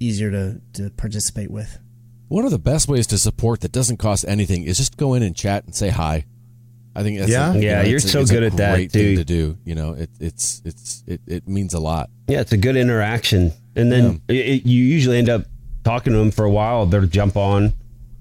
easier 0.00 0.30
to 0.30 0.60
to 0.74 0.90
participate 0.90 1.50
with. 1.50 1.78
One 2.28 2.44
of 2.44 2.50
the 2.50 2.58
best 2.58 2.88
ways 2.88 3.06
to 3.08 3.18
support 3.18 3.60
that 3.62 3.72
doesn't 3.72 3.96
cost 3.96 4.24
anything 4.28 4.64
is 4.64 4.76
just 4.76 4.96
go 4.96 5.14
in 5.14 5.22
and 5.22 5.34
chat 5.34 5.64
and 5.64 5.74
say 5.74 5.88
hi. 5.90 6.24
I 6.94 7.02
think 7.02 7.18
that's 7.18 7.30
Yeah? 7.30 7.52
a, 7.52 7.56
you 7.56 7.62
Yeah, 7.62 7.82
know, 7.82 7.88
you're 7.88 7.96
it's 7.96 8.04
a- 8.06 8.08
so 8.08 8.20
it's 8.20 8.30
a 8.30 8.34
good 8.34 8.42
at 8.42 8.56
that, 8.56 8.74
great 8.74 8.92
thing 8.92 9.14
dude. 9.16 9.18
to 9.18 9.24
do. 9.24 9.58
You 9.64 9.74
know, 9.74 9.92
it, 9.92 10.10
it's 10.20 10.62
it's 10.64 11.04
it, 11.06 11.20
it 11.26 11.48
means 11.48 11.74
a 11.74 11.80
lot. 11.80 12.10
Yeah, 12.28 12.40
it's 12.40 12.52
a 12.52 12.56
good 12.56 12.76
interaction, 12.76 13.52
and 13.76 13.90
then 13.92 14.20
it, 14.28 14.34
it- 14.36 14.66
you 14.66 14.82
usually 14.84 15.18
end 15.18 15.28
up 15.28 15.44
talking 15.88 16.12
to 16.12 16.18
them 16.18 16.30
for 16.30 16.44
a 16.44 16.50
while. 16.50 16.86
They'll 16.86 17.06
jump 17.06 17.36
on 17.36 17.72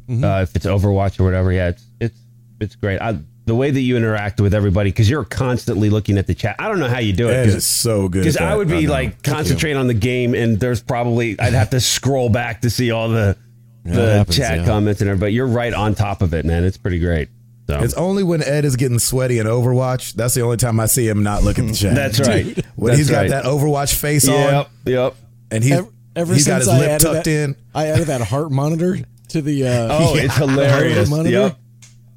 uh, 0.09 0.41
if 0.43 0.55
it's 0.55 0.65
Overwatch 0.65 1.19
or 1.19 1.23
whatever. 1.25 1.51
Yeah, 1.51 1.69
it's 1.69 1.85
it's 1.99 2.19
it's 2.61 2.75
great. 2.75 2.99
I, 3.01 3.19
the 3.45 3.55
way 3.55 3.71
that 3.71 3.79
you 3.81 3.95
interact 3.97 4.41
with 4.41 4.53
everybody 4.53 4.89
because 4.89 5.09
you're 5.09 5.23
constantly 5.23 5.89
looking 5.89 6.17
at 6.17 6.27
the 6.27 6.33
chat. 6.33 6.55
I 6.59 6.67
don't 6.67 6.79
know 6.79 6.87
how 6.89 6.99
you 6.99 7.13
do 7.13 7.29
it 7.29 7.47
is 7.47 7.65
so 7.65 8.09
good. 8.09 8.19
Because 8.21 8.37
I 8.37 8.55
would 8.55 8.67
be 8.69 8.85
know. 8.85 8.91
like 8.91 9.23
concentrating 9.23 9.77
on 9.77 9.87
the 9.87 9.93
game, 9.93 10.33
and 10.33 10.59
there's 10.59 10.81
probably 10.81 11.39
I'd 11.39 11.53
have 11.53 11.69
to 11.71 11.79
scroll 11.79 12.29
back 12.29 12.61
to 12.61 12.69
see 12.69 12.91
all 12.91 13.09
the 13.09 13.37
Yeah, 13.85 13.91
the 13.95 14.13
happens, 14.19 14.35
chat 14.37 14.57
yeah. 14.59 14.65
comments 14.65 15.01
and 15.01 15.09
everything. 15.09 15.27
But 15.27 15.33
You're 15.33 15.47
right 15.47 15.73
on 15.73 15.95
top 15.95 16.21
of 16.21 16.33
it, 16.33 16.45
man. 16.45 16.63
It's 16.65 16.77
pretty 16.77 16.99
great. 16.99 17.29
So 17.69 17.79
It's 17.83 17.93
only 17.95 18.23
when 18.23 18.41
Ed 18.43 18.63
is 18.63 18.77
getting 18.77 18.99
sweaty 18.99 19.39
in 19.39 19.45
Overwatch. 19.45 20.13
That's 20.13 20.33
the 20.33 20.41
only 20.41 20.55
time 20.57 20.79
I 20.79 20.85
see 20.85 21.05
him 21.07 21.21
not 21.23 21.43
look 21.43 21.59
at 21.59 21.67
the 21.67 21.73
chat. 21.73 21.95
that's 21.95 22.19
right. 22.21 22.45
When 22.75 22.91
That's 22.91 22.99
he's 22.99 23.09
got 23.09 23.27
that 23.29 23.43
Overwatch 23.45 23.93
face 23.93 24.25
Yep, 24.27 24.35
on, 24.47 24.53
yep. 24.53 24.69
Yep. 24.85 25.15
And 25.51 25.63
he's 25.63 25.81
Ever, 26.17 26.21
ever 26.21 26.33
he's 26.33 26.47
got 26.47 26.63
since 26.63 26.65
his 26.65 26.69
I 26.73 26.79
lip 26.79 26.89
added 26.89 27.03
tucked 27.05 27.25
that, 27.25 27.31
in. 27.31 27.55
I 27.75 27.87
added 27.87 28.07
that 28.07 28.21
heart 28.21 28.51
monitor 28.51 28.97
to 29.29 29.41
the. 29.41 29.67
Uh, 29.67 29.87
Oh, 29.99 30.15
it's 30.15 30.35
hilarious. 30.37 31.09
monitor? 31.09 31.29
Yep. 31.29 31.59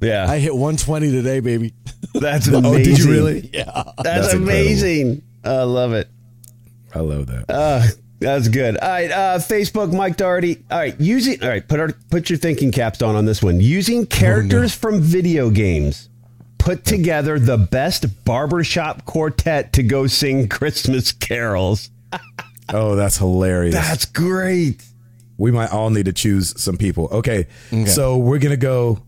Yeah, 0.01 0.25
I 0.27 0.39
hit 0.39 0.53
120 0.53 1.11
today, 1.11 1.39
baby. 1.41 1.73
that's 2.15 2.47
amazing. 2.47 2.65
Oh, 2.65 2.77
did 2.77 2.97
you 2.97 3.11
really? 3.11 3.49
Yeah. 3.53 3.83
That's, 3.97 4.03
That's 4.03 4.33
amazing. 4.33 5.21
I 5.43 5.61
love 5.61 5.93
it. 5.93 6.07
I 6.95 6.99
love 6.99 7.27
that. 7.27 7.45
Uh, 7.47 7.85
that's 8.19 8.47
good. 8.47 8.77
All 8.77 8.89
right, 8.89 9.11
uh, 9.11 9.37
Facebook, 9.37 9.93
Mike 9.93 10.17
Doherty. 10.17 10.63
All 10.71 10.79
right, 10.79 10.99
using. 10.99 11.41
All 11.43 11.49
right, 11.49 11.67
put 11.67 11.79
our 11.79 11.91
put 12.09 12.29
your 12.29 12.37
thinking 12.39 12.71
caps 12.71 13.01
on 13.03 13.15
on 13.15 13.25
this 13.25 13.43
one. 13.43 13.59
Using 13.61 14.05
characters 14.07 14.73
from 14.73 15.01
video 15.01 15.49
games. 15.51 16.09
Put 16.57 16.85
together 16.85 17.39
the 17.39 17.57
best 17.57 18.23
barbershop 18.25 19.05
quartet 19.05 19.73
to 19.73 19.83
go 19.83 20.05
sing 20.07 20.47
Christmas 20.47 21.11
carols. 21.11 21.89
Oh, 22.73 22.95
that's 22.95 23.17
hilarious. 23.17 23.73
That's 23.75 24.05
great. 24.05 24.83
we 25.37 25.51
might 25.51 25.71
all 25.71 25.89
need 25.89 26.05
to 26.05 26.13
choose 26.13 26.59
some 26.61 26.77
people. 26.77 27.07
Okay, 27.11 27.47
so 27.87 28.17
we're 28.17 28.39
gonna 28.39 28.57
go 28.57 29.01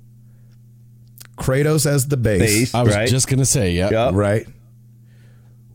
Kratos 1.38 1.86
as 1.86 2.08
the 2.08 2.18
bass, 2.18 2.40
Bass. 2.42 2.74
I 2.76 2.84
was 2.84 2.96
Right. 2.96 3.10
just 3.10 3.28
gonna 3.28 3.46
say, 3.46 3.72
yeah. 3.72 3.90
Yep. 3.92 4.14
right? 4.16 4.48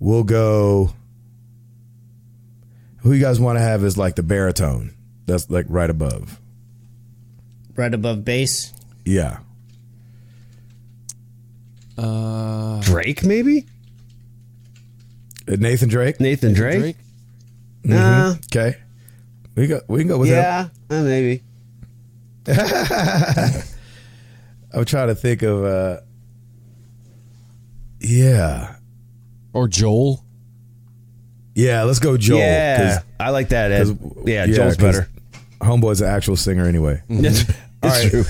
We'll 0.01 0.25
go. 0.25 0.93
Who 2.99 3.13
you 3.13 3.21
guys 3.21 3.39
want 3.41 3.59
to 3.59 3.63
have 3.63 3.85
is 3.85 3.97
like 3.97 4.17
the 4.17 4.23
baritone? 4.23 4.95
That's 5.27 5.49
like 5.51 5.67
right 5.69 5.91
above. 5.91 6.41
Right 7.77 7.93
above 7.95 8.25
base. 8.25 8.73
Yeah. 9.05 9.39
Uh, 11.97 12.81
Drake, 12.83 13.25
maybe 13.25 13.67
Uh, 15.49 15.57
Nathan 15.59 15.89
Drake. 15.89 16.21
Nathan 16.21 16.53
Drake. 16.53 16.97
Drake. 17.83 17.99
Nah. 17.99 18.35
Okay. 18.47 18.77
We 19.55 19.67
go. 19.67 19.81
We 19.89 20.01
can 20.01 20.09
go 20.09 20.19
with 20.19 20.29
him. 20.29 20.37
Yeah, 20.37 20.69
uh, 20.91 21.03
maybe. 21.03 21.43
I'm 24.73 24.85
trying 24.85 25.09
to 25.09 25.15
think 25.15 25.43
of. 25.43 25.65
uh 25.65 26.01
Yeah. 28.01 28.77
Or 29.53 29.67
Joel. 29.69 30.25
Yeah, 31.55 31.83
let's 31.83 31.99
go 31.99 32.17
Joel. 32.17 32.39
yeah, 32.39 33.01
I 33.19 33.31
like 33.31 33.49
that. 33.49 33.73
Ed. 33.73 33.85
'cause- 33.87 33.97
Yeah, 34.27 34.47
Joel's 34.47 34.77
better. 34.77 35.09
Homeboy's 35.61 36.01
an 36.01 36.09
actual 36.09 36.37
singer 36.37 36.67
anyway. 36.67 37.03
It's, 37.09 37.41
it's 37.41 37.53
All 37.83 37.91
right. 37.91 38.11
true. 38.11 38.25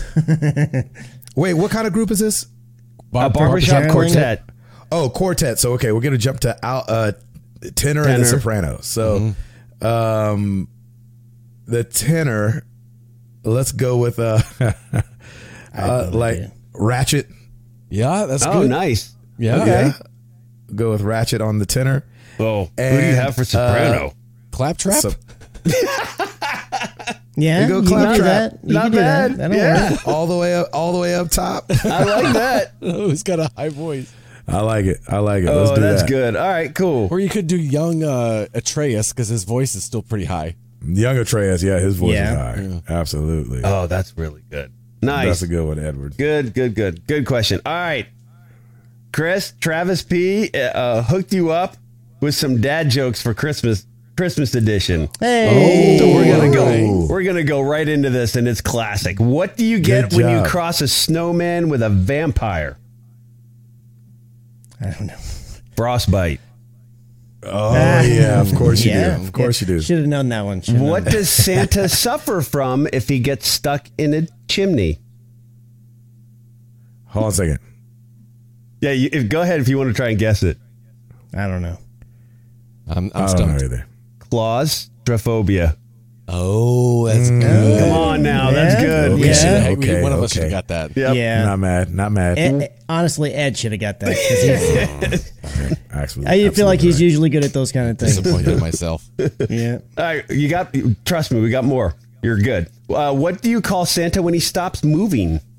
Wait, 1.37 1.53
what 1.55 1.71
kind 1.71 1.87
of 1.87 1.93
group 1.93 2.11
is 2.11 2.21
this? 2.21 2.45
A 2.45 3.29
barbershop 3.29 3.35
Barbershop 3.35 3.91
quartet. 3.93 4.45
Oh, 4.91 5.11
quartet. 5.11 5.59
So 5.59 5.75
okay, 5.75 5.93
we're 5.93 6.01
gonna 6.01 6.17
jump 6.17 6.41
to 6.41 6.57
out 6.65 6.85
uh, 6.89 7.13
tenor, 7.75 8.07
and 8.07 8.23
the 8.23 8.27
soprano. 8.27 8.79
So, 8.83 9.35
um, 9.83 10.69
the 11.67 11.85
tenor. 11.85 12.65
Let's 13.45 13.73
go 13.73 13.97
with 13.99 14.19
uh, 14.19 14.41
uh 15.77 16.11
like 16.13 16.41
Ratchet. 16.75 17.29
Yeah, 17.91 18.27
that's 18.27 18.45
Oh, 18.47 18.63
good. 18.63 18.71
nice. 18.71 19.15
Yeah. 19.39 19.65
Yeah, 19.65 19.93
go 20.75 20.91
with 20.91 21.01
Ratchet 21.03 21.41
on 21.41 21.59
the 21.59 21.67
tenor. 21.67 22.05
Oh, 22.41 22.65
who 22.65 22.71
do 22.77 23.07
you 23.07 23.15
have 23.15 23.35
for 23.37 23.45
soprano? 23.45 24.13
Claptrap. 24.51 25.01
So, 25.03 25.11
Yeah, 27.37 27.63
You 27.63 27.69
go 27.69 27.81
you 27.83 27.87
clap 27.87 28.03
can 28.05 28.13
do 28.15 28.19
trap. 28.21 28.51
that. 28.53 28.59
You 28.65 28.75
Not 28.75 28.83
can 28.83 28.91
do 28.91 28.99
bad. 28.99 29.37
that. 29.37 29.53
Yeah. 29.53 29.91
work. 29.93 30.09
all 30.09 30.27
the 30.27 30.37
way 30.37 30.57
up, 30.57 30.69
all 30.73 30.93
the 30.93 30.99
way 30.99 31.15
up 31.15 31.31
top. 31.31 31.67
I 31.85 32.03
like 32.05 32.33
that. 32.35 32.73
oh, 32.83 33.09
he's 33.11 33.23
got 33.23 33.39
a 33.39 33.49
high 33.57 33.69
voice. 33.69 34.13
I 34.49 34.61
like 34.63 34.87
it. 34.87 34.99
I 35.09 35.19
like 35.19 35.43
it. 35.45 35.51
Let's 35.53 35.71
oh, 35.71 35.75
do 35.75 35.81
that's 35.83 36.03
that. 36.03 36.09
good. 36.09 36.37
All 36.37 36.49
right, 36.49 36.75
cool. 36.75 37.09
Or 37.11 37.21
you 37.21 37.29
could 37.29 37.47
do 37.47 37.57
young 37.59 38.03
uh, 38.03 38.47
Atreus 38.55 39.13
because 39.13 39.29
his 39.29 39.45
voice 39.45 39.75
is 39.75 39.85
still 39.85 40.03
pretty 40.03 40.25
high. 40.25 40.57
Young 40.87 41.19
Atreus, 41.19 41.63
yeah, 41.63 41.79
his 41.79 41.97
voice 41.97 42.15
Yeah. 42.15 42.55
is 42.55 42.83
high. 42.87 42.95
Absolutely. 42.95 43.61
Oh, 43.65 43.87
that's 43.87 44.17
really 44.17 44.43
good. 44.51 44.73
Nice. 45.03 45.27
That's 45.27 45.43
a 45.43 45.47
good 45.49 45.67
one, 45.67 45.79
Edward. 45.79 46.17
Good, 46.17 46.55
good, 46.55 46.75
good. 46.75 47.07
Good 47.07 47.27
question. 47.27 47.61
All 47.67 47.73
right. 47.73 48.07
Chris, 49.13 49.53
Travis 49.61 50.03
P 50.03 50.51
uh, 50.55 51.03
hooked 51.03 51.33
you 51.33 51.51
up 51.51 51.77
with 52.21 52.35
some 52.35 52.61
dad 52.61 52.91
jokes 52.91 53.23
for 53.23 53.35
Christmas 53.35 53.87
Christmas 54.17 54.55
edition. 54.57 55.09
Hey, 55.21 55.97
So 55.99 56.07
we're 56.09 56.27
gonna 56.37 56.53
go. 56.53 57.07
We're 57.09 57.23
gonna 57.23 57.45
go 57.45 57.61
right 57.61 57.89
into 57.89 58.11
this, 58.11 58.35
and 58.35 58.49
it's 58.49 58.61
classic. 58.61 59.19
What 59.21 59.57
do 59.57 59.65
you 59.65 59.79
get 59.79 60.11
Good 60.11 60.17
when 60.23 60.37
you 60.37 60.43
cross 60.49 60.81
a 60.81 60.89
snowman 60.89 61.69
with 61.69 61.83
a 61.83 61.89
vampire? 61.89 62.77
I 64.81 64.91
don't 64.91 65.07
know. 65.07 65.17
Frostbite. 65.77 66.41
Oh 67.43 67.73
yeah, 67.73 68.41
of 68.41 68.53
course 68.55 68.85
you 68.85 68.91
Yeah. 68.95 69.17
do. 69.17 69.23
Of 69.23 69.33
course 69.33 69.61
you 69.61 69.67
do. 69.67 69.81
Should 69.81 69.99
have 69.99 70.07
known 70.09 70.29
that 70.31 70.45
one. 70.45 70.61
Should've 70.61 70.81
What 70.81 71.05
that. 71.05 71.13
does 71.13 71.29
Santa 71.31 71.89
suffer 71.89 72.41
from 72.41 72.89
if 72.93 73.09
he 73.09 73.21
gets 73.21 73.47
stuck 73.49 73.87
in 73.97 74.13
a 74.15 74.27
chimney? 74.49 74.99
Hold 77.07 77.25
on 77.27 77.31
a 77.31 77.35
second. 77.35 77.59
Yeah, 78.81 78.93
you, 78.93 79.09
if, 79.13 79.29
go 79.29 79.41
ahead 79.41 79.61
if 79.61 79.69
you 79.69 79.79
want 79.79 79.89
to 79.89 79.95
try 79.95 80.11
and 80.11 80.19
guess 80.19 80.43
it. 80.43 80.59
I 81.35 81.47
don't 81.47 81.63
know. 81.63 81.79
I'm, 82.89 83.11
I 83.15 83.23
I'm 83.23 83.27
don't 83.37 83.49
know 83.49 83.59
stumped. 83.59 83.63
either. 83.63 83.87
Claustrophobia. 84.31 85.77
Oh, 86.31 87.07
that's 87.07 87.31
Mm. 87.31 87.41
good. 87.41 87.81
Come 87.81 87.91
on 87.93 88.23
now, 88.23 88.51
that's 88.51 88.75
good. 88.83 89.15
We 89.19 89.29
Yeah. 89.29 89.33
should've- 89.33 89.79
Okay, 89.79 90.03
one 90.03 90.13
of 90.13 90.23
us 90.23 90.31
okay. 90.31 90.35
should 90.35 90.53
have 90.53 90.67
got 90.67 90.69
that. 90.69 90.97
Yep. 90.97 91.17
Yeah. 91.17 91.45
Not 91.45 91.59
mad. 91.59 91.95
Not 91.95 92.13
mad. 92.13 92.39
Ed- 92.39 92.71
honestly, 92.89 93.33
Ed 93.33 93.57
should 93.57 93.73
have 93.73 93.81
got 93.81 94.01
that. 94.01 94.13
he's- 94.15 95.33
Actually, 95.91 96.27
I 96.47 96.51
feel 96.51 96.67
like 96.67 96.81
he's 96.83 97.01
usually 97.01 97.31
good 97.31 97.45
at 97.45 97.53
those 97.55 97.73
kind 97.73 97.89
of 97.89 97.99
things. 97.99 98.17
Disappointed 98.19 98.49
in 98.55 98.61
myself. 98.69 99.05
Yeah. 99.49 99.79
All 99.97 100.05
right, 100.05 100.25
you 100.31 100.49
got. 100.49 100.75
Trust 101.07 101.33
me, 101.33 101.41
we 101.41 101.49
got 101.49 101.65
more. 101.65 101.95
You're 102.23 102.39
good. 102.39 102.67
Uh, 102.91 103.15
what 103.15 103.41
do 103.41 103.49
you 103.49 103.61
call 103.63 103.87
Santa 103.87 104.21
when 104.21 104.35
he 104.35 104.41
stops 104.41 104.85
moving? 104.85 105.41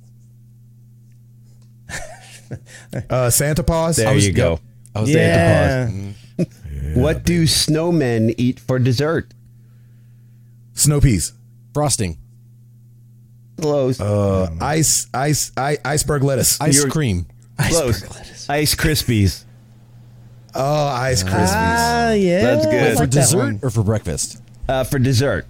Uh, 3.09 3.29
Santa 3.29 3.61
Paws. 3.63 3.97
There 3.97 4.15
you 4.17 4.31
go. 4.33 4.59
I 4.95 5.01
was 5.01 5.11
there 5.11 5.31
at 5.31 5.87
the 5.87 5.93
Yeah. 6.37 6.45
pause. 6.45 6.95
what 6.95 7.23
do 7.23 7.43
snowmen 7.43 8.33
eat 8.37 8.59
for 8.59 8.79
dessert? 8.79 9.33
Snow 10.79 11.01
peas. 11.01 11.33
Frosting. 11.73 12.17
Close. 13.59 13.99
Uh, 13.99 14.49
ice, 14.61 15.07
ice, 15.13 15.51
I, 15.57 15.77
iceberg 15.83 16.23
lettuce. 16.23 16.59
Ice 16.61 16.77
You're- 16.77 16.89
cream. 16.91 17.25
Close. 17.59 18.49
Ice 18.49 18.73
Krispies. 18.73 19.43
oh, 20.55 20.85
ice 20.87 21.23
krispies. 21.23 21.49
Ah, 21.53 22.11
yeah. 22.13 22.41
That's 22.41 22.65
good. 22.65 22.73
I 22.73 22.89
For 22.93 22.99
like 23.01 23.11
that 23.11 23.11
dessert 23.11 23.37
one. 23.37 23.59
or 23.61 23.69
for 23.69 23.83
breakfast? 23.83 24.41
Uh, 24.67 24.83
for 24.85 24.97
dessert. 24.97 25.45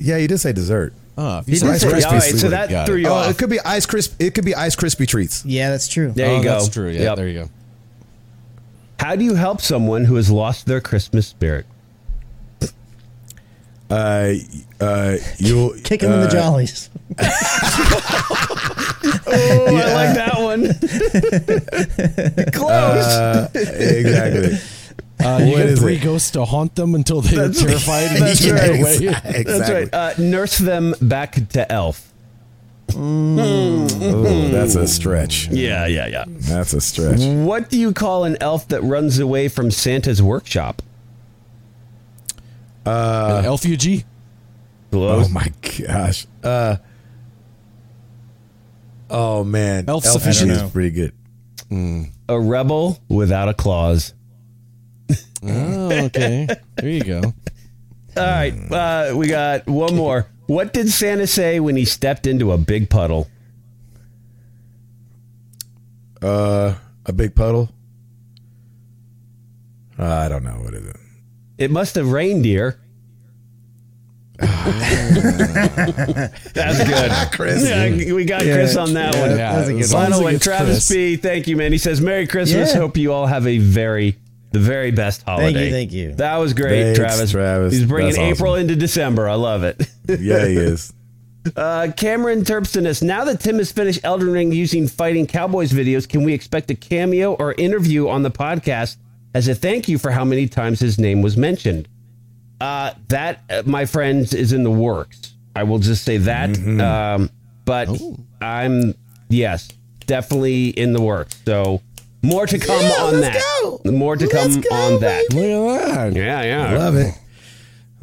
yeah, 0.00 0.16
you 0.16 0.26
did 0.26 0.38
say 0.38 0.52
dessert. 0.52 0.92
Oh, 1.16 1.38
if 1.38 1.46
you 1.46 1.52
He 1.52 1.58
said 1.60 1.66
did 1.66 1.70
Rice 1.72 1.80
say- 1.82 1.88
Krispies, 1.88 2.04
all 2.06 2.12
right, 2.12 2.32
we 2.32 2.38
so 2.38 2.46
would've 2.46 2.50
that 2.50 2.70
got 2.70 2.86
threw 2.86 2.96
it. 2.96 3.00
you 3.02 3.06
Oh, 3.08 3.12
off. 3.14 3.30
it 3.30 3.38
could 3.38 3.50
be 3.50 3.60
ice 3.60 3.86
crisp. 3.86 4.20
It 4.20 4.34
could 4.34 4.44
be 4.44 4.54
ice 4.56 4.74
crispy 4.74 5.06
treats. 5.06 5.44
Yeah, 5.44 5.70
that's 5.70 5.86
true. 5.86 6.10
There 6.10 6.28
oh, 6.30 6.36
you 6.38 6.42
go. 6.42 6.50
That's 6.58 6.68
true. 6.68 6.88
Yeah, 6.90 7.02
Yep. 7.02 7.16
there 7.16 7.28
you 7.28 7.34
go. 7.44 7.50
How 8.98 9.14
do 9.16 9.24
you 9.24 9.34
help 9.36 9.60
someone 9.60 10.04
who 10.06 10.16
has 10.16 10.30
lost 10.30 10.66
their 10.66 10.80
Christmas 10.80 11.26
spirit? 11.28 11.66
Uh, 13.92 14.34
uh, 14.80 15.16
you'll 15.38 15.74
Kick 15.84 16.02
him 16.02 16.12
in 16.12 16.20
the 16.20 16.26
uh, 16.26 16.30
jollies. 16.30 16.88
Oh, 19.34 19.66
I 19.76 19.94
like 19.94 20.14
that 20.14 20.38
one. 20.40 20.62
Close. 22.52 23.06
Uh, 23.06 23.48
exactly. 23.54 24.58
Uh, 25.24 25.38
you 25.38 25.52
What 25.52 25.56
get 25.66 25.78
three 25.78 25.96
it? 25.96 26.02
ghosts 26.02 26.30
to 26.32 26.44
haunt 26.44 26.74
them 26.74 26.94
until 26.94 27.20
they 27.20 27.36
are 27.38 27.48
terrified 27.52 28.12
and 28.12 28.22
That's 28.22 28.44
you 28.44 28.52
right. 28.52 28.72
get 28.72 28.80
away. 28.80 28.94
Exactly. 28.94 29.42
That's 29.44 29.70
right. 29.70 29.88
Uh, 29.94 30.12
nurse 30.18 30.58
them 30.58 30.94
back 31.00 31.48
to 31.50 31.70
elf. 31.72 32.12
Ooh, 32.94 33.86
that's 34.50 34.74
a 34.74 34.86
stretch. 34.86 35.48
Yeah, 35.48 35.86
yeah, 35.86 36.06
yeah. 36.08 36.24
That's 36.28 36.72
a 36.74 36.80
stretch. 36.80 37.20
What 37.20 37.70
do 37.70 37.78
you 37.78 37.92
call 37.92 38.24
an 38.24 38.36
elf 38.40 38.68
that 38.68 38.82
runs 38.82 39.18
away 39.18 39.48
from 39.48 39.70
Santa's 39.70 40.20
workshop? 40.22 40.82
An 42.84 43.44
LFUG? 43.44 44.04
Oh 44.92 45.28
my 45.28 45.50
gosh. 45.86 46.26
Uh. 46.42 46.76
Oh 49.08 49.44
man. 49.44 49.84
Elf 49.88 50.04
Elf 50.04 50.12
sufficient. 50.14 50.50
is 50.50 50.62
pretty 50.70 50.90
good. 50.90 51.12
A 52.28 52.38
rebel 52.38 52.98
without 53.08 53.48
a 53.48 53.54
clause. 53.54 54.14
Oh, 55.44 55.90
okay. 56.04 56.46
There 56.76 56.88
you 56.88 57.02
go. 57.02 57.20
All 57.20 57.32
right, 58.22 58.52
uh, 58.70 59.12
we 59.16 59.26
got 59.26 59.66
one 59.66 59.96
more. 59.96 60.28
What 60.46 60.72
did 60.72 60.88
Santa 60.88 61.26
say 61.26 61.58
when 61.58 61.74
he 61.74 61.84
stepped 61.84 62.28
into 62.28 62.52
a 62.52 62.58
big 62.58 62.88
puddle? 62.88 63.28
Uh, 66.22 66.74
a 67.06 67.12
big 67.12 67.34
puddle. 67.34 67.70
Uh, 69.98 70.04
I 70.06 70.28
don't 70.28 70.44
know 70.44 70.60
what 70.62 70.74
is 70.74 70.86
it. 70.86 70.96
It 71.58 71.70
must 71.70 71.94
have 71.94 72.10
rained, 72.10 72.42
dear. 72.44 72.78
That's 76.54 76.84
good. 76.88 77.12
Chris. 77.32 77.68
Yeah, 77.68 78.14
we 78.14 78.24
got 78.24 78.42
Chris 78.42 78.76
on 78.76 78.94
that 78.94 79.14
one. 79.14 79.30
Yeah, 79.30 79.54
that's 79.54 79.68
a 79.68 79.72
good 79.72 79.82
as 79.82 79.92
long 79.94 80.02
as 80.04 80.08
Final 80.10 80.22
one, 80.24 80.32
gets 80.34 80.44
Travis 80.44 80.86
Chris. 80.88 80.90
B. 80.90 81.16
Thank 81.16 81.46
you, 81.46 81.56
man. 81.56 81.70
He 81.72 81.78
says, 81.78 82.00
"Merry 82.00 82.26
Christmas. 82.26 82.72
Yeah. 82.74 82.80
Hope 82.80 82.96
you 82.96 83.12
all 83.12 83.26
have 83.26 83.46
a 83.46 83.58
very, 83.58 84.16
the 84.50 84.58
very 84.58 84.90
best 84.90 85.22
holiday." 85.22 85.70
thank 85.70 85.92
you. 85.92 86.14
That 86.14 86.38
was 86.38 86.54
great, 86.54 86.82
Thanks, 86.96 86.98
Travis. 86.98 87.30
Travis. 87.30 87.72
He's 87.74 87.84
bringing 87.86 88.12
awesome. 88.12 88.24
April 88.24 88.54
into 88.56 88.74
December. 88.74 89.28
I 89.28 89.34
love 89.34 89.62
it. 89.64 89.80
Yeah, 90.08 90.44
he 90.46 90.56
is. 90.56 90.92
Uh, 91.56 91.88
Cameron 91.96 92.42
Terpstonus. 92.44 93.02
Now 93.02 93.24
that 93.24 93.40
Tim 93.40 93.58
has 93.58 93.70
finished 93.70 94.00
Elden 94.04 94.30
Ring 94.30 94.50
using 94.52 94.88
Fighting 94.88 95.26
Cowboys 95.26 95.72
videos, 95.72 96.08
can 96.08 96.24
we 96.24 96.32
expect 96.34 96.70
a 96.70 96.74
cameo 96.74 97.34
or 97.34 97.52
interview 97.54 98.08
on 98.08 98.22
the 98.22 98.30
podcast 98.30 98.96
as 99.34 99.48
a 99.48 99.54
thank 99.54 99.88
you 99.88 99.98
for 99.98 100.10
how 100.10 100.24
many 100.24 100.46
times 100.48 100.80
his 100.80 100.98
name 100.98 101.22
was 101.22 101.36
mentioned? 101.36 101.88
Uh, 102.60 102.92
that, 103.08 103.40
uh, 103.50 103.62
my 103.66 103.84
friends, 103.86 104.32
is 104.34 104.52
in 104.52 104.62
the 104.62 104.70
works. 104.70 105.34
I 105.56 105.64
will 105.64 105.78
just 105.78 106.04
say 106.04 106.16
that. 106.18 106.50
Mm-hmm. 106.50 106.80
Um, 106.80 107.30
but 107.64 107.88
Oh. 107.90 108.16
I'm, 108.40 108.94
yes, 109.28 109.68
definitely 110.06 110.68
in 110.68 110.92
the 110.92 111.00
works. 111.02 111.36
So 111.44 111.80
more 112.22 112.46
to 112.46 112.58
come 112.58 112.80
Yeah, 112.80 112.90
on 113.02 113.20
that. 113.20 113.42
go. 113.62 113.80
More 113.90 114.16
to 114.16 114.26
Let's 114.26 114.54
come 114.54 114.60
go, 114.60 114.74
on 114.76 115.00
that. 115.00 115.24
Look 115.32 115.80
at 115.82 115.94
that. 116.14 116.14
Yeah, 116.14 116.42
yeah. 116.42 116.78
Love 116.78 116.96
it. 116.96 117.14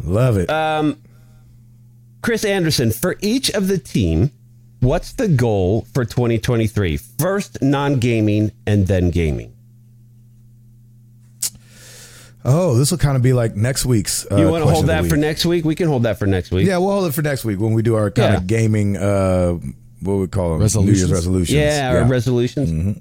Love 0.03 0.37
it. 0.37 0.49
Uh, 0.49 0.93
Chris 2.21 2.43
Anderson, 2.43 2.91
for 2.91 3.15
each 3.21 3.49
of 3.51 3.67
the 3.69 3.77
team, 3.77 4.31
what's 4.81 5.13
the 5.13 5.27
goal 5.29 5.87
for 5.93 6.03
2023? 6.03 6.97
First 6.97 7.61
non 7.61 7.99
gaming 7.99 8.51
and 8.67 8.87
then 8.87 9.09
gaming. 9.09 9.53
Oh, 12.45 12.75
this 12.77 12.91
will 12.91 12.97
kind 12.97 13.15
of 13.15 13.21
be 13.21 13.33
like 13.33 13.55
next 13.55 13.85
week's. 13.85 14.25
Uh, 14.31 14.37
You 14.37 14.49
want 14.49 14.63
to 14.65 14.69
hold 14.69 14.87
that 14.87 15.05
for 15.05 15.17
next 15.17 15.45
week? 15.45 15.65
We 15.65 15.75
can 15.75 15.87
hold 15.87 16.03
that 16.03 16.17
for 16.19 16.25
next 16.27 16.51
week. 16.51 16.67
Yeah, 16.67 16.77
we'll 16.77 16.91
hold 16.91 17.05
it 17.07 17.13
for 17.13 17.21
next 17.21 17.45
week 17.45 17.59
when 17.59 17.73
we 17.73 17.81
do 17.81 17.95
our 17.95 18.11
kind 18.11 18.33
Yeah. 18.33 18.37
of 18.37 18.47
gaming. 18.47 18.97
Uh, 18.97 19.57
what 20.01 20.15
we 20.15 20.27
call 20.27 20.49
them? 20.49 20.59
New 20.59 20.63
Resolutions? 20.63 20.97
Year's 20.99 21.11
resolutions. 21.11 21.55
Yeah, 21.55 21.91
our 21.93 22.03
resolutions. 22.05 22.71
Mm-hmm. 22.71 22.91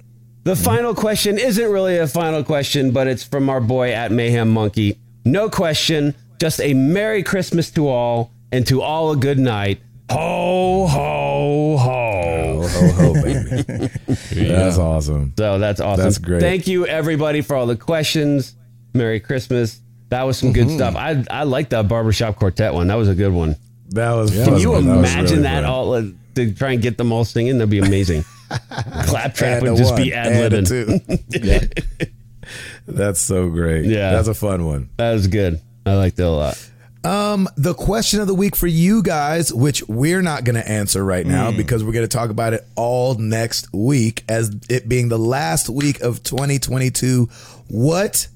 The 0.45 0.57
final 0.57 0.95
question 0.95 1.39
isn't 1.39 1.71
really 1.71 1.99
a 1.99 2.07
final 2.07 2.43
question, 2.43 2.91
but 2.91 3.07
it's 3.07 3.23
from 3.23 3.49
our 3.51 3.61
boy 3.61 3.93
at 3.93 4.11
Mayhem 4.11 4.49
Monkey. 4.51 4.99
No 5.25 5.51
question, 5.51 6.15
just 6.41 6.61
a 6.61 6.73
Merry 6.75 7.23
Christmas 7.23 7.71
to 7.73 7.89
all 7.89 8.33
and 8.51 8.67
to 8.67 8.81
all 8.81 9.11
a 9.13 9.17
good 9.17 9.39
night. 9.39 9.81
Ho, 10.11 10.87
ho, 10.87 11.77
ho. 11.77 12.63
Ho 12.63 12.69
ho 12.69 12.93
ho, 12.93 13.13
baby. 13.23 13.91
That's 14.49 14.79
awesome. 14.79 15.35
So 15.39 15.59
that's 15.59 15.81
awesome. 15.81 16.05
That's 16.05 16.19
great. 16.19 16.41
Thank 16.41 16.67
you, 16.67 16.87
everybody, 16.87 17.43
for 17.43 17.57
all 17.57 17.67
the 17.67 17.77
questions. 17.77 18.55
Merry 18.93 19.21
Christmas. 19.21 19.81
That 20.11 20.23
was 20.23 20.39
some 20.39 20.53
good 20.53 20.71
stuff. 20.71 20.97
I 20.97 21.25
I 21.31 21.43
like 21.43 21.71
that 21.71 21.89
barbershop 21.89 22.37
quartet 22.37 22.73
one. 22.73 22.87
That 22.87 22.95
was 22.95 23.09
a 23.09 23.15
good 23.15 23.33
one. 23.33 23.57
That 23.91 24.13
was. 24.13 24.31
Can 24.31 24.45
fun 24.45 24.61
you. 24.61 24.73
That 24.73 24.81
imagine 24.81 25.25
really 25.25 25.43
that 25.43 25.63
fun. 25.63 25.65
all 25.65 25.93
uh, 25.95 26.03
to 26.35 26.55
try 26.55 26.73
and 26.73 26.83
get 26.83 26.97
them 26.97 27.13
all 27.13 27.25
singing? 27.25 27.59
That'd 27.59 27.71
be 27.71 27.79
amazing. 27.79 28.25
Claptrap 29.07 29.63
would 29.63 29.77
just 29.77 29.93
one, 29.93 30.03
be 30.03 30.15
ad 30.15 30.33
and 30.33 30.55
a 30.55 30.63
libbing. 30.63 31.99
two. 31.99 32.07
That's 32.87 33.21
so 33.21 33.49
great. 33.51 33.85
Yeah. 33.85 34.13
that's 34.13 34.29
a 34.29 34.35
fun 34.35 34.65
one. 34.65 34.89
That 34.97 35.13
was 35.13 35.27
good. 35.27 35.61
I 35.85 35.95
liked 35.95 36.19
it 36.19 36.23
a 36.23 36.31
lot. 36.31 36.71
Um, 37.05 37.49
the 37.57 37.75
question 37.75 38.21
of 38.21 38.27
the 38.27 38.35
week 38.35 38.57
for 38.57 38.67
you 38.67 39.03
guys, 39.03 39.53
which 39.53 39.87
we're 39.87 40.23
not 40.23 40.45
going 40.45 40.57
to 40.57 40.69
answer 40.69 41.05
right 41.05 41.27
now 41.27 41.53
because 41.53 41.85
we're 41.85 41.93
going 41.93 42.09
to 42.09 42.17
talk 42.17 42.31
about 42.31 42.55
it 42.55 42.67
all 42.75 43.15
next 43.15 43.73
week, 43.73 44.25
as 44.29 44.51
it 44.69 44.89
being 44.89 45.09
the 45.09 45.19
last 45.19 45.69
week 45.69 46.01
of 46.01 46.23
2022. 46.23 47.29
What 47.69 48.29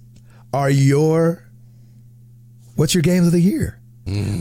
are 0.52 0.70
your 0.70 1.44
what's 2.76 2.94
your 2.94 3.02
games 3.02 3.26
of 3.26 3.32
the 3.32 3.40
year? 3.40 3.78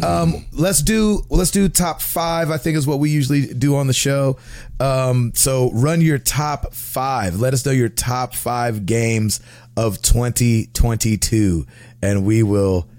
Um, 0.03 0.45
let's 0.53 0.81
do 0.81 1.21
let's 1.29 1.51
do 1.51 1.69
top 1.69 2.01
five. 2.01 2.49
I 2.49 2.57
think 2.57 2.77
is 2.77 2.87
what 2.87 2.97
we 2.99 3.11
usually 3.11 3.45
do 3.53 3.75
on 3.75 3.85
the 3.87 3.93
show. 3.93 4.37
Um, 4.79 5.33
so 5.35 5.69
run 5.73 6.01
your 6.01 6.17
top 6.17 6.73
five. 6.73 7.39
Let 7.39 7.53
us 7.53 7.63
know 7.65 7.71
your 7.71 7.89
top 7.89 8.33
five 8.33 8.87
games 8.87 9.39
of 9.77 10.01
2022, 10.01 11.65
and 12.01 12.25
we 12.25 12.41
will 12.41 12.89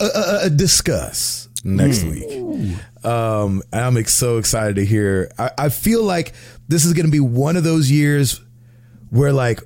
uh, 0.00 0.10
uh, 0.14 0.48
discuss 0.48 1.48
next 1.62 2.02
week. 2.02 2.76
Um, 3.04 3.62
I'm 3.72 3.96
ex- 3.96 4.14
so 4.14 4.38
excited 4.38 4.76
to 4.76 4.84
hear. 4.84 5.30
I, 5.38 5.50
I 5.56 5.68
feel 5.68 6.02
like 6.02 6.32
this 6.66 6.84
is 6.84 6.92
going 6.92 7.06
to 7.06 7.12
be 7.12 7.20
one 7.20 7.56
of 7.56 7.62
those 7.64 7.88
years 7.90 8.40
where 9.10 9.32
like 9.32 9.60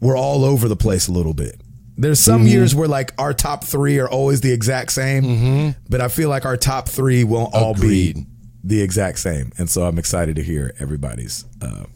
we're 0.00 0.16
all 0.16 0.44
over 0.44 0.66
the 0.66 0.76
place 0.76 1.08
a 1.08 1.12
little 1.12 1.34
bit. 1.34 1.60
There's 1.98 2.20
some 2.20 2.42
mm-hmm. 2.42 2.48
years 2.48 2.76
where 2.76 2.86
like 2.86 3.12
our 3.18 3.34
top 3.34 3.64
three 3.64 3.98
are 3.98 4.08
always 4.08 4.40
the 4.40 4.52
exact 4.52 4.92
same, 4.92 5.24
mm-hmm. 5.24 5.70
but 5.88 6.00
I 6.00 6.06
feel 6.06 6.28
like 6.28 6.46
our 6.46 6.56
top 6.56 6.88
three 6.88 7.24
won't 7.24 7.52
all 7.52 7.74
be 7.74 8.24
the 8.62 8.80
exact 8.80 9.18
same. 9.18 9.52
And 9.58 9.68
so 9.68 9.82
I'm 9.82 9.98
excited 9.98 10.36
to 10.36 10.42
hear 10.42 10.72
everybody's 10.78 11.44
uh, 11.60 11.86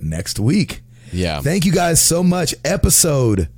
next 0.00 0.40
week. 0.40 0.80
Yeah. 1.12 1.42
Thank 1.42 1.66
you 1.66 1.72
guys 1.72 2.00
so 2.00 2.22
much. 2.22 2.54
Episode 2.64 3.50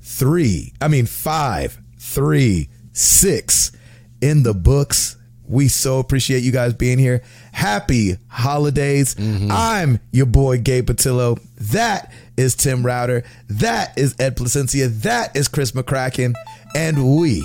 three, 0.00 0.74
I 0.80 0.86
mean, 0.86 1.06
five, 1.06 1.76
three, 1.98 2.68
six 2.92 3.72
in 4.20 4.44
the 4.44 4.54
books. 4.54 5.16
We 5.44 5.68
so 5.68 5.98
appreciate 5.98 6.44
you 6.44 6.52
guys 6.52 6.74
being 6.74 6.98
here. 6.98 7.22
Happy 7.52 8.16
holidays. 8.28 9.14
Mm-hmm. 9.16 9.48
I'm 9.50 9.98
your 10.12 10.26
boy, 10.26 10.58
Gabe 10.58 10.88
Patillo. 10.88 11.40
That 11.72 12.12
is 12.38 12.54
Tim 12.54 12.86
Router. 12.86 13.24
That 13.48 13.98
is 13.98 14.14
Ed 14.18 14.36
Placencia. 14.36 14.88
That 15.02 15.36
is 15.36 15.48
Chris 15.48 15.72
McCracken. 15.72 16.34
And 16.74 17.16
we 17.18 17.42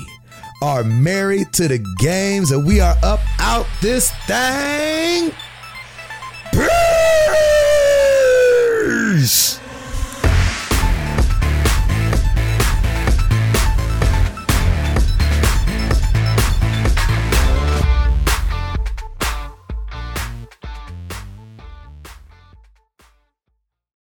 are 0.61 0.84
married 0.84 1.52
to 1.53 1.68
the 1.68 1.80
games 1.98 2.52
and 2.52 2.65
we 2.65 2.80
are 2.80 2.95
up 3.03 3.20
out 3.40 3.65
this 3.82 4.11
thing. 4.28 5.32
Peace! 9.14 9.62